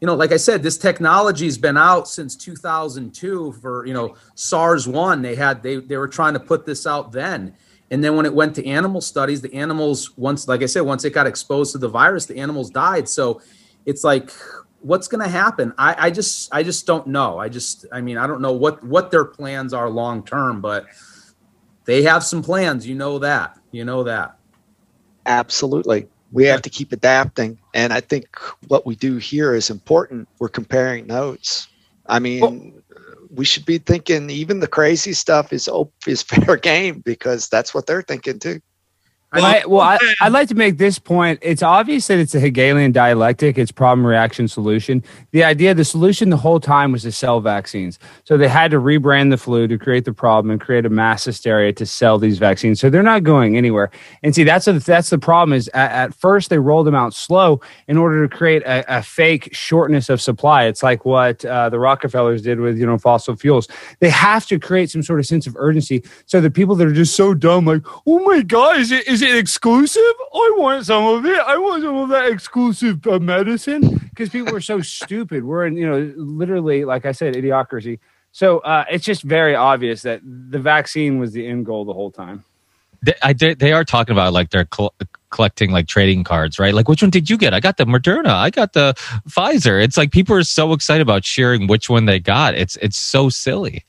you 0.00 0.06
know, 0.06 0.14
like 0.14 0.32
I 0.32 0.38
said, 0.38 0.62
this 0.62 0.78
technology's 0.78 1.58
been 1.58 1.76
out 1.76 2.08
since 2.08 2.34
2002 2.34 3.52
for, 3.60 3.84
you 3.84 3.92
know, 3.92 4.16
SARS 4.34 4.88
1. 4.88 5.20
They 5.20 5.34
had, 5.34 5.62
they, 5.62 5.76
they 5.76 5.98
were 5.98 6.08
trying 6.08 6.32
to 6.32 6.40
put 6.40 6.64
this 6.64 6.86
out 6.86 7.12
then. 7.12 7.54
And 7.90 8.02
then 8.02 8.16
when 8.16 8.24
it 8.24 8.32
went 8.32 8.54
to 8.54 8.66
animal 8.66 9.02
studies, 9.02 9.42
the 9.42 9.52
animals, 9.52 10.16
once, 10.16 10.48
like 10.48 10.62
I 10.62 10.66
said, 10.66 10.82
once 10.82 11.04
it 11.04 11.10
got 11.10 11.26
exposed 11.26 11.72
to 11.72 11.78
the 11.78 11.88
virus, 11.88 12.24
the 12.24 12.38
animals 12.38 12.70
died. 12.70 13.10
So 13.10 13.42
it's 13.84 14.02
like, 14.02 14.30
what's 14.80 15.08
going 15.08 15.22
to 15.22 15.30
happen? 15.30 15.72
I, 15.78 16.06
I 16.06 16.10
just, 16.10 16.52
I 16.52 16.62
just 16.62 16.86
don't 16.86 17.06
know. 17.06 17.38
I 17.38 17.48
just, 17.48 17.86
I 17.92 18.00
mean, 18.00 18.16
I 18.16 18.26
don't 18.26 18.40
know 18.40 18.52
what, 18.52 18.82
what 18.84 19.10
their 19.10 19.24
plans 19.24 19.72
are 19.72 19.88
long 19.88 20.24
term, 20.24 20.60
but 20.60 20.86
they 21.84 22.02
have 22.02 22.24
some 22.24 22.42
plans. 22.42 22.86
You 22.86 22.94
know 22.94 23.18
that, 23.18 23.58
you 23.70 23.84
know 23.84 24.04
that. 24.04 24.36
Absolutely. 25.26 26.08
We 26.32 26.44
have 26.46 26.62
to 26.62 26.70
keep 26.70 26.92
adapting. 26.92 27.58
And 27.74 27.92
I 27.92 28.00
think 28.00 28.38
what 28.68 28.86
we 28.86 28.94
do 28.94 29.16
here 29.16 29.54
is 29.54 29.68
important. 29.68 30.28
We're 30.38 30.48
comparing 30.48 31.06
notes. 31.06 31.68
I 32.06 32.18
mean, 32.18 32.82
we 33.34 33.44
should 33.44 33.64
be 33.64 33.78
thinking 33.78 34.30
even 34.30 34.60
the 34.60 34.68
crazy 34.68 35.12
stuff 35.12 35.52
is 35.52 35.68
is 36.06 36.22
fair 36.22 36.56
game 36.56 37.00
because 37.00 37.48
that's 37.48 37.74
what 37.74 37.86
they're 37.86 38.02
thinking 38.02 38.38
too. 38.38 38.60
Well, 39.32 39.44
I, 39.44 39.62
well 39.64 39.80
I, 39.80 39.98
I'd 40.20 40.32
like 40.32 40.48
to 40.48 40.56
make 40.56 40.78
this 40.78 40.98
point. 40.98 41.38
It's 41.40 41.62
obvious 41.62 42.08
that 42.08 42.18
it's 42.18 42.34
a 42.34 42.40
Hegelian 42.40 42.90
dialectic. 42.90 43.58
It's 43.58 43.70
problem, 43.70 44.04
reaction, 44.04 44.48
solution. 44.48 45.04
The 45.30 45.44
idea, 45.44 45.72
the 45.72 45.84
solution 45.84 46.30
the 46.30 46.36
whole 46.36 46.58
time 46.58 46.90
was 46.90 47.02
to 47.02 47.12
sell 47.12 47.40
vaccines. 47.40 48.00
So 48.24 48.36
they 48.36 48.48
had 48.48 48.72
to 48.72 48.78
rebrand 48.78 49.30
the 49.30 49.36
flu 49.36 49.68
to 49.68 49.78
create 49.78 50.04
the 50.04 50.12
problem 50.12 50.50
and 50.50 50.60
create 50.60 50.84
a 50.84 50.90
mass 50.90 51.24
hysteria 51.24 51.72
to 51.74 51.86
sell 51.86 52.18
these 52.18 52.38
vaccines. 52.38 52.80
So 52.80 52.90
they're 52.90 53.04
not 53.04 53.22
going 53.22 53.56
anywhere. 53.56 53.90
And 54.24 54.34
see, 54.34 54.42
that's 54.42 54.66
a, 54.66 54.72
that's 54.80 55.10
the 55.10 55.18
problem. 55.18 55.56
Is 55.56 55.68
at, 55.74 55.92
at 55.92 56.14
first 56.14 56.50
they 56.50 56.58
rolled 56.58 56.88
them 56.88 56.96
out 56.96 57.14
slow 57.14 57.60
in 57.86 57.96
order 57.96 58.26
to 58.26 58.36
create 58.36 58.62
a, 58.62 58.98
a 58.98 59.02
fake 59.02 59.50
shortness 59.52 60.08
of 60.08 60.20
supply. 60.20 60.64
It's 60.64 60.82
like 60.82 61.04
what 61.04 61.44
uh, 61.44 61.68
the 61.68 61.78
Rockefellers 61.78 62.42
did 62.42 62.58
with 62.58 62.76
you 62.78 62.86
know 62.86 62.98
fossil 62.98 63.36
fuels. 63.36 63.68
They 64.00 64.10
have 64.10 64.46
to 64.46 64.58
create 64.58 64.90
some 64.90 65.04
sort 65.04 65.20
of 65.20 65.26
sense 65.26 65.46
of 65.46 65.54
urgency. 65.56 66.02
So 66.26 66.40
the 66.40 66.50
people 66.50 66.74
that 66.76 66.88
are 66.88 66.92
just 66.92 67.14
so 67.14 67.32
dumb, 67.32 67.64
like, 67.64 67.82
oh 68.08 68.18
my 68.24 68.42
god, 68.42 68.78
is 68.78 68.90
it 68.90 69.06
is 69.06 69.19
it 69.22 69.34
exclusive? 69.36 70.02
I 70.34 70.54
want 70.56 70.86
some 70.86 71.04
of 71.04 71.24
it. 71.26 71.38
I 71.38 71.56
want 71.58 71.82
some 71.82 71.96
of 71.96 72.08
that 72.10 72.26
exclusive 72.30 73.06
uh, 73.06 73.18
medicine 73.18 73.98
because 74.10 74.28
people 74.28 74.54
are 74.54 74.60
so 74.60 74.80
stupid. 74.98 75.44
We're 75.44 75.66
in 75.66 75.76
you 75.76 75.88
know 75.88 76.12
literally, 76.16 76.84
like 76.84 77.06
I 77.06 77.12
said, 77.12 77.34
idiocracy. 77.34 77.98
So 78.32 78.58
uh, 78.60 78.84
it's 78.90 79.04
just 79.04 79.22
very 79.22 79.54
obvious 79.56 80.02
that 80.02 80.20
the 80.24 80.58
vaccine 80.60 81.18
was 81.18 81.32
the 81.32 81.46
end 81.46 81.66
goal 81.66 81.84
the 81.84 81.92
whole 81.94 82.10
time. 82.12 82.44
They, 83.02 83.14
I 83.22 83.32
did, 83.32 83.58
they 83.58 83.72
are 83.72 83.84
talking 83.84 84.12
about 84.12 84.32
like 84.32 84.50
they're 84.50 84.66
col- 84.66 84.94
collecting 85.30 85.70
like 85.70 85.88
trading 85.88 86.22
cards, 86.22 86.58
right? 86.58 86.74
Like, 86.74 86.86
which 86.88 87.02
one 87.02 87.10
did 87.10 87.28
you 87.30 87.36
get? 87.38 87.54
I 87.54 87.60
got 87.60 87.76
the 87.76 87.86
Moderna. 87.86 88.28
I 88.28 88.50
got 88.50 88.72
the 88.74 88.92
Pfizer. 89.28 89.82
It's 89.82 89.96
like 89.96 90.12
people 90.12 90.36
are 90.36 90.42
so 90.44 90.72
excited 90.74 91.00
about 91.02 91.24
sharing 91.24 91.66
which 91.66 91.88
one 91.90 92.04
they 92.04 92.20
got. 92.20 92.54
It's 92.54 92.76
it's 92.76 92.98
so 92.98 93.30
silly. 93.30 93.84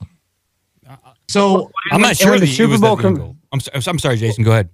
So 1.27 1.71
I'm 1.91 2.01
not 2.01 2.17
sure 2.17 2.33
the 2.33 2.41
the 2.41 2.47
Super 2.47 2.77
Bowl 2.79 2.97
com- 2.97 3.17
com- 3.17 3.37
I'm, 3.53 3.59
so- 3.59 3.71
I'm 3.87 3.99
sorry, 3.99 4.17
Jason. 4.17 4.43
Go 4.43 4.51
ahead. 4.51 4.69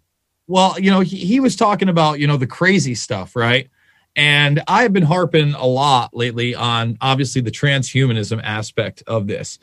Well, 0.48 0.80
you 0.80 0.90
know, 0.90 1.02
he, 1.02 1.18
he 1.18 1.40
was 1.40 1.56
talking 1.56 1.90
about, 1.90 2.20
you 2.20 2.28
know, 2.28 2.38
the 2.38 2.48
crazy 2.48 2.96
stuff, 2.96 3.36
right? 3.36 3.70
And 4.16 4.64
I've 4.68 4.94
been 4.94 5.04
harping 5.04 5.54
a 5.54 5.66
lot 5.66 6.16
lately 6.16 6.56
on 6.56 6.98
obviously 7.02 7.42
the 7.42 7.52
transhumanism 7.52 8.42
aspect 8.44 9.04
of 9.06 9.28
this. 9.28 9.60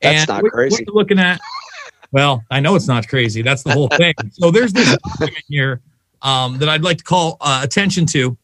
That's 0.00 0.20
and 0.22 0.28
not 0.28 0.42
what- 0.42 0.52
crazy. 0.52 0.84
What 0.84 0.94
looking 0.94 1.18
at, 1.18 1.40
well, 2.10 2.42
I 2.50 2.60
know 2.60 2.74
it's 2.74 2.88
not 2.88 3.06
crazy. 3.08 3.42
That's 3.42 3.62
the 3.62 3.72
whole 3.72 3.88
thing. 3.88 4.14
So 4.32 4.50
there's 4.50 4.72
this 4.72 4.96
document 4.96 5.44
here 5.48 5.80
um, 6.22 6.58
that 6.58 6.68
I'd 6.68 6.82
like 6.82 6.98
to 6.98 7.04
call 7.04 7.36
uh, 7.40 7.60
attention 7.62 8.06
to. 8.06 8.36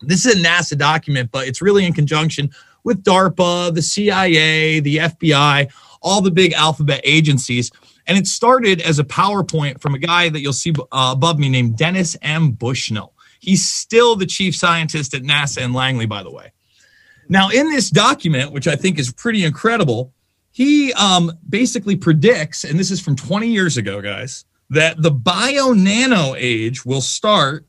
This 0.00 0.26
is 0.26 0.34
a 0.34 0.44
NASA 0.44 0.76
document, 0.76 1.30
but 1.32 1.48
it's 1.48 1.62
really 1.62 1.86
in 1.86 1.92
conjunction 1.92 2.50
with 2.84 3.02
DARPA, 3.02 3.74
the 3.74 3.82
CIA, 3.82 4.80
the 4.80 4.98
FBI, 4.98 5.70
all 6.02 6.20
the 6.20 6.30
big 6.30 6.52
alphabet 6.52 7.00
agencies. 7.02 7.70
And 8.06 8.18
it 8.18 8.26
started 8.26 8.80
as 8.80 8.98
a 8.98 9.04
PowerPoint 9.04 9.80
from 9.80 9.94
a 9.94 9.98
guy 9.98 10.28
that 10.28 10.40
you'll 10.40 10.52
see 10.52 10.72
uh, 10.92 11.12
above 11.12 11.38
me 11.38 11.48
named 11.48 11.76
Dennis 11.76 12.16
M. 12.22 12.52
Bushnell. 12.52 13.14
He's 13.40 13.68
still 13.68 14.16
the 14.16 14.26
chief 14.26 14.54
scientist 14.56 15.14
at 15.14 15.22
NASA 15.22 15.62
and 15.62 15.74
Langley, 15.74 16.06
by 16.06 16.22
the 16.22 16.30
way. 16.30 16.52
Now, 17.28 17.48
in 17.48 17.70
this 17.70 17.90
document, 17.90 18.52
which 18.52 18.68
I 18.68 18.76
think 18.76 18.98
is 18.98 19.12
pretty 19.12 19.44
incredible, 19.44 20.12
he 20.50 20.92
um, 20.92 21.32
basically 21.48 21.96
predicts, 21.96 22.64
and 22.64 22.78
this 22.78 22.90
is 22.90 23.00
from 23.00 23.16
20 23.16 23.48
years 23.48 23.76
ago, 23.76 24.00
guys, 24.00 24.44
that 24.70 25.00
the 25.00 25.10
bio 25.10 25.72
nano 25.72 26.34
age 26.36 26.84
will 26.84 27.00
start 27.00 27.66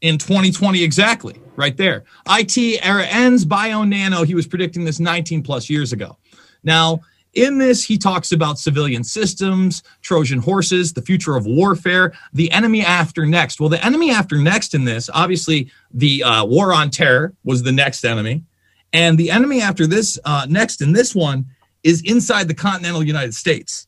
in 0.00 0.18
2020 0.18 0.82
exactly, 0.82 1.40
right 1.56 1.76
there. 1.76 2.04
IT 2.28 2.56
era 2.82 3.04
ends, 3.06 3.44
bio 3.44 3.84
nano. 3.84 4.22
He 4.22 4.34
was 4.34 4.46
predicting 4.46 4.84
this 4.84 5.00
19 5.00 5.42
plus 5.42 5.68
years 5.68 5.92
ago. 5.92 6.16
Now, 6.62 7.00
in 7.34 7.58
this, 7.58 7.84
he 7.84 7.98
talks 7.98 8.32
about 8.32 8.58
civilian 8.58 9.04
systems, 9.04 9.82
Trojan 10.02 10.40
horses, 10.40 10.92
the 10.92 11.02
future 11.02 11.36
of 11.36 11.46
warfare, 11.46 12.12
the 12.32 12.50
enemy 12.50 12.82
after 12.82 13.26
next. 13.26 13.60
Well, 13.60 13.68
the 13.68 13.84
enemy 13.84 14.10
after 14.10 14.36
next 14.36 14.74
in 14.74 14.84
this, 14.84 15.10
obviously, 15.12 15.70
the 15.92 16.22
uh, 16.22 16.44
war 16.44 16.72
on 16.72 16.90
terror 16.90 17.34
was 17.44 17.62
the 17.62 17.72
next 17.72 18.04
enemy. 18.04 18.44
And 18.92 19.18
the 19.18 19.30
enemy 19.30 19.60
after 19.60 19.86
this, 19.86 20.18
uh, 20.24 20.46
next 20.48 20.80
in 20.80 20.92
this 20.92 21.14
one, 21.14 21.46
is 21.82 22.02
inside 22.02 22.48
the 22.48 22.54
continental 22.54 23.02
United 23.02 23.34
States. 23.34 23.86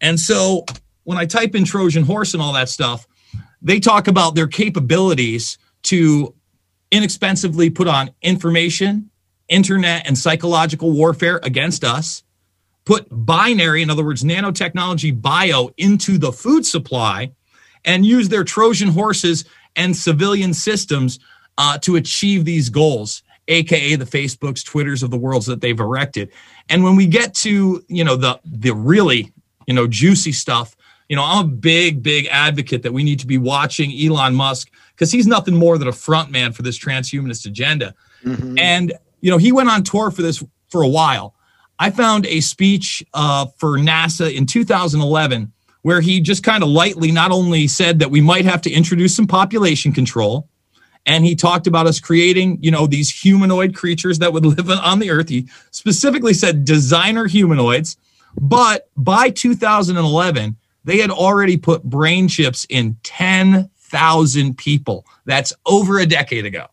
And 0.00 0.18
so 0.18 0.64
when 1.04 1.18
I 1.18 1.26
type 1.26 1.54
in 1.54 1.64
Trojan 1.64 2.04
horse 2.04 2.34
and 2.34 2.42
all 2.42 2.52
that 2.52 2.68
stuff, 2.68 3.06
they 3.62 3.80
talk 3.80 4.08
about 4.08 4.34
their 4.34 4.46
capabilities 4.46 5.58
to 5.84 6.34
inexpensively 6.90 7.70
put 7.70 7.88
on 7.88 8.10
information, 8.22 9.10
internet, 9.48 10.06
and 10.06 10.16
psychological 10.16 10.92
warfare 10.92 11.40
against 11.42 11.84
us, 11.84 12.22
put 12.84 13.06
binary, 13.10 13.82
in 13.82 13.90
other 13.90 14.04
words, 14.04 14.22
nanotechnology 14.22 15.20
bio 15.20 15.70
into 15.76 16.18
the 16.18 16.32
food 16.32 16.64
supply, 16.64 17.32
and 17.84 18.04
use 18.04 18.28
their 18.28 18.44
Trojan 18.44 18.88
horses 18.88 19.44
and 19.76 19.96
civilian 19.96 20.52
systems 20.52 21.18
uh, 21.58 21.78
to 21.78 21.96
achieve 21.96 22.44
these 22.44 22.68
goals, 22.68 23.22
aka 23.48 23.96
the 23.96 24.04
Facebooks, 24.04 24.64
Twitters 24.64 25.02
of 25.02 25.10
the 25.10 25.18
worlds 25.18 25.46
that 25.46 25.60
they've 25.60 25.78
erected. 25.78 26.30
And 26.68 26.82
when 26.84 26.96
we 26.96 27.06
get 27.06 27.34
to 27.36 27.84
you 27.88 28.04
know 28.04 28.16
the 28.16 28.40
the 28.44 28.72
really 28.72 29.32
you 29.66 29.74
know 29.74 29.86
juicy 29.86 30.32
stuff, 30.32 30.76
you 31.08 31.16
know 31.16 31.22
I'm 31.24 31.44
a 31.44 31.48
big 31.48 32.02
big 32.02 32.26
advocate 32.30 32.82
that 32.82 32.92
we 32.92 33.04
need 33.04 33.20
to 33.20 33.26
be 33.26 33.38
watching 33.38 33.92
Elon 33.92 34.34
Musk 34.34 34.70
because 34.94 35.12
he's 35.12 35.26
nothing 35.26 35.54
more 35.54 35.78
than 35.78 35.88
a 35.88 35.92
front 35.92 36.30
man 36.30 36.52
for 36.52 36.62
this 36.62 36.78
transhumanist 36.78 37.46
agenda. 37.46 37.94
And 38.58 38.92
you 39.20 39.30
know 39.30 39.38
he 39.38 39.52
went 39.52 39.68
on 39.68 39.82
tour 39.82 40.10
for 40.10 40.22
this 40.22 40.42
for 40.68 40.82
a 40.82 40.88
while. 40.88 41.34
I 41.80 41.88
found 41.88 42.26
a 42.26 42.40
speech 42.40 43.02
uh, 43.14 43.46
for 43.56 43.78
NASA 43.78 44.32
in 44.32 44.44
2011 44.44 45.50
where 45.80 46.02
he 46.02 46.20
just 46.20 46.44
kind 46.44 46.62
of 46.62 46.68
lightly 46.68 47.10
not 47.10 47.30
only 47.30 47.66
said 47.66 48.00
that 48.00 48.10
we 48.10 48.20
might 48.20 48.44
have 48.44 48.60
to 48.62 48.70
introduce 48.70 49.16
some 49.16 49.26
population 49.26 49.90
control, 49.90 50.46
and 51.06 51.24
he 51.24 51.34
talked 51.34 51.66
about 51.66 51.86
us 51.86 51.98
creating, 51.98 52.58
you 52.60 52.70
know, 52.70 52.86
these 52.86 53.08
humanoid 53.08 53.74
creatures 53.74 54.18
that 54.18 54.30
would 54.34 54.44
live 54.58 54.68
on 54.68 54.98
the 54.98 55.10
earth. 55.10 55.30
He 55.30 55.48
specifically 55.70 56.34
said 56.34 56.66
designer 56.66 57.26
humanoids, 57.26 57.96
but 58.38 58.90
by 58.94 59.30
2011, 59.30 60.56
they 60.84 60.98
had 60.98 61.10
already 61.10 61.56
put 61.56 61.82
brain 61.82 62.28
chips 62.28 62.66
in 62.68 62.98
10,000 63.04 64.58
people. 64.58 65.06
That's 65.24 65.54
over 65.64 65.98
a 65.98 66.04
decade 66.04 66.44
ago. 66.44 66.66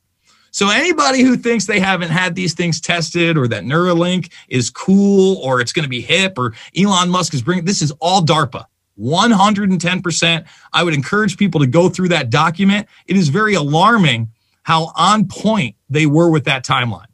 So 0.51 0.69
anybody 0.69 1.21
who 1.21 1.37
thinks 1.37 1.65
they 1.65 1.79
haven't 1.79 2.09
had 2.09 2.35
these 2.35 2.53
things 2.53 2.81
tested 2.81 3.37
or 3.37 3.47
that 3.47 3.63
Neuralink 3.63 4.31
is 4.47 4.69
cool 4.69 5.37
or 5.37 5.61
it's 5.61 5.73
going 5.73 5.83
to 5.83 5.89
be 5.89 6.01
hip 6.01 6.37
or 6.37 6.53
Elon 6.75 7.09
Musk 7.09 7.33
is 7.33 7.41
bringing 7.41 7.65
this 7.65 7.81
is 7.81 7.91
all 7.99 8.21
DARPA. 8.21 8.65
110%. 8.99 10.45
I 10.73 10.83
would 10.83 10.93
encourage 10.93 11.37
people 11.37 11.59
to 11.61 11.67
go 11.67 11.89
through 11.89 12.09
that 12.09 12.29
document. 12.29 12.87
It 13.05 13.15
is 13.15 13.29
very 13.29 13.53
alarming 13.53 14.29
how 14.63 14.91
on 14.95 15.27
point 15.27 15.75
they 15.89 16.05
were 16.05 16.29
with 16.29 16.45
that 16.45 16.65
timeline. 16.65 17.05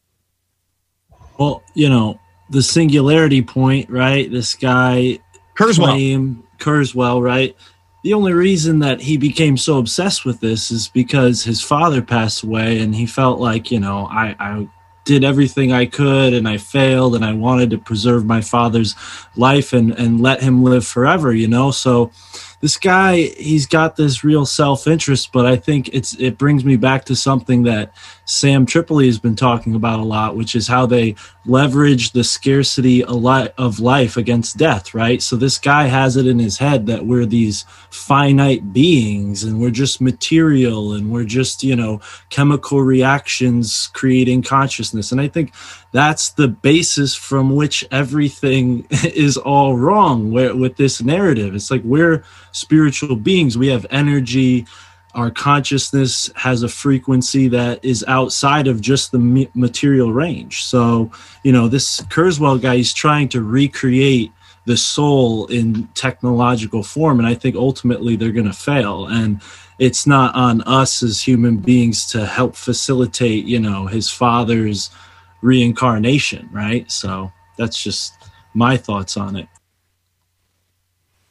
Well, 1.38 1.64
you 1.76 1.89
know, 1.89 2.19
the 2.49 2.61
singularity 2.61 3.41
point, 3.41 3.89
right? 3.89 4.31
This 4.31 4.55
guy 4.55 5.19
Kurzweil. 5.57 6.41
Kurzweil, 6.60 7.22
right? 7.22 7.55
The 8.03 8.13
only 8.13 8.34
reason 8.34 8.80
that 8.80 9.01
he 9.01 9.15
became 9.17 9.55
so 9.57 9.77
obsessed 9.77 10.25
with 10.25 10.41
this 10.41 10.71
is 10.71 10.89
because 10.89 11.43
his 11.43 11.61
father 11.61 12.01
passed 12.01 12.43
away 12.43 12.80
and 12.80 12.93
he 12.93 13.05
felt 13.05 13.39
like, 13.39 13.71
you 13.71 13.80
know, 13.80 14.07
I, 14.11 14.35
I 14.39 14.67
did 15.05 15.23
everything 15.23 15.71
I 15.71 15.85
could 15.85 16.34
and 16.34 16.47
I 16.47 16.57
failed 16.57 17.15
and 17.15 17.25
I 17.25 17.34
wanted 17.34 17.69
to 17.71 17.77
preserve 17.77 18.25
my 18.25 18.41
father's 18.41 18.95
life 19.35 19.73
and, 19.73 19.91
and 19.91 20.21
let 20.21 20.41
him 20.41 20.63
live 20.63 20.85
forever, 20.85 21.34
you 21.34 21.47
know? 21.47 21.71
So 21.71 22.11
this 22.61 22.77
guy, 22.77 23.21
he's 23.38 23.65
got 23.65 23.95
this 23.95 24.23
real 24.23 24.45
self 24.45 24.88
interest, 24.88 25.31
but 25.34 25.45
I 25.45 25.55
think 25.55 25.89
it's 25.89 26.13
it 26.15 26.38
brings 26.38 26.63
me 26.63 26.77
back 26.77 27.05
to 27.05 27.15
something 27.15 27.63
that 27.63 27.93
Sam 28.25 28.65
Tripoli 28.65 29.07
has 29.07 29.19
been 29.19 29.35
talking 29.35 29.75
about 29.75 29.99
a 29.99 30.03
lot, 30.03 30.35
which 30.35 30.55
is 30.55 30.67
how 30.67 30.85
they 30.85 31.15
leverage 31.45 32.11
the 32.11 32.23
scarcity 32.23 33.03
of 33.03 33.79
life 33.79 34.15
against 34.15 34.57
death, 34.57 34.93
right? 34.93 35.21
So 35.21 35.35
this 35.35 35.57
guy 35.57 35.85
has 35.85 36.15
it 36.15 36.25
in 36.25 36.39
his 36.39 36.57
head 36.57 36.85
that 36.87 37.05
we're 37.05 37.25
these 37.25 37.65
finite 37.89 38.71
beings 38.71 39.43
and 39.43 39.59
we're 39.59 39.71
just 39.71 39.99
material 39.99 40.93
and 40.93 41.11
we're 41.11 41.25
just, 41.25 41.63
you 41.63 41.75
know, 41.75 41.99
chemical 42.29 42.81
reactions 42.81 43.89
creating 43.93 44.43
consciousness. 44.43 45.11
And 45.11 45.19
I 45.19 45.27
think 45.27 45.53
that's 45.91 46.29
the 46.29 46.47
basis 46.47 47.15
from 47.15 47.55
which 47.55 47.85
everything 47.91 48.87
is 49.03 49.35
all 49.35 49.77
wrong 49.77 50.31
with 50.31 50.77
this 50.77 51.01
narrative. 51.01 51.55
It's 51.55 51.71
like 51.71 51.81
we're 51.83 52.23
spiritual 52.51 53.17
beings, 53.17 53.57
we 53.57 53.67
have 53.67 53.85
energy 53.89 54.65
our 55.15 55.30
consciousness 55.30 56.31
has 56.35 56.64
a 56.64 56.69
frequency 56.69 57.48
that 57.49 57.84
is 57.85 58.03
outside 58.07 58.68
of 58.68 58.81
just 58.81 59.11
the 59.11 59.49
material 59.53 60.11
range. 60.11 60.65
So, 60.65 61.11
you 61.44 61.52
know, 61.52 61.68
this 61.68 62.02
Kurzweil 62.02 62.61
guy 62.61 62.76
is 62.76 62.94
trying 62.94 63.30
to 63.30 63.44
recreate 63.44 64.31
the 64.65 64.77
soul 64.77 65.45
in 65.48 65.88
technological 65.90 66.84
form. 66.84 67.19
And 67.19 67.27
I 67.27 67.35
think 67.35 67.56
ultimately 67.56 68.15
they're 68.15 68.31
going 68.31 68.48
to 68.48 68.53
fail. 68.53 69.07
And 69.07 69.41
it's 69.77 70.07
not 70.07 70.34
on 70.35 70.61
us 70.61 71.03
as 71.03 71.22
human 71.22 71.57
beings 71.57 72.06
to 72.07 72.26
help 72.26 72.56
facilitate, 72.56 73.45
you 73.45 73.60
know, 73.60 73.85
his 73.88 74.10
father's 74.10 74.90
reincarnation, 75.41 76.49
right? 76.52 76.90
So 76.91 77.31
that's 77.57 77.81
just 77.81 78.14
my 78.53 78.77
thoughts 78.77 79.18
on 79.18 79.35
it. 79.35 79.48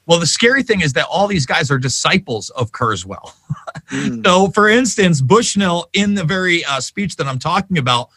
Well, 0.07 0.19
the 0.19 0.27
scary 0.27 0.62
thing 0.62 0.81
is 0.81 0.95
that 0.95 1.07
all 1.07 1.29
these 1.29 1.47
guys 1.47 1.70
are 1.70 1.79
disciples 1.79 2.51
of 2.51 2.73
Kurzweil. 2.73 3.33
so, 4.24 4.49
for 4.49 4.69
instance, 4.69 5.20
Bushnell, 5.20 5.89
in 5.93 6.15
the 6.15 6.24
very 6.24 6.65
uh, 6.65 6.81
speech 6.81 7.16
that 7.16 7.27
I'm 7.27 7.39
talking 7.39 7.79
about, 7.79 8.09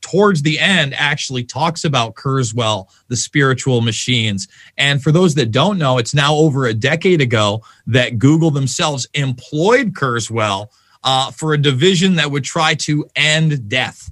towards 0.00 0.42
the 0.42 0.58
end, 0.58 0.94
actually 0.94 1.44
talks 1.44 1.84
about 1.84 2.14
Kurzweil, 2.14 2.88
the 3.08 3.16
spiritual 3.16 3.80
machines. 3.80 4.48
And 4.76 5.02
for 5.02 5.12
those 5.12 5.34
that 5.34 5.50
don't 5.50 5.78
know, 5.78 5.98
it's 5.98 6.14
now 6.14 6.34
over 6.34 6.66
a 6.66 6.74
decade 6.74 7.20
ago 7.20 7.62
that 7.86 8.18
Google 8.18 8.50
themselves 8.50 9.06
employed 9.14 9.94
Kurzweil 9.94 10.68
uh, 11.02 11.30
for 11.30 11.54
a 11.54 11.58
division 11.58 12.16
that 12.16 12.30
would 12.30 12.44
try 12.44 12.74
to 12.74 13.06
end 13.16 13.68
death. 13.68 14.10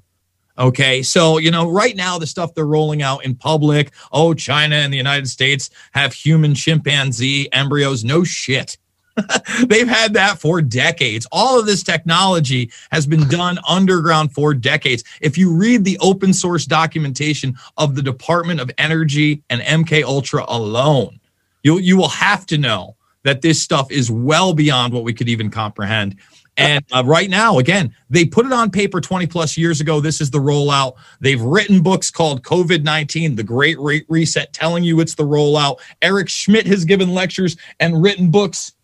Okay, 0.59 1.03
so 1.03 1.39
you 1.39 1.51
know, 1.51 1.71
right 1.71 1.97
now 1.97 2.19
the 2.19 2.27
stuff 2.27 2.55
they're 2.55 2.67
rolling 2.67 3.03
out 3.03 3.25
in 3.25 3.35
public, 3.35 3.93
oh, 4.13 4.35
China 4.35 4.77
and 4.77 4.93
the 4.93 4.99
United 4.99 5.29
States 5.29 5.71
have 5.93 6.13
human 6.13 6.55
chimpanzee 6.55 7.49
embryos. 7.53 8.05
No 8.05 8.23
shit. 8.23 8.77
They've 9.67 9.89
had 9.89 10.15
that 10.15 10.39
for 10.41 10.63
decades. 10.63 11.27
All 11.33 11.59
of 11.59 11.67
this 11.67 11.83
technology 11.83 12.71
has 12.91 13.07
been 13.07 13.29
done 13.29 13.59
underground 13.69 14.33
for 14.33 14.55
decades. 14.55 15.05
If 15.21 15.37
you 15.37 15.55
read 15.55 15.85
the 15.85 15.99
open 16.01 16.33
source 16.33 16.65
documentation 16.65 17.57
of 17.77 17.95
the 17.95 18.03
Department 18.03 18.61
of 18.61 18.71
Energy 18.79 19.43
and 19.51 19.61
MK 19.61 20.05
Ultra 20.05 20.45
alone, 20.49 21.21
you 21.63 21.79
you 21.79 21.97
will 21.97 22.09
have 22.09 22.47
to 22.47 22.59
know 22.59 22.97
that 23.25 23.43
this 23.43 23.61
stuff 23.61 23.91
is 23.91 24.11
well 24.11 24.53
beyond 24.53 24.93
what 24.93 25.05
we 25.05 25.13
could 25.13 25.29
even 25.29 25.51
comprehend. 25.51 26.17
And 26.57 26.85
uh, 26.93 27.03
right 27.07 27.31
now, 27.31 27.59
again, 27.59 27.95
they 28.11 28.27
put 28.27 28.45
it 28.45 28.53
on 28.53 28.71
paper 28.71 29.01
20 29.01 29.27
plus 29.27 29.57
years 29.57 29.81
ago. 29.81 30.01
This 30.01 30.21
is 30.21 30.31
the 30.31 30.39
rollout. 30.39 30.95
They've 31.21 31.41
written 31.41 31.83
books 31.83 32.11
called 32.11 32.43
COVID 32.43 32.83
19, 32.83 33.37
The 33.37 33.43
Great 33.43 33.79
Re- 33.81 34.05
Reset, 34.09 34.53
telling 34.53 34.85
you 34.85 35.01
it's 35.01 35.15
the 35.15 35.25
rollout. 35.25 35.79
Eric 36.03 36.29
Schmidt 36.29 36.67
has 36.67 36.85
given 36.85 37.15
lectures 37.15 37.57
and 37.81 38.03
written 38.03 38.31
books. 38.31 38.75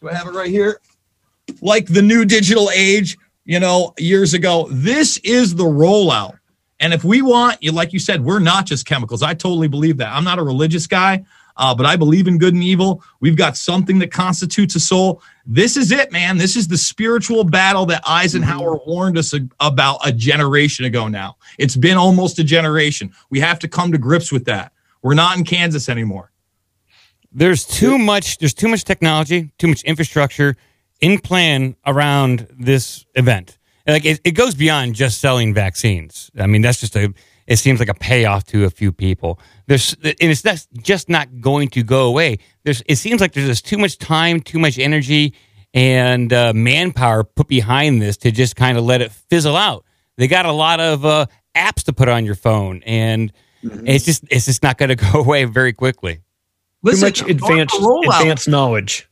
Do 0.00 0.08
I 0.08 0.14
have 0.14 0.28
it 0.28 0.34
right 0.34 0.50
here? 0.50 0.80
Like 1.60 1.86
The 1.86 2.02
New 2.02 2.24
Digital 2.24 2.70
Age, 2.70 3.18
you 3.44 3.58
know, 3.58 3.92
years 3.98 4.32
ago. 4.32 4.68
This 4.70 5.18
is 5.18 5.56
the 5.56 5.64
rollout. 5.64 6.38
And 6.78 6.94
if 6.94 7.04
we 7.04 7.22
want, 7.22 7.62
you 7.62 7.72
like 7.72 7.92
you 7.92 7.98
said, 7.98 8.24
we're 8.24 8.38
not 8.38 8.66
just 8.66 8.86
chemicals. 8.86 9.22
I 9.22 9.34
totally 9.34 9.68
believe 9.68 9.98
that. 9.98 10.14
I'm 10.14 10.24
not 10.24 10.38
a 10.38 10.42
religious 10.42 10.86
guy, 10.86 11.24
uh, 11.60 11.74
but 11.74 11.86
I 11.86 11.94
believe 11.96 12.26
in 12.26 12.38
good 12.38 12.54
and 12.54 12.64
evil. 12.64 13.02
We've 13.20 13.36
got 13.36 13.56
something 13.56 14.00
that 14.00 14.10
constitutes 14.10 14.74
a 14.74 14.80
soul. 14.80 15.22
This 15.46 15.76
is 15.76 15.92
it, 15.92 16.10
man. 16.10 16.38
This 16.38 16.56
is 16.56 16.66
the 16.68 16.76
spiritual 16.78 17.44
battle 17.44 17.86
that 17.86 18.02
Eisenhower 18.06 18.78
warned 18.86 19.16
us 19.18 19.32
a- 19.34 19.48
about 19.60 20.00
a 20.04 20.10
generation 20.12 20.84
ago 20.84 21.06
now. 21.08 21.36
It's 21.58 21.76
been 21.76 21.96
almost 21.96 22.38
a 22.40 22.44
generation. 22.44 23.12
We 23.30 23.40
have 23.40 23.58
to 23.60 23.68
come 23.68 23.92
to 23.92 23.98
grips 23.98 24.32
with 24.32 24.44
that. 24.46 24.72
We're 25.02 25.14
not 25.14 25.36
in 25.38 25.44
Kansas 25.44 25.88
anymore. 25.88 26.32
there's 27.32 27.64
too 27.64 27.96
much 27.98 28.38
there's 28.38 28.54
too 28.54 28.68
much 28.68 28.84
technology 28.84 29.52
too 29.58 29.68
much 29.68 29.82
infrastructure 29.84 30.56
in 31.00 31.18
plan 31.20 31.76
around 31.86 32.46
this 32.58 33.06
event 33.14 33.56
like 33.86 34.04
it, 34.04 34.20
it 34.24 34.32
goes 34.32 34.54
beyond 34.54 34.94
just 34.96 35.20
selling 35.20 35.54
vaccines 35.54 36.30
i 36.38 36.46
mean 36.46 36.60
that's 36.62 36.80
just 36.80 36.96
a 36.96 37.12
it 37.50 37.58
seems 37.58 37.80
like 37.80 37.88
a 37.88 37.94
payoff 37.94 38.44
to 38.44 38.64
a 38.64 38.70
few 38.70 38.92
people. 38.92 39.40
There's 39.66 39.94
and 40.04 40.14
it's 40.20 40.44
not, 40.44 40.64
just 40.82 41.08
not 41.08 41.40
going 41.40 41.68
to 41.70 41.82
go 41.82 42.06
away. 42.06 42.38
There's 42.62 42.80
it 42.86 42.96
seems 42.96 43.20
like 43.20 43.32
there's 43.32 43.48
just 43.48 43.66
too 43.66 43.76
much 43.76 43.98
time 43.98 44.40
too 44.40 44.60
much 44.60 44.78
energy 44.78 45.34
and 45.74 46.32
uh, 46.32 46.52
manpower 46.54 47.24
put 47.24 47.48
behind 47.48 48.00
this 48.00 48.16
to 48.18 48.30
just 48.30 48.54
kind 48.54 48.78
of 48.78 48.84
let 48.84 49.02
it 49.02 49.10
fizzle 49.10 49.56
out. 49.56 49.84
They 50.16 50.28
got 50.28 50.46
a 50.46 50.52
lot 50.52 50.78
of 50.78 51.04
uh, 51.04 51.26
apps 51.56 51.82
to 51.84 51.92
put 51.92 52.08
on 52.08 52.24
your 52.24 52.36
phone 52.36 52.84
and 52.86 53.32
it's 53.62 54.04
just 54.04 54.24
it's 54.30 54.46
just 54.46 54.62
not 54.62 54.78
going 54.78 54.88
to 54.96 54.96
go 54.96 55.18
away 55.18 55.44
very 55.44 55.72
quickly. 55.72 56.20
Listen, 56.82 57.12
Too 57.12 57.24
much 57.24 57.30
advanced 57.32 57.76
advanced 57.80 58.48
knowledge. 58.48 59.09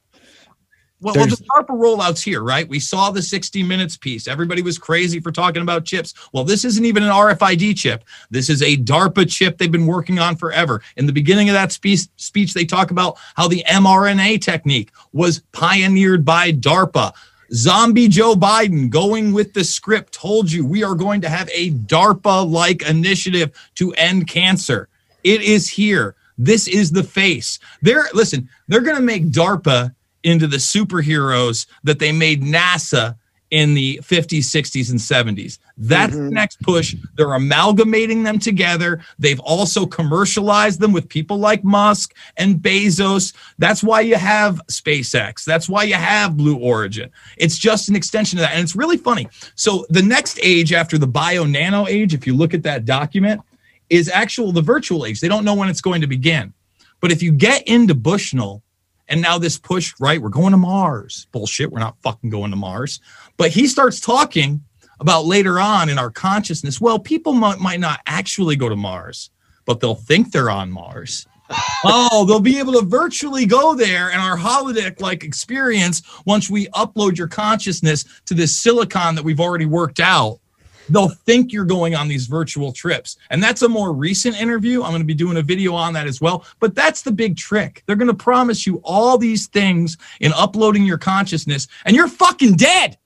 Well, 1.01 1.15
well, 1.15 1.27
the 1.27 1.37
DARPA 1.37 1.69
rollout's 1.69 2.23
here, 2.23 2.43
right? 2.43 2.69
We 2.69 2.81
saw 2.81 3.11
the 3.11 3.23
60 3.23 3.63
Minutes 3.63 3.97
piece. 3.97 4.27
Everybody 4.27 4.63
was 4.63 4.79
crazy 4.79 5.21
for 5.21 5.31
talking 5.31 5.63
about 5.63 5.85
chips. 5.85 6.13
Well, 6.33 6.43
this 6.43 6.65
isn't 6.65 6.85
even 6.85 7.05
an 7.05 7.11
RFID 7.11 7.77
chip. 7.77 8.05
This 8.31 8.51
is 8.51 8.63
a 8.63 8.77
DARPA 8.77 9.31
chip 9.31 9.59
they've 9.59 9.71
been 9.71 9.87
working 9.87 10.19
on 10.19 10.35
forever. 10.35 10.83
In 10.97 11.07
the 11.07 11.13
beginning 11.13 11.49
of 11.51 11.55
that 11.55 11.71
speech, 11.71 12.09
speech 12.17 12.53
they 12.53 12.65
talk 12.65 12.91
about 12.91 13.17
how 13.37 13.47
the 13.47 13.65
mRNA 13.69 14.43
technique 14.43 14.91
was 15.13 15.41
pioneered 15.53 16.25
by 16.25 16.51
DARPA. 16.51 17.13
Zombie 17.53 18.09
Joe 18.09 18.35
Biden 18.35 18.91
going 18.91 19.33
with 19.33 19.55
the 19.55 19.65
script 19.65 20.13
told 20.13 20.51
you 20.51 20.67
we 20.67 20.83
are 20.83 20.95
going 20.95 21.21
to 21.21 21.29
have 21.29 21.49
a 21.55 21.71
DARPA 21.71 22.51
like 22.51 22.83
initiative 22.83 23.53
to 23.77 23.93
end 23.95 24.27
cancer. 24.27 24.89
It 25.23 25.43
is 25.43 25.69
here. 25.69 26.17
This 26.37 26.69
is 26.69 26.91
the 26.91 27.03
face. 27.03 27.59
They're 27.83 28.09
listen, 28.15 28.49
they're 28.67 28.81
going 28.81 28.97
to 28.97 29.03
make 29.03 29.27
DARPA 29.27 29.95
into 30.29 30.47
the 30.47 30.59
superheroes 30.59 31.67
that 31.85 31.99
they 31.99 32.13
made 32.13 32.43
NASA 32.43 33.17
in 33.51 33.73
the 33.73 33.99
50s, 34.03 34.41
60s, 34.41 34.91
and 34.91 35.01
70s. 35.01 35.59
That's 35.79 36.13
the 36.13 36.21
mm-hmm. 36.21 36.35
next 36.35 36.61
push. 36.61 36.95
They're 37.17 37.33
amalgamating 37.33 38.23
them 38.23 38.39
together. 38.39 39.03
They've 39.19 39.41
also 39.41 39.87
commercialized 39.87 40.81
them 40.81 40.93
with 40.93 41.09
people 41.09 41.39
like 41.39 41.65
Musk 41.65 42.15
and 42.37 42.57
Bezos. 42.57 43.33
That's 43.57 43.83
why 43.83 44.03
you 44.03 44.17
have 44.17 44.61
SpaceX. 44.67 45.45
That's 45.45 45.67
why 45.67 45.85
you 45.85 45.95
have 45.95 46.37
Blue 46.37 46.59
Origin. 46.59 47.11
It's 47.39 47.57
just 47.57 47.89
an 47.89 47.97
extension 47.97 48.39
of 48.39 48.43
that. 48.43 48.53
And 48.53 48.63
it's 48.63 48.77
really 48.77 48.99
funny. 48.99 49.29
So 49.55 49.87
the 49.89 50.03
next 50.03 50.39
age 50.43 50.75
after 50.75 50.99
the 50.99 51.07
bio 51.07 51.45
nano 51.45 51.87
age, 51.87 52.13
if 52.13 52.27
you 52.27 52.37
look 52.37 52.53
at 52.53 52.65
that 52.65 52.85
document, 52.85 53.41
is 53.89 54.11
actual 54.11 54.53
the 54.53 54.61
virtual 54.61 55.07
age. 55.07 55.21
They 55.21 55.29
don't 55.29 55.47
know 55.47 55.55
when 55.55 55.71
it's 55.71 55.81
going 55.81 56.03
to 56.03 56.07
begin. 56.07 56.53
But 57.01 57.13
if 57.13 57.23
you 57.23 57.33
get 57.33 57.67
into 57.67 57.95
Bushnell, 57.95 58.63
and 59.09 59.23
now 59.23 59.39
this 59.39 59.59
push, 59.59 59.95
right? 59.99 60.21
We're 60.21 60.29
going 60.29 60.53
to 60.53 60.59
Mars. 60.59 61.27
Bullshit. 61.33 61.71
We're 61.71 61.81
not 61.81 61.97
fucking 62.03 62.31
going 62.31 62.51
to 62.51 62.57
Mars. 62.57 63.01
But 63.37 63.51
he 63.51 63.67
starts 63.67 64.01
talking 64.01 64.63
about 65.01 65.25
later 65.25 65.59
on 65.59 65.89
in 65.89 65.99
our 65.99 66.11
consciousness. 66.11 66.81
Well, 66.81 66.99
people 66.99 67.33
might, 67.33 67.61
might 67.61 67.81
not 67.81 68.01
actually 68.07 68.57
go 68.57 68.69
to 68.69 68.77
Mars, 68.77 69.31
but 69.65 69.81
they'll 69.81 69.95
think 69.95 70.33
they're 70.33 70.51
on 70.51 70.71
Mars. 70.71 71.27
oh, 71.85 72.27
they'll 72.27 72.41
be 72.41 72.59
able 72.59 72.75
to 72.75 72.83
virtually 72.83 73.47
go 73.47 73.75
there 73.75 74.11
and 74.11 74.21
our 74.21 74.37
holodeck 74.37 75.01
like 75.01 75.25
experience 75.25 76.03
once 76.27 76.51
we 76.51 76.67
upload 76.69 77.17
your 77.17 77.29
consciousness 77.29 78.05
to 78.27 78.35
this 78.35 78.57
silicon 78.57 79.15
that 79.15 79.25
we've 79.25 79.41
already 79.41 79.65
worked 79.65 80.01
out 80.01 80.41
they'll 80.89 81.09
think 81.09 81.53
you're 81.53 81.65
going 81.65 81.95
on 81.95 82.09
these 82.09 82.27
virtual 82.27 82.73
trips. 82.73 83.17
And 83.31 83.43
that's 83.43 83.63
a 83.63 83.69
more 83.69 83.93
recent 83.93 84.41
interview. 84.41 84.83
I'm 84.83 84.91
going 84.91 85.03
to 85.03 85.07
be 85.07 85.15
doing 85.15 85.37
a 85.37 85.43
video 85.43 85.75
on 85.75 85.93
that 85.95 86.07
as 86.07 86.21
well. 86.21 86.45
But 86.61 86.75
that's 86.75 87.03
the 87.03 87.13
big 87.13 87.37
trick. 87.37 87.83
They're 87.87 87.97
going 87.97 88.09
to 88.09 88.15
promise 88.15 88.67
you 88.67 88.81
all 88.85 89.19
these 89.19 89.47
things 89.47 89.97
in 90.21 90.33
uploading 90.33 90.85
your 90.85 90.99
consciousness, 90.99 91.69
and 91.85 91.95
you're 91.95 92.09
fucking 92.09 92.57
dead. 92.57 92.99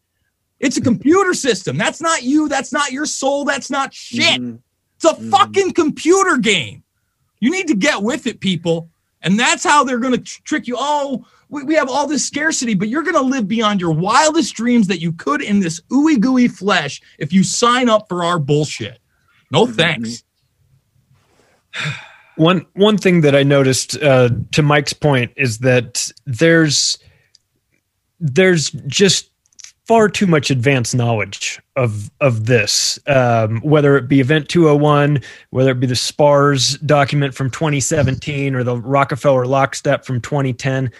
It's 0.60 0.76
a 0.76 0.80
computer 0.82 1.34
system. 1.34 1.76
That's 1.76 2.00
not 2.00 2.22
you. 2.22 2.48
That's 2.48 2.72
not 2.72 2.92
your 2.92 3.06
soul. 3.06 3.44
That's 3.44 3.70
not 3.70 3.92
shit. 3.92 4.40
Mm-hmm. 4.40 4.56
It's 4.96 5.04
a 5.04 5.14
mm-hmm. 5.14 5.30
fucking 5.30 5.72
computer 5.72 6.38
game. 6.38 6.82
You 7.40 7.50
need 7.50 7.66
to 7.68 7.74
get 7.74 8.02
with 8.02 8.28
it, 8.28 8.38
people. 8.38 8.88
And 9.22 9.38
that's 9.38 9.64
how 9.64 9.84
they're 9.84 9.98
going 9.98 10.14
to 10.14 10.20
tr- 10.20 10.40
trick 10.44 10.66
you. 10.66 10.76
Oh, 10.78 11.24
we, 11.48 11.62
we 11.64 11.74
have 11.74 11.88
all 11.88 12.06
this 12.06 12.26
scarcity, 12.26 12.74
but 12.74 12.88
you're 12.88 13.02
going 13.02 13.14
to 13.14 13.20
live 13.20 13.46
beyond 13.46 13.80
your 13.80 13.92
wildest 13.92 14.54
dreams 14.54 14.88
that 14.88 15.00
you 15.00 15.12
could 15.12 15.42
in 15.42 15.60
this 15.60 15.80
ooey 15.90 16.18
gooey 16.18 16.48
flesh 16.48 17.00
if 17.18 17.32
you 17.32 17.44
sign 17.44 17.88
up 17.88 18.08
for 18.08 18.24
our 18.24 18.38
bullshit. 18.38 18.98
No 19.50 19.66
thanks. 19.66 20.24
One 22.36 22.64
one 22.72 22.96
thing 22.96 23.20
that 23.20 23.36
I 23.36 23.42
noticed 23.42 24.02
uh, 24.02 24.30
to 24.52 24.62
Mike's 24.62 24.94
point 24.94 25.32
is 25.36 25.58
that 25.58 26.10
there's 26.24 26.98
there's 28.20 28.70
just 28.70 29.31
far 29.92 30.08
too 30.08 30.26
much 30.26 30.50
advanced 30.50 30.94
knowledge 30.94 31.60
of 31.76 32.10
of 32.22 32.46
this, 32.46 32.98
um, 33.08 33.60
whether 33.60 33.98
it 33.98 34.08
be 34.08 34.20
Event 34.20 34.48
201, 34.48 35.20
whether 35.50 35.72
it 35.72 35.80
be 35.80 35.86
the 35.86 35.94
SPARS 35.94 36.78
document 36.78 37.34
from 37.34 37.50
2017 37.50 38.54
or 38.54 38.64
the 38.64 38.78
Rockefeller 38.78 39.44
Lockstep 39.44 40.06
from 40.06 40.18
2010. 40.22 40.90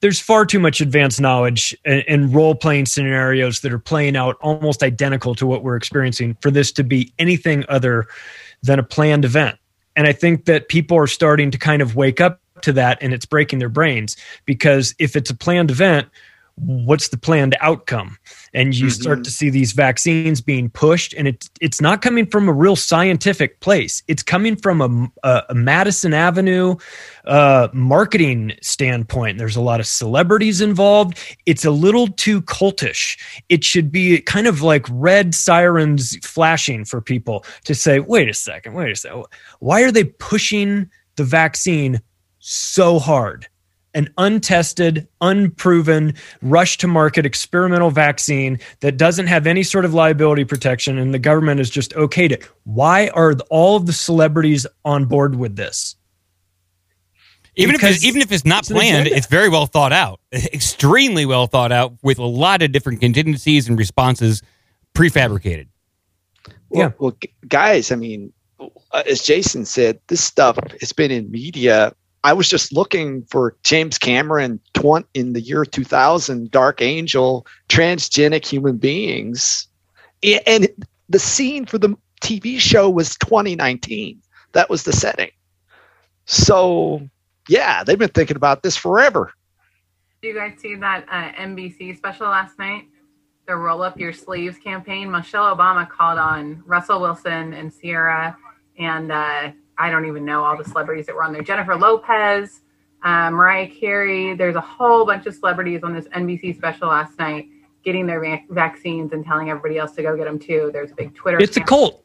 There's 0.00 0.18
far 0.18 0.44
too 0.44 0.58
much 0.58 0.80
advanced 0.80 1.20
knowledge 1.20 1.76
and, 1.84 2.02
and 2.08 2.34
role 2.34 2.56
playing 2.56 2.86
scenarios 2.86 3.60
that 3.60 3.72
are 3.72 3.78
playing 3.78 4.16
out 4.16 4.36
almost 4.40 4.82
identical 4.82 5.36
to 5.36 5.46
what 5.46 5.62
we're 5.62 5.76
experiencing 5.76 6.36
for 6.40 6.50
this 6.50 6.72
to 6.72 6.82
be 6.82 7.12
anything 7.20 7.64
other 7.68 8.08
than 8.64 8.80
a 8.80 8.82
planned 8.82 9.26
event. 9.26 9.60
And 9.94 10.08
I 10.08 10.12
think 10.12 10.46
that 10.46 10.68
people 10.68 10.98
are 10.98 11.06
starting 11.06 11.52
to 11.52 11.58
kind 11.58 11.80
of 11.80 11.94
wake 11.94 12.20
up 12.20 12.40
to 12.62 12.72
that 12.72 12.98
and 13.00 13.14
it's 13.14 13.26
breaking 13.26 13.60
their 13.60 13.68
brains 13.68 14.16
because 14.44 14.92
if 14.98 15.14
it's 15.14 15.30
a 15.30 15.36
planned 15.36 15.70
event, 15.70 16.08
what's 16.60 17.08
the 17.08 17.16
planned 17.16 17.56
outcome? 17.60 18.18
And 18.54 18.74
you 18.74 18.90
start 18.90 19.24
to 19.24 19.30
see 19.30 19.50
these 19.50 19.72
vaccines 19.72 20.40
being 20.40 20.70
pushed, 20.70 21.14
and 21.14 21.28
it's 21.28 21.50
it's 21.60 21.80
not 21.80 22.02
coming 22.02 22.26
from 22.26 22.48
a 22.48 22.52
real 22.52 22.76
scientific 22.76 23.60
place. 23.60 24.02
It's 24.08 24.22
coming 24.22 24.56
from 24.56 24.80
a, 24.80 25.28
a, 25.28 25.42
a 25.50 25.54
Madison 25.54 26.14
Avenue 26.14 26.76
uh, 27.26 27.68
marketing 27.72 28.52
standpoint. 28.62 29.38
There's 29.38 29.56
a 29.56 29.60
lot 29.60 29.80
of 29.80 29.86
celebrities 29.86 30.60
involved. 30.60 31.18
It's 31.46 31.64
a 31.64 31.70
little 31.70 32.08
too 32.08 32.42
cultish. 32.42 33.18
It 33.48 33.64
should 33.64 33.92
be 33.92 34.20
kind 34.20 34.46
of 34.46 34.62
like 34.62 34.86
red 34.90 35.34
sirens 35.34 36.16
flashing 36.26 36.84
for 36.84 37.00
people 37.00 37.44
to 37.64 37.74
say, 37.74 38.00
"Wait 38.00 38.28
a 38.28 38.34
second, 38.34 38.74
wait 38.74 38.90
a 38.90 38.96
second. 38.96 39.24
Why 39.60 39.82
are 39.82 39.92
they 39.92 40.04
pushing 40.04 40.90
the 41.16 41.24
vaccine 41.24 42.00
so 42.38 42.98
hard?" 42.98 43.48
An 43.98 44.08
untested, 44.16 45.08
unproven, 45.20 46.14
rush 46.40 46.78
to 46.78 46.86
market 46.86 47.26
experimental 47.26 47.90
vaccine 47.90 48.60
that 48.78 48.96
doesn't 48.96 49.26
have 49.26 49.46
any 49.46 49.64
sort 49.64 49.84
of 49.84 49.92
liability 49.92 50.44
protection 50.44 50.96
and 50.98 51.12
the 51.12 51.18
government 51.18 51.58
has 51.58 51.68
just 51.68 51.90
okayed 51.94 52.30
it. 52.30 52.48
Why 52.62 53.08
are 53.08 53.34
all 53.50 53.76
of 53.76 53.86
the 53.86 53.92
celebrities 53.92 54.66
on 54.84 55.06
board 55.06 55.34
with 55.34 55.56
this? 55.56 55.96
Even 57.56 57.74
if 57.74 57.80
Because 57.80 57.96
it's, 57.96 58.04
even 58.04 58.22
if 58.22 58.30
it's 58.30 58.44
not 58.44 58.60
it's 58.60 58.70
planned, 58.70 59.08
it's 59.08 59.26
very 59.26 59.48
well 59.48 59.66
thought 59.66 59.92
out, 59.92 60.20
extremely 60.32 61.26
well 61.26 61.48
thought 61.48 61.72
out, 61.72 61.94
with 62.02 62.18
a 62.18 62.24
lot 62.24 62.62
of 62.62 62.70
different 62.70 63.00
contingencies 63.00 63.68
and 63.68 63.76
responses 63.76 64.42
prefabricated. 64.94 65.66
Well, 66.68 66.94
well, 67.00 67.16
guys, 67.48 67.90
I 67.90 67.96
mean, 67.96 68.32
uh, 68.60 69.02
as 69.08 69.22
Jason 69.22 69.64
said, 69.64 69.98
this 70.06 70.22
stuff 70.22 70.56
has 70.80 70.92
been 70.92 71.10
in 71.10 71.30
media. 71.32 71.92
I 72.28 72.34
was 72.34 72.46
just 72.46 72.74
looking 72.74 73.22
for 73.22 73.56
James 73.62 73.96
Cameron 73.96 74.60
tw- 74.74 75.08
in 75.14 75.32
the 75.32 75.40
year 75.40 75.64
2000, 75.64 76.50
Dark 76.50 76.82
Angel, 76.82 77.46
transgenic 77.70 78.44
human 78.44 78.76
beings. 78.76 79.66
And 80.46 80.68
the 81.08 81.18
scene 81.18 81.64
for 81.64 81.78
the 81.78 81.96
TV 82.20 82.60
show 82.60 82.90
was 82.90 83.16
2019. 83.16 84.20
That 84.52 84.68
was 84.68 84.82
the 84.82 84.92
setting. 84.92 85.30
So, 86.26 87.00
yeah, 87.48 87.82
they've 87.82 87.98
been 87.98 88.10
thinking 88.10 88.36
about 88.36 88.62
this 88.62 88.76
forever. 88.76 89.32
Did 90.20 90.28
you 90.28 90.34
guys 90.34 90.60
see 90.60 90.74
that 90.74 91.06
uh, 91.10 91.32
NBC 91.40 91.96
special 91.96 92.26
last 92.26 92.58
night? 92.58 92.88
The 93.46 93.56
Roll 93.56 93.80
Up 93.80 93.98
Your 93.98 94.12
Sleeves 94.12 94.58
campaign. 94.58 95.10
Michelle 95.10 95.56
Obama 95.56 95.88
called 95.88 96.18
on 96.18 96.62
Russell 96.66 97.00
Wilson 97.00 97.54
and 97.54 97.72
Ciara, 97.80 98.36
and 98.78 99.10
uh, 99.10 99.52
I 99.78 99.90
don't 99.90 100.06
even 100.06 100.24
know 100.24 100.44
all 100.44 100.56
the 100.56 100.64
celebrities 100.64 101.06
that 101.06 101.14
were 101.14 101.22
on 101.22 101.32
there. 101.32 101.42
Jennifer 101.42 101.76
Lopez, 101.76 102.60
uh, 103.04 103.30
Mariah 103.30 103.68
Carey. 103.68 104.34
There's 104.34 104.56
a 104.56 104.60
whole 104.60 105.06
bunch 105.06 105.26
of 105.26 105.34
celebrities 105.34 105.82
on 105.84 105.94
this 105.94 106.06
NBC 106.08 106.56
special 106.56 106.88
last 106.88 107.18
night 107.18 107.46
getting 107.84 108.06
their 108.06 108.20
va- 108.20 108.42
vaccines 108.50 109.12
and 109.12 109.24
telling 109.24 109.50
everybody 109.50 109.78
else 109.78 109.92
to 109.92 110.02
go 110.02 110.16
get 110.16 110.24
them 110.24 110.38
too. 110.38 110.70
There's 110.72 110.90
a 110.90 110.94
big 110.94 111.14
Twitter. 111.14 111.38
It's 111.40 111.56
a 111.56 111.60
cult. 111.60 112.04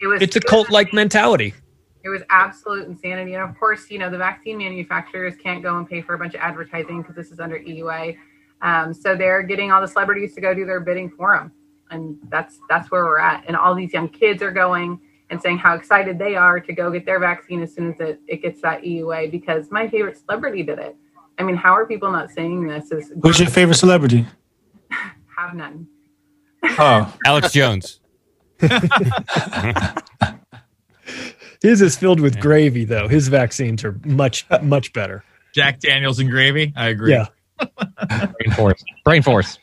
It 0.00 0.06
was. 0.06 0.22
It's 0.22 0.36
a 0.36 0.40
cult 0.40 0.70
like 0.70 0.92
mentality. 0.92 1.54
it 2.02 2.08
was 2.08 2.22
absolute 2.30 2.86
insanity. 2.88 3.34
And 3.34 3.42
of 3.48 3.58
course, 3.58 3.90
you 3.90 3.98
know, 3.98 4.08
the 4.10 4.16
vaccine 4.18 4.56
manufacturers 4.58 5.34
can't 5.36 5.62
go 5.62 5.76
and 5.76 5.86
pay 5.88 6.00
for 6.00 6.14
a 6.14 6.18
bunch 6.18 6.34
of 6.34 6.40
advertising 6.40 7.02
because 7.02 7.14
this 7.14 7.30
is 7.30 7.38
under 7.38 7.58
EUA. 7.58 8.16
Um, 8.62 8.94
so 8.94 9.14
they're 9.14 9.42
getting 9.42 9.70
all 9.70 9.80
the 9.80 9.88
celebrities 9.88 10.34
to 10.34 10.40
go 10.40 10.54
do 10.54 10.64
their 10.64 10.80
bidding 10.80 11.10
for 11.10 11.36
them. 11.36 11.52
And 11.90 12.16
that's 12.28 12.58
that's 12.70 12.90
where 12.90 13.04
we're 13.04 13.18
at. 13.18 13.44
And 13.46 13.56
all 13.56 13.74
these 13.74 13.92
young 13.92 14.08
kids 14.08 14.42
are 14.42 14.50
going 14.52 15.00
and 15.30 15.40
saying 15.40 15.58
how 15.58 15.74
excited 15.74 16.18
they 16.18 16.34
are 16.36 16.60
to 16.60 16.72
go 16.72 16.90
get 16.90 17.06
their 17.06 17.20
vaccine 17.20 17.62
as 17.62 17.74
soon 17.74 17.92
as 17.92 18.00
it, 18.00 18.20
it 18.26 18.42
gets 18.42 18.60
that 18.62 18.82
EUA 18.82 19.30
because 19.30 19.70
my 19.70 19.88
favorite 19.88 20.18
celebrity 20.18 20.62
did 20.62 20.78
it. 20.78 20.96
I 21.38 21.42
mean, 21.42 21.56
how 21.56 21.72
are 21.72 21.86
people 21.86 22.10
not 22.10 22.30
saying 22.30 22.66
this? 22.66 22.90
Is 22.92 23.12
Who's 23.22 23.38
your 23.38 23.48
favorite 23.48 23.76
celebrity? 23.76 24.26
have 25.36 25.54
none. 25.54 25.86
Oh, 26.62 27.16
Alex 27.26 27.52
Jones. 27.52 28.00
His 31.62 31.80
is 31.82 31.96
filled 31.96 32.20
with 32.20 32.40
gravy, 32.40 32.84
though. 32.84 33.08
His 33.08 33.28
vaccines 33.28 33.84
are 33.84 33.98
much, 34.04 34.46
much 34.62 34.92
better. 34.92 35.24
Jack 35.54 35.80
Daniels 35.80 36.18
and 36.18 36.30
gravy. 36.30 36.72
I 36.76 36.88
agree. 36.88 37.12
Yeah. 37.12 37.26
brain 37.98 38.50
force 38.54 38.82
brain 39.04 39.22
force 39.22 39.58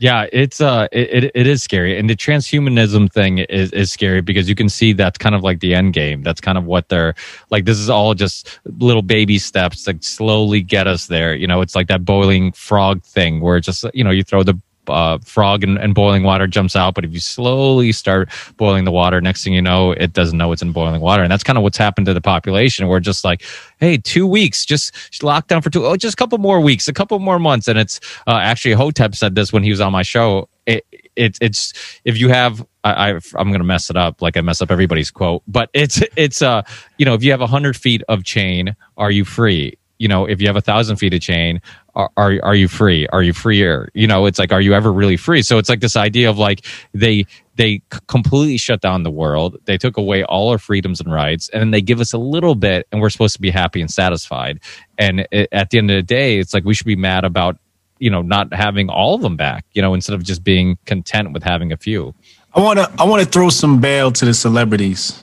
yeah 0.00 0.26
it's 0.32 0.60
uh 0.62 0.88
it, 0.92 1.24
it, 1.24 1.32
it 1.34 1.46
is 1.46 1.62
scary 1.62 1.98
and 1.98 2.08
the 2.08 2.16
transhumanism 2.16 3.12
thing 3.12 3.38
is 3.38 3.70
is 3.72 3.92
scary 3.92 4.22
because 4.22 4.48
you 4.48 4.54
can 4.54 4.68
see 4.68 4.94
that's 4.94 5.18
kind 5.18 5.34
of 5.34 5.42
like 5.42 5.60
the 5.60 5.74
end 5.74 5.92
game. 5.92 6.22
That's 6.22 6.40
kind 6.40 6.56
of 6.56 6.64
what 6.64 6.88
they're 6.88 7.14
like 7.50 7.66
this 7.66 7.78
is 7.78 7.90
all 7.90 8.14
just 8.14 8.58
little 8.64 9.02
baby 9.02 9.38
steps 9.38 9.84
that 9.84 10.02
slowly 10.02 10.62
get 10.62 10.86
us 10.86 11.06
there. 11.06 11.34
You 11.34 11.46
know 11.46 11.60
it's 11.60 11.76
like 11.76 11.86
that 11.88 12.04
boiling 12.04 12.52
frog 12.52 13.04
thing 13.04 13.40
where 13.40 13.58
it's 13.58 13.66
just 13.66 13.84
you 13.94 14.02
know 14.02 14.10
you 14.10 14.24
throw 14.24 14.42
the 14.42 14.58
uh, 14.90 15.18
frog 15.24 15.64
and, 15.64 15.94
boiling 15.94 16.22
water 16.22 16.46
jumps 16.46 16.76
out 16.76 16.94
but 16.94 17.04
if 17.04 17.12
you 17.12 17.18
slowly 17.18 17.90
start 17.90 18.28
boiling 18.56 18.84
the 18.84 18.92
water 18.92 19.20
next 19.20 19.42
thing 19.42 19.52
you 19.52 19.62
know 19.62 19.92
it 19.92 20.12
doesn't 20.12 20.38
know 20.38 20.52
it's 20.52 20.62
in 20.62 20.72
boiling 20.72 21.00
water. 21.00 21.22
And 21.22 21.30
that's 21.30 21.42
kind 21.42 21.56
of 21.56 21.62
what's 21.62 21.78
happened 21.78 22.06
to 22.06 22.14
the 22.14 22.20
population 22.20 22.86
we're 22.88 23.00
just 23.00 23.24
like 23.24 23.42
hey 23.78 23.96
two 23.96 24.26
weeks 24.26 24.64
just 24.64 24.92
lock 25.22 25.46
down 25.46 25.62
for 25.62 25.70
two 25.70 25.86
oh 25.86 25.96
just 25.96 26.14
a 26.14 26.16
couple 26.16 26.38
more 26.38 26.60
weeks 26.60 26.88
a 26.88 26.92
couple 26.92 27.18
more 27.18 27.38
months. 27.38 27.68
And 27.68 27.78
it's 27.78 28.00
uh, 28.26 28.38
actually 28.42 28.74
hotep 28.74 29.14
said 29.14 29.34
this 29.34 29.52
when 29.52 29.62
he 29.62 29.70
was 29.70 29.80
on 29.80 29.92
my 29.92 30.02
show. 30.02 30.48
It, 30.66 30.84
it 31.16 31.38
it's 31.40 31.72
if 32.04 32.18
you 32.18 32.28
have 32.28 32.64
I, 32.84 33.12
I 33.12 33.20
i'm 33.34 33.50
gonna 33.50 33.64
mess 33.64 33.90
it 33.90 33.96
up 33.96 34.22
like 34.22 34.36
i 34.36 34.40
mess 34.40 34.62
up 34.62 34.70
everybody's 34.70 35.10
quote 35.10 35.42
but 35.48 35.68
it's 35.72 36.00
it's 36.16 36.42
uh 36.42 36.62
you 36.98 37.06
know 37.06 37.14
if 37.14 37.24
you 37.24 37.30
have 37.30 37.40
100 37.40 37.76
feet 37.76 38.02
of 38.08 38.24
chain 38.24 38.76
are 38.96 39.10
you 39.10 39.24
free 39.24 39.76
you 40.00 40.08
know, 40.08 40.24
if 40.24 40.40
you 40.40 40.46
have 40.46 40.56
a 40.56 40.62
thousand 40.62 40.96
feet 40.96 41.12
of 41.12 41.20
chain, 41.20 41.60
are, 41.94 42.10
are 42.16 42.40
are 42.42 42.54
you 42.54 42.68
free? 42.68 43.06
Are 43.08 43.22
you 43.22 43.34
freer? 43.34 43.90
You 43.92 44.06
know, 44.06 44.24
it's 44.24 44.38
like, 44.38 44.50
are 44.50 44.60
you 44.60 44.72
ever 44.72 44.90
really 44.90 45.18
free? 45.18 45.42
So 45.42 45.58
it's 45.58 45.68
like 45.68 45.80
this 45.80 45.94
idea 45.94 46.30
of 46.30 46.38
like 46.38 46.64
they 46.94 47.26
they 47.56 47.82
completely 48.06 48.56
shut 48.56 48.80
down 48.80 49.02
the 49.02 49.10
world. 49.10 49.58
They 49.66 49.76
took 49.76 49.98
away 49.98 50.24
all 50.24 50.48
our 50.48 50.56
freedoms 50.56 51.00
and 51.00 51.12
rights, 51.12 51.50
and 51.50 51.60
then 51.60 51.70
they 51.70 51.82
give 51.82 52.00
us 52.00 52.14
a 52.14 52.18
little 52.18 52.54
bit, 52.54 52.88
and 52.90 53.02
we're 53.02 53.10
supposed 53.10 53.34
to 53.34 53.42
be 53.42 53.50
happy 53.50 53.82
and 53.82 53.90
satisfied. 53.90 54.60
And 54.96 55.26
it, 55.30 55.50
at 55.52 55.68
the 55.68 55.76
end 55.76 55.90
of 55.90 55.96
the 55.96 56.02
day, 56.02 56.38
it's 56.38 56.54
like 56.54 56.64
we 56.64 56.72
should 56.72 56.86
be 56.86 56.96
mad 56.96 57.24
about 57.24 57.58
you 57.98 58.08
know 58.08 58.22
not 58.22 58.54
having 58.54 58.88
all 58.88 59.14
of 59.14 59.20
them 59.20 59.36
back. 59.36 59.66
You 59.72 59.82
know, 59.82 59.92
instead 59.92 60.14
of 60.14 60.22
just 60.22 60.42
being 60.42 60.78
content 60.86 61.32
with 61.32 61.42
having 61.42 61.72
a 61.72 61.76
few. 61.76 62.14
I 62.54 62.60
want 62.60 62.78
to 62.78 62.90
I 62.98 63.04
want 63.04 63.22
to 63.22 63.28
throw 63.28 63.50
some 63.50 63.82
bail 63.82 64.10
to 64.12 64.24
the 64.24 64.32
celebrities, 64.32 65.22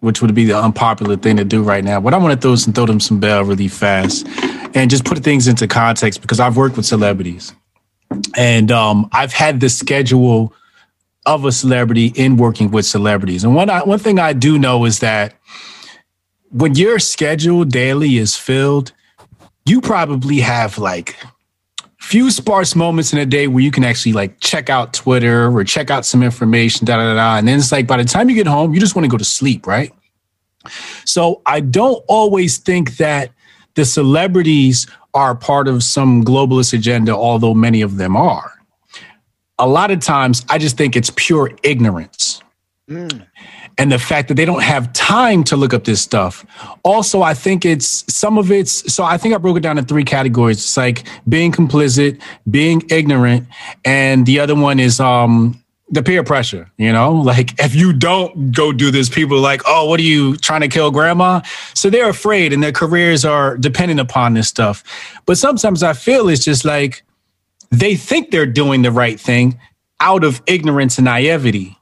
which 0.00 0.20
would 0.20 0.34
be 0.34 0.44
the 0.44 0.58
unpopular 0.58 1.16
thing 1.16 1.36
to 1.36 1.44
do 1.44 1.62
right 1.62 1.84
now. 1.84 2.00
But 2.00 2.14
I 2.14 2.18
want 2.18 2.34
to 2.34 2.40
throw 2.40 2.56
some 2.56 2.72
throw 2.72 2.86
them 2.86 3.00
some 3.00 3.20
bail 3.20 3.44
really 3.44 3.68
fast, 3.68 4.26
and 4.74 4.90
just 4.90 5.04
put 5.04 5.18
things 5.18 5.48
into 5.48 5.66
context 5.68 6.20
because 6.20 6.40
I've 6.40 6.56
worked 6.56 6.76
with 6.76 6.86
celebrities, 6.86 7.54
and 8.36 8.70
um, 8.70 9.08
I've 9.12 9.32
had 9.32 9.60
the 9.60 9.68
schedule 9.68 10.54
of 11.26 11.44
a 11.44 11.52
celebrity 11.52 12.12
in 12.16 12.36
working 12.36 12.70
with 12.70 12.86
celebrities. 12.86 13.44
And 13.44 13.54
one 13.54 13.70
I, 13.70 13.82
one 13.84 13.98
thing 13.98 14.18
I 14.18 14.32
do 14.32 14.58
know 14.58 14.84
is 14.84 15.00
that 15.00 15.34
when 16.50 16.74
your 16.74 16.98
schedule 16.98 17.64
daily 17.64 18.16
is 18.16 18.36
filled, 18.36 18.92
you 19.66 19.80
probably 19.80 20.40
have 20.40 20.78
like 20.78 21.16
few 22.00 22.30
sparse 22.30 22.74
moments 22.74 23.12
in 23.12 23.18
a 23.18 23.26
day 23.26 23.46
where 23.46 23.62
you 23.62 23.70
can 23.70 23.84
actually 23.84 24.12
like 24.12 24.40
check 24.40 24.70
out 24.70 24.92
Twitter 24.94 25.54
or 25.54 25.62
check 25.64 25.90
out 25.90 26.06
some 26.06 26.22
information, 26.22 26.86
da 26.86 26.96
da 26.96 27.14
da. 27.14 27.36
And 27.36 27.46
then 27.46 27.58
it's 27.58 27.70
like 27.70 27.86
by 27.86 27.98
the 27.98 28.04
time 28.04 28.28
you 28.28 28.34
get 28.34 28.46
home, 28.46 28.72
you 28.72 28.80
just 28.80 28.96
want 28.96 29.04
to 29.04 29.10
go 29.10 29.18
to 29.18 29.24
sleep, 29.24 29.66
right? 29.66 29.92
So 31.04 31.42
I 31.46 31.60
don't 31.60 32.02
always 32.08 32.58
think 32.58 32.96
that 32.96 33.30
the 33.74 33.84
celebrities 33.84 34.88
are 35.14 35.34
part 35.34 35.68
of 35.68 35.82
some 35.82 36.24
globalist 36.24 36.72
agenda, 36.72 37.14
although 37.14 37.54
many 37.54 37.82
of 37.82 37.96
them 37.96 38.16
are. 38.16 38.52
A 39.58 39.68
lot 39.68 39.90
of 39.90 40.00
times 40.00 40.44
I 40.48 40.58
just 40.58 40.76
think 40.76 40.96
it's 40.96 41.12
pure 41.14 41.50
ignorance. 41.62 42.42
Mm. 42.88 43.26
And 43.80 43.90
the 43.90 43.98
fact 43.98 44.28
that 44.28 44.34
they 44.34 44.44
don't 44.44 44.62
have 44.62 44.92
time 44.92 45.42
to 45.44 45.56
look 45.56 45.72
up 45.72 45.84
this 45.84 46.02
stuff. 46.02 46.44
Also, 46.82 47.22
I 47.22 47.32
think 47.32 47.64
it's 47.64 48.04
some 48.12 48.36
of 48.36 48.50
it's 48.52 48.92
so 48.92 49.04
I 49.04 49.16
think 49.16 49.34
I 49.34 49.38
broke 49.38 49.56
it 49.56 49.60
down 49.60 49.78
in 49.78 49.86
three 49.86 50.04
categories. 50.04 50.58
It's 50.58 50.76
like 50.76 51.04
being 51.28 51.50
complicit, 51.50 52.20
being 52.50 52.82
ignorant, 52.90 53.48
and 53.84 54.26
the 54.26 54.38
other 54.38 54.54
one 54.54 54.78
is 54.78 55.00
um 55.00 55.60
the 55.88 56.02
peer 56.02 56.22
pressure, 56.22 56.70
you 56.76 56.92
know? 56.92 57.12
Like 57.30 57.58
if 57.58 57.74
you 57.74 57.92
don't 57.92 58.52
go 58.52 58.70
do 58.70 58.90
this, 58.90 59.08
people 59.08 59.38
are 59.38 59.40
like, 59.40 59.62
"Oh, 59.66 59.86
what 59.88 59.98
are 59.98 60.04
you 60.04 60.36
trying 60.36 60.60
to 60.60 60.68
kill 60.68 60.90
grandma?" 60.90 61.40
So 61.74 61.88
they're 61.88 62.10
afraid 62.10 62.52
and 62.52 62.62
their 62.62 62.72
careers 62.72 63.24
are 63.24 63.56
dependent 63.56 64.00
upon 64.00 64.34
this 64.34 64.48
stuff. 64.48 64.84
But 65.24 65.38
sometimes 65.38 65.82
I 65.82 65.94
feel 65.94 66.28
it's 66.28 66.44
just 66.44 66.66
like 66.66 67.02
they 67.70 67.96
think 67.96 68.30
they're 68.30 68.46
doing 68.46 68.82
the 68.82 68.90
right 68.90 69.18
thing 69.18 69.58
out 70.00 70.22
of 70.22 70.42
ignorance 70.46 70.98
and 70.98 71.06
naivety. 71.06 71.78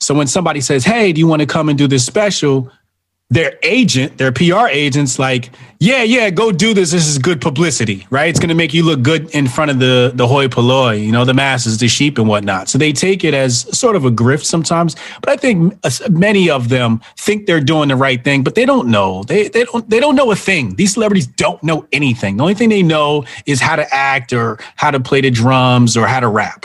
So 0.00 0.14
when 0.14 0.26
somebody 0.26 0.60
says, 0.60 0.84
"Hey, 0.84 1.12
do 1.12 1.20
you 1.20 1.26
want 1.26 1.40
to 1.40 1.46
come 1.46 1.68
and 1.68 1.78
do 1.78 1.86
this 1.86 2.04
special?" 2.04 2.70
Their 3.30 3.58
agent, 3.62 4.16
their 4.16 4.32
PR 4.32 4.68
agent's 4.68 5.18
like, 5.18 5.50
"Yeah, 5.80 6.02
yeah, 6.02 6.30
go 6.30 6.50
do 6.50 6.72
this. 6.72 6.92
This 6.92 7.06
is 7.06 7.18
good 7.18 7.42
publicity, 7.42 8.06
right? 8.08 8.30
It's 8.30 8.38
going 8.38 8.48
to 8.48 8.54
make 8.54 8.72
you 8.72 8.82
look 8.82 9.02
good 9.02 9.28
in 9.34 9.46
front 9.48 9.70
of 9.70 9.78
the 9.78 10.12
the 10.14 10.26
hoi 10.26 10.48
polloi, 10.48 11.04
you 11.04 11.12
know, 11.12 11.26
the 11.26 11.34
masses, 11.34 11.76
the 11.76 11.88
sheep, 11.88 12.16
and 12.16 12.26
whatnot." 12.26 12.70
So 12.70 12.78
they 12.78 12.90
take 12.90 13.24
it 13.24 13.34
as 13.34 13.66
sort 13.78 13.96
of 13.96 14.06
a 14.06 14.10
grift 14.10 14.46
sometimes. 14.46 14.96
But 15.20 15.28
I 15.28 15.36
think 15.36 15.78
uh, 15.84 15.90
many 16.08 16.48
of 16.48 16.70
them 16.70 17.02
think 17.18 17.44
they're 17.44 17.60
doing 17.60 17.90
the 17.90 17.96
right 17.96 18.24
thing, 18.24 18.42
but 18.42 18.54
they 18.54 18.64
don't 18.64 18.88
know. 18.88 19.24
They 19.24 19.48
they 19.48 19.64
don't 19.64 19.90
they 19.90 20.00
don't 20.00 20.16
know 20.16 20.30
a 20.30 20.36
thing. 20.36 20.76
These 20.76 20.94
celebrities 20.94 21.26
don't 21.26 21.62
know 21.62 21.86
anything. 21.92 22.38
The 22.38 22.44
only 22.44 22.54
thing 22.54 22.70
they 22.70 22.82
know 22.82 23.26
is 23.44 23.60
how 23.60 23.76
to 23.76 23.86
act 23.94 24.32
or 24.32 24.58
how 24.76 24.90
to 24.90 25.00
play 25.00 25.20
the 25.20 25.30
drums 25.30 25.98
or 25.98 26.06
how 26.06 26.20
to 26.20 26.28
rap. 26.28 26.64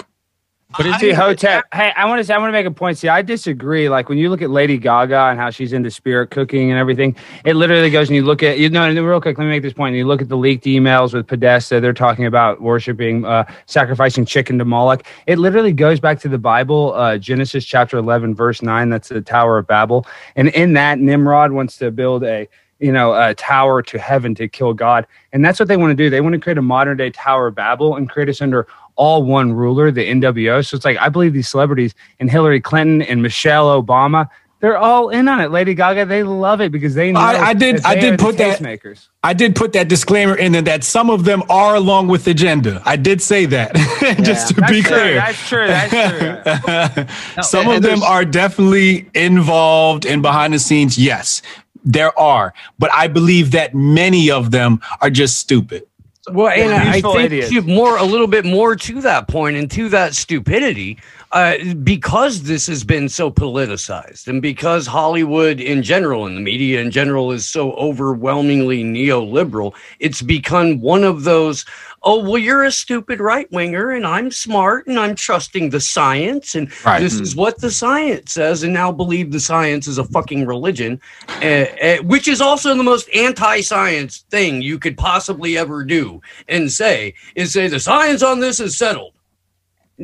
But 0.76 0.88
it's 0.88 1.18
Hotep. 1.18 1.66
Hey, 1.74 1.92
I 1.96 2.06
want 2.06 2.20
to 2.20 2.24
say, 2.24 2.34
I 2.34 2.38
want 2.38 2.50
to 2.50 2.54
make 2.54 2.66
a 2.66 2.72
point. 2.72 2.98
See, 2.98 3.08
I 3.08 3.22
disagree. 3.22 3.90
Like 3.90 4.10
when 4.10 4.18
you 4.18 4.30
look 4.30 4.42
at 4.42 4.50
Lady 4.50 4.78
Gaga 4.78 5.30
and 5.30 5.40
how 5.40 5.50
she's 5.50 5.74
into 5.74 5.92
spirit 5.92 6.32
cooking 6.32 6.72
and 6.72 6.80
everything, 6.80 7.16
it 7.46 7.56
literally 7.56 7.90
goes 7.90 8.10
and 8.10 8.16
you 8.16 8.24
look 8.24 8.42
at 8.44 8.58
you 8.58 8.70
know. 8.70 8.92
Real 9.04 9.22
quick, 9.22 9.38
let 9.38 9.44
me 9.44 9.50
make 9.52 9.62
this 9.62 9.74
point. 9.74 9.96
You 9.96 10.08
look 10.08 10.22
at 10.22 10.30
the 10.30 10.38
leaked 10.38 10.66
emails 10.66 11.14
with 11.14 11.28
Podesta. 11.28 11.80
They're 11.80 11.94
talking 11.94 12.26
about 12.26 12.62
worshiping, 12.62 13.26
uh, 13.26 13.46
sacrificing 13.66 14.26
chicken 14.26 14.58
to 14.58 14.66
Moloch. 14.66 15.04
It 15.28 15.38
literally 15.38 15.74
goes 15.74 16.00
back 16.00 16.20
to 16.22 16.30
the 16.30 16.38
Bible, 16.40 16.94
uh, 16.94 17.18
Genesis 17.18 17.66
chapter 17.66 17.98
eleven, 17.98 18.34
verse 18.34 18.62
nine. 18.62 18.90
That's 18.90 19.10
the 19.10 19.22
Tower 19.22 19.60
of 19.60 19.68
Babel, 19.68 20.08
and 20.36 20.50
in 20.50 20.74
that 20.74 21.00
Nimrod 21.00 21.52
wants 21.52 21.78
to 21.78 21.92
build 21.92 22.24
a 22.24 22.48
you 22.80 22.92
know, 22.92 23.14
a 23.14 23.34
tower 23.36 23.82
to 23.82 23.98
heaven 23.98 24.36
to 24.36 24.50
kill 24.50 24.74
God. 24.74 25.08
And 25.32 25.44
that's 25.46 25.58
what 25.58 25.70
they 25.70 25.78
want 25.78 25.92
to 25.92 25.96
do. 25.96 26.10
They 26.10 26.20
want 26.20 26.34
to 26.34 26.40
create 26.40 26.58
a 26.58 26.62
modern 26.62 26.98
day 26.98 27.12
Tower 27.12 27.48
of 27.48 27.56
Babel 27.56 27.96
and 27.96 28.10
create 28.10 28.28
us 28.28 28.42
under 28.42 28.68
all 28.96 29.24
one 29.24 29.54
ruler, 29.54 29.92
the 29.92 30.08
NWO. 30.08 30.66
So 30.66 30.76
it's 30.76 30.86
like, 30.86 30.98
I 30.98 31.10
believe 31.10 31.34
these 31.34 31.50
celebrities 31.50 31.94
and 32.20 32.30
Hillary 32.30 32.62
Clinton 32.62 33.02
and 33.02 33.22
Michelle 33.22 33.82
Obama, 33.82 34.30
they're 34.64 34.78
all 34.78 35.10
in 35.10 35.28
on 35.28 35.42
it. 35.42 35.52
Lady 35.52 35.74
Gaga, 35.74 36.06
they 36.06 36.24
love 36.24 36.62
it 36.62 36.72
because 36.72 36.96
they 36.96 37.12
know 37.12 37.20
I, 37.20 37.48
I 37.50 37.54
did. 37.54 37.80
that 37.80 37.86
I 37.86 37.96
did 37.96 38.18
put 38.18 38.38
that. 38.38 38.60
tastemakers. 38.60 39.10
I 39.22 39.34
did 39.34 39.58
put 39.58 39.74
that 39.74 39.90
disclaimer 39.90 40.38
in 40.38 40.54
there 40.54 40.62
that 40.62 40.86
some 40.86 41.10
of 41.10 41.26
them 41.26 41.44
are 41.50 41.76
along 41.76 42.08
with 42.08 42.24
the 42.24 42.32
agenda. 42.32 42.82
I 42.86 42.96
did 42.96 43.22
say 43.22 43.46
that, 43.48 43.76
just 44.24 44.48
to 44.48 44.54
That's 44.54 44.72
be 44.72 44.82
true, 44.82 44.90
clear. 44.90 45.16
That's 45.16 45.50
true. 45.50 45.68
That's 45.68 46.96
true. 46.96 47.44
some 47.44 47.68
and 47.68 47.76
of 47.76 47.82
them 47.84 48.04
are 48.04 48.24
definitely 48.24 49.10
involved 49.14 50.06
and 50.06 50.22
behind 50.22 50.54
the 50.54 50.60
scenes. 50.60 50.98
Yes, 50.98 51.42
there 51.84 52.18
are, 52.18 52.54
but 52.80 52.90
I 52.94 53.10
believe 53.10 53.52
that 53.52 53.76
many 53.76 54.32
of 54.32 54.52
them 54.52 54.80
are 55.02 55.10
just 55.10 55.40
stupid. 55.40 55.86
Well, 56.32 56.48
and 56.48 56.72
I 56.72 57.02
think 57.02 57.50
to 57.50 57.62
more 57.64 57.98
a 57.98 58.04
little 58.04 58.28
bit 58.28 58.46
more 58.46 58.78
to 58.78 59.02
that 59.02 59.28
point 59.28 59.58
and 59.58 59.70
to 59.72 59.90
that 59.90 60.16
stupidity, 60.16 60.98
uh, 61.34 61.56
because 61.84 62.44
this 62.44 62.66
has 62.68 62.86
been 62.86 63.10
so 63.10 63.30
politicized, 63.30 64.28
and 64.30 64.42
because 64.42 64.88
Hollywood 64.88 65.60
in 65.60 65.84
general 65.84 66.26
and 66.26 66.38
the 66.38 66.42
media 66.42 66.80
in 66.80 66.92
general 66.92 67.34
is 67.34 67.46
so 67.46 67.74
overwhelmingly 67.74 68.86
neoliberal, 68.86 69.74
it's 70.00 70.22
become 70.22 70.80
one 70.80 71.04
of 71.04 71.26
those. 71.26 71.66
Oh 72.06 72.20
well, 72.20 72.38
you're 72.38 72.64
a 72.64 72.72
stupid 72.72 73.20
right 73.22 73.50
winger, 73.52 73.92
and 73.92 74.06
I'm 74.06 74.30
smart, 74.30 74.88
and 74.88 75.00
I'm 75.00 75.16
trusting 75.16 75.70
the 75.70 75.80
science, 75.80 76.54
and 76.54 76.70
Right. 76.84 77.00
this 77.00 77.16
Mm. 77.18 77.22
is 77.22 77.36
what 77.36 77.60
the 77.62 77.72
science 77.72 78.34
says, 78.34 78.64
and 78.64 78.74
now 78.74 78.92
believe 78.92 79.32
the 79.32 79.40
science 79.40 79.88
is 79.88 79.98
a 79.98 80.04
fucking 80.04 80.46
religion, 80.46 81.00
uh, 81.42 81.46
uh, 81.82 81.98
which 82.00 82.28
is 82.28 82.42
also 82.42 82.76
the 82.76 82.84
most 82.84 83.08
anti-science 83.16 84.26
thing 84.30 84.62
you 84.62 84.78
could 84.78 84.98
possibly 84.98 85.58
ever 85.58 85.84
do 85.86 86.22
and 86.50 86.72
say 86.72 87.14
is 87.36 87.54
say 87.54 87.68
the 87.68 87.80
science 87.80 88.22
on 88.22 88.40
this 88.42 88.60
is 88.60 88.78
settled. 88.78 89.14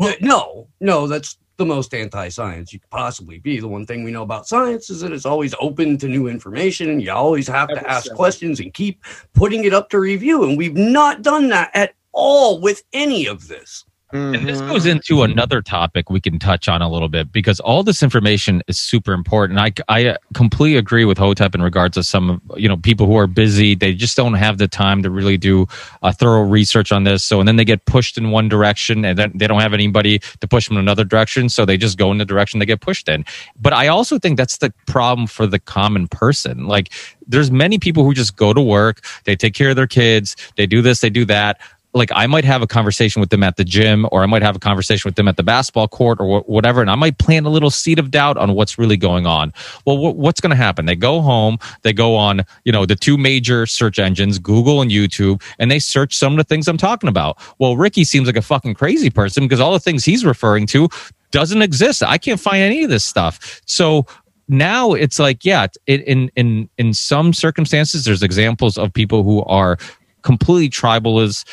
N- 0.02 0.16
no, 0.22 0.68
no, 0.80 1.08
that's 1.08 1.38
the 1.60 1.66
most 1.66 1.94
anti-science 1.94 2.74
you 2.74 2.80
could 2.80 2.90
possibly 2.90 3.38
be. 3.38 3.60
The 3.60 3.68
one 3.68 3.86
thing 3.86 4.04
we 4.04 4.10
know 4.10 4.24
about 4.24 4.48
science 4.48 4.90
is 4.90 5.02
that 5.02 5.12
it's 5.12 5.28
always 5.28 5.54
open 5.60 6.00
to 6.00 6.08
new 6.08 6.28
information, 6.28 6.90
and 6.90 7.04
you 7.04 7.12
always 7.12 7.48
have 7.48 7.70
to 7.70 7.88
ask 7.88 8.12
questions 8.16 8.60
and 8.60 8.74
keep 8.74 9.04
putting 9.34 9.66
it 9.66 9.74
up 9.74 9.90
to 9.90 10.00
review. 10.00 10.46
And 10.46 10.58
we've 10.58 10.76
not 10.76 11.22
done 11.22 11.50
that 11.50 11.70
at 11.76 11.94
all 12.14 12.60
with 12.60 12.82
any 12.94 13.28
of 13.28 13.48
this. 13.48 13.86
And 14.12 14.48
this 14.48 14.58
mm-hmm. 14.58 14.72
goes 14.72 14.88
into 14.88 15.22
another 15.22 15.62
topic 15.62 16.10
we 16.10 16.20
can 16.20 16.40
touch 16.40 16.68
on 16.68 16.82
a 16.82 16.90
little 16.90 17.10
bit 17.10 17.32
because 17.32 17.60
all 17.60 17.84
this 17.84 18.02
information 18.02 18.64
is 18.68 18.80
super 18.80 19.14
important. 19.14 19.60
I, 19.60 19.72
I 19.88 20.08
uh, 20.08 20.18
completely 20.34 20.78
agree 20.78 21.06
with 21.06 21.20
Hotep 21.20 21.54
in 21.54 21.62
regards 21.62 21.94
to 21.94 22.04
some 22.04 22.42
you 22.56 22.68
know 22.68 22.78
people 22.78 23.06
who 23.06 23.16
are 23.18 23.28
busy. 23.28 23.76
They 23.76 23.94
just 23.94 24.18
don't 24.18 24.34
have 24.34 24.58
the 24.58 24.68
time 24.68 25.04
to 25.04 25.12
really 25.12 25.38
do 25.38 25.68
a 26.02 26.12
thorough 26.12 26.42
research 26.42 26.92
on 26.92 27.04
this. 27.04 27.24
So 27.24 27.40
and 27.40 27.48
then 27.48 27.58
they 27.58 27.66
get 27.66 27.86
pushed 27.86 28.18
in 28.18 28.32
one 28.32 28.50
direction 28.50 29.06
and 29.06 29.18
then 29.18 29.32
they 29.36 29.46
don't 29.46 29.62
have 29.62 29.74
anybody 29.74 30.20
to 30.40 30.48
push 30.48 30.68
them 30.68 30.78
in 30.78 30.82
another 30.82 31.04
direction. 31.04 31.48
So 31.48 31.64
they 31.64 31.78
just 31.78 32.00
go 32.00 32.12
in 32.12 32.18
the 32.18 32.26
direction 32.26 32.60
they 32.60 32.66
get 32.66 32.82
pushed 32.82 33.10
in. 33.10 33.26
But 33.62 33.74
I 33.74 33.90
also 33.90 34.18
think 34.18 34.38
that's 34.38 34.58
the 34.58 34.74
problem 34.88 35.28
for 35.28 35.46
the 35.46 35.60
common 35.60 36.08
person. 36.08 36.66
Like 36.66 36.92
there's 37.28 37.52
many 37.52 37.78
people 37.78 38.04
who 38.04 38.16
just 38.16 38.36
go 38.36 38.54
to 38.54 38.62
work, 38.62 39.06
they 39.26 39.36
take 39.36 39.54
care 39.54 39.70
of 39.70 39.76
their 39.76 39.86
kids, 39.86 40.36
they 40.56 40.66
do 40.66 40.82
this, 40.82 41.02
they 41.02 41.12
do 41.12 41.26
that 41.26 41.60
like 41.94 42.12
I 42.14 42.28
might 42.28 42.46
have 42.46 42.62
a 42.62 42.68
conversation 42.68 43.20
with 43.20 43.30
them 43.30 43.44
at 43.44 43.58
the 43.58 43.64
gym 43.64 44.08
or 44.12 44.22
I 44.22 44.28
might 44.28 44.44
have 44.44 44.56
a 44.56 44.60
conversation 44.60 45.08
with 45.08 45.16
them 45.16 45.28
at 45.28 45.38
the 45.38 45.44
basketball 45.44 45.88
court 45.88 46.20
or 46.20 46.42
wh- 46.42 46.50
whatever 46.50 46.82
and 46.82 46.90
I 46.90 46.96
might 46.96 47.18
plant 47.18 47.46
a 47.46 47.50
little 47.50 47.72
seed 47.72 47.98
of 47.98 48.12
doubt 48.12 48.38
on 48.38 48.54
what's 48.54 48.78
really 48.78 48.98
going 48.98 49.26
on. 49.26 49.54
Well, 49.86 49.98
wh- 49.98 50.16
what's 50.16 50.40
going 50.40 50.52
to 50.52 50.56
happen? 50.56 50.86
They 50.86 50.96
go 50.96 51.22
home, 51.22 51.58
they 51.82 51.94
go 51.94 52.16
on, 52.16 52.46
you 52.64 52.72
know, 52.72 52.86
the 52.86 52.96
two 52.96 53.18
major 53.18 53.66
search 53.66 53.98
engines, 53.98 54.38
Google 54.38 54.82
and 54.82 54.92
YouTube, 54.92 55.42
and 55.58 55.72
they 55.72 55.80
search 55.80 56.16
some 56.16 56.34
of 56.34 56.38
the 56.38 56.44
things 56.44 56.68
I'm 56.68 56.78
talking 56.78 57.10
about. 57.10 57.38
Well, 57.58 57.76
Ricky 57.76 58.04
seems 58.04 58.28
like 58.28 58.38
a 58.38 58.42
fucking 58.42 58.76
crazy 58.76 59.10
person 59.10 59.44
because 59.46 59.60
all 59.60 59.74
the 59.74 59.80
things 59.80 60.06
he's 60.06 60.24
referring 60.24 60.68
to 60.68 60.90
doesn't 61.32 61.62
exist. 61.62 62.04
I 62.04 62.18
can't 62.18 62.40
find 62.40 62.62
any 62.62 62.84
of 62.84 62.90
this 62.90 63.06
stuff. 63.06 63.62
So 63.66 64.06
now 64.48 64.94
it's 64.94 65.20
like, 65.20 65.46
yeah, 65.46 65.68
it, 65.86 66.02
in 66.02 66.32
in 66.36 66.70
in 66.78 66.94
some 66.94 67.34
circumstances, 67.34 68.04
there's 68.04 68.24
examples 68.24 68.78
of 68.78 68.92
people 68.92 69.24
who 69.24 69.44
are 69.44 69.78
completely 70.22 70.70
tribalist, 70.70 71.46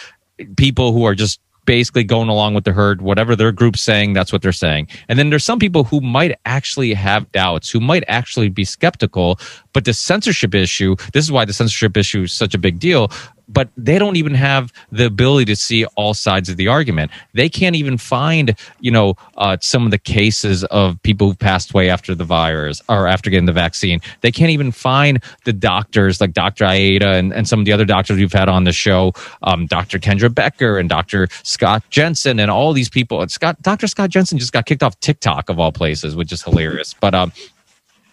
people 0.56 0.92
who 0.92 1.04
are 1.04 1.14
just 1.14 1.40
basically 1.66 2.04
going 2.04 2.28
along 2.28 2.54
with 2.54 2.64
the 2.64 2.72
herd. 2.72 3.02
Whatever 3.02 3.36
their 3.36 3.52
group's 3.52 3.80
saying, 3.80 4.14
that's 4.14 4.32
what 4.32 4.40
they're 4.40 4.52
saying. 4.52 4.88
And 5.08 5.18
then 5.18 5.30
there's 5.30 5.44
some 5.44 5.58
people 5.58 5.84
who 5.84 6.00
might 6.00 6.38
actually 6.46 6.94
have 6.94 7.30
doubts, 7.32 7.68
who 7.70 7.80
might 7.80 8.04
actually 8.08 8.48
be 8.48 8.64
skeptical. 8.64 9.38
But 9.72 9.84
the 9.84 9.92
censorship 9.92 10.54
issue, 10.54 10.96
this 11.12 11.24
is 11.24 11.32
why 11.32 11.44
the 11.44 11.52
censorship 11.52 11.96
issue 11.96 12.22
is 12.22 12.32
such 12.32 12.54
a 12.54 12.58
big 12.58 12.78
deal. 12.78 13.10
But 13.48 13.68
they 13.77 13.98
don't 13.98 14.16
even 14.16 14.35
have 14.35 14.73
the 14.90 15.06
ability 15.06 15.44
to 15.47 15.56
see 15.56 15.85
all 15.94 16.14
sides 16.14 16.48
of 16.48 16.56
the 16.56 16.68
argument. 16.68 17.10
They 17.32 17.48
can't 17.48 17.77
even 17.77 17.97
find, 17.97 18.56
you 18.81 18.90
know, 18.90 19.14
uh, 19.36 19.56
some 19.60 19.85
of 19.85 19.90
the 19.90 19.98
cases 19.98 20.64
of 20.64 21.01
people 21.02 21.28
who've 21.28 21.39
passed 21.39 21.70
away 21.70 21.89
after 21.89 22.14
the 22.14 22.24
virus 22.24 22.82
or 22.89 23.06
after 23.06 23.31
getting 23.31 23.47
the 23.47 23.52
vaccine. 23.52 24.01
They 24.20 24.32
can't 24.32 24.51
even 24.51 24.73
find 24.73 25.23
the 25.44 25.52
doctors 25.52 26.20
like 26.20 26.32
Dr. 26.32 26.64
Aieta 26.64 27.18
and, 27.18 27.32
and 27.32 27.48
some 27.48 27.60
of 27.60 27.66
the 27.66 27.73
other 27.73 27.85
doctors 27.85 28.16
we've 28.16 28.32
had 28.32 28.48
on 28.48 28.64
the 28.64 28.73
show, 28.73 29.12
um, 29.43 29.66
Dr. 29.66 29.98
Kendra 29.98 30.35
Becker 30.35 30.78
and 30.78 30.89
Dr. 30.89 31.28
Scott 31.43 31.85
Jensen 31.90 32.40
and 32.40 32.51
all 32.51 32.73
these 32.73 32.89
people. 32.89 33.23
And 33.23 33.31
Scott, 33.31 33.60
Dr. 33.62 33.86
Scott 33.86 34.10
Jensen 34.10 34.39
just 34.39 34.52
got 34.52 34.66
kicked 34.66 34.82
off 34.82 34.98
TikTok 35.01 35.48
of 35.48 35.60
all 35.60 35.73
places, 35.73 36.16
which 36.16 36.32
is 36.32 36.43
hilarious. 36.43 36.94
But 36.94 37.14
um, 37.14 37.32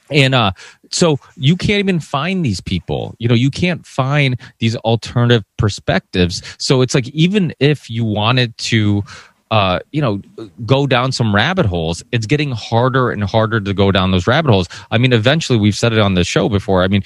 and 0.10 0.36
uh, 0.36 0.52
so 0.94 1.20
you 1.36 1.56
can't 1.56 1.80
even 1.80 1.99
find 1.99 2.45
these 2.45 2.61
people. 2.61 3.15
You 3.20 3.28
know, 3.28 3.36
you 3.36 3.49
can't 3.49 3.86
find 3.86 4.40
these 4.60 4.76
alternative 4.78 5.44
perspectives. 5.57 6.41
So 6.57 6.82
it's 6.82 6.94
like 6.94 7.07
even 7.10 7.53
if 7.60 7.90
you 7.90 8.06
wanted 8.06 8.57
to. 8.60 9.03
Uh, 9.52 9.78
you 9.91 10.02
know, 10.02 10.20
go 10.65 10.88
down 10.88 11.11
some 11.11 11.36
rabbit 11.36 11.68
holes. 11.68 12.02
It's 12.11 12.26
getting 12.26 12.49
harder 12.53 13.11
and 13.11 13.24
harder 13.24 13.61
to 13.61 13.72
go 13.72 13.91
down 13.91 14.10
those 14.10 14.26
rabbit 14.26 14.49
holes. 14.49 14.68
I 14.90 14.98
mean, 14.98 15.14
eventually, 15.14 15.60
we've 15.60 15.78
said 15.78 15.94
it 15.94 15.99
on 15.99 16.15
the 16.15 16.24
show 16.24 16.49
before. 16.49 16.82
I 16.82 16.88
mean, 16.88 17.03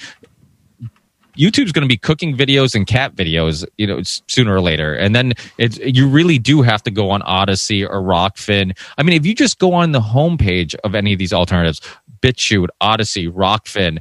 YouTube's 1.38 1.72
going 1.72 1.82
to 1.82 1.88
be 1.88 1.96
cooking 1.96 2.36
videos 2.36 2.74
and 2.74 2.86
cat 2.86 3.14
videos, 3.14 3.64
you 3.76 3.86
know, 3.86 4.00
sooner 4.02 4.54
or 4.54 4.60
later. 4.60 4.94
And 4.94 5.14
then 5.14 5.34
it's, 5.56 5.78
you 5.78 6.08
really 6.08 6.38
do 6.38 6.62
have 6.62 6.82
to 6.82 6.90
go 6.90 7.10
on 7.10 7.22
Odysee 7.22 7.84
or 7.84 8.02
Rokfin. 8.02 8.76
I 8.98 9.02
mean, 9.04 9.14
if 9.14 9.24
you 9.24 9.34
just 9.34 9.58
go 9.58 9.72
on 9.72 9.92
the 9.92 10.00
homepage 10.00 10.74
of 10.84 10.94
any 10.94 11.12
of 11.12 11.18
these 11.18 11.32
alternatives, 11.32 11.80
BitChute, 12.20 12.68
Odysee, 12.80 13.28
Rokfin, 13.28 13.98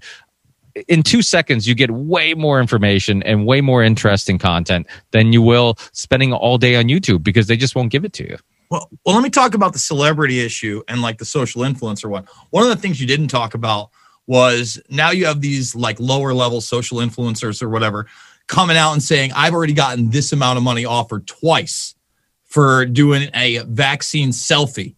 in 0.88 1.03
two 1.03 1.22
seconds, 1.22 1.68
you 1.68 1.76
get 1.76 1.91
way 1.91 2.34
more 2.34 2.60
information 2.60 3.23
and 3.23 3.45
way 3.45 3.61
more 3.61 3.84
interesting 3.84 4.38
content 4.38 4.88
than 5.11 5.34
you 5.34 5.41
will 5.41 5.76
spending 5.91 6.34
all 6.34 6.57
day 6.57 6.76
on 6.76 6.85
YouTube 6.85 7.23
because 7.23 7.48
they 7.48 7.57
just 7.57 7.76
won't 7.76 7.91
give 7.91 8.06
it 8.06 8.14
to 8.14 8.23
you. 8.23 8.38
Well, 8.69 8.89
well, 9.06 9.15
let 9.15 9.23
me 9.23 9.30
talk 9.30 9.53
about 9.53 9.73
the 9.73 9.80
celebrity 9.80 10.41
issue 10.41 10.84
and 10.88 11.02
like 11.02 11.18
the 11.18 11.26
social 11.26 11.61
influencer 11.61 12.10
one. 12.10 12.27
One 12.49 12.64
of 12.64 12.69
the 12.69 12.76
things 12.76 12.99
you 12.99 13.07
didn't 13.07 13.30
talk 13.30 13.53
about 13.53 13.89
was 14.27 14.80
now 14.89 15.11
you 15.11 15.26
have 15.26 15.39
these 15.39 15.73
like 15.73 15.99
lower 15.99 16.34
level 16.34 16.60
social 16.60 16.98
influencers 16.98 17.61
or 17.64 17.69
whatever 17.69 18.07
coming 18.48 18.77
out 18.77 18.94
and 18.94 19.02
saying, 19.02 19.31
I've 19.34 19.53
already 19.53 19.73
gotten 19.73 20.10
this 20.10 20.34
amount 20.34 20.57
of 20.57 20.64
money 20.64 20.85
offered 20.85 21.27
twice 21.27 21.95
for 22.44 22.85
doing 22.85 23.30
a 23.34 23.60
vaccine 23.60 24.30
selfie 24.30 24.95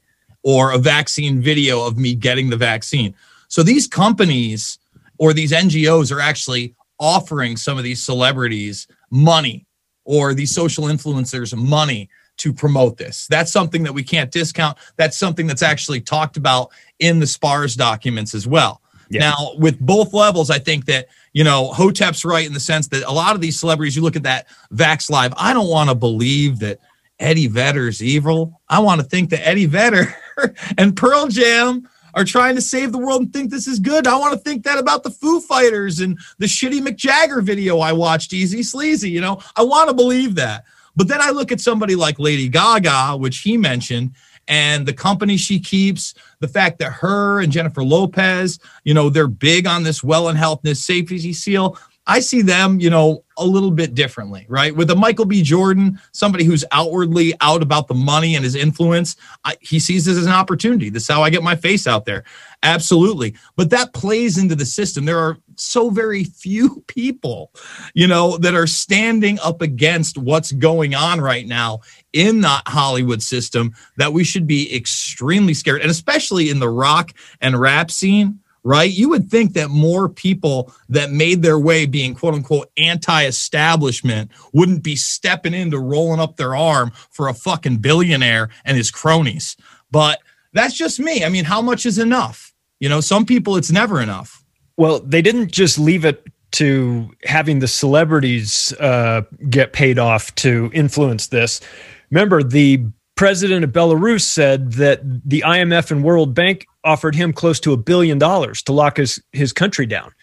or 0.50 0.72
a 0.72 0.80
vaccine 0.80 1.40
video 1.40 1.86
of 1.86 2.00
me 2.00 2.16
getting 2.16 2.50
the 2.50 2.58
vaccine. 2.58 3.14
So 3.50 3.62
these 3.62 3.86
companies 3.86 4.80
or 5.20 5.32
these 5.32 5.52
NGOs 5.52 6.12
are 6.12 6.20
actually 6.20 6.74
offering 7.00 7.56
some 7.56 7.78
of 7.78 7.84
these 7.84 8.02
celebrities 8.02 8.88
money 9.12 9.68
or 10.06 10.34
these 10.34 10.52
social 10.52 10.86
influencers 10.86 11.56
money 11.56 12.10
to 12.38 12.52
promote 12.52 12.98
this. 12.98 13.28
That's 13.28 13.52
something 13.52 13.84
that 13.84 13.94
we 13.94 14.02
can't 14.02 14.32
discount. 14.32 14.80
That's 14.96 15.20
something 15.20 15.46
that's 15.46 15.62
actually 15.62 16.02
talked 16.02 16.36
about 16.36 16.72
in 16.98 17.20
the 17.20 17.28
SPARS 17.28 17.76
documents 17.76 18.34
as 18.34 18.48
well. 18.48 18.82
Now, 19.12 19.52
with 19.60 19.80
both 19.80 20.14
levels, 20.14 20.50
I 20.50 20.58
think 20.58 20.86
that, 20.86 21.10
you 21.32 21.44
know, 21.44 21.72
Hotep's 21.74 22.26
right 22.26 22.48
in 22.48 22.54
the 22.54 22.60
sense 22.60 22.88
that 22.88 23.04
a 23.04 23.12
lot 23.12 23.36
of 23.36 23.42
these 23.42 23.60
celebrities, 23.60 23.96
you 23.96 24.02
look 24.02 24.16
at 24.16 24.24
that 24.24 24.48
Vax 24.74 25.12
Live, 25.12 25.32
I 25.38 25.54
don't 25.54 25.70
want 25.70 25.90
to 25.90 25.96
believe 25.96 26.58
that 26.60 26.80
Eddie 27.20 27.48
Vedder's 27.48 28.02
evil. 28.02 28.62
I 28.68 28.80
want 28.80 29.02
to 29.02 29.08
think 29.08 29.30
that 29.32 29.46
Eddie 29.48 29.66
Vedder 29.66 30.16
and 30.78 30.96
Pearl 30.96 31.28
Jam 31.28 31.88
are 32.14 32.26
trying 32.26 32.56
to 32.56 32.62
save 32.62 32.92
the 32.92 32.98
world 32.98 33.22
and 33.22 33.34
think 33.34 33.52
this 33.52 33.68
is 33.68 33.80
good. 33.80 34.08
I 34.08 34.18
want 34.18 34.34
to 34.34 34.40
think 34.40 34.64
that 34.64 34.80
about 34.80 35.04
the 35.04 35.12
Foo 35.12 35.40
Fighters 35.42 36.00
and 36.00 36.18
the 36.38 36.48
shitty 36.48 36.82
Mick 36.82 36.96
Jagger 36.96 37.42
video 37.42 37.80
I 37.80 37.94
watched, 37.94 38.34
Easy 38.34 38.64
Sleazy. 38.64 39.10
You 39.10 39.22
know, 39.22 39.42
I 39.56 39.64
want 39.64 39.90
to 39.90 39.96
believe 39.96 40.36
that. 40.36 40.66
But 40.96 41.08
then 41.08 41.22
I 41.22 41.30
look 41.30 41.52
at 41.52 41.62
somebody 41.62 41.96
like 41.96 42.20
Lady 42.20 42.50
Gaga, 42.50 43.18
which 43.18 43.40
he 43.40 43.58
mentioned, 43.58 44.16
and 44.48 44.86
the 44.86 44.94
company 44.94 45.38
she 45.38 45.60
keeps, 45.60 46.16
the 46.40 46.48
fact 46.48 46.80
that 46.80 46.92
her 46.92 47.40
and 47.40 47.52
Jennifer 47.52 47.84
Lopez, 47.84 48.60
you 48.84 48.96
know, 48.96 49.10
they're 49.10 49.28
big 49.28 49.68
on 49.68 49.84
this 49.84 50.04
well 50.04 50.28
and 50.28 50.38
healthness 50.38 50.78
safety 50.78 51.32
seal. 51.32 51.78
I 52.10 52.22
see 52.22 52.42
them, 52.42 52.80
you 52.80 52.90
know, 52.90 53.24
a 53.38 53.46
little 53.46 53.70
bit 53.70 53.94
differently, 53.94 54.48
right? 54.50 54.76
With 54.76 54.90
a 54.90 54.96
Michael 54.96 55.26
B. 55.26 55.44
Jordan, 55.44 56.00
somebody 56.12 56.44
who's 56.44 56.66
outwardly 56.72 57.36
out 57.40 57.62
about 57.62 57.88
the 57.88 57.94
money 57.94 58.34
and 58.36 58.44
his 58.44 58.56
influence, 58.56 59.16
I, 59.46 59.58
he 59.62 59.80
sees 59.80 60.06
this 60.06 60.18
as 60.18 60.26
an 60.26 60.32
opportunity. 60.32 60.90
This 60.90 61.04
is 61.04 61.10
how 61.10 61.22
I 61.22 61.30
get 61.30 61.44
my 61.44 61.56
face 61.56 61.86
out 61.86 62.06
there. 62.06 62.24
Absolutely. 62.64 63.36
But 63.56 63.70
that 63.70 63.94
plays 63.94 64.40
into 64.40 64.56
the 64.56 64.66
system. 64.66 65.06
There 65.06 65.20
are 65.20 65.38
so 65.56 65.92
very 65.92 66.24
few 66.24 66.84
people, 66.88 67.52
you 67.94 68.08
know, 68.08 68.38
that 68.38 68.56
are 68.56 68.68
standing 68.68 69.38
up 69.42 69.62
against 69.62 70.18
what's 70.18 70.52
going 70.52 70.96
on 70.96 71.22
right 71.22 71.46
now 71.46 71.82
in 72.12 72.42
that 72.42 72.64
Hollywood 72.66 73.22
system 73.22 73.72
that 73.98 74.14
we 74.14 74.24
should 74.24 74.48
be 74.48 74.76
extremely 74.76 75.54
scared. 75.54 75.82
And 75.82 75.92
especially 75.92 76.50
in 76.50 76.58
the 76.58 76.70
rock 76.70 77.12
and 77.40 77.62
rap 77.62 77.92
scene, 77.92 78.40
right? 78.64 78.92
You 78.92 79.10
would 79.10 79.30
think 79.30 79.54
that 79.54 79.70
more 79.70 80.10
people 80.10 80.74
that 80.90 81.12
made 81.12 81.42
their 81.42 81.60
way 81.60 81.86
being 81.86 82.16
quote 82.16 82.34
unquote 82.34 82.72
anti 82.78 83.26
establishment 83.26 84.32
wouldn't 84.54 84.84
be 84.84 84.96
stepping 84.96 85.54
into 85.54 85.80
rolling 85.80 86.20
up 86.20 86.38
their 86.38 86.56
arm 86.56 86.92
for 87.12 87.28
a 87.28 87.34
fucking 87.34 87.78
billionaire 87.78 88.50
and 88.66 88.78
his 88.78 88.92
cronies. 88.92 89.56
But 89.92 90.20
that's 90.54 90.76
just 90.76 91.00
me. 91.00 91.24
I 91.24 91.30
mean, 91.30 91.46
how 91.46 91.62
much 91.62 91.86
is 91.86 91.98
enough? 91.98 92.54
You 92.80 92.90
know, 92.90 93.02
some 93.02 93.26
people 93.26 93.56
it's 93.56 93.72
never 93.72 94.02
enough. 94.02 94.44
Well, 94.78 95.00
they 95.02 95.22
didn't 95.22 95.52
just 95.52 95.78
leave 95.78 96.06
it 96.06 96.26
to 96.52 97.12
having 97.26 97.60
the 97.60 97.68
celebrities 97.68 98.74
uh, 98.80 99.22
get 99.50 99.74
paid 99.74 100.00
off 100.00 100.34
to 100.36 100.72
influence 100.74 101.28
this. 101.28 101.62
Remember, 102.10 102.42
the 102.42 102.84
president 103.20 103.66
of 103.66 103.72
Belarus 103.72 104.22
said 104.22 104.72
that 104.72 105.02
the 105.30 105.44
IMF 105.46 105.92
and 105.92 106.06
World 106.06 106.34
Bank 106.34 106.66
offered 106.86 107.14
him 107.14 107.34
close 107.34 107.60
to 107.60 107.74
a 107.74 107.78
billion 107.78 108.18
dollars 108.18 108.64
to 108.64 108.72
lock 108.72 108.96
his, 108.96 109.22
his 109.34 109.52
country 109.52 109.86
down, 109.86 110.14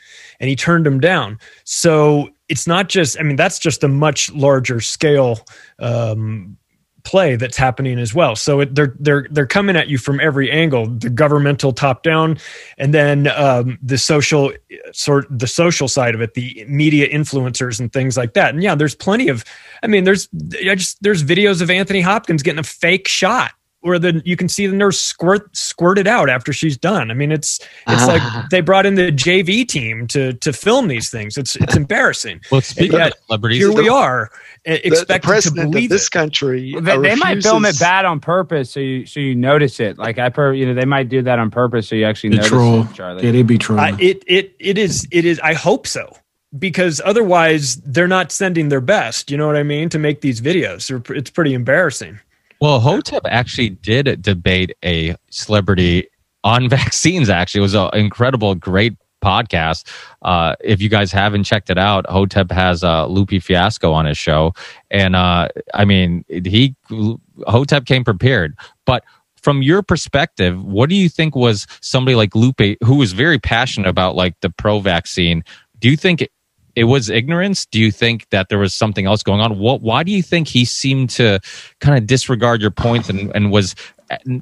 and 0.40 0.48
he 0.48 0.56
turned 0.56 0.86
them 0.86 0.98
down. 0.98 1.38
So 1.64 2.30
it's 2.48 2.66
not 2.66 2.88
just, 2.88 3.20
I 3.20 3.22
mean, 3.22 3.36
that's 3.36 3.58
just 3.58 3.84
a 3.84 3.88
much 3.88 4.32
larger 4.32 4.80
scale 4.80 5.40
um, 5.78 6.56
play 7.06 7.36
that's 7.36 7.56
happening 7.56 7.98
as 7.98 8.12
well. 8.12 8.36
So 8.36 8.60
it, 8.60 8.74
they're 8.74 8.94
they're 8.98 9.26
they're 9.30 9.46
coming 9.46 9.76
at 9.76 9.88
you 9.88 9.96
from 9.96 10.20
every 10.20 10.50
angle: 10.50 10.86
the 10.88 11.08
governmental 11.08 11.72
top 11.72 12.02
down, 12.02 12.36
and 12.76 12.92
then 12.92 13.28
um, 13.28 13.78
the 13.80 13.96
social 13.96 14.52
sort 14.92 15.26
the 15.30 15.46
social 15.46 15.88
side 15.88 16.14
of 16.14 16.20
it, 16.20 16.34
the 16.34 16.66
media 16.68 17.08
influencers 17.08 17.80
and 17.80 17.92
things 17.92 18.16
like 18.16 18.34
that. 18.34 18.52
And 18.52 18.62
yeah, 18.62 18.74
there's 18.74 18.94
plenty 18.94 19.28
of. 19.28 19.44
I 19.82 19.86
mean, 19.86 20.04
there's 20.04 20.28
I 20.68 20.74
just 20.74 21.02
there's 21.02 21.22
videos 21.22 21.62
of 21.62 21.70
Anthony 21.70 22.00
Hopkins 22.00 22.42
getting 22.42 22.58
a 22.58 22.64
fake 22.64 23.08
shot. 23.08 23.52
Where 23.86 23.98
the 24.00 24.20
you 24.24 24.36
can 24.36 24.48
see 24.48 24.66
the 24.66 24.74
nurse 24.76 25.00
squirt 25.00 25.56
squirted 25.56 26.08
out 26.08 26.28
after 26.28 26.52
she's 26.52 26.76
done. 26.76 27.10
I 27.10 27.14
mean, 27.14 27.30
it's 27.30 27.60
it's 27.86 28.02
Ah. 28.02 28.06
like 28.40 28.50
they 28.50 28.60
brought 28.60 28.84
in 28.84 28.96
the 28.96 29.12
JV 29.12 29.64
team 29.66 30.06
to 30.08 30.32
to 30.32 30.52
film 30.52 30.88
these 30.88 31.08
things. 31.08 31.36
It's 31.38 31.54
it's 31.56 31.76
embarrassing. 31.76 32.40
Well, 32.50 32.60
speaking 32.60 33.00
And 33.00 33.12
of 33.12 33.18
celebrities, 33.26 33.58
here 33.58 33.72
we 33.72 33.88
are 33.88 34.30
e- 34.66 34.70
The, 34.72 34.78
the 34.80 34.86
expected 34.88 35.22
to 35.22 35.28
president 35.28 35.66
of 35.66 35.72
believe 35.72 35.90
this 35.90 36.06
it. 36.06 36.10
country 36.10 36.74
They, 36.80 36.90
uh, 36.92 37.00
they 37.00 37.14
might 37.14 37.42
film 37.44 37.64
it 37.64 37.78
bad 37.78 38.04
on 38.04 38.18
purpose, 38.18 38.70
so 38.72 38.80
you 38.80 39.06
so 39.06 39.20
you 39.20 39.34
notice 39.36 39.78
it. 39.78 39.98
Like 39.98 40.18
I, 40.18 40.30
per, 40.30 40.52
you 40.52 40.66
know, 40.66 40.74
they 40.74 40.84
might 40.84 41.08
do 41.08 41.22
that 41.22 41.38
on 41.38 41.50
purpose, 41.52 41.88
so 41.88 41.94
you 41.94 42.04
actually 42.06 42.30
They 42.30 42.36
notice 42.38 42.50
troll. 42.50 42.82
it, 42.82 42.92
Charlie. 42.94 43.24
Yeah, 43.24 43.30
they 43.30 43.42
be 43.42 43.56
trolling. 43.58 43.94
Uh, 43.94 43.98
it 44.00 44.24
it 44.26 44.56
it 44.58 44.78
is 44.78 45.06
it 45.12 45.24
is. 45.24 45.38
I 45.40 45.54
hope 45.54 45.86
so 45.86 46.16
because 46.58 47.00
otherwise 47.04 47.76
they're 47.84 48.08
not 48.08 48.32
sending 48.32 48.68
their 48.68 48.80
best. 48.80 49.30
You 49.30 49.36
know 49.36 49.46
what 49.46 49.56
I 49.56 49.62
mean? 49.62 49.88
To 49.90 49.98
make 49.98 50.22
these 50.22 50.40
videos, 50.40 50.90
it's 51.14 51.30
pretty 51.30 51.54
embarrassing. 51.54 52.18
Well, 52.60 52.80
Hotep 52.80 53.22
actually 53.26 53.70
did 53.70 54.22
debate 54.22 54.76
a 54.84 55.16
celebrity 55.30 56.08
on 56.42 56.68
vaccines. 56.70 57.28
Actually, 57.28 57.60
it 57.60 57.62
was 57.62 57.74
an 57.74 57.90
incredible, 57.94 58.54
great 58.54 58.94
podcast. 59.22 59.86
Uh, 60.22 60.54
if 60.60 60.80
you 60.80 60.88
guys 60.88 61.12
haven't 61.12 61.44
checked 61.44 61.70
it 61.70 61.78
out, 61.78 62.06
Hotep 62.08 62.50
has 62.50 62.84
uh, 62.84 63.06
Lupe 63.06 63.42
Fiasco 63.42 63.92
on 63.92 64.06
his 64.06 64.16
show, 64.16 64.52
and 64.90 65.16
uh, 65.16 65.48
I 65.74 65.84
mean, 65.84 66.24
he 66.28 66.76
Hotep 67.46 67.86
came 67.86 68.04
prepared. 68.04 68.56
But 68.84 69.04
from 69.42 69.62
your 69.62 69.82
perspective, 69.82 70.62
what 70.62 70.88
do 70.88 70.96
you 70.96 71.08
think 71.08 71.36
was 71.36 71.66
somebody 71.80 72.14
like 72.14 72.34
Lupe, 72.34 72.78
who 72.84 72.96
was 72.96 73.12
very 73.12 73.38
passionate 73.38 73.88
about 73.88 74.16
like 74.16 74.34
the 74.40 74.50
pro-vaccine? 74.50 75.44
Do 75.78 75.88
you 75.90 75.96
think 75.96 76.26
it 76.76 76.84
was 76.84 77.08
ignorance? 77.08 77.66
Do 77.66 77.80
you 77.80 77.90
think 77.90 78.28
that 78.30 78.50
there 78.50 78.58
was 78.58 78.74
something 78.74 79.06
else 79.06 79.22
going 79.22 79.40
on? 79.40 79.58
What? 79.58 79.80
Why 79.80 80.02
do 80.02 80.12
you 80.12 80.22
think 80.22 80.46
he 80.46 80.64
seemed 80.64 81.10
to 81.10 81.40
kind 81.80 81.96
of 81.98 82.06
disregard 82.06 82.60
your 82.60 82.70
points 82.70 83.08
and, 83.08 83.34
and 83.34 83.50
was 83.50 83.74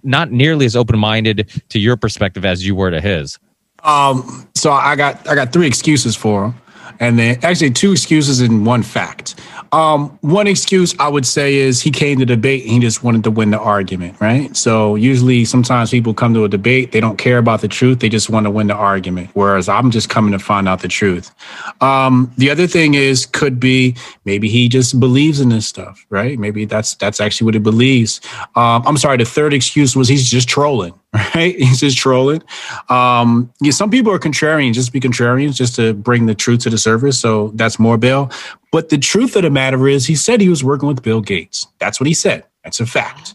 not 0.02 0.32
nearly 0.32 0.66
as 0.66 0.76
open 0.76 0.98
minded 0.98 1.62
to 1.70 1.78
your 1.78 1.96
perspective 1.96 2.44
as 2.44 2.66
you 2.66 2.74
were 2.74 2.90
to 2.90 3.00
his? 3.00 3.38
Um, 3.84 4.48
so 4.54 4.72
I 4.72 4.96
got 4.96 5.26
I 5.28 5.34
got 5.34 5.52
three 5.52 5.66
excuses 5.66 6.16
for 6.16 6.46
him. 6.46 6.54
And 7.00 7.18
then 7.18 7.38
actually 7.42 7.70
two 7.70 7.92
excuses 7.92 8.40
and 8.40 8.64
one 8.66 8.82
fact. 8.82 9.34
Um, 9.72 10.16
one 10.20 10.46
excuse 10.46 10.94
I 11.00 11.08
would 11.08 11.26
say 11.26 11.56
is 11.56 11.82
he 11.82 11.90
came 11.90 12.20
to 12.20 12.24
debate 12.24 12.62
and 12.62 12.72
he 12.72 12.78
just 12.78 13.02
wanted 13.02 13.24
to 13.24 13.30
win 13.32 13.50
the 13.50 13.58
argument, 13.58 14.20
right? 14.20 14.56
So 14.56 14.94
usually 14.94 15.44
sometimes 15.44 15.90
people 15.90 16.14
come 16.14 16.32
to 16.34 16.44
a 16.44 16.48
debate, 16.48 16.92
they 16.92 17.00
don't 17.00 17.18
care 17.18 17.38
about 17.38 17.60
the 17.60 17.66
truth, 17.66 17.98
they 17.98 18.08
just 18.08 18.30
want 18.30 18.44
to 18.44 18.50
win 18.50 18.68
the 18.68 18.74
argument. 18.74 19.30
Whereas 19.34 19.68
I'm 19.68 19.90
just 19.90 20.08
coming 20.08 20.30
to 20.30 20.38
find 20.38 20.68
out 20.68 20.80
the 20.80 20.88
truth. 20.88 21.34
Um, 21.80 22.32
the 22.38 22.50
other 22.50 22.68
thing 22.68 22.94
is 22.94 23.26
could 23.26 23.58
be 23.58 23.96
maybe 24.24 24.48
he 24.48 24.68
just 24.68 25.00
believes 25.00 25.40
in 25.40 25.48
this 25.48 25.66
stuff, 25.66 26.06
right? 26.08 26.38
Maybe 26.38 26.66
that's 26.66 26.94
that's 26.94 27.20
actually 27.20 27.46
what 27.46 27.54
he 27.54 27.60
believes. 27.60 28.20
Um, 28.54 28.86
I'm 28.86 28.96
sorry, 28.96 29.16
the 29.16 29.24
third 29.24 29.52
excuse 29.52 29.96
was 29.96 30.06
he's 30.06 30.30
just 30.30 30.48
trolling, 30.48 30.94
right? 31.14 31.56
He's 31.58 31.80
just 31.80 31.96
trolling. 31.96 32.42
Um, 32.88 33.52
yeah, 33.60 33.70
some 33.70 33.90
people 33.90 34.12
are 34.12 34.18
contrarian, 34.18 34.72
just 34.72 34.92
be 34.92 35.00
contrarians, 35.00 35.54
just 35.54 35.76
to 35.76 35.94
bring 35.94 36.26
the 36.26 36.34
truth 36.34 36.60
to 36.60 36.70
the 36.70 36.78
surface. 36.78 37.18
So 37.20 37.52
that's 37.54 37.78
more 37.78 37.96
Bill. 37.96 38.30
But 38.72 38.88
the 38.88 38.98
truth 38.98 39.36
of 39.36 39.42
the 39.42 39.50
matter 39.50 39.86
is, 39.88 40.06
he 40.06 40.16
said 40.16 40.40
he 40.40 40.48
was 40.48 40.64
working 40.64 40.88
with 40.88 41.02
Bill 41.02 41.20
Gates. 41.20 41.66
That's 41.78 42.00
what 42.00 42.06
he 42.06 42.14
said. 42.14 42.44
That's 42.64 42.80
a 42.80 42.86
fact. 42.86 43.34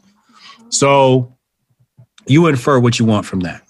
So 0.70 1.36
you 2.28 2.48
infer 2.48 2.80
what 2.80 3.00
you 3.00 3.06
want 3.06 3.26
from 3.26 3.40
that. 3.42 3.64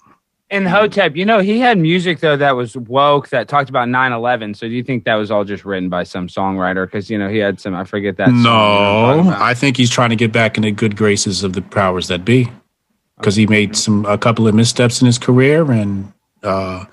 And 0.52 0.66
Hotep, 0.66 1.14
you 1.14 1.24
know, 1.24 1.38
he 1.38 1.60
had 1.60 1.78
music 1.78 2.18
though 2.18 2.36
that 2.36 2.56
was 2.56 2.76
woke 2.76 3.28
that 3.28 3.46
talked 3.46 3.70
about 3.70 3.86
9/11. 3.88 4.56
So 4.56 4.66
do 4.66 4.74
you 4.74 4.82
think 4.82 5.04
that 5.04 5.14
was 5.14 5.30
all 5.30 5.44
just 5.44 5.64
written 5.64 5.88
by 5.88 6.02
some 6.02 6.26
songwriter? 6.26 6.86
Because 6.86 7.08
you 7.08 7.16
know 7.16 7.28
he 7.28 7.38
had 7.38 7.60
some. 7.60 7.72
I 7.72 7.84
forget 7.84 8.16
that. 8.16 8.26
song 8.26 8.36
you 8.36 8.42
know 8.42 8.50
what 8.50 9.10
I'm 9.10 9.16
talking 9.18 9.30
No. 9.30 9.36
I 9.44 9.54
think 9.54 9.76
he's 9.76 9.90
trying 9.90 10.10
to 10.10 10.16
get 10.16 10.32
back 10.32 10.56
in 10.56 10.64
the 10.64 10.72
good 10.72 10.96
graces 10.96 11.44
of 11.44 11.52
the 11.52 11.62
powers 11.62 12.08
that 12.08 12.24
be, 12.24 12.50
because 13.20 13.36
he 13.36 13.46
made 13.46 13.76
some 13.76 14.04
a 14.06 14.18
couple 14.18 14.48
of 14.48 14.54
missteps 14.54 15.00
in 15.00 15.06
his 15.06 15.18
career, 15.18 15.70
and 15.70 16.12
uh, 16.42 16.84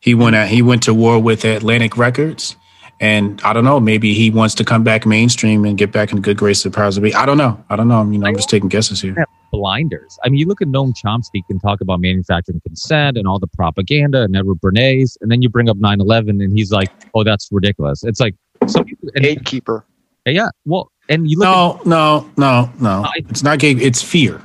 he 0.00 0.14
went 0.14 0.36
at, 0.36 0.48
he 0.48 0.62
went 0.62 0.82
to 0.84 0.94
war 0.94 1.18
with 1.18 1.44
Atlantic 1.44 1.96
Records, 1.96 2.56
and 3.00 3.40
I 3.42 3.52
don't 3.52 3.64
know, 3.64 3.78
maybe 3.80 4.14
he 4.14 4.30
wants 4.30 4.54
to 4.56 4.64
come 4.64 4.82
back 4.82 5.06
mainstream 5.06 5.64
and 5.64 5.76
get 5.76 5.92
back 5.92 6.12
in 6.12 6.20
good 6.20 6.36
grace 6.36 6.64
of 6.64 6.72
the 6.72 6.76
powers 6.76 6.96
that 6.96 7.02
be. 7.02 7.14
I 7.14 7.26
don't 7.26 7.38
know, 7.38 7.62
I 7.70 7.76
don't 7.76 7.88
know. 7.88 8.00
I 8.00 8.04
mean, 8.04 8.24
I'm 8.24 8.36
just 8.36 8.50
taking 8.50 8.68
guesses 8.68 9.00
here. 9.00 9.24
blinders. 9.52 10.18
I 10.24 10.28
mean, 10.28 10.38
you 10.38 10.46
look 10.46 10.60
at 10.60 10.68
Noam 10.68 10.92
Chomsky 10.92 11.40
can 11.46 11.58
talk 11.58 11.80
about 11.80 12.00
manufacturing 12.00 12.60
consent 12.60 13.16
and 13.16 13.26
all 13.26 13.38
the 13.38 13.46
propaganda 13.46 14.22
and 14.22 14.36
Edward 14.36 14.60
Bernays, 14.60 15.16
and 15.20 15.30
then 15.30 15.42
you 15.42 15.48
bring 15.48 15.68
up 15.68 15.78
9-11 15.78 16.42
and 16.42 16.52
he's 16.56 16.72
like, 16.72 16.90
oh, 17.14 17.24
that's 17.24 17.48
ridiculous. 17.50 18.02
It's 18.04 18.20
like, 18.20 18.34
some 18.66 18.84
people, 18.84 19.08
and, 19.14 19.24
gatekeeper. 19.24 19.84
Yeah. 20.24 20.48
Well, 20.64 20.90
and 21.08 21.30
you 21.30 21.38
look 21.38 21.46
No, 21.46 21.80
no, 21.84 22.30
no, 22.36 22.72
no. 22.80 23.08
It's 23.16 23.42
not 23.42 23.58
gay. 23.58 23.72
It's 23.72 24.02
fear. 24.02 24.42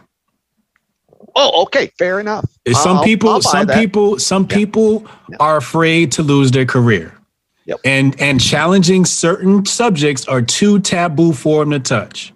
Oh, 1.35 1.63
okay, 1.63 1.91
fair 1.97 2.19
enough. 2.19 2.45
Some 2.73 2.97
I'll- 2.97 3.03
people, 3.03 3.29
I'll 3.29 3.41
some 3.41 3.67
that. 3.67 3.79
people, 3.79 4.19
some 4.19 4.47
people 4.47 5.05
are 5.39 5.57
afraid 5.57 6.11
to 6.13 6.23
lose 6.23 6.51
their 6.51 6.65
career. 6.65 7.13
And 7.85 8.19
and 8.19 8.41
challenging 8.41 9.05
certain 9.05 9.65
subjects 9.65 10.25
are 10.27 10.41
too 10.41 10.79
taboo 10.79 11.31
for 11.31 11.63
them 11.63 11.71
to 11.71 11.79
touch. 11.79 12.33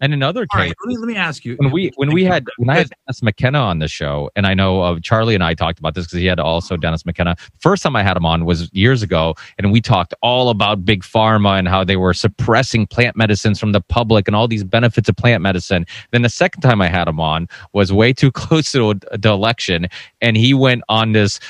And 0.00 0.14
another 0.14 0.46
All 0.52 0.60
right, 0.60 0.68
case, 0.68 0.74
let 0.84 0.88
me, 0.88 0.96
let 0.96 1.08
me 1.08 1.16
ask 1.16 1.44
you. 1.44 1.56
when 1.56 1.72
we 1.72 1.90
when 1.96 2.12
we 2.12 2.24
had 2.24 2.46
when 2.56 2.70
I 2.70 2.78
had 2.78 2.90
Dennis 3.06 3.20
McKenna 3.20 3.58
on 3.58 3.80
the 3.80 3.88
show, 3.88 4.30
and 4.36 4.46
I 4.46 4.54
know 4.54 4.80
uh, 4.82 5.00
Charlie 5.00 5.34
and 5.34 5.42
I 5.42 5.54
talked 5.54 5.80
about 5.80 5.94
this 5.94 6.06
because 6.06 6.20
he 6.20 6.26
had 6.26 6.38
also 6.38 6.76
Dennis 6.76 7.04
McKenna. 7.04 7.34
First 7.58 7.82
time 7.82 7.96
I 7.96 8.04
had 8.04 8.16
him 8.16 8.24
on 8.24 8.44
was 8.44 8.70
years 8.72 9.02
ago, 9.02 9.34
and 9.58 9.72
we 9.72 9.80
talked 9.80 10.14
all 10.22 10.50
about 10.50 10.84
big 10.84 11.02
pharma 11.02 11.58
and 11.58 11.66
how 11.66 11.82
they 11.82 11.96
were 11.96 12.14
suppressing 12.14 12.86
plant 12.86 13.16
medicines 13.16 13.58
from 13.58 13.72
the 13.72 13.80
public 13.80 14.28
and 14.28 14.36
all 14.36 14.46
these 14.46 14.62
benefits 14.62 15.08
of 15.08 15.16
plant 15.16 15.42
medicine. 15.42 15.84
Then 16.12 16.22
the 16.22 16.28
second 16.28 16.60
time 16.62 16.80
I 16.80 16.88
had 16.88 17.08
him 17.08 17.18
on 17.18 17.48
was 17.72 17.92
way 17.92 18.12
too 18.12 18.30
close 18.32 18.70
to 18.72 18.94
the 18.94 19.30
election, 19.30 19.88
and 20.20 20.36
he 20.36 20.54
went 20.54 20.82
on 20.88 21.10
this, 21.10 21.40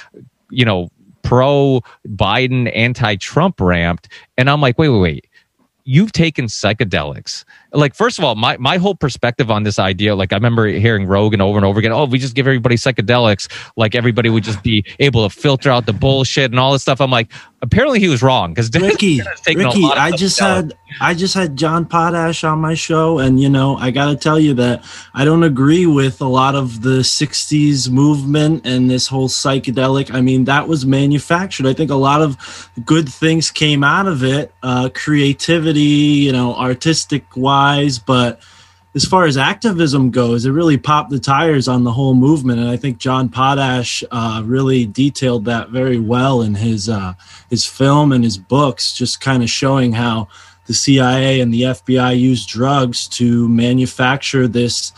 you 0.51 0.65
know, 0.65 0.89
pro 1.20 1.83
Biden, 2.07 2.75
anti 2.75 3.16
Trump 3.16 3.61
ramp, 3.61 4.07
and 4.39 4.49
I'm 4.49 4.62
like, 4.62 4.79
wait, 4.79 4.89
wait, 4.89 5.01
wait 5.01 5.29
you've 5.89 6.12
taken 6.12 6.45
psychedelics. 6.45 7.47
Like, 7.73 7.95
first 7.95 8.19
of 8.19 8.24
all, 8.24 8.35
my, 8.35 8.57
my 8.57 8.78
whole 8.78 8.95
perspective 8.95 9.51
on 9.51 9.62
this 9.62 9.78
idea, 9.78 10.15
like 10.15 10.32
I 10.32 10.36
remember 10.36 10.66
hearing 10.66 11.07
Rogan 11.07 11.40
over 11.40 11.59
and 11.59 11.65
over 11.65 11.78
again, 11.78 11.93
oh, 11.93 12.05
if 12.05 12.11
we 12.11 12.19
just 12.19 12.35
give 12.35 12.47
everybody 12.47 12.77
psychedelics, 12.77 13.49
like 13.77 13.95
everybody 13.95 14.31
would 14.31 14.45
just 14.45 14.62
be 14.62 14.85
able 14.99 15.28
to 15.28 15.35
filter 15.35 15.70
out 15.70 15.86
the 15.86 15.93
bullshit 15.93 16.51
and 16.51 16.59
all 16.59 16.73
this 16.73 16.82
stuff. 16.82 17.01
I'm 17.01 17.11
like, 17.11 17.31
apparently 17.61 17.99
he 17.99 18.09
was 18.09 18.23
wrong 18.23 18.53
because 18.53 18.70
Ricky, 18.73 19.20
Ricky, 19.47 19.85
I 19.85 20.12
just 20.12 20.39
had 20.39 20.74
I 21.01 21.15
just 21.15 21.35
had 21.35 21.57
John 21.57 21.86
Potash 21.86 22.45
on 22.45 22.61
my 22.61 22.74
show, 22.74 23.19
and 23.19 23.40
you 23.40 23.49
know 23.49 23.77
I 23.77 23.90
got 23.90 24.07
to 24.07 24.16
tell 24.16 24.39
you 24.39 24.55
that 24.55 24.85
I 25.15 25.24
don't 25.24 25.43
agree 25.43 25.86
with 25.86 26.20
a 26.20 26.27
lot 26.27 26.55
of 26.55 26.82
the 26.82 27.01
'60s 27.01 27.90
movement 27.90 28.66
and 28.66 28.90
this 28.90 29.07
whole 29.09 29.28
psychedelic. 29.28 30.12
I 30.12 30.20
mean, 30.20 30.45
that 30.45 30.69
was 30.69 30.86
manufactured. 30.86 31.66
I 31.66 31.74
think 31.74 31.90
a 31.90 31.97
lot 31.97 32.23
of 32.23 32.70
good 32.85 33.09
things 33.09 33.51
came 33.51 33.82
out 33.85 34.07
of 34.07 34.23
it, 34.23 34.53
uh, 34.62 34.89
creativity, 34.95 35.81
you 35.81 36.32
know, 36.32 36.55
artistic 36.55 37.24
wise, 37.36 37.58
but 37.99 38.41
as 38.95 39.05
far 39.05 39.27
as 39.27 39.37
activism 39.37 40.11
goes, 40.11 40.45
it 40.45 40.51
really 40.51 40.77
popped 40.77 41.11
the 41.11 41.21
tires 41.21 41.69
on 41.69 41.85
the 41.85 41.93
whole 41.93 42.15
movement, 42.15 42.59
and 42.59 42.69
I 42.69 42.77
think 42.77 42.99
John 42.99 43.29
Potash 43.29 44.03
uh, 44.11 44.43
really 44.45 44.87
detailed 44.87 45.45
that 45.45 45.69
very 45.69 46.01
well 46.01 46.43
in 46.43 46.55
his 46.55 46.89
uh, 46.89 47.15
his 47.51 47.65
film 47.65 48.13
and 48.13 48.25
his 48.25 48.39
books, 48.39 48.93
just 48.95 49.21
kind 49.21 49.43
of 49.43 49.51
showing 49.51 49.93
how 49.93 50.29
the 50.67 50.75
CIA 50.75 51.41
and 51.41 51.53
the 51.53 51.63
FBI 51.63 52.19
used 52.19 52.49
drugs 52.49 53.09
to 53.09 53.49
manufacture 53.49 54.49
this, 54.49 54.93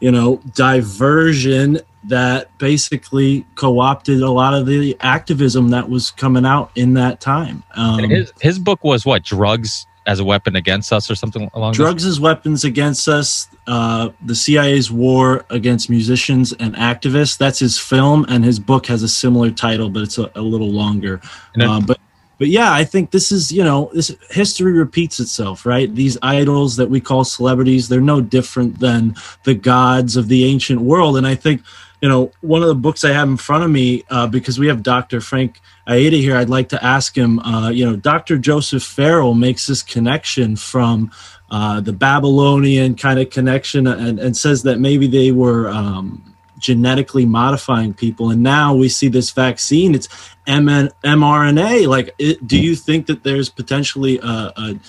you 0.00 0.10
know, 0.10 0.40
diversion 0.54 1.80
that 2.04 2.56
basically 2.58 3.44
co-opted 3.54 4.22
a 4.22 4.30
lot 4.30 4.54
of 4.54 4.66
the 4.66 4.96
activism 5.00 5.70
that 5.70 5.88
was 5.88 6.10
coming 6.10 6.46
out 6.46 6.70
in 6.74 6.94
that 6.94 7.20
time. 7.20 7.62
Um, 7.74 8.10
his 8.10 8.32
his 8.40 8.58
book 8.58 8.82
was 8.82 9.04
what 9.04 9.22
drugs 9.22 9.86
as 10.06 10.20
a 10.20 10.24
weapon 10.24 10.56
against 10.56 10.92
us 10.92 11.10
or 11.10 11.14
something 11.14 11.50
along 11.54 11.72
drugs 11.72 12.04
as 12.04 12.20
weapons 12.20 12.64
against 12.64 13.08
us 13.08 13.48
uh, 13.66 14.10
the 14.24 14.34
cia's 14.34 14.90
war 14.90 15.44
against 15.50 15.90
musicians 15.90 16.52
and 16.54 16.74
activists. 16.76 17.36
That's 17.36 17.58
his 17.58 17.78
film 17.78 18.24
and 18.28 18.44
his 18.44 18.58
book 18.58 18.86
has 18.86 19.02
a 19.02 19.08
similar 19.08 19.50
title 19.50 19.90
but 19.90 20.02
it's 20.02 20.18
a, 20.18 20.30
a 20.34 20.40
little 20.40 20.70
longer. 20.70 21.20
Uh, 21.60 21.80
but 21.80 21.98
but 22.38 22.48
yeah 22.48 22.72
i 22.72 22.84
think 22.84 23.10
this 23.10 23.32
is 23.32 23.50
you 23.50 23.64
know 23.64 23.90
this 23.94 24.14
history 24.30 24.72
repeats 24.72 25.20
itself 25.20 25.66
right? 25.66 25.94
These 25.94 26.18
idols 26.22 26.76
that 26.76 26.88
we 26.88 27.00
call 27.00 27.24
celebrities 27.24 27.88
they're 27.88 28.00
no 28.00 28.20
different 28.20 28.78
than 28.78 29.16
the 29.44 29.54
gods 29.54 30.16
of 30.16 30.28
the 30.28 30.44
ancient 30.44 30.80
world. 30.80 31.16
And 31.16 31.26
i 31.26 31.34
think 31.34 31.62
you 32.00 32.08
know 32.08 32.30
one 32.40 32.62
of 32.62 32.68
the 32.68 32.74
books 32.74 33.04
i 33.04 33.10
have 33.10 33.28
in 33.28 33.36
front 33.36 33.64
of 33.64 33.70
me 33.70 34.04
uh, 34.10 34.26
because 34.26 34.58
we 34.58 34.66
have 34.66 34.82
dr 34.82 35.20
frank 35.22 35.60
Aieta 35.86 36.20
here, 36.20 36.36
I'd 36.36 36.50
like 36.50 36.68
to 36.70 36.84
ask 36.84 37.16
him. 37.16 37.38
Uh, 37.40 37.70
you 37.70 37.84
know, 37.84 37.96
Dr. 37.96 38.38
Joseph 38.38 38.82
Farrell 38.82 39.34
makes 39.34 39.66
this 39.66 39.82
connection 39.82 40.56
from 40.56 41.12
uh, 41.50 41.80
the 41.80 41.92
Babylonian 41.92 42.96
kind 42.96 43.20
of 43.20 43.30
connection, 43.30 43.86
and, 43.86 44.18
and 44.18 44.36
says 44.36 44.64
that 44.64 44.80
maybe 44.80 45.06
they 45.06 45.30
were 45.30 45.68
um, 45.68 46.34
genetically 46.58 47.24
modifying 47.24 47.94
people, 47.94 48.30
and 48.30 48.42
now 48.42 48.74
we 48.74 48.88
see 48.88 49.08
this 49.08 49.30
vaccine. 49.30 49.94
It's 49.94 50.08
MN- 50.48 50.90
mRNA. 51.04 51.86
Like, 51.86 52.14
it, 52.18 52.44
do 52.46 52.60
you 52.60 52.74
think 52.74 53.06
that 53.06 53.22
there's 53.22 53.48
potentially 53.48 54.18
a, 54.18 54.52
a 54.56 54.80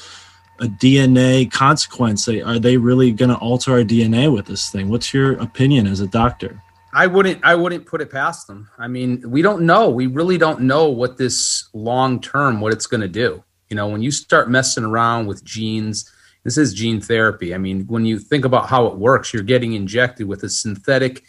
a 0.60 0.66
DNA 0.66 1.52
consequence? 1.52 2.28
Are 2.28 2.60
they 2.60 2.78
really 2.78 3.12
going 3.12 3.30
to 3.30 3.38
alter 3.38 3.74
our 3.74 3.84
DNA 3.84 4.34
with 4.34 4.48
this 4.48 4.70
thing? 4.70 4.90
What's 4.90 5.14
your 5.14 5.34
opinion 5.34 5.86
as 5.88 6.00
a 6.00 6.08
doctor? 6.08 6.64
I 6.98 7.06
wouldn't 7.06 7.46
I 7.46 7.54
wouldn't 7.54 7.86
put 7.86 8.02
it 8.02 8.10
past 8.10 8.48
them. 8.48 8.72
I 8.80 8.88
mean, 8.88 9.22
we 9.30 9.44
don't 9.44 9.62
know. 9.62 9.88
We 9.88 10.08
really 10.08 10.40
don't 10.40 10.62
know 10.62 10.90
what 10.90 11.16
this 11.16 11.70
long 11.72 12.20
term 12.20 12.60
what 12.60 12.74
it's 12.74 12.88
going 12.88 13.02
to 13.02 13.08
do. 13.08 13.44
You 13.70 13.76
know, 13.76 13.88
when 13.88 14.02
you 14.02 14.10
start 14.10 14.50
messing 14.50 14.84
around 14.84 15.28
with 15.28 15.44
genes, 15.44 16.12
this 16.44 16.58
is 16.58 16.74
gene 16.74 17.00
therapy. 17.00 17.54
I 17.54 17.60
mean, 17.60 17.86
when 17.86 18.06
you 18.06 18.18
think 18.18 18.46
about 18.46 18.68
how 18.68 18.88
it 18.88 18.98
works, 18.98 19.32
you're 19.32 19.44
getting 19.44 19.74
injected 19.74 20.28
with 20.28 20.42
a 20.42 20.50
synthetic 20.50 21.24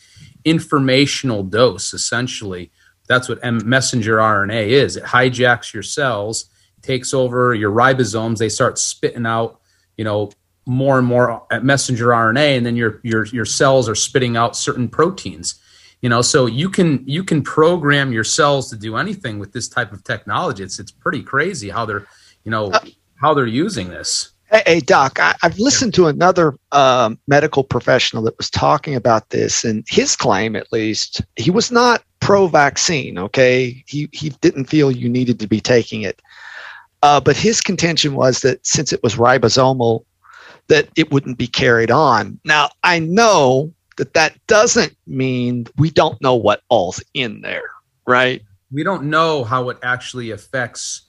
informational 0.46 1.42
dose 1.42 1.92
essentially. 1.92 2.72
That's 3.06 3.28
what 3.28 3.44
messenger 3.44 4.16
RNA 4.16 4.68
is. 4.68 4.96
It 4.96 5.04
hijacks 5.04 5.74
your 5.74 5.82
cells, 5.82 6.48
takes 6.80 7.12
over 7.12 7.54
your 7.54 7.72
ribosomes, 7.72 8.38
they 8.38 8.48
start 8.48 8.78
spitting 8.78 9.26
out, 9.26 9.60
you 9.98 10.04
know, 10.04 10.30
more 10.68 10.98
and 10.98 11.06
more 11.06 11.42
at 11.50 11.64
messenger 11.64 12.08
RNA, 12.08 12.58
and 12.58 12.66
then 12.66 12.76
your 12.76 13.00
your 13.02 13.24
your 13.26 13.44
cells 13.44 13.88
are 13.88 13.94
spitting 13.94 14.36
out 14.36 14.56
certain 14.56 14.88
proteins. 14.88 15.60
You 16.02 16.08
know, 16.08 16.22
so 16.22 16.46
you 16.46 16.68
can 16.68 17.02
you 17.08 17.24
can 17.24 17.42
program 17.42 18.12
your 18.12 18.22
cells 18.22 18.70
to 18.70 18.76
do 18.76 18.96
anything 18.96 19.38
with 19.38 19.52
this 19.52 19.68
type 19.68 19.92
of 19.92 20.04
technology. 20.04 20.62
It's 20.62 20.78
it's 20.78 20.92
pretty 20.92 21.22
crazy 21.22 21.70
how 21.70 21.86
they're 21.86 22.06
you 22.44 22.50
know 22.50 22.72
how 23.20 23.34
they're 23.34 23.46
using 23.46 23.88
this. 23.88 24.30
Hey, 24.50 24.62
hey, 24.64 24.80
Doc, 24.80 25.20
I, 25.20 25.34
I've 25.42 25.58
listened 25.58 25.92
to 25.94 26.06
another 26.06 26.54
um, 26.72 27.18
medical 27.26 27.62
professional 27.62 28.22
that 28.22 28.38
was 28.38 28.48
talking 28.48 28.94
about 28.94 29.28
this, 29.28 29.62
and 29.62 29.84
his 29.88 30.16
claim, 30.16 30.56
at 30.56 30.72
least, 30.72 31.20
he 31.36 31.50
was 31.50 31.70
not 31.70 32.02
pro-vaccine. 32.20 33.18
Okay, 33.18 33.82
he 33.86 34.08
he 34.12 34.30
didn't 34.40 34.66
feel 34.66 34.90
you 34.90 35.08
needed 35.08 35.40
to 35.40 35.48
be 35.48 35.60
taking 35.60 36.02
it, 36.02 36.22
uh, 37.02 37.20
but 37.20 37.36
his 37.36 37.60
contention 37.60 38.14
was 38.14 38.40
that 38.40 38.64
since 38.66 38.92
it 38.92 39.02
was 39.02 39.16
ribosomal, 39.16 40.04
that 40.68 40.88
it 40.96 41.10
wouldn't 41.10 41.38
be 41.38 41.46
carried 41.46 41.90
on. 41.90 42.38
Now, 42.44 42.70
I 42.84 42.98
know 42.98 43.72
that 43.96 44.14
that 44.14 44.34
doesn't 44.46 44.96
mean 45.06 45.66
we 45.76 45.90
don't 45.90 46.20
know 46.22 46.34
what 46.34 46.62
all's 46.68 47.02
in 47.14 47.40
there, 47.40 47.70
right? 48.06 48.42
We 48.70 48.84
don't 48.84 49.04
know 49.04 49.44
how 49.44 49.70
it 49.70 49.78
actually 49.82 50.30
affects 50.30 51.02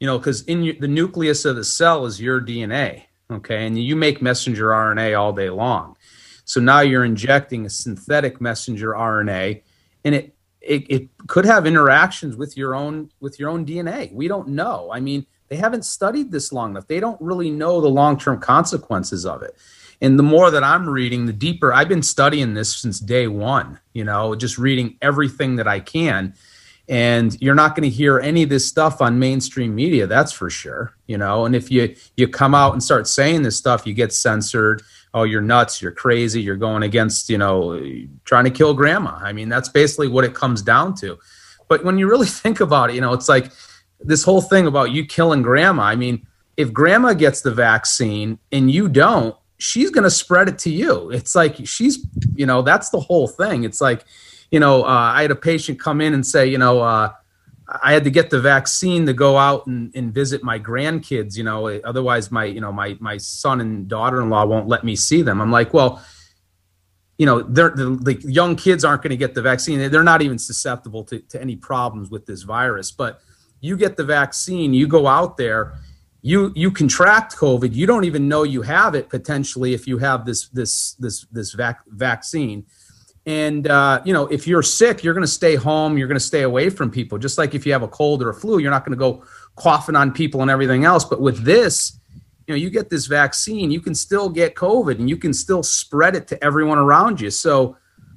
You 0.00 0.06
know, 0.06 0.18
because 0.18 0.42
in 0.44 0.76
the 0.80 0.88
nucleus 0.88 1.44
of 1.44 1.56
the 1.56 1.64
cell 1.64 2.06
is 2.06 2.20
your 2.20 2.40
DNA. 2.40 3.04
Okay, 3.30 3.66
and 3.66 3.78
you 3.78 3.96
make 3.96 4.22
messenger 4.22 4.68
RNA 4.68 5.18
all 5.18 5.32
day 5.32 5.50
long. 5.50 5.96
So 6.44 6.60
now 6.60 6.80
you're 6.80 7.04
injecting 7.04 7.66
a 7.66 7.70
synthetic 7.70 8.40
messenger 8.40 8.90
RNA, 8.92 9.62
and 10.04 10.14
it 10.14 10.34
it, 10.60 10.84
it 10.90 11.08
could 11.26 11.44
have 11.44 11.66
interactions 11.66 12.36
with 12.36 12.56
your 12.56 12.74
own 12.74 13.10
with 13.20 13.38
your 13.38 13.50
own 13.50 13.64
DNA. 13.64 14.12
We 14.12 14.28
don't 14.28 14.48
know. 14.48 14.90
I 14.92 15.00
mean, 15.00 15.26
they 15.50 15.56
haven't 15.56 15.84
studied 15.84 16.30
this 16.30 16.52
long 16.52 16.70
enough. 16.70 16.86
They 16.86 17.00
don't 17.00 17.20
really 17.20 17.50
know 17.50 17.80
the 17.80 17.88
long 17.88 18.16
term 18.18 18.40
consequences 18.40 19.26
of 19.26 19.42
it. 19.42 19.56
And 20.00 20.18
the 20.18 20.22
more 20.22 20.50
that 20.50 20.64
I'm 20.64 20.88
reading, 20.88 21.26
the 21.26 21.32
deeper 21.32 21.74
I've 21.74 21.88
been 21.88 22.02
studying 22.02 22.54
this 22.54 22.74
since 22.74 23.00
day 23.00 23.26
one. 23.26 23.78
You 23.92 24.04
know, 24.04 24.34
just 24.34 24.56
reading 24.56 24.96
everything 25.02 25.56
that 25.56 25.68
I 25.68 25.80
can. 25.80 26.34
And 26.88 27.40
you're 27.40 27.54
not 27.54 27.76
going 27.76 27.88
to 27.88 27.94
hear 27.94 28.18
any 28.18 28.42
of 28.42 28.48
this 28.48 28.66
stuff 28.66 29.00
on 29.00 29.18
mainstream 29.18 29.74
media. 29.74 30.06
That's 30.06 30.32
for 30.32 30.50
sure. 30.50 30.94
You 31.06 31.18
know, 31.18 31.44
and 31.44 31.54
if 31.54 31.70
you 31.70 31.94
you 32.16 32.28
come 32.28 32.54
out 32.54 32.72
and 32.72 32.82
start 32.82 33.08
saying 33.08 33.42
this 33.42 33.56
stuff, 33.56 33.86
you 33.86 33.92
get 33.92 34.12
censored 34.12 34.82
oh 35.12 35.24
you're 35.24 35.40
nuts 35.40 35.82
you're 35.82 35.90
crazy 35.90 36.40
you're 36.40 36.56
going 36.56 36.84
against 36.84 37.28
you 37.28 37.36
know 37.36 37.80
trying 38.24 38.44
to 38.44 38.50
kill 38.50 38.72
grandma 38.74 39.18
i 39.22 39.32
mean 39.32 39.48
that's 39.48 39.68
basically 39.68 40.06
what 40.06 40.24
it 40.24 40.34
comes 40.34 40.62
down 40.62 40.94
to 40.94 41.18
but 41.68 41.84
when 41.84 41.98
you 41.98 42.08
really 42.08 42.26
think 42.42 42.60
about 42.60 42.90
it 42.90 42.94
you 42.94 43.00
know 43.00 43.12
it's 43.12 43.28
like 43.28 43.50
this 44.00 44.24
whole 44.24 44.40
thing 44.40 44.66
about 44.66 44.90
you 44.90 45.04
killing 45.04 45.42
grandma 45.42 45.82
i 45.82 45.96
mean 45.96 46.26
if 46.56 46.72
grandma 46.72 47.12
gets 47.12 47.40
the 47.40 47.50
vaccine 47.50 48.38
and 48.52 48.70
you 48.70 48.88
don't 48.88 49.36
she's 49.58 49.90
going 49.90 50.04
to 50.04 50.10
spread 50.10 50.48
it 50.48 50.58
to 50.58 50.70
you 50.70 51.10
it's 51.10 51.34
like 51.34 51.56
she's 51.66 52.06
you 52.34 52.46
know 52.46 52.62
that's 52.62 52.90
the 52.90 53.00
whole 53.00 53.28
thing 53.28 53.64
it's 53.64 53.80
like 53.80 54.04
you 54.50 54.60
know 54.60 54.82
uh, 54.82 55.12
i 55.14 55.22
had 55.22 55.30
a 55.30 55.36
patient 55.36 55.78
come 55.78 56.00
in 56.00 56.14
and 56.14 56.26
say 56.26 56.46
you 56.46 56.58
know 56.58 56.80
uh, 56.80 57.12
I 57.82 57.92
had 57.92 58.02
to 58.04 58.10
get 58.10 58.30
the 58.30 58.40
vaccine 58.40 59.06
to 59.06 59.12
go 59.12 59.38
out 59.38 59.66
and, 59.66 59.94
and 59.94 60.12
visit 60.12 60.42
my 60.42 60.58
grandkids. 60.58 61.36
You 61.36 61.44
know, 61.44 61.68
otherwise 61.84 62.32
my 62.32 62.44
you 62.44 62.60
know 62.60 62.72
my 62.72 62.96
my 62.98 63.16
son 63.16 63.60
and 63.60 63.86
daughter 63.86 64.20
in 64.20 64.28
law 64.28 64.44
won't 64.44 64.66
let 64.66 64.82
me 64.82 64.96
see 64.96 65.22
them. 65.22 65.40
I'm 65.40 65.52
like, 65.52 65.72
well, 65.72 66.02
you 67.20 67.26
know, 67.26 67.42
they're, 67.42 67.70
the, 67.70 67.90
the 68.00 68.14
young 68.32 68.56
kids 68.56 68.82
aren't 68.84 69.02
going 69.02 69.10
to 69.10 69.16
get 69.16 69.34
the 69.34 69.42
vaccine. 69.42 69.90
They're 69.90 70.02
not 70.02 70.22
even 70.22 70.38
susceptible 70.38 71.04
to, 71.04 71.18
to 71.18 71.40
any 71.40 71.54
problems 71.54 72.10
with 72.10 72.24
this 72.24 72.42
virus. 72.42 72.90
But 72.90 73.20
you 73.60 73.76
get 73.76 73.96
the 73.96 74.04
vaccine, 74.04 74.74
you 74.74 74.86
go 74.86 75.06
out 75.06 75.36
there, 75.36 75.74
you 76.22 76.52
you 76.54 76.70
contract 76.70 77.36
COVID. 77.36 77.74
You 77.74 77.86
don't 77.86 78.04
even 78.04 78.28
know 78.28 78.42
you 78.42 78.62
have 78.62 78.94
it 78.94 79.08
potentially 79.08 79.74
if 79.74 79.86
you 79.86 79.98
have 79.98 80.24
this 80.24 80.48
this 80.48 80.94
this 80.94 81.26
this 81.30 81.52
vac- 81.52 81.84
vaccine 81.88 82.66
and 83.26 83.68
uh, 83.68 84.00
you 84.04 84.12
know, 84.12 84.26
if 84.26 84.46
you're 84.46 84.62
sick, 84.62 85.04
you're 85.04 85.14
going 85.14 85.24
to 85.24 85.30
stay 85.30 85.54
home. 85.54 85.98
You're 85.98 86.08
going 86.08 86.18
to 86.18 86.24
stay 86.24 86.42
away 86.42 86.70
from 86.70 86.90
people. 86.90 87.18
Just 87.18 87.36
like 87.38 87.54
if 87.54 87.66
you 87.66 87.72
have 87.72 87.82
a 87.82 87.88
cold 87.88 88.22
or 88.22 88.30
a 88.30 88.34
flu, 88.34 88.58
you're 88.58 88.70
not 88.70 88.84
going 88.84 88.96
to 88.96 88.98
go 88.98 89.24
coughing 89.56 89.94
on 89.94 90.12
people 90.12 90.42
and 90.42 90.50
everything 90.50 90.84
else. 90.84 91.04
But 91.04 91.20
with 91.20 91.44
this, 91.44 91.98
you 92.46 92.54
know, 92.54 92.56
you 92.56 92.70
get 92.70 92.88
this 92.88 93.06
vaccine, 93.06 93.70
you 93.70 93.80
can 93.80 93.94
still 93.94 94.28
get 94.28 94.54
COVID, 94.54 94.98
and 94.98 95.08
you 95.08 95.16
can 95.16 95.34
still 95.34 95.62
spread 95.62 96.16
it 96.16 96.26
to 96.28 96.42
everyone 96.42 96.78
around 96.78 97.20
you. 97.20 97.30
So, 97.30 97.76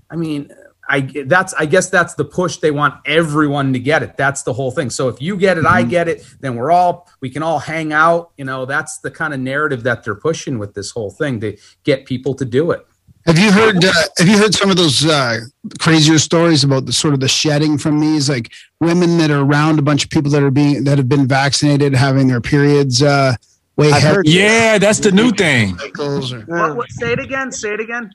I 0.09 0.15
mean, 0.15 0.49
I 0.87 1.01
that's 1.25 1.53
I 1.53 1.65
guess 1.65 1.89
that's 1.89 2.13
the 2.15 2.25
push. 2.25 2.57
They 2.57 2.71
want 2.71 2.95
everyone 3.05 3.73
to 3.73 3.79
get 3.79 4.03
it. 4.03 4.17
That's 4.17 4.43
the 4.43 4.53
whole 4.53 4.71
thing. 4.71 4.89
So 4.89 5.07
if 5.07 5.21
you 5.21 5.37
get 5.37 5.57
it, 5.57 5.63
mm-hmm. 5.63 5.75
I 5.75 5.83
get 5.83 6.07
it. 6.07 6.25
Then 6.41 6.55
we're 6.55 6.71
all 6.71 7.09
we 7.21 7.29
can 7.29 7.41
all 7.41 7.59
hang 7.59 7.93
out. 7.93 8.31
You 8.37 8.45
know, 8.45 8.65
that's 8.65 8.99
the 8.99 9.11
kind 9.11 9.33
of 9.33 9.39
narrative 9.39 9.83
that 9.83 10.03
they're 10.03 10.15
pushing 10.15 10.59
with 10.59 10.73
this 10.73 10.91
whole 10.91 11.09
thing 11.11 11.39
to 11.41 11.57
get 11.83 12.05
people 12.05 12.33
to 12.35 12.45
do 12.45 12.71
it. 12.71 12.85
Have 13.25 13.39
you 13.39 13.51
heard? 13.53 13.83
Uh, 13.83 13.93
have 14.17 14.27
you 14.27 14.37
heard 14.37 14.53
some 14.53 14.69
of 14.69 14.75
those 14.75 15.05
uh, 15.05 15.39
crazier 15.79 16.19
stories 16.19 16.65
about 16.65 16.85
the 16.85 16.91
sort 16.91 17.13
of 17.13 17.21
the 17.21 17.29
shedding 17.29 17.77
from 17.77 18.01
these, 18.01 18.29
like 18.29 18.51
women 18.81 19.17
that 19.19 19.31
are 19.31 19.41
around 19.41 19.79
a 19.79 19.81
bunch 19.81 20.03
of 20.03 20.09
people 20.09 20.29
that 20.31 20.43
are 20.43 20.51
being 20.51 20.83
that 20.83 20.97
have 20.97 21.07
been 21.07 21.25
vaccinated, 21.25 21.95
having 21.95 22.27
their 22.27 22.41
periods 22.41 23.01
uh, 23.01 23.35
way 23.77 23.91
heard, 23.91 24.27
Yeah, 24.27 24.77
that's 24.77 24.99
the 24.99 25.11
new 25.11 25.31
thing. 25.31 25.77
Or, 25.97 26.19
what, 26.19 26.75
what, 26.75 26.91
say 26.91 27.13
it 27.13 27.19
again. 27.19 27.51
Say 27.53 27.73
it 27.73 27.79
again. 27.79 28.11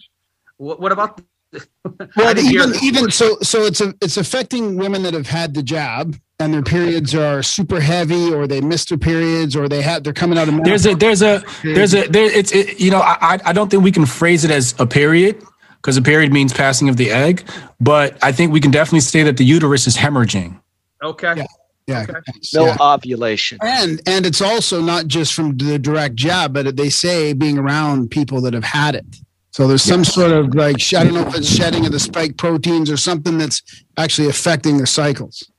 What, 0.59 0.79
what 0.79 0.93
about? 0.93 1.23
well, 2.17 2.39
even 2.39 2.73
even 2.83 3.11
so, 3.11 3.39
so 3.41 3.65
it's 3.65 3.81
a, 3.81 3.95
it's 4.03 4.17
affecting 4.17 4.77
women 4.77 5.03
that 5.03 5.15
have 5.15 5.27
had 5.27 5.55
the 5.55 5.63
jab 5.63 6.17
and 6.41 6.55
their 6.55 6.63
periods 6.63 7.15
are 7.15 7.43
super 7.43 7.81
heavy 7.81 8.33
or 8.33 8.47
they 8.47 8.61
missed 8.61 8.91
their 8.91 8.99
periods 8.99 9.57
or 9.57 9.69
they 9.69 9.83
have 9.83 10.05
they're 10.05 10.13
coming 10.13 10.39
out 10.39 10.49
of 10.49 10.63
there's 10.65 10.87
a 10.87 10.95
there's 10.95 11.23
a 11.23 11.43
there's 11.65 11.95
a 11.95 12.07
there 12.09 12.27
it's 12.27 12.53
it, 12.53 12.79
you 12.79 12.91
know 12.91 13.01
i 13.01 13.39
i 13.45 13.53
don't 13.53 13.71
think 13.71 13.83
we 13.83 13.91
can 13.91 14.07
phrase 14.07 14.45
it 14.45 14.51
as 14.51 14.75
a 14.79 14.87
period 14.87 15.43
because 15.77 15.97
a 15.97 16.03
period 16.03 16.33
means 16.33 16.53
passing 16.53 16.89
of 16.89 16.97
the 16.97 17.11
egg 17.11 17.43
but 17.81 18.17
i 18.23 18.31
think 18.31 18.53
we 18.53 18.61
can 18.61 18.71
definitely 18.71 19.01
say 19.01 19.23
that 19.23 19.37
the 19.37 19.45
uterus 19.45 19.87
is 19.87 19.97
hemorrhaging. 19.97 20.61
Okay. 21.03 21.35
Yeah. 21.37 21.47
Yeah, 21.87 22.03
okay. 22.03 22.21
no 22.53 22.67
yeah. 22.67 22.77
ovulation, 22.83 23.57
and 23.63 23.99
and 24.07 24.27
it's 24.27 24.43
also 24.43 24.83
not 24.83 25.07
just 25.07 25.33
from 25.33 25.57
the 25.57 25.79
direct 25.79 26.17
jab, 26.17 26.53
but 26.53 26.77
they 26.77 26.91
say 26.91 27.33
being 27.33 27.57
around 27.57 28.11
people 28.11 28.43
that 28.43 28.53
have 28.53 28.63
had 28.63 28.95
it. 28.95 29.07
So 29.51 29.67
there's 29.67 29.83
some 29.83 30.01
yes. 30.01 30.15
sort 30.15 30.33
of 30.33 30.55
like 30.55 30.77
I 30.95 31.05
don't 31.05 31.15
know 31.15 31.27
if 31.27 31.35
it's 31.35 31.49
shedding 31.49 31.87
of 31.87 31.93
the 31.93 31.99
spike 31.99 32.37
proteins 32.37 32.91
or 32.91 32.97
something 32.97 33.39
that's 33.39 33.63
actually 33.97 34.29
affecting 34.29 34.77
their 34.77 34.87
cycles. 34.87 35.51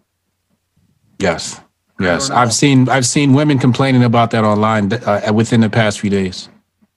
Yes, 1.19 1.59
yes, 1.99 2.29
I've 2.29 2.53
seen 2.53 2.87
I've 2.87 3.05
seen 3.05 3.33
women 3.33 3.57
complaining 3.59 4.03
about 4.03 4.31
that 4.31 4.43
online 4.43 4.93
uh, 4.93 5.31
within 5.33 5.61
the 5.61 5.69
past 5.69 5.99
few 5.99 6.09
days. 6.09 6.49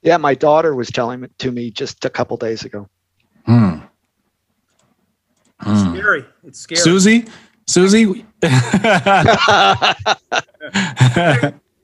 Yeah, 0.02 0.16
my 0.16 0.34
daughter 0.34 0.74
was 0.74 0.90
telling 0.90 1.24
it 1.24 1.36
to 1.38 1.50
me 1.50 1.70
just 1.70 2.04
a 2.04 2.10
couple 2.10 2.36
days 2.36 2.64
ago. 2.64 2.88
Hmm. 3.46 3.78
It's 5.60 5.82
hmm. 5.82 5.94
scary. 5.94 6.24
It's 6.44 6.60
scary. 6.60 6.80
Susie, 6.80 7.24
Susie. 7.66 8.26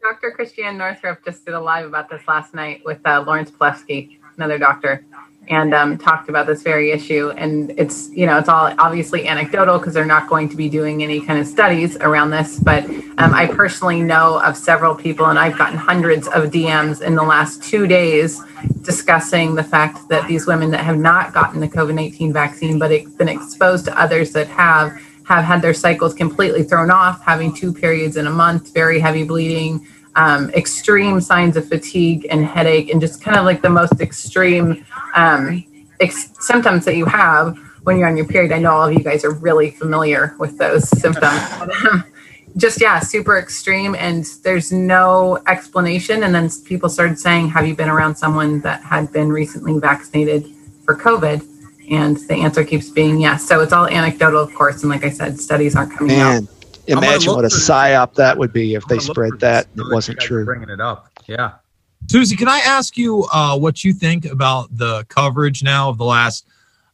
Dr. 0.08 0.30
Christiane 0.34 0.78
Northrup 0.78 1.24
just 1.24 1.44
did 1.44 1.54
a 1.54 1.60
live 1.60 1.86
about 1.86 2.08
this 2.08 2.26
last 2.26 2.54
night 2.54 2.82
with 2.84 3.00
uh, 3.06 3.22
Lawrence 3.22 3.50
Palevsky, 3.50 4.17
another 4.38 4.58
doctor 4.58 5.04
and 5.50 5.74
um, 5.74 5.96
talked 5.96 6.28
about 6.28 6.46
this 6.46 6.62
very 6.62 6.90
issue. 6.90 7.30
And 7.30 7.72
it's, 7.78 8.10
you 8.10 8.26
know, 8.26 8.38
it's 8.38 8.48
all 8.48 8.74
obviously 8.78 9.26
anecdotal 9.26 9.78
because 9.78 9.94
they're 9.94 10.04
not 10.04 10.28
going 10.28 10.48
to 10.50 10.56
be 10.56 10.68
doing 10.68 11.02
any 11.02 11.20
kind 11.20 11.38
of 11.38 11.46
studies 11.46 11.96
around 11.96 12.30
this. 12.30 12.58
But 12.60 12.84
um, 12.84 13.34
I 13.34 13.46
personally 13.46 14.02
know 14.02 14.40
of 14.40 14.56
several 14.56 14.94
people, 14.94 15.26
and 15.26 15.38
I've 15.38 15.56
gotten 15.56 15.78
hundreds 15.78 16.26
of 16.28 16.50
DMs 16.50 17.00
in 17.00 17.14
the 17.14 17.22
last 17.22 17.62
two 17.62 17.86
days 17.86 18.42
discussing 18.82 19.54
the 19.54 19.64
fact 19.64 20.08
that 20.08 20.26
these 20.28 20.46
women 20.46 20.70
that 20.70 20.84
have 20.84 20.98
not 20.98 21.32
gotten 21.32 21.60
the 21.60 21.68
COVID 21.68 21.94
19 21.94 22.32
vaccine, 22.32 22.78
but 22.78 22.90
been 23.16 23.28
exposed 23.28 23.86
to 23.86 24.00
others 24.00 24.32
that 24.32 24.48
have, 24.48 24.92
have 25.24 25.44
had 25.44 25.62
their 25.62 25.74
cycles 25.74 26.14
completely 26.14 26.62
thrown 26.62 26.90
off, 26.90 27.22
having 27.24 27.54
two 27.54 27.72
periods 27.72 28.16
in 28.16 28.26
a 28.26 28.30
month, 28.30 28.72
very 28.74 29.00
heavy 29.00 29.24
bleeding. 29.24 29.86
Um, 30.18 30.50
extreme 30.50 31.20
signs 31.20 31.56
of 31.56 31.68
fatigue 31.68 32.26
and 32.28 32.44
headache, 32.44 32.90
and 32.90 33.00
just 33.00 33.22
kind 33.22 33.36
of 33.36 33.44
like 33.44 33.62
the 33.62 33.70
most 33.70 34.00
extreme 34.00 34.84
um, 35.14 35.64
ex- 36.00 36.30
symptoms 36.40 36.84
that 36.86 36.96
you 36.96 37.06
have 37.06 37.56
when 37.84 37.98
you're 37.98 38.08
on 38.08 38.16
your 38.16 38.26
period. 38.26 38.50
I 38.50 38.58
know 38.58 38.72
all 38.72 38.88
of 38.88 38.92
you 38.92 39.04
guys 39.04 39.24
are 39.24 39.32
really 39.32 39.70
familiar 39.70 40.34
with 40.38 40.58
those 40.58 40.88
symptoms. 40.88 41.40
just 42.56 42.80
yeah, 42.80 42.98
super 42.98 43.38
extreme, 43.38 43.94
and 43.94 44.24
there's 44.42 44.72
no 44.72 45.38
explanation. 45.46 46.24
And 46.24 46.34
then 46.34 46.50
people 46.64 46.88
started 46.88 47.18
saying, 47.18 47.48
"Have 47.50 47.66
you 47.66 47.74
been 47.74 47.88
around 47.88 48.16
someone 48.16 48.60
that 48.62 48.82
had 48.82 49.12
been 49.12 49.30
recently 49.30 49.78
vaccinated 49.78 50.46
for 50.84 50.96
COVID?" 50.96 51.46
And 51.90 52.18
the 52.28 52.34
answer 52.34 52.64
keeps 52.64 52.90
being 52.90 53.18
yes. 53.18 53.46
So 53.46 53.60
it's 53.60 53.72
all 53.72 53.86
anecdotal, 53.86 54.42
of 54.42 54.54
course. 54.54 54.82
And 54.82 54.90
like 54.90 55.04
I 55.04 55.10
said, 55.10 55.40
studies 55.40 55.74
aren't 55.74 55.92
coming 55.96 56.18
Man, 56.18 56.42
out. 56.42 56.48
Imagine 56.88 57.34
what 57.34 57.44
a 57.44 57.48
psyop 57.48 58.14
that 58.14 58.38
would 58.38 58.52
be 58.52 58.74
if 58.74 58.84
they 58.86 58.98
spread 58.98 59.38
that 59.40 59.66
and 59.72 59.80
it 59.80 59.92
wasn't 59.92 60.18
true. 60.20 60.44
Bringing 60.44 60.70
it 60.70 60.80
up, 60.80 61.10
yeah. 61.26 61.52
Susie, 62.06 62.36
can 62.36 62.48
I 62.48 62.58
ask 62.60 62.96
you 62.96 63.26
uh, 63.32 63.58
what 63.58 63.84
you 63.84 63.92
think 63.92 64.24
about 64.24 64.76
the 64.76 65.04
coverage 65.08 65.62
now 65.62 65.90
of 65.90 65.98
the 65.98 66.04
last, 66.04 66.46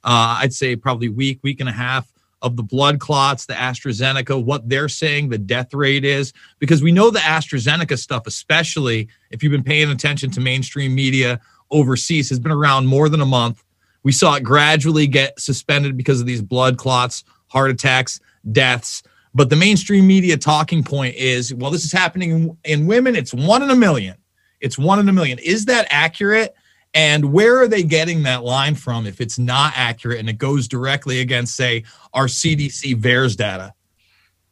uh, 0.02 0.38
I'd 0.40 0.52
say 0.52 0.74
probably 0.76 1.08
week, 1.08 1.40
week 1.42 1.60
and 1.60 1.68
a 1.68 1.72
half 1.72 2.10
of 2.42 2.56
the 2.56 2.62
blood 2.62 3.00
clots, 3.00 3.46
the 3.46 3.54
AstraZeneca, 3.54 4.42
what 4.42 4.68
they're 4.68 4.88
saying 4.88 5.30
the 5.30 5.38
death 5.38 5.72
rate 5.72 6.04
is? 6.04 6.32
Because 6.58 6.82
we 6.82 6.92
know 6.92 7.10
the 7.10 7.20
AstraZeneca 7.20 7.98
stuff, 7.98 8.26
especially 8.26 9.08
if 9.30 9.42
you've 9.42 9.52
been 9.52 9.62
paying 9.62 9.90
attention 9.90 10.30
to 10.32 10.40
mainstream 10.40 10.94
media 10.94 11.40
overseas, 11.70 12.28
has 12.28 12.38
been 12.38 12.52
around 12.52 12.86
more 12.86 13.08
than 13.08 13.20
a 13.20 13.26
month. 13.26 13.64
We 14.02 14.12
saw 14.12 14.34
it 14.34 14.42
gradually 14.42 15.06
get 15.06 15.40
suspended 15.40 15.96
because 15.96 16.20
of 16.20 16.26
these 16.26 16.42
blood 16.42 16.76
clots, 16.76 17.24
heart 17.46 17.70
attacks, 17.70 18.20
deaths. 18.52 19.02
But 19.34 19.50
the 19.50 19.56
mainstream 19.56 20.06
media 20.06 20.36
talking 20.36 20.84
point 20.84 21.16
is 21.16 21.52
well, 21.52 21.70
this 21.70 21.84
is 21.84 21.92
happening 21.92 22.56
in, 22.64 22.86
women, 22.86 23.16
it's 23.16 23.34
one 23.34 23.62
in 23.62 23.70
a 23.70 23.76
million. 23.76 24.16
It's 24.60 24.78
one 24.78 24.98
in 24.98 25.08
a 25.08 25.12
million. 25.12 25.38
Is 25.40 25.64
that 25.66 25.86
accurate? 25.90 26.54
And 26.94 27.32
where 27.32 27.58
are 27.58 27.66
they 27.66 27.82
getting 27.82 28.22
that 28.22 28.44
line 28.44 28.76
from 28.76 29.06
if 29.06 29.20
it's 29.20 29.38
not 29.38 29.72
accurate 29.74 30.20
and 30.20 30.28
it 30.28 30.38
goes 30.38 30.68
directly 30.68 31.20
against, 31.20 31.56
say, 31.56 31.82
our 32.12 32.26
CDC 32.26 32.94
VAERS 32.96 33.36
data? 33.36 33.74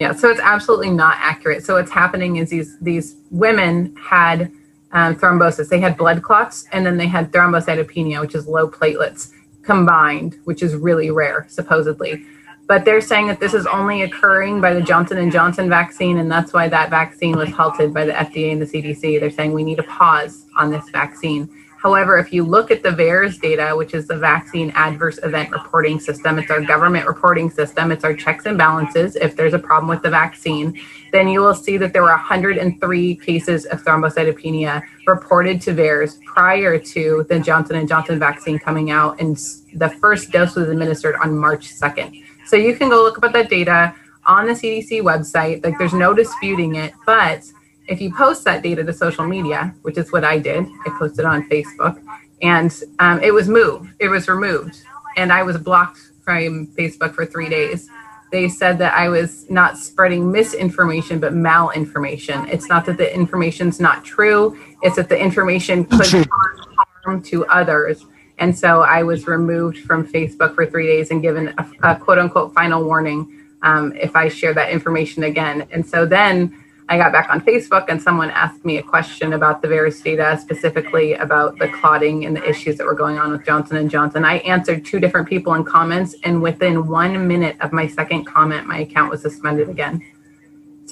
Yeah, 0.01 0.13
so 0.13 0.29
it's 0.29 0.41
absolutely 0.41 0.91
not 0.91 1.17
accurate. 1.21 1.65
So 1.65 1.75
what's 1.75 1.93
happening 1.93 2.37
is 2.37 2.51
these 2.51 2.77
these 2.81 3.15
women 3.31 3.95
had 3.97 4.51
um, 4.91 5.15
thrombosis. 5.15 5.69
They 5.69 5.79
had 5.79 5.97
blood 5.97 6.25
clots, 6.25 6.67
and 6.73 6.85
then 6.85 6.97
they 6.97 7.07
had 7.07 7.31
thrombocytopenia, 7.31 8.21
which 8.21 8.35
is 8.35 8.49
low 8.49 8.69
platelets 8.69 9.31
combined, 9.63 10.41
which 10.43 10.61
is 10.61 10.75
really 10.75 11.13
rare, 11.13 11.47
supposedly. 11.49 12.25
But 12.73 12.87
they're 12.87 13.03
saying 13.03 13.27
that 13.27 13.39
this 13.39 13.53
is 13.53 13.67
only 13.67 14.01
occurring 14.01 14.59
by 14.59 14.73
the 14.73 14.81
Johnson 14.81 15.19
and 15.19 15.31
Johnson 15.31 15.69
vaccine, 15.69 16.17
and 16.17 16.33
that's 16.33 16.55
why 16.55 16.71
that 16.71 16.89
vaccine 16.89 17.37
was 17.37 17.51
halted 17.51 17.93
by 17.93 18.07
the 18.07 18.13
FDA 18.13 18.51
and 18.51 18.63
the 18.63 18.65
CDC. 18.65 19.21
They're 19.21 19.31
saying 19.31 19.53
we 19.53 19.63
need 19.63 19.79
a 19.79 19.83
pause 19.83 20.47
on 20.57 20.71
this 20.71 20.89
vaccine. 20.89 21.51
However, 21.77 22.17
if 22.17 22.33
you 22.33 22.45
look 22.45 22.71
at 22.71 22.83
the 22.83 22.89
VAERS 22.89 23.39
data, 23.43 23.77
which 23.77 23.93
is 23.93 24.07
the 24.07 24.17
Vaccine 24.17 24.71
Adverse 24.75 25.19
Event 25.23 25.51
Reporting 25.51 26.01
System, 26.01 26.39
it's 26.39 26.51
our 26.51 26.63
government 26.63 27.07
reporting 27.07 27.51
system, 27.51 27.93
it's 27.93 28.05
our 28.05 28.15
checks 28.15 28.47
and 28.47 28.57
balances. 28.57 29.17
If 29.17 29.37
there's 29.37 29.53
a 29.53 29.59
problem 29.59 29.91
with 29.91 30.01
the 30.01 30.09
vaccine, 30.09 30.81
then 31.13 31.29
you 31.29 31.41
will 31.41 31.55
see 31.55 31.77
that 31.77 31.93
there 31.93 32.03
were 32.03 32.09
103 32.09 33.17
cases 33.17 33.67
of 33.67 33.85
thrombocytopenia 33.85 34.83
reported 35.07 35.61
to 35.61 35.75
VAERS 35.75 36.23
prior 36.25 36.79
to 36.79 37.27
the 37.29 37.39
Johnson 37.39 37.87
& 37.87 37.89
Johnson 37.89 38.19
vaccine 38.19 38.59
coming 38.59 38.91
out, 38.91 39.21
and 39.21 39.37
the 39.75 39.91
first 39.91 40.31
dose 40.31 40.55
was 40.55 40.71
administered 40.71 41.17
on 41.17 41.37
March 41.37 41.69
2nd. 41.75 42.23
So 42.47 42.57
you 42.57 42.77
can 42.77 42.89
go 42.89 43.03
look 43.03 43.19
up 43.19 43.25
at 43.25 43.33
that 43.33 43.51
data 43.51 43.95
on 44.27 44.47
the 44.47 44.53
CDC 44.53 45.03
website. 45.03 45.65
Like 45.65 45.79
there's 45.79 45.95
no 45.95 46.15
disputing 46.15 46.77
it, 46.77 46.93
but 47.07 47.45
if 47.89 48.01
you 48.01 48.15
post 48.15 48.45
that 48.45 48.63
data 48.63 48.85
to 48.85 48.93
social 48.93 49.27
media, 49.27 49.75
which 49.83 49.99
is 49.99 50.13
what 50.13 50.25
I 50.25 50.39
did, 50.39 50.67
I 50.87 50.91
posted 50.99 51.25
on 51.25 51.49
Facebook, 51.49 52.03
and 52.41 52.73
um, 52.99 53.21
it 53.23 53.33
was 53.33 53.49
moved, 53.49 53.93
it 53.99 54.09
was 54.09 54.29
removed, 54.29 54.83
and 55.17 55.33
I 55.33 55.43
was 55.43 55.59
blocked 55.59 55.99
from 56.23 56.69
Facebook 56.69 57.15
for 57.15 57.27
three 57.27 57.49
days. 57.49 57.89
They 58.31 58.49
said 58.49 58.79
that 58.79 58.95
I 58.95 59.09
was 59.09 59.49
not 59.51 59.77
spreading 59.77 60.31
misinformation, 60.33 61.21
but 61.21 61.35
malinformation. 61.35 62.49
It's 62.49 62.69
not 62.69 62.87
that 62.87 62.97
the 62.97 63.15
information's 63.15 63.79
not 63.79 64.05
true; 64.05 64.59
it's 64.83 64.97
that 64.97 65.09
the 65.09 65.19
information 65.19 65.85
could 65.85 66.29
cause 66.31 66.67
harm 67.05 67.23
to 67.25 67.45
others. 67.47 68.07
And 68.43 68.59
so 68.59 68.83
I 68.83 69.05
was 69.05 69.29
removed 69.29 69.79
from 69.79 70.05
Facebook 70.05 70.57
for 70.57 70.67
three 70.67 70.89
days 70.89 71.13
and 71.13 71.23
given 71.23 71.55
a, 71.59 71.91
a 71.93 71.95
quote 71.95 72.19
unquote 72.19 72.53
final 72.53 72.83
warning 72.83 73.39
um, 73.63 73.93
if 73.93 74.17
I 74.17 74.27
share 74.27 74.53
that 74.55 74.71
information 74.71 75.23
again. 75.23 75.69
And 75.71 75.87
so 75.87 76.05
then 76.05 76.53
I 76.89 76.99
got 76.99 77.13
back 77.13 77.31
on 77.31 77.41
Facebook 77.43 77.85
and 77.89 78.03
someone 78.03 78.33
asked 78.33 78.65
me 78.65 78.79
a 78.79 78.83
question 78.83 79.35
about 79.35 79.63
the 79.63 79.69
VAERS 79.69 80.03
data, 80.03 80.37
specifically 80.43 81.15
about 81.15 81.57
the 81.61 81.69
clotting 81.69 82.25
and 82.25 82.37
the 82.37 82.43
issues 82.43 82.77
that 82.79 82.85
were 82.85 82.97
going 82.97 83.17
on 83.17 83.31
with 83.31 83.47
Johnson 83.47 83.77
and 83.77 83.89
Johnson. 83.89 84.25
I 84.25 84.39
answered 84.39 84.85
two 84.85 84.99
different 84.99 85.29
people 85.29 85.55
in 85.55 85.63
comments, 85.63 86.17
and 86.25 86.43
within 86.43 86.89
one 86.89 87.29
minute 87.29 87.57
of 87.61 87.73
my 87.73 87.87
second 87.87 88.25
comment, 88.25 88.67
my 88.67 88.81
account 88.81 89.09
was 89.09 89.23
suspended 89.23 89.69
again. 89.69 90.03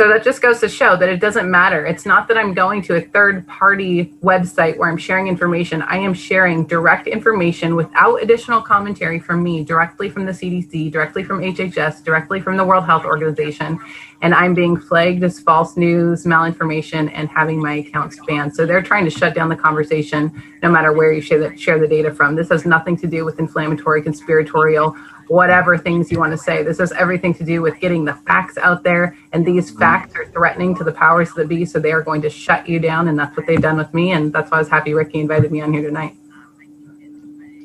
So 0.00 0.08
that 0.08 0.24
just 0.24 0.40
goes 0.40 0.60
to 0.60 0.68
show 0.70 0.96
that 0.96 1.10
it 1.10 1.20
doesn't 1.20 1.50
matter. 1.50 1.84
It's 1.84 2.06
not 2.06 2.26
that 2.28 2.38
I'm 2.38 2.54
going 2.54 2.80
to 2.84 2.94
a 2.94 3.02
third 3.02 3.46
party 3.46 4.14
website 4.22 4.78
where 4.78 4.88
I'm 4.88 4.96
sharing 4.96 5.28
information. 5.28 5.82
I 5.82 5.98
am 5.98 6.14
sharing 6.14 6.64
direct 6.64 7.06
information 7.06 7.76
without 7.76 8.22
additional 8.22 8.62
commentary 8.62 9.18
from 9.18 9.42
me, 9.42 9.62
directly 9.62 10.08
from 10.08 10.24
the 10.24 10.32
CDC, 10.32 10.90
directly 10.90 11.22
from 11.22 11.40
HHS, 11.40 12.02
directly 12.02 12.40
from 12.40 12.56
the 12.56 12.64
World 12.64 12.86
Health 12.86 13.04
Organization. 13.04 13.78
And 14.22 14.34
I'm 14.34 14.54
being 14.54 14.80
flagged 14.80 15.22
as 15.22 15.38
false 15.38 15.76
news, 15.76 16.24
malinformation, 16.24 17.10
and 17.12 17.28
having 17.28 17.60
my 17.60 17.74
accounts 17.74 18.18
banned. 18.26 18.56
So 18.56 18.64
they're 18.64 18.80
trying 18.80 19.04
to 19.04 19.10
shut 19.10 19.34
down 19.34 19.50
the 19.50 19.56
conversation 19.56 20.32
no 20.62 20.70
matter 20.70 20.94
where 20.94 21.12
you 21.12 21.20
share 21.20 21.50
the, 21.50 21.54
share 21.58 21.78
the 21.78 21.88
data 21.88 22.14
from. 22.14 22.36
This 22.36 22.48
has 22.48 22.64
nothing 22.64 22.96
to 22.96 23.06
do 23.06 23.26
with 23.26 23.38
inflammatory, 23.38 24.00
conspiratorial, 24.00 24.96
whatever 25.30 25.78
things 25.78 26.10
you 26.10 26.18
want 26.18 26.32
to 26.32 26.36
say. 26.36 26.64
This 26.64 26.78
has 26.78 26.90
everything 26.90 27.32
to 27.34 27.44
do 27.44 27.62
with 27.62 27.78
getting 27.78 28.04
the 28.04 28.14
facts 28.14 28.58
out 28.58 28.82
there, 28.82 29.16
and 29.32 29.46
these 29.46 29.70
facts 29.70 30.16
are 30.16 30.26
threatening 30.26 30.74
to 30.74 30.82
the 30.82 30.90
powers 30.90 31.32
that 31.34 31.48
be, 31.48 31.64
so 31.64 31.78
they 31.78 31.92
are 31.92 32.02
going 32.02 32.20
to 32.22 32.28
shut 32.28 32.68
you 32.68 32.80
down, 32.80 33.06
and 33.06 33.16
that's 33.16 33.36
what 33.36 33.46
they've 33.46 33.62
done 33.62 33.76
with 33.76 33.94
me, 33.94 34.10
and 34.10 34.32
that's 34.32 34.50
why 34.50 34.56
I 34.56 34.60
was 34.60 34.68
happy 34.68 34.92
Ricky 34.92 35.20
invited 35.20 35.52
me 35.52 35.60
on 35.60 35.72
here 35.72 35.82
tonight. 35.82 36.16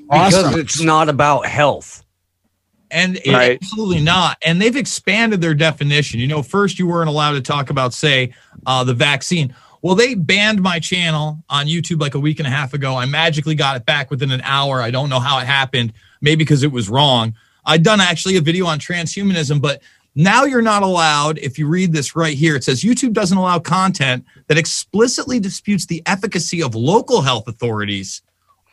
Because 0.07 0.55
it's 0.55 0.79
not 0.79 1.09
about 1.09 1.47
health. 1.47 2.03
And 2.91 3.17
it- 3.25 3.33
Right. 3.33 3.57
absolutely 3.59 4.01
not. 4.01 4.37
And 4.45 4.61
they've 4.61 4.75
expanded 4.75 5.41
their 5.41 5.55
definition. 5.55 6.19
You 6.19 6.27
know, 6.27 6.43
first 6.43 6.77
you 6.77 6.85
weren't 6.85 7.09
allowed 7.09 7.31
to 7.31 7.41
talk 7.41 7.71
about, 7.71 7.95
say, 7.95 8.31
uh, 8.67 8.83
the 8.83 8.93
vaccine. 8.93 9.55
Well, 9.81 9.95
they 9.95 10.13
banned 10.13 10.61
my 10.61 10.79
channel 10.79 11.43
on 11.49 11.65
YouTube 11.65 11.99
like 11.99 12.13
a 12.13 12.19
week 12.19 12.37
and 12.39 12.47
a 12.47 12.51
half 12.51 12.75
ago. 12.75 12.95
I 12.95 13.05
magically 13.05 13.55
got 13.55 13.75
it 13.75 13.87
back 13.87 14.11
within 14.11 14.29
an 14.29 14.41
hour. 14.43 14.83
I 14.83 14.91
don't 14.91 15.09
know 15.09 15.19
how 15.19 15.39
it 15.39 15.47
happened. 15.47 15.93
Maybe 16.21 16.37
because 16.43 16.61
it 16.61 16.71
was 16.71 16.89
wrong. 16.89 17.33
I'd 17.65 17.83
done 17.83 17.99
actually 17.99 18.37
a 18.37 18.41
video 18.41 18.65
on 18.65 18.79
transhumanism, 18.79 19.61
but 19.61 19.81
now 20.15 20.45
you're 20.45 20.61
not 20.61 20.83
allowed. 20.83 21.37
If 21.39 21.59
you 21.59 21.67
read 21.67 21.91
this 21.91 22.15
right 22.15 22.37
here, 22.37 22.55
it 22.55 22.63
says 22.63 22.83
YouTube 22.83 23.13
doesn't 23.13 23.37
allow 23.37 23.59
content 23.59 24.25
that 24.47 24.57
explicitly 24.57 25.39
disputes 25.39 25.85
the 25.85 26.01
efficacy 26.05 26.63
of 26.63 26.73
local 26.73 27.21
health 27.21 27.47
authorities 27.47 28.21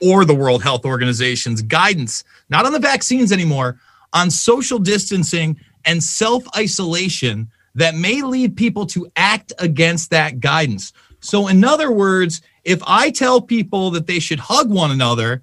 or 0.01 0.24
the 0.24 0.35
World 0.35 0.62
Health 0.62 0.85
Organization's 0.85 1.62
guidance, 1.62 2.24
not 2.48 2.66
on 2.66 2.73
the 2.73 2.78
vaccines 2.78 3.32
anymore, 3.32 3.78
on 4.12 4.31
social 4.31 4.78
distancing 4.78 5.59
and 5.85 6.02
self 6.02 6.44
isolation 6.56 7.48
that 7.74 7.94
may 7.94 8.23
lead 8.23 8.56
people 8.56 8.86
to 8.86 9.10
act 9.16 9.52
against 9.59 10.10
that 10.10 10.40
guidance. 10.40 10.93
So, 11.20 11.48
in 11.48 11.64
other 11.64 11.90
words, 11.90 12.43
if 12.64 12.82
I 12.86 13.10
tell 13.10 13.40
people 13.40 13.90
that 13.93 14.06
they 14.06 14.19
should 14.19 14.40
hug 14.40 14.70
one 14.70 14.90
another, 14.90 15.43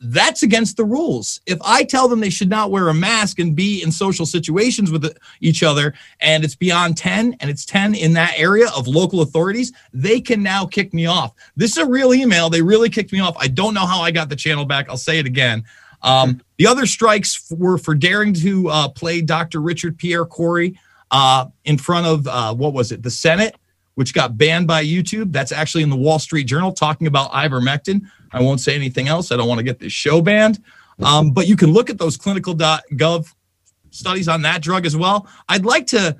that's 0.00 0.42
against 0.42 0.76
the 0.76 0.84
rules. 0.84 1.40
If 1.46 1.58
I 1.62 1.82
tell 1.82 2.08
them 2.08 2.20
they 2.20 2.30
should 2.30 2.50
not 2.50 2.70
wear 2.70 2.88
a 2.88 2.94
mask 2.94 3.38
and 3.38 3.56
be 3.56 3.82
in 3.82 3.90
social 3.90 4.26
situations 4.26 4.90
with 4.90 5.16
each 5.40 5.62
other, 5.62 5.94
and 6.20 6.44
it's 6.44 6.54
beyond 6.54 6.96
10 6.96 7.36
and 7.40 7.50
it's 7.50 7.64
10 7.64 7.94
in 7.94 8.12
that 8.12 8.34
area 8.36 8.66
of 8.76 8.86
local 8.86 9.22
authorities, 9.22 9.72
they 9.92 10.20
can 10.20 10.42
now 10.42 10.66
kick 10.66 10.92
me 10.92 11.06
off. 11.06 11.32
This 11.56 11.72
is 11.72 11.78
a 11.78 11.86
real 11.86 12.12
email. 12.12 12.50
They 12.50 12.62
really 12.62 12.90
kicked 12.90 13.12
me 13.12 13.20
off. 13.20 13.36
I 13.38 13.48
don't 13.48 13.74
know 13.74 13.86
how 13.86 14.00
I 14.00 14.10
got 14.10 14.28
the 14.28 14.36
channel 14.36 14.66
back. 14.66 14.88
I'll 14.88 14.96
say 14.96 15.18
it 15.18 15.26
again. 15.26 15.64
Um, 16.02 16.42
the 16.58 16.66
other 16.66 16.86
strikes 16.86 17.50
were 17.50 17.78
for 17.78 17.94
daring 17.94 18.34
to 18.34 18.68
uh, 18.68 18.88
play 18.88 19.22
Dr. 19.22 19.60
Richard 19.60 19.98
Pierre 19.98 20.26
Kory 20.26 20.78
uh, 21.10 21.46
in 21.64 21.78
front 21.78 22.06
of 22.06 22.26
uh, 22.26 22.54
what 22.54 22.74
was 22.74 22.92
it, 22.92 23.02
the 23.02 23.10
Senate, 23.10 23.56
which 23.94 24.12
got 24.12 24.36
banned 24.36 24.66
by 24.66 24.84
YouTube. 24.84 25.32
That's 25.32 25.52
actually 25.52 25.82
in 25.82 25.90
the 25.90 25.96
Wall 25.96 26.18
Street 26.18 26.44
Journal 26.44 26.72
talking 26.72 27.06
about 27.06 27.32
ivermectin. 27.32 28.02
I 28.32 28.40
won't 28.40 28.60
say 28.60 28.74
anything 28.74 29.08
else. 29.08 29.32
I 29.32 29.36
don't 29.36 29.48
want 29.48 29.58
to 29.58 29.64
get 29.64 29.78
this 29.78 29.92
show 29.92 30.20
banned. 30.20 30.62
Um, 31.02 31.30
but 31.30 31.46
you 31.46 31.56
can 31.56 31.72
look 31.72 31.90
at 31.90 31.98
those 31.98 32.16
clinical.gov 32.16 33.32
studies 33.90 34.28
on 34.28 34.42
that 34.42 34.62
drug 34.62 34.86
as 34.86 34.96
well. 34.96 35.28
I'd 35.48 35.64
like 35.64 35.86
to, 35.88 36.16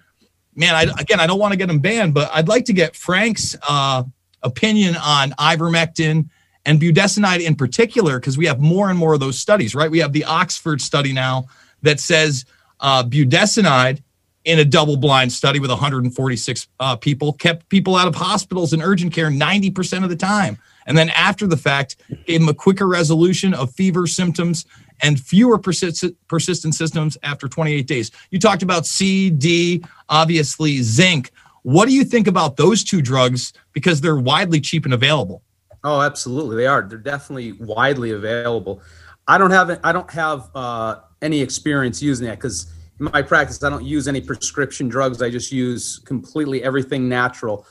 man, 0.55 0.75
I, 0.75 0.83
again, 0.99 1.21
I 1.21 1.27
don't 1.27 1.39
want 1.39 1.53
to 1.53 1.59
get 1.59 1.69
them 1.69 1.79
banned, 1.79 2.15
but 2.15 2.31
I'd 2.33 2.49
like 2.49 2.65
to 2.67 2.73
get 2.73 2.95
Frank's 2.95 3.57
uh, 3.69 4.05
opinion 4.43 4.97
on 4.97 5.31
ivermectin 5.33 6.29
and 6.65 6.81
budesonide 6.81 7.45
in 7.45 7.55
particular, 7.55 8.19
because 8.19 8.37
we 8.37 8.47
have 8.47 8.61
more 8.61 8.91
and 8.91 8.99
more 8.99 9.15
of 9.15 9.21
those 9.21 9.39
studies, 9.39 9.75
right? 9.75 9.91
We 9.91 10.01
have 10.01 10.13
the 10.13 10.25
Oxford 10.25 10.81
study 10.81 11.13
now 11.13 11.47
that 11.83 12.01
says 12.01 12.45
uh, 12.81 13.05
budesonide 13.05 14.03
in 14.45 14.59
a 14.61 14.65
double 14.65 14.97
blind 14.97 15.33
study 15.33 15.59
with 15.59 15.71
146 15.71 16.69
uh, 16.79 16.97
people 16.97 17.33
kept 17.33 17.69
people 17.69 17.97
out 17.97 18.07
of 18.07 18.15
hospitals 18.15 18.73
and 18.73 18.81
urgent 18.83 19.13
care 19.13 19.29
90% 19.29 20.05
of 20.05 20.09
the 20.09 20.17
time. 20.17 20.59
And 20.87 20.97
then 20.97 21.11
after 21.11 21.47
the 21.47 21.57
fact, 21.57 21.97
gave 22.27 22.41
them 22.41 22.49
a 22.49 22.55
quicker 22.55 22.87
resolution 22.87 23.55
of 23.55 23.73
fever 23.73 24.07
symptoms 24.07 24.65
and 25.03 25.21
fewer 25.21 25.59
persistent, 25.59 26.17
persistent 26.29 26.75
symptoms 26.75 27.19
after 27.23 27.49
28 27.49 27.87
days. 27.87 28.11
You 28.31 28.39
talked 28.39 28.63
about 28.63 28.87
C, 28.87 29.31
D, 29.31 29.83
obviously 30.09 30.79
zinc. 30.83 31.33
What 31.63 31.89
do 31.89 31.95
you 31.95 32.05
think 32.05 32.29
about 32.29 32.57
those 32.57 32.85
two 32.85 33.03
drugs 33.03 33.53
because 33.73 34.01
they're 34.01 34.17
widely 34.17 34.61
cheap 34.61 34.85
and 34.85 34.95
available? 34.95 35.43
Oh, 35.83 36.01
absolutely, 36.01 36.57
they 36.57 36.67
are. 36.67 36.83
They're 36.83 36.99
definitely 36.99 37.53
widely 37.53 38.13
available. 38.13 38.83
I 39.29 39.39
don't 39.39 39.51
have 39.51 39.81
I 39.83 39.93
don't 39.93 40.11
have 40.11 40.51
uh, 40.55 41.01
any 41.23 41.41
experience 41.41 42.01
using 42.01 42.27
that 42.27 42.39
because 42.39 42.73
in 43.01 43.09
my 43.13 43.23
practice 43.23 43.63
I 43.63 43.71
don't 43.71 43.85
use 43.85 44.09
any 44.09 44.21
prescription 44.21 44.89
drugs. 44.89 45.21
I 45.21 45.31
just 45.31 45.53
use 45.53 45.99
completely 46.01 46.63
everything 46.63 47.09
natural. 47.09 47.67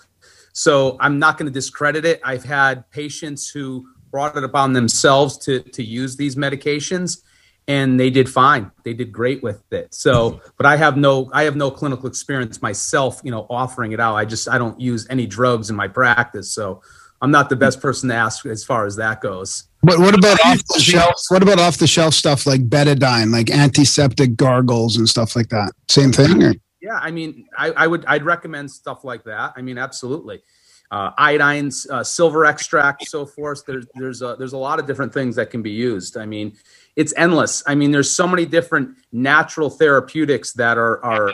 So 0.57 0.95
I'm 1.02 1.19
not 1.19 1.38
going 1.38 1.48
to 1.48 1.53
discredit 1.53 2.06
it. 2.06 2.22
I've 2.23 2.45
had 2.45 2.90
patients 2.90 3.49
who 3.49 3.86
brought 4.10 4.38
it 4.38 4.44
upon 4.45 4.72
themselves 4.72 5.38
to 5.40 5.60
to 5.60 5.84
use 5.84 6.15
these 6.15 6.38
medications, 6.38 7.23
and 7.68 7.99
they 7.99 8.10
did 8.10 8.30
fine. 8.30 8.72
They 8.86 8.94
did 8.94 9.11
great 9.11 9.44
with 9.44 9.61
it. 9.73 9.94
So, 9.94 10.40
but 10.56 10.65
I 10.65 10.77
have 10.77 10.95
no 10.95 11.30
I 11.34 11.44
have 11.44 11.57
no 11.57 11.69
clinical 11.69 12.07
experience 12.07 12.61
myself. 12.61 13.19
You 13.26 13.32
know, 13.32 13.45
offering 13.49 13.91
it 13.91 13.99
out. 13.99 14.15
I 14.15 14.23
just 14.23 14.48
I 14.48 14.57
don't 14.57 14.80
use 14.80 15.06
any 15.10 15.27
drugs 15.27 15.69
in 15.69 15.76
my 15.76 15.88
practice. 15.88 16.52
So. 16.52 16.82
I'm 17.22 17.32
not 17.32 17.49
the 17.49 17.56
best 17.56 17.80
person 17.82 18.10
to 18.10 18.15
ask 18.15 18.45
as 18.45 18.64
far 18.64 18.86
as 18.86 18.98
that 18.98 19.22
goes. 19.22 19.69
But 19.82 19.99
what 19.99 20.14
about 20.14 20.38
off 20.45 20.61
the 20.73 20.80
shelf? 20.82 21.15
What 21.30 21.41
about 21.41 21.60
off 21.60 21.77
the 21.77 21.88
shelf 21.88 22.14
stuff 22.14 22.45
like 22.45 22.68
betadine, 22.69 23.32
like 23.32 23.49
antiseptic 23.49 24.36
gargles 24.36 24.98
and 24.98 25.07
stuff 25.07 25.36
like 25.36 25.48
that? 25.49 25.72
Same 25.90 26.11
thing, 26.11 26.44
or 26.44 26.53
Yeah, 26.86 26.99
I 27.02 27.10
mean, 27.10 27.48
I, 27.57 27.72
I 27.72 27.88
would 27.88 28.06
I'd 28.06 28.24
recommend 28.24 28.70
stuff 28.70 29.03
like 29.03 29.24
that. 29.24 29.53
I 29.57 29.62
mean, 29.64 29.80
absolutely. 29.80 30.44
Uh, 30.91 31.12
uh, 31.18 32.03
silver 32.03 32.45
extract, 32.45 33.07
so 33.07 33.26
forth. 33.26 33.66
There's 33.66 33.88
there's 33.95 34.22
a, 34.22 34.36
there's 34.38 34.53
a 34.53 34.57
lot 34.57 34.80
of 34.80 34.86
different 34.86 35.12
things 35.12 35.36
that 35.36 35.49
can 35.49 35.64
be 35.64 35.72
used. 35.72 36.16
I 36.16 36.28
mean, 36.28 36.56
it's 36.95 37.12
endless. 37.18 37.64
I 37.66 37.74
mean, 37.74 37.90
there's 37.90 38.12
so 38.12 38.28
many 38.28 38.45
different 38.45 38.98
natural 39.12 39.72
therapeutics 39.72 40.53
that 40.53 40.78
are 40.78 41.03
are, 41.03 41.34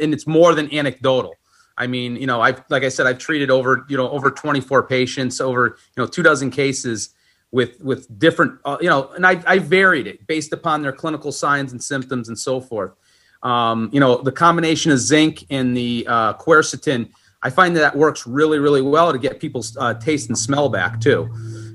and 0.00 0.12
it's 0.12 0.26
more 0.26 0.52
than 0.52 0.72
anecdotal. 0.74 1.36
I 1.78 1.86
mean, 1.86 2.16
you 2.16 2.26
know, 2.26 2.40
I've 2.40 2.64
like 2.68 2.82
I 2.82 2.88
said, 2.88 3.06
I've 3.06 3.18
treated 3.18 3.52
over 3.52 3.86
you 3.88 3.96
know 3.96 4.10
over 4.10 4.32
24 4.32 4.82
patients, 4.88 5.40
over 5.40 5.78
you 5.96 6.02
know 6.02 6.08
two 6.08 6.24
dozen 6.24 6.50
cases 6.50 7.10
with 7.52 7.80
with 7.80 8.18
different 8.18 8.58
uh, 8.64 8.78
you 8.80 8.88
know, 8.88 9.12
and 9.14 9.24
I 9.24 9.40
I 9.46 9.60
varied 9.60 10.08
it 10.08 10.26
based 10.26 10.52
upon 10.52 10.82
their 10.82 10.92
clinical 10.92 11.30
signs 11.30 11.70
and 11.70 11.80
symptoms 11.80 12.26
and 12.26 12.36
so 12.36 12.60
forth. 12.60 12.94
Um, 13.42 13.90
you 13.92 14.00
know, 14.00 14.22
the 14.22 14.32
combination 14.32 14.92
of 14.92 14.98
zinc 14.98 15.44
and 15.50 15.76
the 15.76 16.06
uh, 16.08 16.34
quercetin, 16.34 17.10
I 17.42 17.50
find 17.50 17.76
that, 17.76 17.80
that 17.80 17.96
works 17.96 18.26
really, 18.26 18.58
really 18.58 18.82
well 18.82 19.12
to 19.12 19.18
get 19.18 19.40
people's 19.40 19.76
uh, 19.76 19.94
taste 19.94 20.28
and 20.28 20.38
smell 20.38 20.68
back 20.68 21.00
too. 21.00 21.28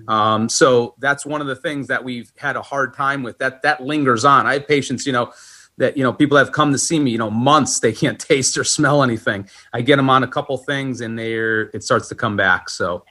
Um, 0.07 0.47
so 0.47 0.95
that's 0.99 1.25
one 1.25 1.41
of 1.41 1.47
the 1.47 1.55
things 1.55 1.87
that 1.87 2.03
we've 2.03 2.31
had 2.37 2.55
a 2.55 2.61
hard 2.61 2.93
time 2.93 3.23
with. 3.23 3.37
That 3.39 3.61
that 3.63 3.83
lingers 3.83 4.23
on. 4.23 4.45
I 4.45 4.53
have 4.53 4.67
patients, 4.67 5.05
you 5.05 5.11
know, 5.11 5.33
that 5.77 5.97
you 5.97 6.03
know 6.03 6.13
people 6.13 6.37
have 6.37 6.51
come 6.51 6.71
to 6.71 6.77
see 6.77 6.99
me, 6.99 7.11
you 7.11 7.17
know, 7.17 7.29
months 7.29 7.79
they 7.79 7.91
can't 7.91 8.19
taste 8.33 8.57
or 8.57 8.63
smell 8.63 9.03
anything. 9.03 9.49
I 9.73 9.81
get 9.81 9.97
them 9.97 10.09
on 10.09 10.23
a 10.23 10.27
couple 10.27 10.57
things, 10.57 11.01
and 11.01 11.17
they're 11.17 11.63
it 11.73 11.83
starts 11.83 12.07
to 12.09 12.15
come 12.15 12.35
back. 12.35 12.69
So. 12.69 13.03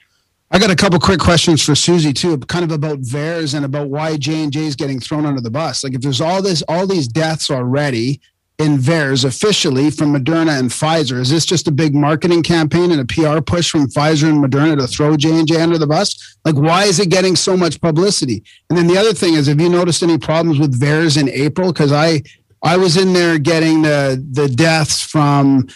I 0.49 0.61
got 0.61 0.71
a 0.71 0.77
couple 0.77 1.01
quick 1.01 1.19
questions 1.19 1.61
for 1.61 1.75
Susie 1.75 2.13
too, 2.13 2.39
kind 2.39 2.65
of 2.65 2.71
about 2.71 3.01
VAERS 3.01 3.55
and 3.55 3.65
about 3.65 3.89
why 3.89 4.17
J 4.17 4.45
and 4.45 4.53
J 4.53 4.67
is 4.67 4.77
getting 4.77 5.01
thrown 5.01 5.27
under 5.27 5.41
the 5.41 5.51
bus. 5.51 5.83
Like 5.83 5.95
if 5.95 6.03
there's 6.03 6.21
all 6.21 6.41
this, 6.41 6.63
all 6.69 6.87
these 6.87 7.09
deaths 7.09 7.51
already 7.51 8.21
in 8.59 8.79
VAERS 8.79 9.25
officially 9.25 9.91
from 9.91 10.15
Moderna 10.15 10.59
and 10.59 10.71
Pfizer, 10.71 11.19
is 11.21 11.29
this 11.29 11.45
just 11.45 11.69
a 11.69 11.71
big 11.71 11.95
marketing 11.95 12.43
campaign 12.43 12.91
and 12.91 13.01
a 13.01 13.05
PR 13.05 13.41
push 13.41 13.71
from 13.71 13.87
Pfizer 13.87 14.29
and 14.29 14.43
Moderna 14.43 14.79
to 14.79 14.87
throw 14.87 15.17
J 15.17 15.39
and 15.39 15.47
J 15.47 15.61
under 15.61 15.79
the 15.79 15.87
bus? 15.87 16.39
Like 16.45 16.55
why 16.55 16.85
is 16.85 16.99
it 16.99 17.11
getting 17.11 17.37
so 17.37 17.57
much 17.57 17.81
publicity? 17.81 18.43
And 18.71 18.79
then 18.79 18.87
the 18.87 18.97
other 18.97 19.13
thing 19.13 19.35
is, 19.35 19.47
have 19.47 19.61
you 19.61 19.69
noticed 19.69 20.03
any 20.03 20.19
problems 20.19 20.59
with 20.59 20.81
VAERS 20.81 21.21
in 21.21 21.29
April? 21.29 21.73
Because 21.73 21.93
I 21.93 22.23
I 22.63 22.77
was 22.77 22.97
in 22.97 23.13
there 23.13 23.39
getting 23.39 23.83
the 23.83 24.25
the 24.33 24.49
deaths 24.49 25.03
from 25.03 25.69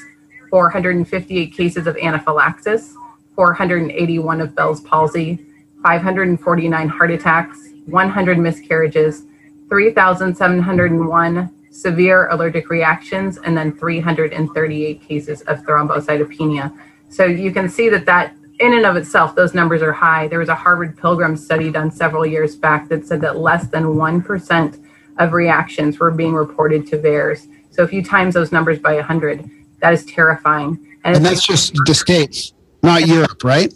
458 0.49 1.53
cases 1.53 1.87
of 1.87 1.97
anaphylaxis, 1.97 2.95
481 3.35 4.39
of 4.39 4.55
Bell's 4.55 4.79
palsy, 4.79 5.45
549 5.83 6.87
heart 6.87 7.11
attacks, 7.11 7.59
100 7.85 8.39
miscarriages, 8.39 9.23
3,701 9.67 11.53
severe 11.69 12.29
allergic 12.29 12.69
reactions, 12.69 13.39
and 13.39 13.57
then 13.57 13.73
338 13.75 15.01
cases 15.01 15.41
of 15.41 15.59
thrombocytopenia. 15.63 16.73
So 17.09 17.25
you 17.25 17.51
can 17.51 17.67
see 17.67 17.89
that 17.89 18.05
that 18.05 18.35
in 18.59 18.73
and 18.73 18.85
of 18.85 18.95
itself, 18.95 19.35
those 19.35 19.53
numbers 19.53 19.81
are 19.81 19.93
high. 19.93 20.27
There 20.27 20.39
was 20.39 20.49
a 20.49 20.55
Harvard 20.55 20.97
Pilgrim 20.97 21.37
study 21.37 21.71
done 21.71 21.91
several 21.91 22.25
years 22.25 22.55
back 22.55 22.89
that 22.89 23.05
said 23.05 23.21
that 23.21 23.37
less 23.37 23.67
than 23.67 23.83
1% 23.85 24.85
of 25.17 25.33
reactions 25.33 25.99
were 25.99 26.11
being 26.11 26.33
reported 26.33 26.87
to 26.87 26.97
VAERS. 26.97 27.47
So 27.71 27.83
if 27.83 27.93
you 27.93 28.03
times 28.03 28.33
those 28.33 28.51
numbers 28.51 28.79
by 28.79 28.95
100, 28.95 29.49
that 29.81 29.93
is 29.93 30.05
terrifying. 30.05 30.97
and, 31.03 31.15
it's 31.15 31.23
that's 31.23 31.45
just 31.45 31.73
the 31.85 31.95
states 31.95 32.53
not 32.83 33.07
europe 33.07 33.43
right 33.43 33.73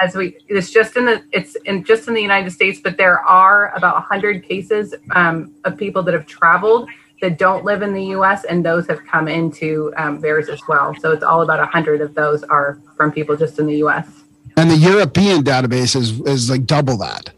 as 0.00 0.14
we 0.14 0.36
it's 0.48 0.70
just 0.70 0.96
in 0.96 1.04
the 1.04 1.22
it's 1.32 1.56
in 1.64 1.84
just 1.84 2.08
in 2.08 2.14
the 2.14 2.20
united 2.20 2.50
states 2.50 2.80
but 2.82 2.96
there 2.96 3.20
are 3.20 3.74
about 3.76 3.94
100 3.94 4.42
cases 4.42 4.94
um, 5.12 5.54
of 5.64 5.76
people 5.76 6.02
that 6.02 6.14
have 6.14 6.26
traveled 6.26 6.88
that 7.20 7.38
don't 7.38 7.64
live 7.64 7.82
in 7.82 7.94
the 7.94 8.02
us 8.06 8.44
and 8.44 8.64
those 8.64 8.86
have 8.88 9.04
come 9.06 9.28
into 9.28 9.92
um, 9.96 10.20
VAERS 10.20 10.48
as 10.48 10.60
well 10.68 10.94
so 11.00 11.12
it's 11.12 11.22
all 11.22 11.42
about 11.42 11.58
100 11.58 12.00
of 12.00 12.14
those 12.14 12.42
are 12.44 12.80
from 12.96 13.12
people 13.12 13.36
just 13.36 13.58
in 13.58 13.66
the 13.66 13.76
us 13.76 14.23
and 14.56 14.70
the 14.70 14.76
european 14.76 15.42
database 15.42 15.96
is 15.96 16.20
is 16.20 16.50
like 16.50 16.64
double 16.66 16.96
that 16.96 17.30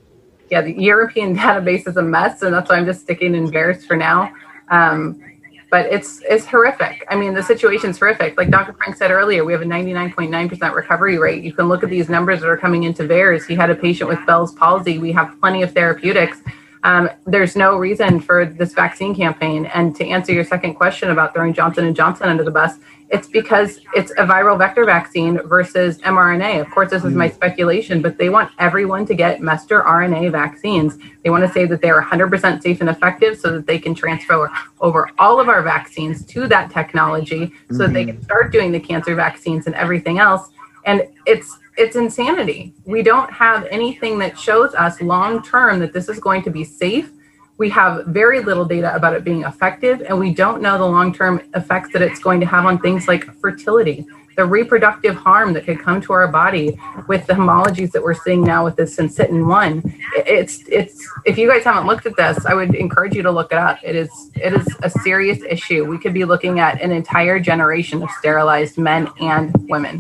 yeah 0.51 0.61
the 0.61 0.73
european 0.73 1.37
database 1.45 1.87
is 1.87 1.97
a 1.97 2.03
mess 2.03 2.43
and 2.43 2.55
that's 2.55 2.71
why 2.71 2.77
i'm 2.77 2.87
just 2.87 3.01
sticking 3.01 3.35
in 3.35 3.51
VAERS 3.51 3.87
for 3.87 3.97
now 3.97 4.33
um, 4.69 5.23
but 5.71 5.87
it's 5.87 6.23
it's 6.29 6.47
horrific. 6.47 7.05
I 7.11 7.17
mean, 7.17 7.35
the 7.35 7.43
situation's 7.43 7.99
horrific. 7.99 8.37
Like 8.37 8.51
Dr. 8.51 8.73
Frank 8.75 8.97
said 8.97 9.11
earlier, 9.11 9.45
we 9.45 9.53
have 9.53 9.63
a 9.63 9.67
99.9% 9.67 10.75
recovery 10.75 11.19
rate. 11.19 11.43
You 11.43 11.53
can 11.53 11.69
look 11.69 11.83
at 11.83 11.91
these 11.91 12.09
numbers 12.09 12.41
that 12.41 12.49
are 12.49 12.57
coming 12.57 12.85
into 12.85 13.03
VAERS. 13.05 13.47
He 13.47 13.55
had 13.55 13.71
a 13.71 13.75
patient 13.75 14.09
with 14.09 14.25
Bell's 14.27 14.53
palsy. 14.53 14.99
We 14.99 15.13
have 15.13 15.39
plenty 15.41 15.63
of 15.63 15.73
therapeutics. 15.73 16.41
Um, 16.87 17.11
there's 17.27 17.57
no 17.57 17.77
reason 17.77 18.21
for 18.21 18.47
this 18.47 18.73
vaccine 18.73 19.13
campaign. 19.13 19.67
And 19.67 19.95
to 19.97 20.07
answer 20.07 20.33
your 20.33 20.45
second 20.45 20.75
question 20.75 21.11
about 21.11 21.35
throwing 21.35 21.53
Johnson 21.53 21.85
and 21.85 21.97
Johnson 21.97 22.29
under 22.29 22.45
the 22.45 22.53
bus, 22.53 22.75
it's 23.11 23.27
because 23.27 23.81
it's 23.97 24.13
a 24.13 24.25
viral 24.25 24.57
vector 24.57 24.85
vaccine 24.85 25.41
versus 25.49 25.99
mRNA. 25.99 26.61
Of 26.61 26.71
course, 26.71 26.91
this 26.91 27.05
is 27.05 27.13
my 27.13 27.29
speculation, 27.29 28.03
but 28.03 28.19
they 28.19 28.29
want 28.29 28.53
everyone 28.61 29.05
to 29.07 29.17
get 29.17 29.41
messenger 29.41 29.83
RNA 29.83 30.31
vaccines. 30.31 30.97
They 31.25 31.31
want 31.31 31.45
to 31.45 31.53
say 31.53 31.67
that 31.67 31.83
they're 31.83 32.01
100% 32.01 32.63
safe 32.63 32.81
and 32.81 32.89
effective 32.89 33.37
so 33.37 33.53
that 33.53 33.67
they 33.67 33.81
can 33.81 33.93
transfer 33.93 34.49
over 34.81 35.11
all 35.19 35.41
of 35.41 35.49
our 35.49 35.63
vaccines 35.63 36.25
to 36.27 36.47
that 36.47 36.71
technology 36.71 37.51
so 37.73 37.79
that 37.79 37.95
they 37.95 38.05
can 38.05 38.23
start 38.23 38.53
doing 38.53 38.71
the 38.71 38.81
cancer 38.81 39.17
vaccines 39.17 39.67
and 39.67 39.75
everything 39.75 40.21
else. 40.21 40.51
And 40.85 41.03
it's 41.27 41.59
it's 41.77 41.97
insanity. 41.97 42.75
We 42.85 43.03
don't 43.03 43.31
have 43.33 43.67
anything 43.71 44.19
that 44.21 44.39
shows 44.39 44.75
us 44.75 45.01
long 45.01 45.43
term 45.43 45.79
that 45.81 45.93
this 45.93 46.09
is 46.09 46.19
going 46.19 46.43
to 46.43 46.51
be 46.51 46.65
safe 46.65 47.11
we 47.59 47.71
have 47.71 48.07
very 48.07 48.41
little 48.41 48.65
data 48.65 48.95
about 48.95 49.15
it 49.15 49.25
being 49.25 49.45
effective, 49.45 50.03
and 50.03 50.19
we 50.19 50.35
don't 50.35 50.61
know 50.61 50.77
the 50.77 50.85
long 50.85 51.13
term 51.13 51.41
effects 51.55 51.93
that 51.93 52.03
it's 52.03 52.21
going 52.21 52.41
to 52.41 52.47
have 52.47 52.67
on 52.67 52.79
things 52.79 53.09
like 53.09 53.25
fertility, 53.41 54.07
the 54.37 54.45
reproductive 54.45 55.17
harm 55.17 55.55
that 55.55 55.65
could 55.65 55.81
come 55.81 56.01
to 56.03 56.13
our 56.13 56.29
body 56.29 56.79
with 57.09 57.27
the 57.27 57.33
homologies 57.33 57.93
that 57.93 58.03
we're 58.03 58.15
seeing 58.15 58.43
now 58.43 58.63
with 58.63 58.77
this 58.77 58.97
syncytin 58.97 59.47
one. 59.47 59.83
It's 60.15 60.65
it's 60.69 61.09
if 61.25 61.39
you 61.39 61.49
guys 61.49 61.65
haven't 61.65 61.87
looked 61.87 62.05
at 62.05 62.17
this, 62.17 62.45
I 62.45 62.53
would 62.53 62.75
encourage 62.75 63.15
you 63.15 63.23
to 63.23 63.31
look 63.31 63.53
it 63.53 63.59
up. 63.59 63.79
It 63.83 63.97
is 63.97 64.11
it 64.35 64.53
is 64.53 64.67
a 64.83 64.91
serious 64.91 65.43
issue. 65.49 65.87
We 65.87 65.99
could 65.99 66.13
be 66.13 66.27
looking 66.27 66.61
at 66.61 66.83
an 66.83 66.91
entire 66.91 67.41
generation 67.41 68.03
of 68.03 68.11
sterilized 68.11 68.77
men 68.77 69.09
and 69.19 69.51
women. 69.71 69.99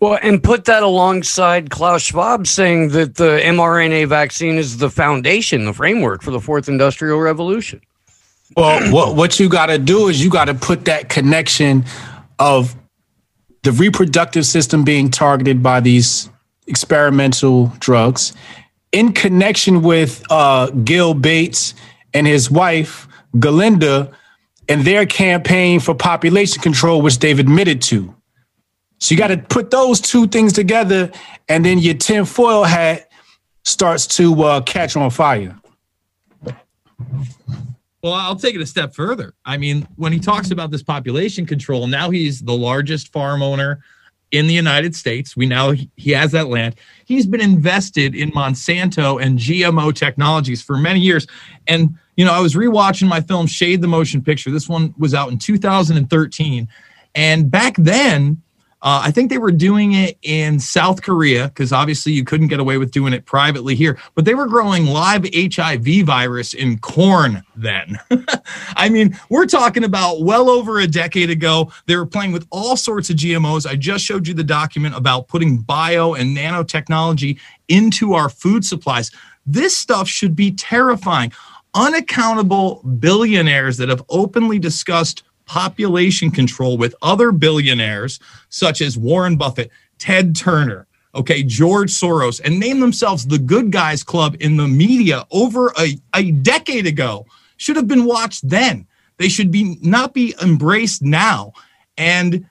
Well, 0.00 0.18
and 0.22 0.42
put 0.42 0.64
that 0.66 0.82
alongside 0.82 1.70
Klaus 1.70 2.02
Schwab 2.02 2.46
saying 2.46 2.90
that 2.90 3.16
the 3.16 3.40
mRNA 3.42 4.06
vaccine 4.08 4.56
is 4.56 4.78
the 4.78 4.90
foundation, 4.90 5.64
the 5.64 5.72
framework 5.72 6.22
for 6.22 6.30
the 6.30 6.40
fourth 6.40 6.68
industrial 6.68 7.18
revolution. 7.18 7.80
Well, 8.56 8.92
what 8.92 9.16
what 9.16 9.40
you 9.40 9.48
got 9.48 9.66
to 9.66 9.78
do 9.78 10.08
is 10.08 10.22
you 10.22 10.30
got 10.30 10.46
to 10.46 10.54
put 10.54 10.84
that 10.86 11.08
connection 11.08 11.84
of 12.38 12.74
the 13.62 13.72
reproductive 13.72 14.46
system 14.46 14.84
being 14.84 15.10
targeted 15.10 15.62
by 15.62 15.80
these 15.80 16.30
experimental 16.66 17.72
drugs 17.80 18.32
in 18.92 19.12
connection 19.12 19.82
with 19.82 20.22
uh, 20.30 20.70
Gil 20.70 21.14
Bates 21.14 21.74
and 22.14 22.26
his 22.26 22.50
wife 22.50 23.08
Galinda 23.36 24.12
and 24.68 24.82
their 24.82 25.06
campaign 25.06 25.80
for 25.80 25.94
population 25.94 26.62
control, 26.62 27.02
which 27.02 27.18
they've 27.18 27.38
admitted 27.38 27.82
to. 27.82 28.14
So 28.98 29.14
you 29.14 29.18
got 29.18 29.28
to 29.28 29.38
put 29.38 29.70
those 29.70 30.00
two 30.00 30.26
things 30.26 30.52
together, 30.52 31.10
and 31.48 31.64
then 31.64 31.78
your 31.78 31.94
tinfoil 31.94 32.64
hat 32.64 33.10
starts 33.64 34.06
to 34.06 34.42
uh, 34.42 34.60
catch 34.62 34.96
on 34.96 35.10
fire. 35.10 35.58
Well, 38.02 38.12
I'll 38.12 38.36
take 38.36 38.54
it 38.54 38.60
a 38.60 38.66
step 38.66 38.94
further. 38.94 39.34
I 39.44 39.56
mean, 39.56 39.86
when 39.96 40.12
he 40.12 40.20
talks 40.20 40.50
about 40.50 40.70
this 40.70 40.82
population 40.82 41.46
control, 41.46 41.86
now 41.86 42.10
he's 42.10 42.40
the 42.40 42.56
largest 42.56 43.12
farm 43.12 43.42
owner 43.42 43.80
in 44.30 44.46
the 44.46 44.54
United 44.54 44.94
States. 44.94 45.36
We 45.36 45.46
now 45.46 45.72
he 45.96 46.12
has 46.12 46.32
that 46.32 46.48
land. 46.48 46.76
He's 47.06 47.26
been 47.26 47.40
invested 47.40 48.14
in 48.14 48.30
Monsanto 48.32 49.22
and 49.22 49.38
GMO 49.38 49.94
technologies 49.94 50.62
for 50.62 50.76
many 50.76 51.00
years. 51.00 51.26
And 51.66 51.98
you 52.16 52.24
know, 52.24 52.32
I 52.32 52.40
was 52.40 52.54
rewatching 52.54 53.08
my 53.08 53.20
film 53.20 53.46
Shade 53.46 53.80
the 53.80 53.88
Motion 53.88 54.22
Picture. 54.22 54.50
This 54.50 54.68
one 54.68 54.94
was 54.98 55.14
out 55.14 55.30
in 55.30 55.38
2013, 55.38 56.68
and 57.14 57.50
back 57.50 57.74
then 57.78 58.42
Uh, 58.80 59.02
I 59.04 59.10
think 59.10 59.28
they 59.28 59.38
were 59.38 59.50
doing 59.50 59.94
it 59.94 60.18
in 60.22 60.60
South 60.60 61.02
Korea 61.02 61.48
because 61.48 61.72
obviously 61.72 62.12
you 62.12 62.22
couldn't 62.22 62.46
get 62.46 62.60
away 62.60 62.78
with 62.78 62.92
doing 62.92 63.12
it 63.12 63.26
privately 63.26 63.74
here, 63.74 63.98
but 64.14 64.24
they 64.24 64.34
were 64.34 64.46
growing 64.46 64.86
live 64.86 65.26
HIV 65.34 66.04
virus 66.04 66.54
in 66.54 66.78
corn 66.78 67.42
then. 67.56 67.98
I 68.76 68.88
mean, 68.88 69.18
we're 69.30 69.46
talking 69.46 69.82
about 69.82 70.22
well 70.22 70.48
over 70.48 70.78
a 70.78 70.86
decade 70.86 71.28
ago. 71.28 71.72
They 71.86 71.96
were 71.96 72.06
playing 72.06 72.30
with 72.30 72.46
all 72.50 72.76
sorts 72.76 73.10
of 73.10 73.16
GMOs. 73.16 73.66
I 73.68 73.74
just 73.74 74.04
showed 74.04 74.28
you 74.28 74.34
the 74.34 74.44
document 74.44 74.94
about 74.96 75.26
putting 75.26 75.58
bio 75.58 76.14
and 76.14 76.36
nanotechnology 76.36 77.40
into 77.66 78.14
our 78.14 78.28
food 78.28 78.64
supplies. 78.64 79.10
This 79.44 79.76
stuff 79.76 80.06
should 80.08 80.36
be 80.36 80.52
terrifying. 80.52 81.32
Unaccountable 81.74 82.82
billionaires 83.00 83.76
that 83.78 83.88
have 83.88 84.04
openly 84.08 84.60
discussed 84.60 85.24
population 85.48 86.30
control 86.30 86.76
with 86.76 86.94
other 87.02 87.32
billionaires 87.32 88.20
such 88.50 88.80
as 88.80 88.96
Warren 88.96 89.36
Buffett, 89.36 89.70
Ted 89.98 90.36
Turner, 90.36 90.86
okay, 91.14 91.42
George 91.42 91.90
Soros, 91.90 92.40
and 92.44 92.60
name 92.60 92.78
themselves 92.78 93.26
the 93.26 93.38
good 93.38 93.72
guys 93.72 94.04
club 94.04 94.36
in 94.40 94.56
the 94.56 94.68
media 94.68 95.26
over 95.32 95.72
a, 95.78 95.98
a 96.14 96.30
decade 96.30 96.86
ago 96.86 97.26
should 97.56 97.76
have 97.76 97.88
been 97.88 98.04
watched 98.04 98.48
then. 98.48 98.86
They 99.16 99.28
should 99.28 99.50
be 99.50 99.78
not 99.82 100.14
be 100.14 100.34
embraced 100.40 101.02
now. 101.02 101.52
And 101.96 102.46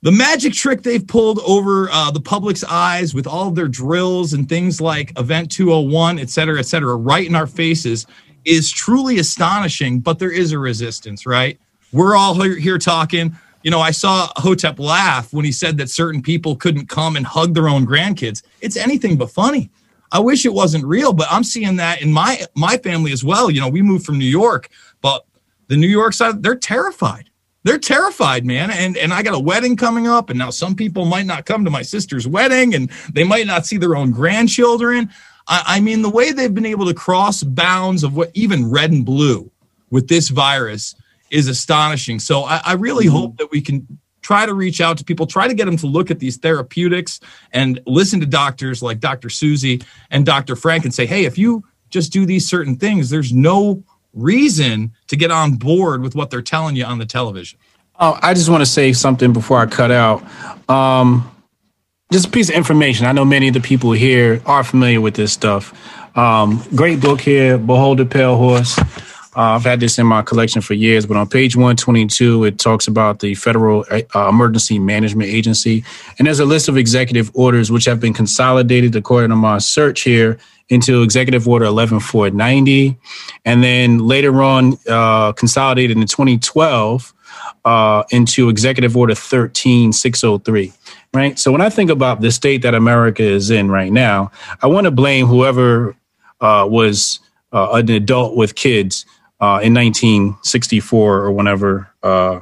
the 0.00 0.10
magic 0.10 0.52
trick 0.52 0.82
they've 0.82 1.06
pulled 1.06 1.38
over 1.46 1.88
uh, 1.90 2.10
the 2.10 2.20
public's 2.20 2.64
eyes 2.64 3.14
with 3.14 3.28
all 3.28 3.52
their 3.52 3.68
drills 3.68 4.32
and 4.32 4.48
things 4.48 4.80
like 4.80 5.16
Event 5.16 5.52
201, 5.52 6.18
et 6.18 6.28
cetera, 6.28 6.58
et 6.58 6.66
cetera, 6.66 6.96
right 6.96 7.24
in 7.24 7.36
our 7.36 7.46
faces 7.46 8.06
is 8.44 8.70
truly 8.72 9.20
astonishing, 9.20 10.00
but 10.00 10.18
there 10.18 10.32
is 10.32 10.50
a 10.50 10.58
resistance, 10.58 11.24
right? 11.24 11.60
We're 11.92 12.16
all 12.16 12.40
here, 12.40 12.78
talking. 12.78 13.36
You 13.62 13.70
know, 13.70 13.80
I 13.80 13.90
saw 13.90 14.28
Hotep 14.36 14.78
laugh 14.78 15.32
when 15.32 15.44
he 15.44 15.52
said 15.52 15.76
that 15.76 15.90
certain 15.90 16.22
people 16.22 16.56
couldn't 16.56 16.88
come 16.88 17.16
and 17.16 17.26
hug 17.26 17.54
their 17.54 17.68
own 17.68 17.86
grandkids. 17.86 18.42
It's 18.60 18.76
anything 18.76 19.16
but 19.16 19.30
funny. 19.30 19.70
I 20.10 20.18
wish 20.18 20.44
it 20.44 20.52
wasn't 20.52 20.84
real, 20.84 21.12
but 21.12 21.28
I'm 21.30 21.44
seeing 21.44 21.76
that 21.76 22.02
in 22.02 22.12
my 22.12 22.44
my 22.54 22.76
family 22.78 23.12
as 23.12 23.24
well. 23.24 23.50
You 23.50 23.60
know, 23.60 23.68
we 23.68 23.82
moved 23.82 24.04
from 24.04 24.18
New 24.18 24.24
York, 24.24 24.68
but 25.00 25.24
the 25.68 25.76
New 25.76 25.86
York 25.86 26.12
side, 26.12 26.42
they're 26.42 26.56
terrified. 26.56 27.30
They're 27.64 27.78
terrified, 27.78 28.44
man. 28.44 28.70
And 28.70 28.96
and 28.96 29.12
I 29.12 29.22
got 29.22 29.34
a 29.34 29.38
wedding 29.38 29.76
coming 29.76 30.06
up, 30.06 30.28
and 30.28 30.38
now 30.38 30.50
some 30.50 30.74
people 30.74 31.04
might 31.04 31.26
not 31.26 31.46
come 31.46 31.64
to 31.64 31.70
my 31.70 31.82
sister's 31.82 32.26
wedding, 32.26 32.74
and 32.74 32.90
they 33.12 33.24
might 33.24 33.46
not 33.46 33.64
see 33.64 33.76
their 33.76 33.96
own 33.96 34.10
grandchildren. 34.10 35.10
I, 35.46 35.62
I 35.66 35.80
mean, 35.80 36.02
the 36.02 36.10
way 36.10 36.32
they've 36.32 36.54
been 36.54 36.66
able 36.66 36.86
to 36.86 36.94
cross 36.94 37.42
bounds 37.42 38.02
of 38.02 38.16
what 38.16 38.30
even 38.34 38.70
red 38.70 38.90
and 38.90 39.04
blue 39.04 39.50
with 39.90 40.08
this 40.08 40.28
virus 40.28 40.94
is 41.32 41.48
astonishing. 41.48 42.20
So 42.20 42.44
I, 42.44 42.60
I 42.64 42.72
really 42.74 43.06
Mm-hmm. 43.06 43.16
hope 43.16 43.36
that 43.38 43.50
we 43.50 43.60
can 43.60 43.86
try 44.20 44.46
to 44.46 44.54
reach 44.54 44.80
out 44.80 44.96
to 44.98 45.04
people, 45.04 45.26
try 45.26 45.48
to 45.48 45.54
get 45.54 45.64
them 45.64 45.76
to 45.78 45.86
look 45.88 46.10
at 46.10 46.20
these 46.20 46.36
therapeutics 46.36 47.18
and 47.52 47.80
listen 47.86 48.20
to 48.20 48.26
doctors 48.26 48.80
like 48.82 49.00
Dr. 49.00 49.28
Susie 49.28 49.82
and 50.12 50.24
Dr. 50.24 50.54
Frank 50.54 50.84
and 50.84 50.94
say, 50.94 51.06
hey, 51.06 51.24
if 51.24 51.36
you 51.36 51.64
just 51.90 52.12
do 52.12 52.24
these 52.24 52.48
certain 52.48 52.76
things, 52.76 53.10
there's 53.10 53.32
no 53.32 53.82
reason 54.14 54.92
to 55.08 55.16
get 55.16 55.32
on 55.32 55.54
board 55.54 56.02
with 56.02 56.14
what 56.14 56.30
they're 56.30 56.40
telling 56.42 56.76
you 56.76 56.84
on 56.84 56.98
the 56.98 57.06
television. 57.06 57.58
Oh, 57.98 58.16
I 58.22 58.34
just 58.34 58.48
want 58.48 58.60
to 58.62 58.66
say 58.70 58.92
something 58.92 59.32
before 59.32 59.58
I 59.58 59.66
cut 59.66 59.90
out. 59.90 60.22
Um, 60.70 61.28
just 62.12 62.26
a 62.26 62.30
piece 62.30 62.48
of 62.48 62.54
information. 62.54 63.06
I 63.06 63.12
know 63.12 63.24
many 63.24 63.48
of 63.48 63.54
the 63.54 63.60
people 63.60 63.90
here 63.92 64.40
are 64.46 64.62
familiar 64.62 65.00
with 65.00 65.14
this 65.14 65.32
stuff. 65.32 65.72
Um, 66.16 66.62
great 66.76 67.00
book 67.00 67.20
here, 67.20 67.58
Behold 67.58 67.98
the 67.98 68.06
Pale 68.06 68.36
Horse. 68.36 68.78
Uh, 69.34 69.56
I've 69.56 69.64
had 69.64 69.80
this 69.80 69.98
in 69.98 70.06
my 70.06 70.20
collection 70.20 70.60
for 70.60 70.74
years, 70.74 71.06
but 71.06 71.16
on 71.16 71.26
page 71.26 71.56
122, 71.56 72.44
it 72.44 72.58
talks 72.58 72.86
about 72.86 73.20
the 73.20 73.34
Federal 73.34 73.86
uh, 73.90 74.28
Emergency 74.28 74.78
Management 74.78 75.30
Agency. 75.30 75.84
And 76.18 76.26
there's 76.26 76.40
a 76.40 76.44
list 76.44 76.68
of 76.68 76.76
executive 76.76 77.30
orders 77.34 77.72
which 77.72 77.86
have 77.86 77.98
been 77.98 78.12
consolidated, 78.12 78.94
according 78.94 79.30
to 79.30 79.36
my 79.36 79.56
search 79.56 80.02
here, 80.02 80.38
into 80.68 81.02
Executive 81.02 81.48
Order 81.48 81.66
11490. 81.66 82.98
And 83.46 83.64
then 83.64 83.98
later 83.98 84.42
on, 84.42 84.76
uh, 84.86 85.32
consolidated 85.32 85.96
in 85.96 86.06
2012 86.06 87.14
uh, 87.64 88.02
into 88.10 88.50
Executive 88.50 88.96
Order 88.96 89.14
13603. 89.14 90.72
Right. 91.14 91.38
So 91.38 91.52
when 91.52 91.60
I 91.60 91.68
think 91.70 91.90
about 91.90 92.20
the 92.20 92.30
state 92.30 92.62
that 92.62 92.74
America 92.74 93.22
is 93.22 93.50
in 93.50 93.70
right 93.70 93.92
now, 93.92 94.30
I 94.62 94.66
want 94.66 94.84
to 94.86 94.90
blame 94.90 95.26
whoever 95.26 95.96
uh, 96.40 96.66
was 96.68 97.20
uh, 97.52 97.70
an 97.72 97.90
adult 97.90 98.36
with 98.36 98.54
kids 98.54 99.04
uh, 99.42 99.58
in 99.60 99.74
1964 99.74 101.18
or 101.18 101.32
whenever 101.32 101.90
uh, 102.04 102.38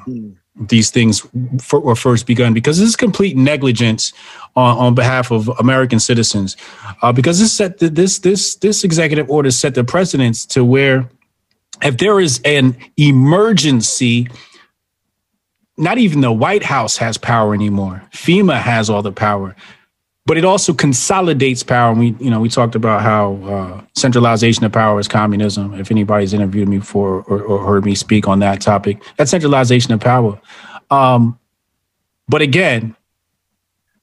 these 0.55 0.91
things 0.91 1.27
f- 1.59 1.73
were 1.73 1.97
first 1.97 2.27
begun, 2.27 2.53
because 2.53 2.79
this 2.79 2.91
is 2.91 2.95
complete 2.95 3.39
negligence 3.39 4.13
on, 4.55 4.77
on 4.77 4.95
behalf 4.95 5.33
of 5.33 5.49
American 5.59 5.99
citizens. 5.99 6.59
Uh, 7.01 7.11
because 7.11 7.41
this 7.41 7.53
set 7.53 7.79
the, 7.79 7.89
this 7.89 8.19
this 8.19 8.55
this 8.57 8.85
executive 8.85 9.31
order 9.31 9.51
set 9.51 9.75
the 9.75 9.83
precedence 9.83 10.45
to 10.45 10.63
where 10.63 11.09
if 11.83 11.97
there 11.97 12.21
is 12.21 12.41
an 12.45 12.77
emergency 12.99 14.29
not 15.79 15.97
even 15.97 16.21
the 16.21 16.31
White 16.31 16.63
House 16.63 16.99
has 16.99 17.17
power 17.17 17.55
anymore. 17.55 18.03
FEMA 18.13 18.61
has 18.61 18.91
all 18.91 19.01
the 19.01 19.13
power, 19.13 19.57
but 20.31 20.39
it 20.39 20.45
also 20.45 20.73
consolidates 20.73 21.65
power. 21.65 21.91
And 21.91 21.99
we, 21.99 22.15
you 22.21 22.31
know, 22.31 22.39
we 22.39 22.49
talked 22.49 22.77
about 22.77 23.03
how 23.03 23.35
uh, 23.53 23.85
centralization 23.97 24.65
of 24.65 24.71
power 24.71 25.01
is 25.01 25.09
communism. 25.09 25.75
If 25.75 25.91
anybody's 25.91 26.33
interviewed 26.33 26.69
me 26.69 26.79
before 26.79 27.25
or, 27.25 27.43
or 27.43 27.67
heard 27.67 27.85
me 27.85 27.97
speak 27.97 28.29
on 28.29 28.39
that 28.39 28.61
topic, 28.61 29.03
that's 29.17 29.33
centralization 29.33 29.93
of 29.93 29.99
power. 29.99 30.41
Um, 30.89 31.37
but 32.29 32.43
again, 32.43 32.95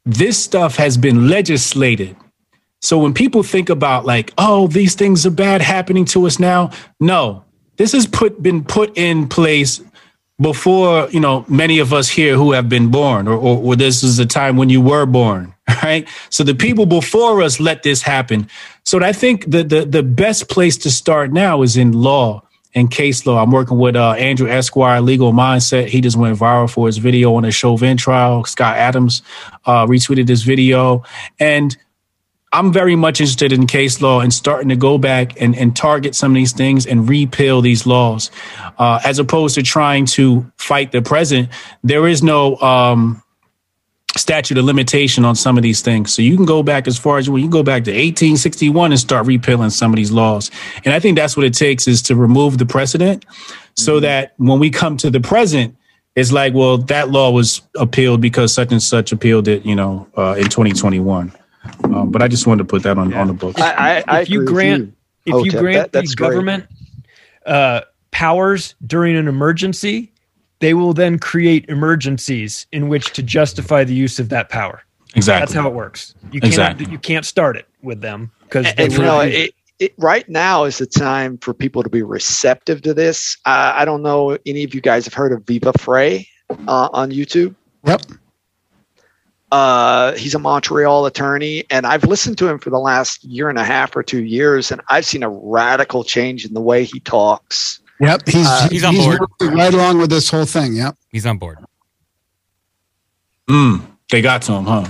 this 0.04 0.38
stuff 0.38 0.76
has 0.76 0.98
been 0.98 1.30
legislated. 1.30 2.18
So 2.82 2.98
when 2.98 3.14
people 3.14 3.42
think 3.42 3.70
about 3.70 4.06
like, 4.06 4.34
oh, 4.38 4.68
these 4.68 4.96
things 4.96 5.26
are 5.26 5.32
bad 5.32 5.62
happening 5.62 6.04
to 6.08 6.28
us 6.28 6.40
now, 6.42 6.72
no, 7.00 7.46
this 7.78 7.94
has 7.94 8.06
put 8.06 8.44
been 8.44 8.66
put 8.66 8.98
in 8.98 9.30
place 9.30 9.82
before 10.42 11.10
you 11.10 11.22
know 11.22 11.46
many 11.48 11.80
of 11.80 11.94
us 11.94 12.10
here 12.10 12.36
who 12.36 12.52
have 12.52 12.68
been 12.68 12.92
born 12.92 13.30
or, 13.30 13.36
or, 13.36 13.60
or 13.60 13.76
this 13.78 14.04
is 14.04 14.18
the 14.18 14.26
time 14.26 14.58
when 14.58 14.70
you 14.70 14.82
were 14.82 15.06
born 15.06 15.54
right? 15.84 16.08
So 16.30 16.44
the 16.44 16.56
people 16.56 16.86
before 16.86 17.42
us 17.42 17.60
let 17.60 17.84
this 17.84 18.02
happen. 18.02 18.50
So 18.84 19.04
i 19.04 19.12
think 19.12 19.50
the, 19.52 19.64
the 19.64 19.86
the 19.86 20.04
best 20.04 20.50
place 20.50 20.78
to 20.78 20.90
start 20.90 21.34
now 21.34 21.62
is 21.62 21.76
in 21.78 21.92
law 21.92 22.44
and 22.74 22.92
case 22.92 23.26
law. 23.26 23.42
I'm 23.42 23.52
working 23.52 23.78
with 23.80 23.96
uh, 23.96 24.12
andrew 24.12 24.50
esquire 24.50 25.02
legal 25.02 25.34
mindset. 25.34 25.88
He 25.88 26.00
just 26.00 26.16
went 26.16 26.38
viral 26.38 26.70
for 26.70 26.86
his 26.88 26.98
video 26.98 27.36
on 27.36 27.44
the 27.44 27.52
chauvin 27.52 27.98
trial. 27.98 28.46
Scott 28.46 28.78
adams 28.78 29.24
uh, 29.66 29.86
retweeted 29.88 30.28
this 30.28 30.44
video. 30.44 31.04
And 31.40 31.76
I'm 32.54 32.72
very 32.72 32.96
much 32.96 33.20
interested 33.20 33.52
in 33.52 33.68
case 33.68 34.02
law 34.02 34.22
and 34.22 34.34
starting 34.34 34.70
to 34.70 34.76
go 34.76 34.98
back 34.98 35.42
and, 35.42 35.56
and 35.56 35.76
target 35.76 36.16
some 36.16 36.32
of 36.32 36.36
these 36.36 36.54
things 36.54 36.86
and 36.86 37.10
repeal 37.10 37.62
these 37.62 37.86
laws, 37.86 38.32
uh, 38.78 39.00
as 39.04 39.20
opposed 39.20 39.56
to 39.56 39.64
trying 39.64 40.06
to 40.06 40.50
fight 40.58 40.92
the 40.92 41.02
present. 41.02 41.50
There 41.84 42.08
is 42.08 42.24
no 42.24 42.56
um, 42.58 43.22
statute 44.18 44.58
of 44.58 44.66
limitation 44.66 45.24
on 45.26 45.36
some 45.36 45.58
of 45.58 45.64
these 45.64 45.82
things. 45.82 46.14
So 46.14 46.22
you 46.22 46.36
can 46.36 46.46
go 46.46 46.64
back 46.64 46.88
as 46.88 46.98
far 46.98 47.18
as 47.18 47.30
well, 47.30 47.38
you 47.38 47.46
can 47.46 47.52
go 47.52 47.64
back 47.64 47.84
to 47.86 47.92
1861 47.92 48.92
and 48.92 49.00
start 49.00 49.26
repealing 49.26 49.70
some 49.70 49.92
of 49.92 49.98
these 49.98 50.12
laws. 50.12 50.52
And 50.86 50.94
I 50.94 51.00
think 51.00 51.18
that's 51.18 51.38
what 51.38 51.46
it 51.46 51.54
takes 51.54 51.88
is 51.88 52.02
to 52.04 52.16
remove 52.16 52.58
the 52.58 52.66
precedent 52.66 53.26
so 53.76 54.00
that 54.00 54.34
when 54.38 54.60
we 54.60 54.70
come 54.70 54.98
to 54.98 55.10
the 55.10 55.20
present, 55.20 55.76
it's 56.16 56.32
like, 56.32 56.54
well, 56.54 56.80
that 56.80 57.10
law 57.12 57.30
was 57.32 57.62
appealed 57.76 58.22
because 58.22 58.52
such 58.52 58.72
and 58.72 58.82
such 58.82 59.12
appealed 59.12 59.48
it, 59.48 59.64
you 59.66 59.76
know, 59.76 60.08
uh, 60.18 60.36
in 60.38 60.46
2021. 60.46 61.32
Um, 61.84 62.12
but 62.12 62.22
I 62.24 62.28
just 62.28 62.48
wanted 62.48 62.64
to 62.64 62.68
put 62.68 62.84
that 62.84 62.98
on, 62.98 63.14
on 63.14 63.28
the 63.28 63.34
books. 63.34 63.62
I, 63.62 63.72
I, 64.00 64.04
I 64.08 64.22
if 64.22 64.30
you 64.30 64.44
grant 64.46 64.94
you, 65.26 65.38
if 65.40 65.46
you 65.46 65.52
Hotep. 65.52 65.60
grant 65.60 65.92
That- 65.92 66.06
the 66.08 66.16
government 66.16 66.66
uh, 67.46 67.82
powers 68.12 68.74
during 68.86 69.16
an 69.16 69.28
emergency, 69.28 70.12
they 70.60 70.74
will 70.74 70.94
then 70.94 71.20
create 71.20 71.66
emergencies 71.70 72.68
in 72.72 72.90
which 72.90 73.12
to 73.14 73.24
justify 73.24 73.84
the 73.84 73.94
use 73.94 74.20
of 74.20 74.30
that 74.30 74.50
power. 74.50 74.82
Exactly. 75.16 75.42
That's 75.42 75.54
how 75.54 75.68
it 75.68 75.74
works. 75.74 76.14
You 76.32 76.42
can't 76.42 76.54
Exactly. 76.54 76.92
you 76.92 77.00
can't 77.00 77.26
start 77.26 77.58
it 77.58 77.68
with 77.82 78.02
them 78.02 78.32
because 78.44 78.68
they 78.76 78.88
will 78.90 79.00
know, 79.00 79.20
it. 79.22 79.34
it, 79.34 79.52
it, 79.80 79.94
right 79.98 80.28
now 80.28 80.64
is 80.64 80.78
the 80.78 80.86
time 80.86 81.38
for 81.40 81.54
people 81.54 81.84
to 81.84 81.90
be 81.90 82.04
receptive 82.04 82.82
to 82.82 82.94
this. 82.94 83.38
Uh, 83.46 83.74
I 83.76 83.86
don't 83.86 84.02
know 84.02 84.38
any 84.46 84.64
of 84.64 84.74
you 84.74 84.82
guys 84.82 85.06
have 85.06 85.14
heard 85.14 85.32
of 85.32 85.44
Viva 85.46 85.74
Frei 85.80 86.28
uh, 86.68 86.90
on 86.92 87.12
YouTube. 87.12 87.56
Yep. 87.86 88.02
Uh, 89.52 90.14
he's 90.14 90.36
a 90.36 90.40
Montreal 90.40 91.06
attorney, 91.06 91.64
and 91.70 91.86
I've 91.86 92.04
listened 92.04 92.38
to 92.40 92.50
him 92.50 92.60
for 92.60 92.70
the 92.70 92.80
last 92.80 93.24
year 93.24 93.50
and 93.50 93.58
a 93.58 93.64
half 93.64 93.96
or 93.96 94.04
two 94.04 94.24
years, 94.26 94.72
and 94.72 94.82
I've 94.90 95.06
seen 95.06 95.24
a 95.24 95.30
radical 95.30 96.04
change 96.04 96.44
in 96.44 96.54
the 96.54 96.60
way 96.60 96.84
he 96.84 97.00
talks. 97.00 97.80
Yep. 98.00 98.28
He's 98.28 98.46
Uh, 98.48 98.68
He's 98.70 98.84
on 98.84 98.96
board. 98.96 99.20
right 99.42 99.74
along 99.74 99.98
with 100.00 100.10
this 100.10 100.30
whole 100.30 100.46
thing. 100.46 100.74
Yep. 100.76 100.96
He's 101.12 101.26
on 101.26 101.38
board. 101.38 101.58
Mm, 103.50 103.82
they 104.12 104.22
got 104.22 104.42
to 104.44 104.54
him, 104.54 104.66
huh? 104.66 104.86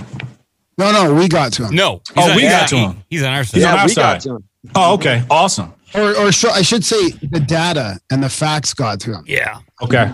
No, 0.76 0.92
no, 0.92 1.14
we 1.14 1.28
got 1.28 1.52
to 1.54 1.66
him. 1.66 1.74
No. 1.74 2.02
Oh, 2.16 2.30
on- 2.30 2.36
we 2.36 2.42
yeah, 2.44 2.60
got 2.60 2.68
to 2.68 2.76
he- 2.76 2.82
him. 2.82 3.04
He's 3.10 3.22
on 3.22 3.32
our 3.32 3.44
side. 3.44 3.56
He's 3.56 3.64
on 3.64 3.78
our 3.78 3.86
we 3.86 3.94
got 3.94 4.20
to 4.22 4.30
him. 4.36 4.44
Oh, 4.74 4.94
okay. 4.94 5.22
Awesome. 5.30 5.72
Or, 5.94 6.14
or 6.16 6.32
sh- 6.32 6.44
I 6.46 6.62
should 6.62 6.84
say 6.84 7.10
the 7.10 7.40
data 7.40 7.98
and 8.10 8.22
the 8.22 8.28
facts 8.28 8.74
got 8.74 9.00
to 9.00 9.14
him. 9.14 9.24
Yeah. 9.26 9.60
Okay. 9.82 10.10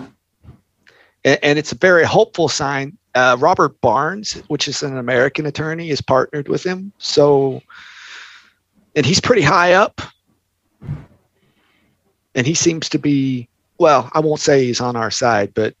and, 1.25 1.39
and 1.43 1.59
it's 1.59 1.71
a 1.71 1.75
very 1.75 2.05
hopeful 2.05 2.47
sign. 2.47 2.97
uh, 3.15 3.35
Robert 3.39 3.79
Barnes, 3.81 4.33
which 4.47 4.67
is 4.67 4.83
an 4.83 4.97
American 4.97 5.45
attorney, 5.47 5.89
is 5.89 6.01
partnered 6.01 6.47
with 6.47 6.63
him. 6.63 6.91
So, 6.97 7.61
and 8.95 9.05
he's 9.05 9.19
pretty 9.19 9.41
high 9.41 9.73
up, 9.73 10.01
and 12.35 12.45
he 12.45 12.53
seems 12.53 12.89
to 12.89 12.99
be. 12.99 13.47
Well, 13.77 14.09
I 14.13 14.19
won't 14.19 14.39
say 14.39 14.65
he's 14.65 14.79
on 14.79 14.95
our 14.95 15.11
side, 15.11 15.53
but 15.53 15.75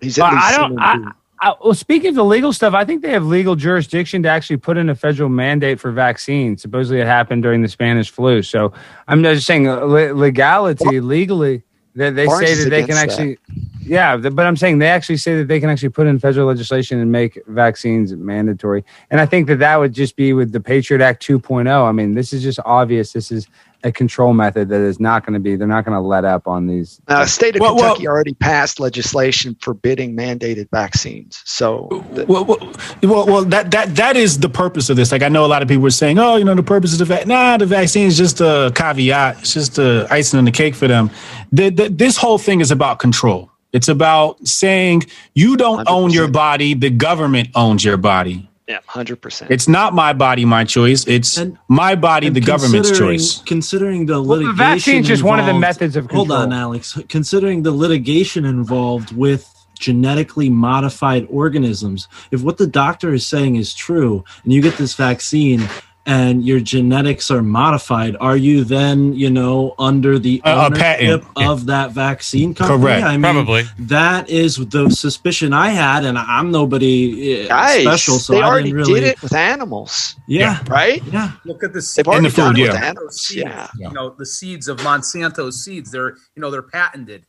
he's 0.00 0.18
at 0.18 0.22
Well, 0.22 0.32
least. 0.32 0.44
I 0.44 0.56
don't. 0.56 0.78
I, 0.78 0.96
who- 0.96 1.10
I, 1.40 1.52
well, 1.62 1.74
speaking 1.74 2.08
of 2.10 2.14
the 2.14 2.24
legal 2.24 2.52
stuff, 2.54 2.72
I 2.74 2.84
think 2.86 3.02
they 3.02 3.10
have 3.10 3.26
legal 3.26 3.54
jurisdiction 3.54 4.22
to 4.22 4.28
actually 4.30 4.56
put 4.56 4.78
in 4.78 4.88
a 4.88 4.94
federal 4.94 5.28
mandate 5.28 5.78
for 5.78 5.90
vaccines. 5.92 6.62
Supposedly, 6.62 7.00
it 7.02 7.06
happened 7.06 7.42
during 7.42 7.60
the 7.60 7.68
Spanish 7.68 8.10
flu. 8.10 8.40
So 8.42 8.72
I'm 9.08 9.22
just 9.22 9.44
saying, 9.46 9.68
le- 9.68 10.14
legality, 10.14 11.00
legally, 11.00 11.62
they, 11.94 12.10
they 12.10 12.26
say 12.28 12.54
that 12.54 12.70
they 12.70 12.82
can 12.84 12.96
against 12.96 13.18
that. 13.18 13.28
actually. 13.28 13.38
Yeah, 13.84 14.16
but 14.16 14.46
I'm 14.46 14.56
saying 14.56 14.78
they 14.78 14.88
actually 14.88 15.18
say 15.18 15.36
that 15.36 15.48
they 15.48 15.60
can 15.60 15.68
actually 15.68 15.90
put 15.90 16.06
in 16.06 16.18
federal 16.18 16.46
legislation 16.46 16.98
and 17.00 17.12
make 17.12 17.38
vaccines 17.48 18.14
mandatory. 18.14 18.82
And 19.10 19.20
I 19.20 19.26
think 19.26 19.46
that 19.48 19.58
that 19.58 19.76
would 19.76 19.92
just 19.92 20.16
be 20.16 20.32
with 20.32 20.52
the 20.52 20.60
Patriot 20.60 21.02
Act 21.02 21.26
2.0. 21.26 21.68
I 21.68 21.92
mean, 21.92 22.14
this 22.14 22.32
is 22.32 22.42
just 22.42 22.58
obvious. 22.64 23.12
This 23.12 23.30
is 23.30 23.48
a 23.84 23.92
control 23.92 24.32
method 24.32 24.70
that 24.70 24.80
is 24.80 24.98
not 24.98 25.24
going 25.24 25.34
to 25.34 25.40
be. 25.40 25.56
They're 25.56 25.68
not 25.68 25.84
going 25.84 25.94
to 25.94 26.00
let 26.00 26.24
up 26.24 26.48
on 26.48 26.66
these. 26.66 27.00
Now, 27.08 27.20
the 27.20 27.28
state 27.28 27.54
of 27.54 27.60
Well, 27.60 27.76
well- 27.76 27.90
Kentucky 27.90 28.08
already 28.08 28.32
passed 28.34 28.80
legislation 28.80 29.56
forbidding 29.60 30.16
mandated 30.16 30.68
vaccines. 30.72 31.42
So, 31.44 32.04
the- 32.14 32.24
Well, 32.24 32.44
well, 32.46 32.58
well, 33.02 33.26
well, 33.26 33.44
that 33.44 33.70
that 33.70 33.94
that 33.96 34.16
is 34.16 34.38
the 34.38 34.48
purpose 34.48 34.88
of 34.88 34.96
this. 34.96 35.12
Like 35.12 35.22
I 35.22 35.28
know 35.28 35.44
a 35.44 35.46
lot 35.46 35.62
of 35.62 35.68
people 35.68 35.86
are 35.86 35.90
saying, 35.90 36.18
"Oh, 36.18 36.36
you 36.36 36.44
know, 36.44 36.54
the 36.54 36.62
purpose 36.62 36.92
of 36.94 36.98
the 36.98 37.04
vac 37.04 37.26
nah, 37.26 37.58
the 37.58 37.66
vaccine 37.66 38.06
is 38.06 38.16
just 38.16 38.40
a 38.40 38.72
caveat. 38.74 39.40
It's 39.40 39.52
just 39.52 39.78
a 39.78 40.06
icing 40.10 40.38
on 40.38 40.46
the 40.46 40.50
cake 40.50 40.74
for 40.74 40.88
them." 40.88 41.10
The, 41.52 41.68
the, 41.68 41.88
this 41.90 42.16
whole 42.16 42.38
thing 42.38 42.60
is 42.60 42.70
about 42.70 42.98
control. 42.98 43.50
It's 43.72 43.88
about 43.88 44.46
saying 44.46 45.02
you 45.34 45.56
don't 45.56 45.86
own 45.88 46.10
your 46.10 46.28
body; 46.28 46.74
the 46.74 46.90
government 46.90 47.50
owns 47.54 47.84
your 47.84 47.98
body. 47.98 48.48
Yeah, 48.68 48.78
hundred 48.86 49.20
percent. 49.20 49.50
It's 49.50 49.68
not 49.68 49.94
my 49.94 50.12
body, 50.12 50.44
my 50.44 50.64
choice. 50.64 51.06
It's 51.06 51.40
my 51.68 51.94
body, 51.94 52.28
the 52.30 52.40
government's 52.40 52.88
Considering- 52.88 53.18
choice. 53.18 53.42
Considering 53.42 54.06
the 54.06 54.14
Well, 54.14 54.38
the 54.38 54.46
litigation, 54.46 54.56
vaccine's 54.56 55.08
just 55.08 55.22
one 55.22 55.38
of 55.40 55.46
the 55.46 55.54
methods 55.54 55.96
of 55.96 56.08
control. 56.08 56.26
Hold 56.26 56.38
on. 56.40 56.52
Alex. 56.52 56.98
Considering 57.08 57.62
the 57.62 57.72
litigation 57.72 58.44
involved 58.44 59.14
with 59.16 59.50
genetically 59.78 60.48
modified 60.48 61.26
organisms, 61.28 62.08
if 62.30 62.42
what 62.42 62.56
the 62.58 62.66
doctor 62.66 63.12
is 63.12 63.26
saying 63.26 63.56
is 63.56 63.74
true, 63.74 64.24
and 64.44 64.52
you 64.52 64.62
get 64.62 64.76
this 64.76 64.94
vaccine. 64.94 65.68
And 66.06 66.44
your 66.44 66.60
genetics 66.60 67.30
are 67.30 67.40
modified. 67.40 68.14
Are 68.20 68.36
you 68.36 68.62
then, 68.64 69.14
you 69.14 69.30
know, 69.30 69.74
under 69.78 70.18
the 70.18 70.42
A- 70.44 70.50
a 70.50 70.64
ownership 70.66 70.78
patent. 70.82 71.24
of 71.36 71.64
that 71.66 71.92
vaccine 71.92 72.54
company? 72.54 72.78
Correct. 72.82 73.04
I 73.06 73.12
mean, 73.16 73.22
Probably. 73.22 73.62
That 73.78 74.28
is 74.28 74.56
the 74.56 74.90
suspicion 74.90 75.54
I 75.54 75.70
had, 75.70 76.04
and 76.04 76.18
I'm 76.18 76.50
nobody 76.50 77.44
uh, 77.44 77.48
Guys, 77.48 77.80
special, 77.82 78.18
so 78.18 78.34
they 78.34 78.42
I 78.42 78.46
already 78.46 78.64
didn't 78.64 78.76
really. 78.86 79.00
did 79.00 79.08
it 79.08 79.22
with 79.22 79.32
animals, 79.32 80.16
Yeah, 80.28 80.62
right? 80.68 81.02
yeah. 81.10 81.32
Look 81.46 81.64
at 81.64 81.72
the 81.72 81.92
They've 81.96 82.06
already 82.06 82.28
the 82.28 82.34
food, 82.34 82.42
done 82.42 82.56
yeah. 82.56 82.74
animals. 82.74 83.20
seeds, 83.22 83.40
Yeah. 83.42 83.68
you 83.78 83.90
know 83.90 84.14
the 84.18 84.26
seeds 84.26 84.68
of 84.68 84.76
Monsanto's 84.80 85.64
seeds. 85.64 85.90
They're 85.90 86.16
you 86.36 86.42
know 86.42 86.50
they're 86.50 86.60
patented. 86.62 87.24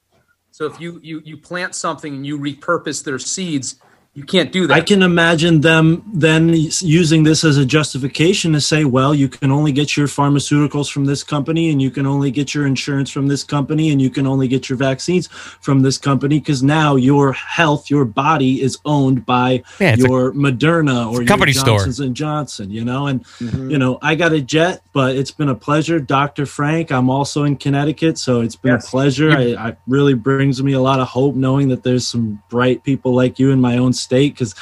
So 0.52 0.66
if 0.66 0.82
you 0.82 1.00
you 1.02 1.22
you 1.24 1.38
plant 1.38 1.76
something 1.76 2.14
and 2.14 2.26
you 2.28 2.38
repurpose 2.38 3.06
their 3.06 3.20
seeds, 3.20 3.76
you 4.16 4.24
can't 4.24 4.54
do 4.54 4.66
that. 4.66 4.74
I 4.74 4.80
can 4.80 5.04
imagine 5.04 5.60
them 5.60 6.02
then 6.14 6.48
using 6.80 7.24
this 7.24 7.44
as 7.44 7.58
a 7.58 7.66
justification 7.66 8.54
to 8.54 8.62
say, 8.62 8.86
well, 8.86 9.14
you 9.14 9.28
can 9.28 9.52
only 9.52 9.74
get 9.74 9.98
your 9.98 10.08
pharmaceuticals 10.08 10.90
from 10.90 11.04
this 11.04 11.22
company, 11.22 11.70
and 11.70 11.82
you 11.82 11.92
can 11.92 12.06
only 12.06 12.32
get 12.32 12.56
your 12.56 12.66
insurance 12.66 13.12
from 13.12 13.28
this 13.28 13.44
company, 13.44 13.90
and 13.92 14.02
you 14.02 14.10
can 14.10 14.26
only 14.26 14.48
get 14.48 14.70
your 14.70 14.78
vaccines 14.78 15.28
from 15.28 15.82
this 15.82 15.98
company 15.98 16.40
because 16.40 16.64
now 16.64 16.96
your 16.96 17.34
health, 17.34 17.90
your 17.90 18.06
body 18.06 18.62
is 18.62 18.80
owned 18.86 19.26
by 19.26 19.62
Yeah, 19.82 19.92
it's 19.96 20.04
a- 20.06 20.08
your 20.08 20.32
Moderna 20.32 21.12
or 21.12 21.22
a 21.22 21.26
company 21.26 21.52
your 21.52 21.62
store. 21.62 22.06
And 22.06 22.16
Johnson. 22.16 22.72
You 22.72 22.86
know, 22.86 23.08
and 23.08 23.22
Mm-hmm. 23.26 23.70
you 23.70 23.78
know, 23.78 24.00
I 24.02 24.16
got 24.16 24.32
a 24.32 24.40
jet, 24.40 24.82
but 24.94 25.18
it's 25.18 25.32
been 25.32 25.50
a 25.50 25.56
pleasure, 25.56 26.00
Doctor 26.00 26.46
Frank. 26.46 26.90
I'm 26.90 27.10
also 27.10 27.44
in 27.44 27.58
Connecticut, 27.58 28.18
so 28.18 28.40
it's 28.40 28.56
been 28.56 28.72
Yes. 28.76 28.88
a 28.88 28.92
pleasure. 28.92 29.32
I, 29.32 29.56
I 29.72 29.76
really 29.88 30.14
brings 30.14 30.64
me 30.64 30.72
a 30.72 30.80
lot 30.80 31.02
of 31.02 31.10
hope 31.10 31.36
knowing 31.36 31.68
that 31.68 31.84
there's 31.84 32.08
some 32.08 32.42
bright 32.50 32.82
people 32.86 33.14
like 33.14 33.40
you 33.40 33.52
in 33.52 33.60
my 33.60 33.78
own 33.78 33.92
state 33.92 34.05
because 34.08 34.56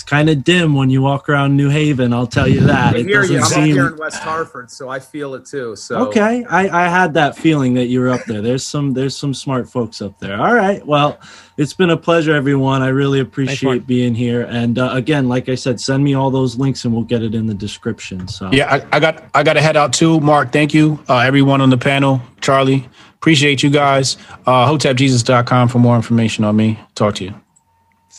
it's 0.00 0.08
kind 0.08 0.30
of 0.30 0.42
dim 0.42 0.74
when 0.74 0.88
you 0.88 1.02
walk 1.02 1.28
around 1.28 1.56
New 1.56 1.68
Haven. 1.68 2.14
I'll 2.14 2.26
tell 2.26 2.48
you 2.48 2.60
that. 2.60 2.94
I 2.94 2.98
It 3.00 3.06
hear 3.06 3.22
you. 3.22 3.36
I'm 3.36 3.40
doesn't 3.40 3.58
up 3.58 3.64
seem 3.64 3.74
here 3.74 3.88
in 3.88 3.96
West 3.98 4.22
Hartford, 4.22 4.70
so 4.70 4.88
I 4.88 4.98
feel 4.98 5.34
it 5.34 5.44
too. 5.44 5.76
So 5.76 6.08
okay. 6.08 6.42
I, 6.48 6.86
I 6.86 6.88
had 6.88 7.12
that 7.14 7.36
feeling 7.36 7.74
that 7.74 7.86
you 7.86 8.00
were 8.00 8.08
up 8.08 8.24
there. 8.24 8.40
There's 8.40 8.64
some 8.64 8.94
there's 8.94 9.16
some 9.16 9.34
smart 9.34 9.68
folks 9.68 10.00
up 10.00 10.18
there. 10.18 10.40
All 10.40 10.54
right. 10.54 10.84
Well, 10.86 11.20
it's 11.58 11.74
been 11.74 11.90
a 11.90 11.96
pleasure, 11.98 12.34
everyone. 12.34 12.80
I 12.80 12.88
really 12.88 13.20
appreciate 13.20 13.86
being 13.86 14.14
here. 14.14 14.42
And 14.42 14.78
uh, 14.78 14.90
again, 14.92 15.28
like 15.28 15.50
I 15.50 15.54
said, 15.54 15.78
send 15.78 16.02
me 16.02 16.14
all 16.14 16.30
those 16.30 16.56
links 16.56 16.86
and 16.86 16.94
we'll 16.94 17.04
get 17.04 17.22
it 17.22 17.34
in 17.34 17.46
the 17.46 17.54
description. 17.54 18.26
So 18.26 18.50
Yeah, 18.50 18.72
I, 18.72 18.96
I 18.96 19.00
got 19.00 19.22
I 19.34 19.42
got 19.42 19.52
to 19.52 19.60
head 19.60 19.76
out 19.76 19.92
too. 19.92 20.18
Mark, 20.20 20.50
thank 20.50 20.72
you. 20.72 20.98
Uh, 21.10 21.18
everyone 21.18 21.60
on 21.60 21.68
the 21.68 21.76
panel, 21.76 22.22
Charlie, 22.40 22.88
appreciate 23.16 23.62
you 23.62 23.68
guys. 23.68 24.16
Uh, 24.46 24.66
HotepJesus.com 24.66 25.68
for 25.68 25.78
more 25.78 25.96
information 25.96 26.44
on 26.44 26.56
me. 26.56 26.80
Talk 26.94 27.16
to 27.16 27.24
you. 27.24 27.34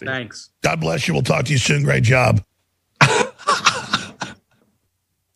Thanks. 0.06 0.49
God 0.61 0.80
bless 0.80 1.07
you. 1.07 1.14
We'll 1.14 1.23
talk 1.23 1.45
to 1.45 1.52
you 1.52 1.57
soon. 1.57 1.84
Great 1.84 2.03
job. 2.03 2.44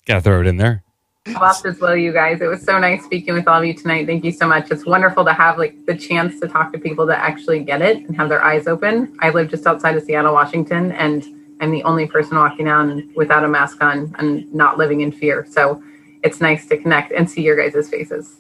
Gotta 0.06 0.22
throw 0.22 0.42
it 0.42 0.48
in 0.48 0.58
there. 0.58 0.84
Lost 1.28 1.66
as 1.66 1.80
well, 1.80 1.96
you 1.96 2.14
guys. 2.14 2.40
It 2.40 2.46
was 2.46 2.62
so 2.62 2.78
nice 2.78 3.04
speaking 3.04 3.34
with 3.34 3.48
all 3.48 3.60
of 3.60 3.66
you 3.66 3.74
tonight. 3.74 4.06
Thank 4.06 4.24
you 4.24 4.32
so 4.32 4.48
much. 4.48 4.70
It's 4.70 4.86
wonderful 4.86 5.26
to 5.26 5.34
have 5.34 5.58
like 5.58 5.74
the 5.88 5.98
chance 5.98 6.40
to 6.40 6.48
talk 6.48 6.72
to 6.74 6.78
people 6.78 7.08
that 7.08 7.18
actually 7.18 7.64
get 7.64 7.82
it 7.82 7.98
and 7.98 8.16
have 8.16 8.30
their 8.30 8.44
eyes 8.44 8.68
open. 8.68 9.18
I 9.22 9.32
live 9.32 9.50
just 9.50 9.66
outside 9.66 9.98
of 9.98 10.04
Seattle, 10.04 10.34
Washington, 10.34 10.92
and 10.92 11.26
I'm 11.60 11.72
the 11.72 11.82
only 11.84 12.06
person 12.06 12.38
walking 12.38 12.66
down 12.66 13.12
without 13.16 13.44
a 13.44 13.48
mask 13.48 13.82
on 13.82 14.14
and 14.20 14.54
not 14.54 14.78
living 14.78 15.02
in 15.02 15.12
fear. 15.12 15.48
So 15.50 15.82
it's 16.24 16.42
nice 16.42 16.68
to 16.68 16.78
connect 16.78 17.12
and 17.12 17.30
see 17.30 17.42
your 17.42 17.56
guys' 17.56 17.90
faces. 17.90 18.38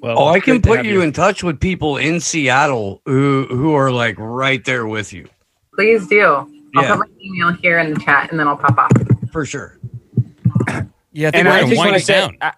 Well, 0.00 0.18
Oh, 0.18 0.26
I 0.28 0.40
can 0.40 0.62
put 0.62 0.78
have 0.78 0.86
you 0.86 1.02
in 1.02 1.12
touch 1.12 1.42
with 1.42 1.58
people 1.60 1.96
in 1.96 2.20
Seattle 2.20 3.02
who 3.04 3.46
who 3.50 3.74
are 3.74 3.90
like 3.90 4.16
right 4.18 4.64
there 4.64 4.86
with 4.86 5.12
you 5.12 5.28
Please 5.74 6.06
do. 6.08 6.24
I'll 6.76 6.82
Yeah. 6.82 6.96
put 6.96 6.98
my 7.00 7.06
email 7.20 7.52
here 7.52 7.78
in 7.78 7.94
the 7.94 8.00
chat 8.00 8.30
and 8.30 8.38
then 8.38 8.46
I'll 8.48 8.56
pop 8.56 8.76
off. 8.78 8.90
for 9.32 9.44
sure. 9.46 9.78
Yeah, 11.12 11.28
I 11.28 11.30
think 11.30 11.34
And 11.36 11.48
I 11.48 11.64
just 11.64 11.76
want 11.76 11.94
to 11.94 12.00
say. 12.00 12.30
I- 12.40 12.52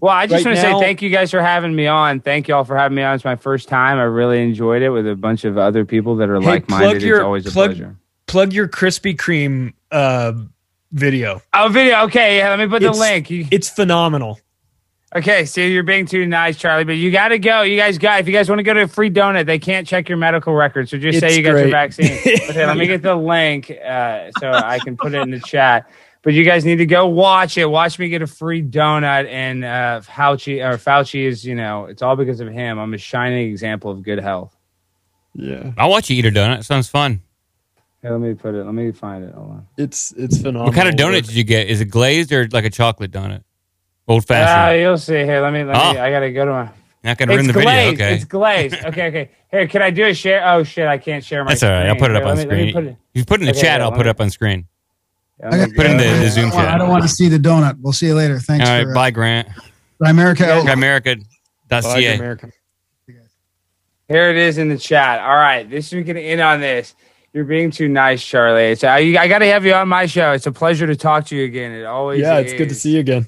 well, 0.00 0.12
I 0.12 0.26
just 0.26 0.44
Right 0.44 0.56
want 0.56 0.56
to 0.56 0.62
say 0.62 0.80
thank 0.80 1.00
you 1.02 1.10
guys 1.10 1.30
for 1.30 1.40
having 1.40 1.74
me 1.76 1.86
on. 1.86 2.20
Thank 2.20 2.48
you 2.48 2.54
all 2.56 2.64
for 2.64 2.76
having 2.76 2.96
me 2.96 3.02
on. 3.02 3.14
It's 3.14 3.24
my 3.24 3.36
first 3.36 3.68
time. 3.68 3.98
I 3.98 4.02
really 4.02 4.42
enjoyed 4.42 4.82
it 4.82 4.90
with 4.90 5.06
a 5.08 5.14
bunch 5.14 5.44
of 5.44 5.56
other 5.58 5.84
people 5.84 6.16
that 6.16 6.28
are 6.28 6.40
Hey, 6.40 6.46
like 6.46 6.68
minded. 6.70 6.88
plug 6.90 7.02
your- 7.02 7.16
It's 7.18 7.24
always 7.24 7.46
a 7.46 7.50
plug- 7.52 7.70
pleasure. 7.70 7.96
Plug 8.26 8.52
your 8.52 8.66
Krispy 8.68 9.14
Kreme 9.16 9.72
uh, 9.92 10.32
video. 10.92 11.40
Oh, 11.54 11.68
video. 11.68 12.02
Okay, 12.04 12.38
yeah, 12.38 12.48
let 12.50 12.58
me 12.58 12.66
put 12.66 12.82
the 12.82 12.90
link. 12.92 13.30
It's 13.30 13.68
phenomenal. 13.68 14.40
Okay, 15.14 15.44
see, 15.44 15.70
you're 15.70 15.82
being 15.82 16.06
too 16.06 16.24
nice, 16.26 16.56
Charlie, 16.56 16.84
but 16.84 16.92
you 16.92 17.10
got 17.10 17.28
to 17.28 17.38
go. 17.38 17.62
You 17.62 17.76
guys 17.76 17.98
got. 17.98 18.20
If 18.20 18.26
you 18.26 18.32
guys 18.32 18.48
want 18.48 18.60
to 18.60 18.62
go 18.62 18.72
to 18.72 18.82
a 18.82 18.88
free 18.88 19.10
donut, 19.10 19.44
they 19.44 19.58
can't 19.58 19.86
check 19.86 20.08
your 20.08 20.16
medical 20.16 20.54
record. 20.54 20.88
So 20.88 20.96
just 20.96 21.20
say 21.20 21.28
It's 21.28 21.36
you 21.36 21.42
got 21.42 21.58
your 21.58 21.68
vaccine. 21.68 22.12
okay, 22.48 22.66
let 22.66 22.78
me 22.78 22.86
get 22.86 23.02
the 23.02 23.14
link 23.14 23.70
uh, 23.70 24.30
so 24.40 24.50
I 24.50 24.78
can 24.78 24.96
put 24.96 25.12
it 25.12 25.20
in 25.20 25.30
the 25.30 25.40
chat. 25.40 25.90
But 26.22 26.32
you 26.32 26.44
guys 26.44 26.64
need 26.64 26.76
to 26.76 26.86
go 26.86 27.06
watch 27.08 27.58
it. 27.58 27.66
Watch 27.66 27.98
me 27.98 28.08
get 28.08 28.22
a 28.22 28.26
free 28.26 28.62
donut. 28.62 29.26
And 29.26 29.64
uh, 29.64 30.00
Fauci 30.02 30.64
or 30.64 30.78
Fauci 30.78 31.24
is, 31.26 31.44
you 31.44 31.56
know, 31.56 31.86
it's 31.86 32.00
all 32.00 32.16
because 32.16 32.40
of 32.40 32.48
him. 32.48 32.78
I'm 32.78 32.94
a 32.94 32.98
shining 32.98 33.50
example 33.50 33.90
of 33.90 34.02
good 34.02 34.20
health. 34.20 34.56
Yeah, 35.34 35.72
I'll 35.76 35.90
watch 35.90 36.08
you 36.08 36.16
eat 36.16 36.24
a 36.24 36.30
donut. 36.30 36.60
It 36.60 36.64
sounds 36.64 36.88
fun. 36.88 37.20
Hey, 38.02 38.10
let 38.10 38.20
me 38.20 38.34
put 38.34 38.54
it. 38.54 38.64
Let 38.64 38.74
me 38.74 38.92
find 38.92 39.24
it. 39.24 39.34
Hold 39.34 39.50
on. 39.50 39.66
it's 39.76 40.12
it's 40.12 40.38
phenomenal. 40.38 40.66
What 40.66 40.74
kind 40.74 40.88
of 40.88 40.94
donut 40.94 41.26
did 41.26 41.34
you 41.34 41.44
get? 41.44 41.68
Is 41.68 41.80
it 41.80 41.86
glazed 41.86 42.32
or 42.32 42.48
like 42.48 42.64
a 42.64 42.70
chocolate 42.70 43.10
donut? 43.10 43.42
Old 44.08 44.22
Ah, 44.24 44.26
fashioned. 44.26 44.80
you'll 44.82 44.98
see. 44.98 45.14
Here, 45.14 45.40
let 45.40 45.52
me. 45.52 45.64
Let 45.64 45.74
me. 45.74 45.98
Oh. 45.98 46.02
I 46.02 46.10
gotta 46.10 46.30
go 46.32 46.44
to 46.44 46.50
my. 46.52 46.68
Not 47.04 47.18
gonna 47.18 47.32
ruin 47.32 47.46
It's 47.46 47.54
the 47.54 47.58
video. 47.60 47.92
Okay. 47.92 48.14
It's 48.14 48.24
glazed. 48.24 48.74
Okay, 48.86 49.06
okay. 49.08 49.30
Here, 49.50 49.66
can 49.68 49.82
I 49.82 49.90
do 49.90 50.06
a 50.06 50.14
share? 50.14 50.42
Oh 50.48 50.62
shit, 50.64 50.86
I 50.86 50.98
can't 50.98 51.24
share 51.24 51.44
my. 51.44 51.50
That's 51.50 51.62
all 51.62 51.70
right. 51.70 51.86
I'll 51.88 51.96
put 51.96 52.10
it 52.10 52.16
up 52.16 52.22
Here, 52.22 52.30
on 52.32 52.36
let 52.38 52.48
me- 52.48 52.54
let 52.54 52.62
me 52.64 52.70
screen. 52.70 52.74
put 52.84 52.90
it- 52.92 52.96
If 53.14 53.18
you 53.20 53.24
put 53.24 53.40
it 53.40 53.42
in 53.42 53.46
the 53.46 53.52
Okay, 53.52 53.60
chat, 53.60 53.80
yeah, 53.80 53.84
I'll 53.84 53.90
let 53.90 53.96
put 53.96 54.06
it 54.06 54.08
me- 54.08 54.10
up 54.10 54.20
on 54.20 54.30
screen. 54.30 54.66
let 55.40 55.52
me 55.68 55.74
Put 55.76 55.86
it 55.86 55.90
in 55.92 55.96
the, 55.98 56.04
go- 56.04 56.18
the 56.20 56.28
Zoom 56.30 56.50
Well, 56.50 56.58
I 56.60 56.64
chat. 56.70 56.78
don't 56.78 56.88
want 56.88 57.02
to 57.02 57.08
see 57.08 57.28
the 57.28 57.38
donut. 57.38 57.76
We'll 57.80 57.92
see 57.92 58.06
you 58.06 58.14
later. 58.14 58.38
Thanks 58.38 58.68
All 58.68 58.74
right. 58.76 58.84
for 58.84 58.90
uh, 58.90 58.94
Bye, 58.94 59.10
Grant. 59.10 59.48
America. 60.04 60.42
Grimerica.ca. 60.44 62.14
America. 62.16 62.50
Here 64.08 64.30
it 64.30 64.36
is 64.36 64.58
in 64.58 64.68
the 64.68 64.78
chat. 64.78 65.20
All 65.20 65.36
right, 65.36 65.68
this 65.68 65.92
we 65.92 66.04
can 66.04 66.16
end 66.16 66.40
on 66.40 66.60
this. 66.60 66.94
You're 67.32 67.44
being 67.44 67.70
too 67.70 67.88
nice, 67.88 68.22
Charlie. 68.22 68.64
It's, 68.64 68.84
I, 68.84 68.98
I 68.98 69.26
got 69.26 69.38
to 69.38 69.46
have 69.46 69.64
you 69.64 69.72
on 69.72 69.88
my 69.88 70.04
show. 70.04 70.32
It's 70.32 70.46
a 70.46 70.52
pleasure 70.52 70.86
to 70.86 70.94
talk 70.96 71.24
to 71.26 71.36
you 71.36 71.44
again. 71.44 71.72
It 71.72 71.84
always 71.84 72.20
Yeah, 72.20 72.38
it's 72.38 72.52
good 72.52 72.68
to 72.68 72.72
is. 72.74 72.82
see 72.82 72.92
you 72.94 73.00
again. 73.00 73.26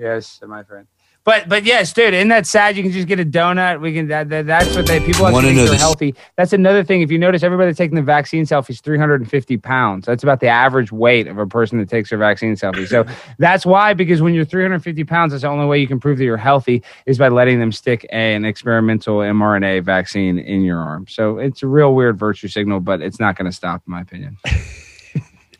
Yes, 0.00 0.40
my 0.46 0.62
friend. 0.64 0.86
But 1.22 1.50
but 1.50 1.64
yes, 1.64 1.92
dude, 1.92 2.14
isn't 2.14 2.28
that 2.28 2.46
sad? 2.46 2.78
You 2.78 2.82
can 2.82 2.92
just 2.92 3.06
get 3.06 3.20
a 3.20 3.26
donut. 3.26 3.82
We 3.82 3.92
can. 3.92 4.08
That, 4.08 4.30
that, 4.30 4.46
that's 4.46 4.74
what 4.74 4.86
they 4.86 5.00
people 5.00 5.26
have 5.26 5.34
Wanna 5.34 5.48
to 5.48 5.48
think 5.48 5.56
know 5.58 5.64
they're 5.64 5.72
this- 5.72 5.80
healthy. 5.82 6.14
That's 6.36 6.54
another 6.54 6.82
thing. 6.82 7.02
If 7.02 7.10
you 7.10 7.18
notice, 7.18 7.42
everybody 7.42 7.74
taking 7.74 7.94
the 7.96 8.02
vaccine 8.02 8.46
selfie 8.46 8.70
is 8.70 8.80
350 8.80 9.58
pounds. 9.58 10.06
That's 10.06 10.22
about 10.22 10.40
the 10.40 10.48
average 10.48 10.90
weight 10.90 11.26
of 11.28 11.36
a 11.36 11.46
person 11.46 11.78
that 11.78 11.90
takes 11.90 12.08
their 12.08 12.18
vaccine 12.18 12.54
selfie. 12.54 12.88
So 12.88 13.04
that's 13.38 13.66
why, 13.66 13.92
because 13.92 14.22
when 14.22 14.32
you're 14.32 14.46
350 14.46 15.04
pounds, 15.04 15.32
that's 15.32 15.42
the 15.42 15.48
only 15.48 15.66
way 15.66 15.78
you 15.78 15.86
can 15.86 16.00
prove 16.00 16.16
that 16.16 16.24
you're 16.24 16.38
healthy 16.38 16.82
is 17.04 17.18
by 17.18 17.28
letting 17.28 17.60
them 17.60 17.70
stick 17.70 18.06
a, 18.10 18.34
an 18.34 18.46
experimental 18.46 19.18
mRNA 19.18 19.82
vaccine 19.84 20.38
in 20.38 20.62
your 20.62 20.78
arm. 20.78 21.06
So 21.06 21.36
it's 21.36 21.62
a 21.62 21.66
real 21.66 21.94
weird 21.94 22.18
virtue 22.18 22.48
signal, 22.48 22.80
but 22.80 23.02
it's 23.02 23.20
not 23.20 23.36
going 23.36 23.44
to 23.48 23.54
stop, 23.54 23.82
in 23.86 23.90
my 23.90 24.00
opinion. 24.00 24.38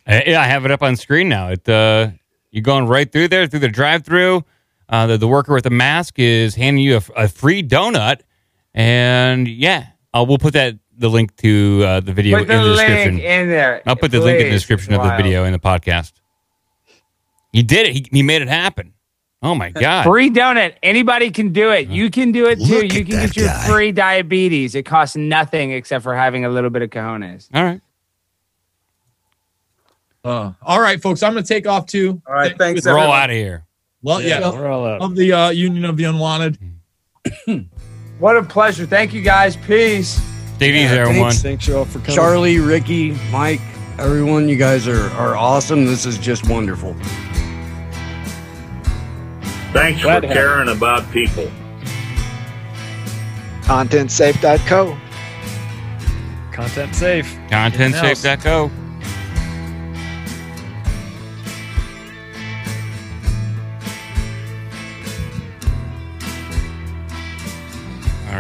Uh, 0.07 0.21
yeah, 0.27 0.41
I 0.41 0.47
have 0.47 0.65
it 0.65 0.73
up 0.73 0.83
on 0.83 0.97
screen 0.97 1.29
now. 1.29 1.51
It 1.51 1.69
uh, 1.69 2.11
you're 2.51 2.63
going 2.63 2.87
right 2.87 3.11
through 3.11 3.29
there 3.29 3.47
through 3.47 3.61
the 3.61 3.69
drive-through. 3.69 4.45
Uh, 4.89 5.07
the, 5.07 5.17
the 5.19 5.29
worker 5.29 5.55
with 5.55 5.65
the 5.65 5.71
mask 5.71 6.19
is 6.19 6.55
handing 6.57 6.83
you 6.85 6.97
a, 6.97 7.23
a 7.25 7.29
free 7.29 7.63
donut, 7.63 8.21
and 8.75 9.47
yeah, 9.47 9.87
uh, 10.13 10.25
we'll 10.27 10.39
put 10.39 10.53
that 10.55 10.77
the 10.99 11.09
link 11.09 11.35
to 11.37 11.83
uh, 11.87 12.01
the 12.01 12.13
video 12.13 12.39
Put 12.39 12.49
the 12.49 12.55
in 12.55 12.61
the 12.63 12.67
link 12.67 12.79
description. 12.89 13.19
in 13.21 13.49
there. 13.49 13.83
I'll 13.87 13.97
put 13.97 14.11
the 14.11 14.21
link 14.21 14.39
in 14.41 14.47
the 14.47 14.51
description 14.53 14.93
of 14.95 15.03
the 15.03 15.17
video 15.17 15.45
in 15.45 15.53
the 15.53 15.59
podcast. 15.59 16.13
He 17.53 17.63
did 17.63 17.87
it. 17.87 17.93
He, 17.95 18.07
he 18.13 18.23
made 18.23 18.43
it 18.43 18.49
happen. 18.49 18.93
Oh 19.43 19.55
my 19.55 19.71
god! 19.85 20.05
Free 20.05 20.29
donut. 20.31 20.75
Anybody 20.83 21.31
can 21.31 21.53
do 21.53 21.71
it. 21.71 21.89
You 21.89 22.11
can 22.11 22.33
do 22.33 22.47
it 22.47 22.57
too. 22.59 22.83
Look 22.83 22.93
You 22.93 23.05
can 23.05 23.21
get 23.27 23.37
your 23.37 23.47
guy. 23.47 23.67
free 23.69 23.93
diabetes. 23.93 24.75
It 24.75 24.83
costs 24.85 25.17
nothing 25.17 25.71
except 25.73 26.03
for 26.03 26.15
having 26.15 26.45
a 26.45 26.49
little 26.51 26.71
bit 26.71 26.83
of 26.83 26.91
cojones. 26.91 27.49
All 27.55 27.65
right. 27.65 27.81
Uh, 30.25 30.53
all 30.63 30.81
right, 30.81 31.01
folks. 31.01 31.23
I'm 31.23 31.33
going 31.33 31.45
to 31.45 31.49
take 31.49 31.67
off 31.67 31.87
too. 31.87 32.21
All 32.27 32.35
right, 32.35 32.57
thanks. 32.59 32.85
We're 32.85 32.99
all 32.99 33.13
out 33.13 33.31
of 33.31 33.37
here. 33.37 33.65
Well, 34.03 34.21
yeah, 34.21 34.41
Yeah, 34.41 34.53
we're 34.53 34.69
all 34.69 34.87
out. 34.87 35.01
of 35.03 35.15
the 35.17 35.33
uh, 35.33 35.51
Union 35.51 35.85
of 35.85 35.97
the 35.97 36.05
Unwanted. 36.05 36.59
What 38.21 38.37
a 38.37 38.43
pleasure. 38.43 38.85
Thank 38.85 39.15
you 39.15 39.23
guys. 39.23 39.57
Peace. 39.57 40.21
Take 40.59 40.75
it 40.75 40.85
easy, 40.85 40.95
everyone. 40.95 41.31
Thanks, 41.31 41.41
thanks 41.43 41.67
you 41.67 41.79
all 41.79 41.87
for 41.87 42.01
coming. 42.01 42.15
Charlie, 42.15 42.59
Ricky, 42.59 43.13
Mike, 43.31 43.63
everyone, 43.99 44.47
you 44.47 44.57
guys 44.57 44.87
are, 44.87 45.09
are 45.13 45.35
awesome. 45.37 45.87
This 45.87 46.05
is 46.05 46.19
just 46.19 46.47
wonderful. 46.47 46.93
Thanks 49.73 50.03
Glad 50.03 50.17
for 50.17 50.21
to 50.21 50.27
have 50.27 50.37
caring 50.37 50.69
about 50.69 51.11
people. 51.13 51.51
ContentSafe.co. 53.63 54.99
Content 56.53 56.95
safe. 56.95 57.39
ContentSafe.co. 57.49 58.71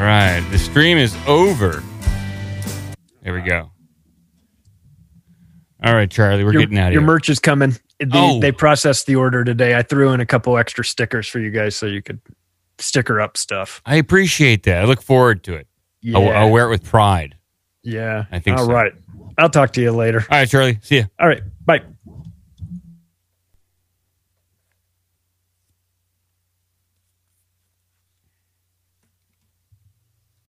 All 0.00 0.06
right, 0.06 0.40
the 0.50 0.58
stream 0.58 0.96
is 0.96 1.14
over. 1.26 1.82
There 3.22 3.34
we 3.34 3.42
go. 3.42 3.70
All 5.84 5.92
right, 5.94 6.10
Charlie, 6.10 6.42
we're 6.42 6.54
your, 6.54 6.62
getting 6.62 6.78
out 6.78 6.86
of 6.88 6.92
your 6.94 7.00
here. 7.02 7.06
Your 7.06 7.06
merch 7.06 7.28
is 7.28 7.38
coming. 7.38 7.72
The, 7.98 8.08
Oh. 8.14 8.40
They 8.40 8.50
processed 8.50 9.04
the 9.04 9.16
order 9.16 9.44
today. 9.44 9.76
I 9.76 9.82
threw 9.82 10.10
in 10.12 10.20
a 10.20 10.24
couple 10.24 10.56
extra 10.56 10.86
stickers 10.86 11.28
for 11.28 11.38
you 11.38 11.50
guys 11.50 11.76
so 11.76 11.84
you 11.84 12.00
could 12.00 12.18
sticker 12.78 13.20
up 13.20 13.36
stuff. 13.36 13.82
I 13.84 13.96
appreciate 13.96 14.62
that. 14.62 14.80
I 14.80 14.84
look 14.86 15.02
forward 15.02 15.44
to 15.44 15.52
it. 15.52 15.66
I'll, 16.14 16.22
Yeah. 16.22 16.40
I'll 16.40 16.50
wear 16.50 16.64
it 16.64 16.70
with 16.70 16.82
pride. 16.82 17.36
Yeah. 17.82 18.24
I 18.32 18.38
think 18.38 18.56
All 18.56 18.64
so. 18.64 18.72
right. 18.72 18.92
I'll 19.36 19.50
talk 19.50 19.74
to 19.74 19.82
you 19.82 19.92
later. 19.92 20.20
All 20.30 20.38
right, 20.38 20.48
Charlie. 20.48 20.78
See 20.80 20.96
ya. 21.00 21.04
All 21.18 21.28
right. 21.28 21.42
Bye. 21.66 21.82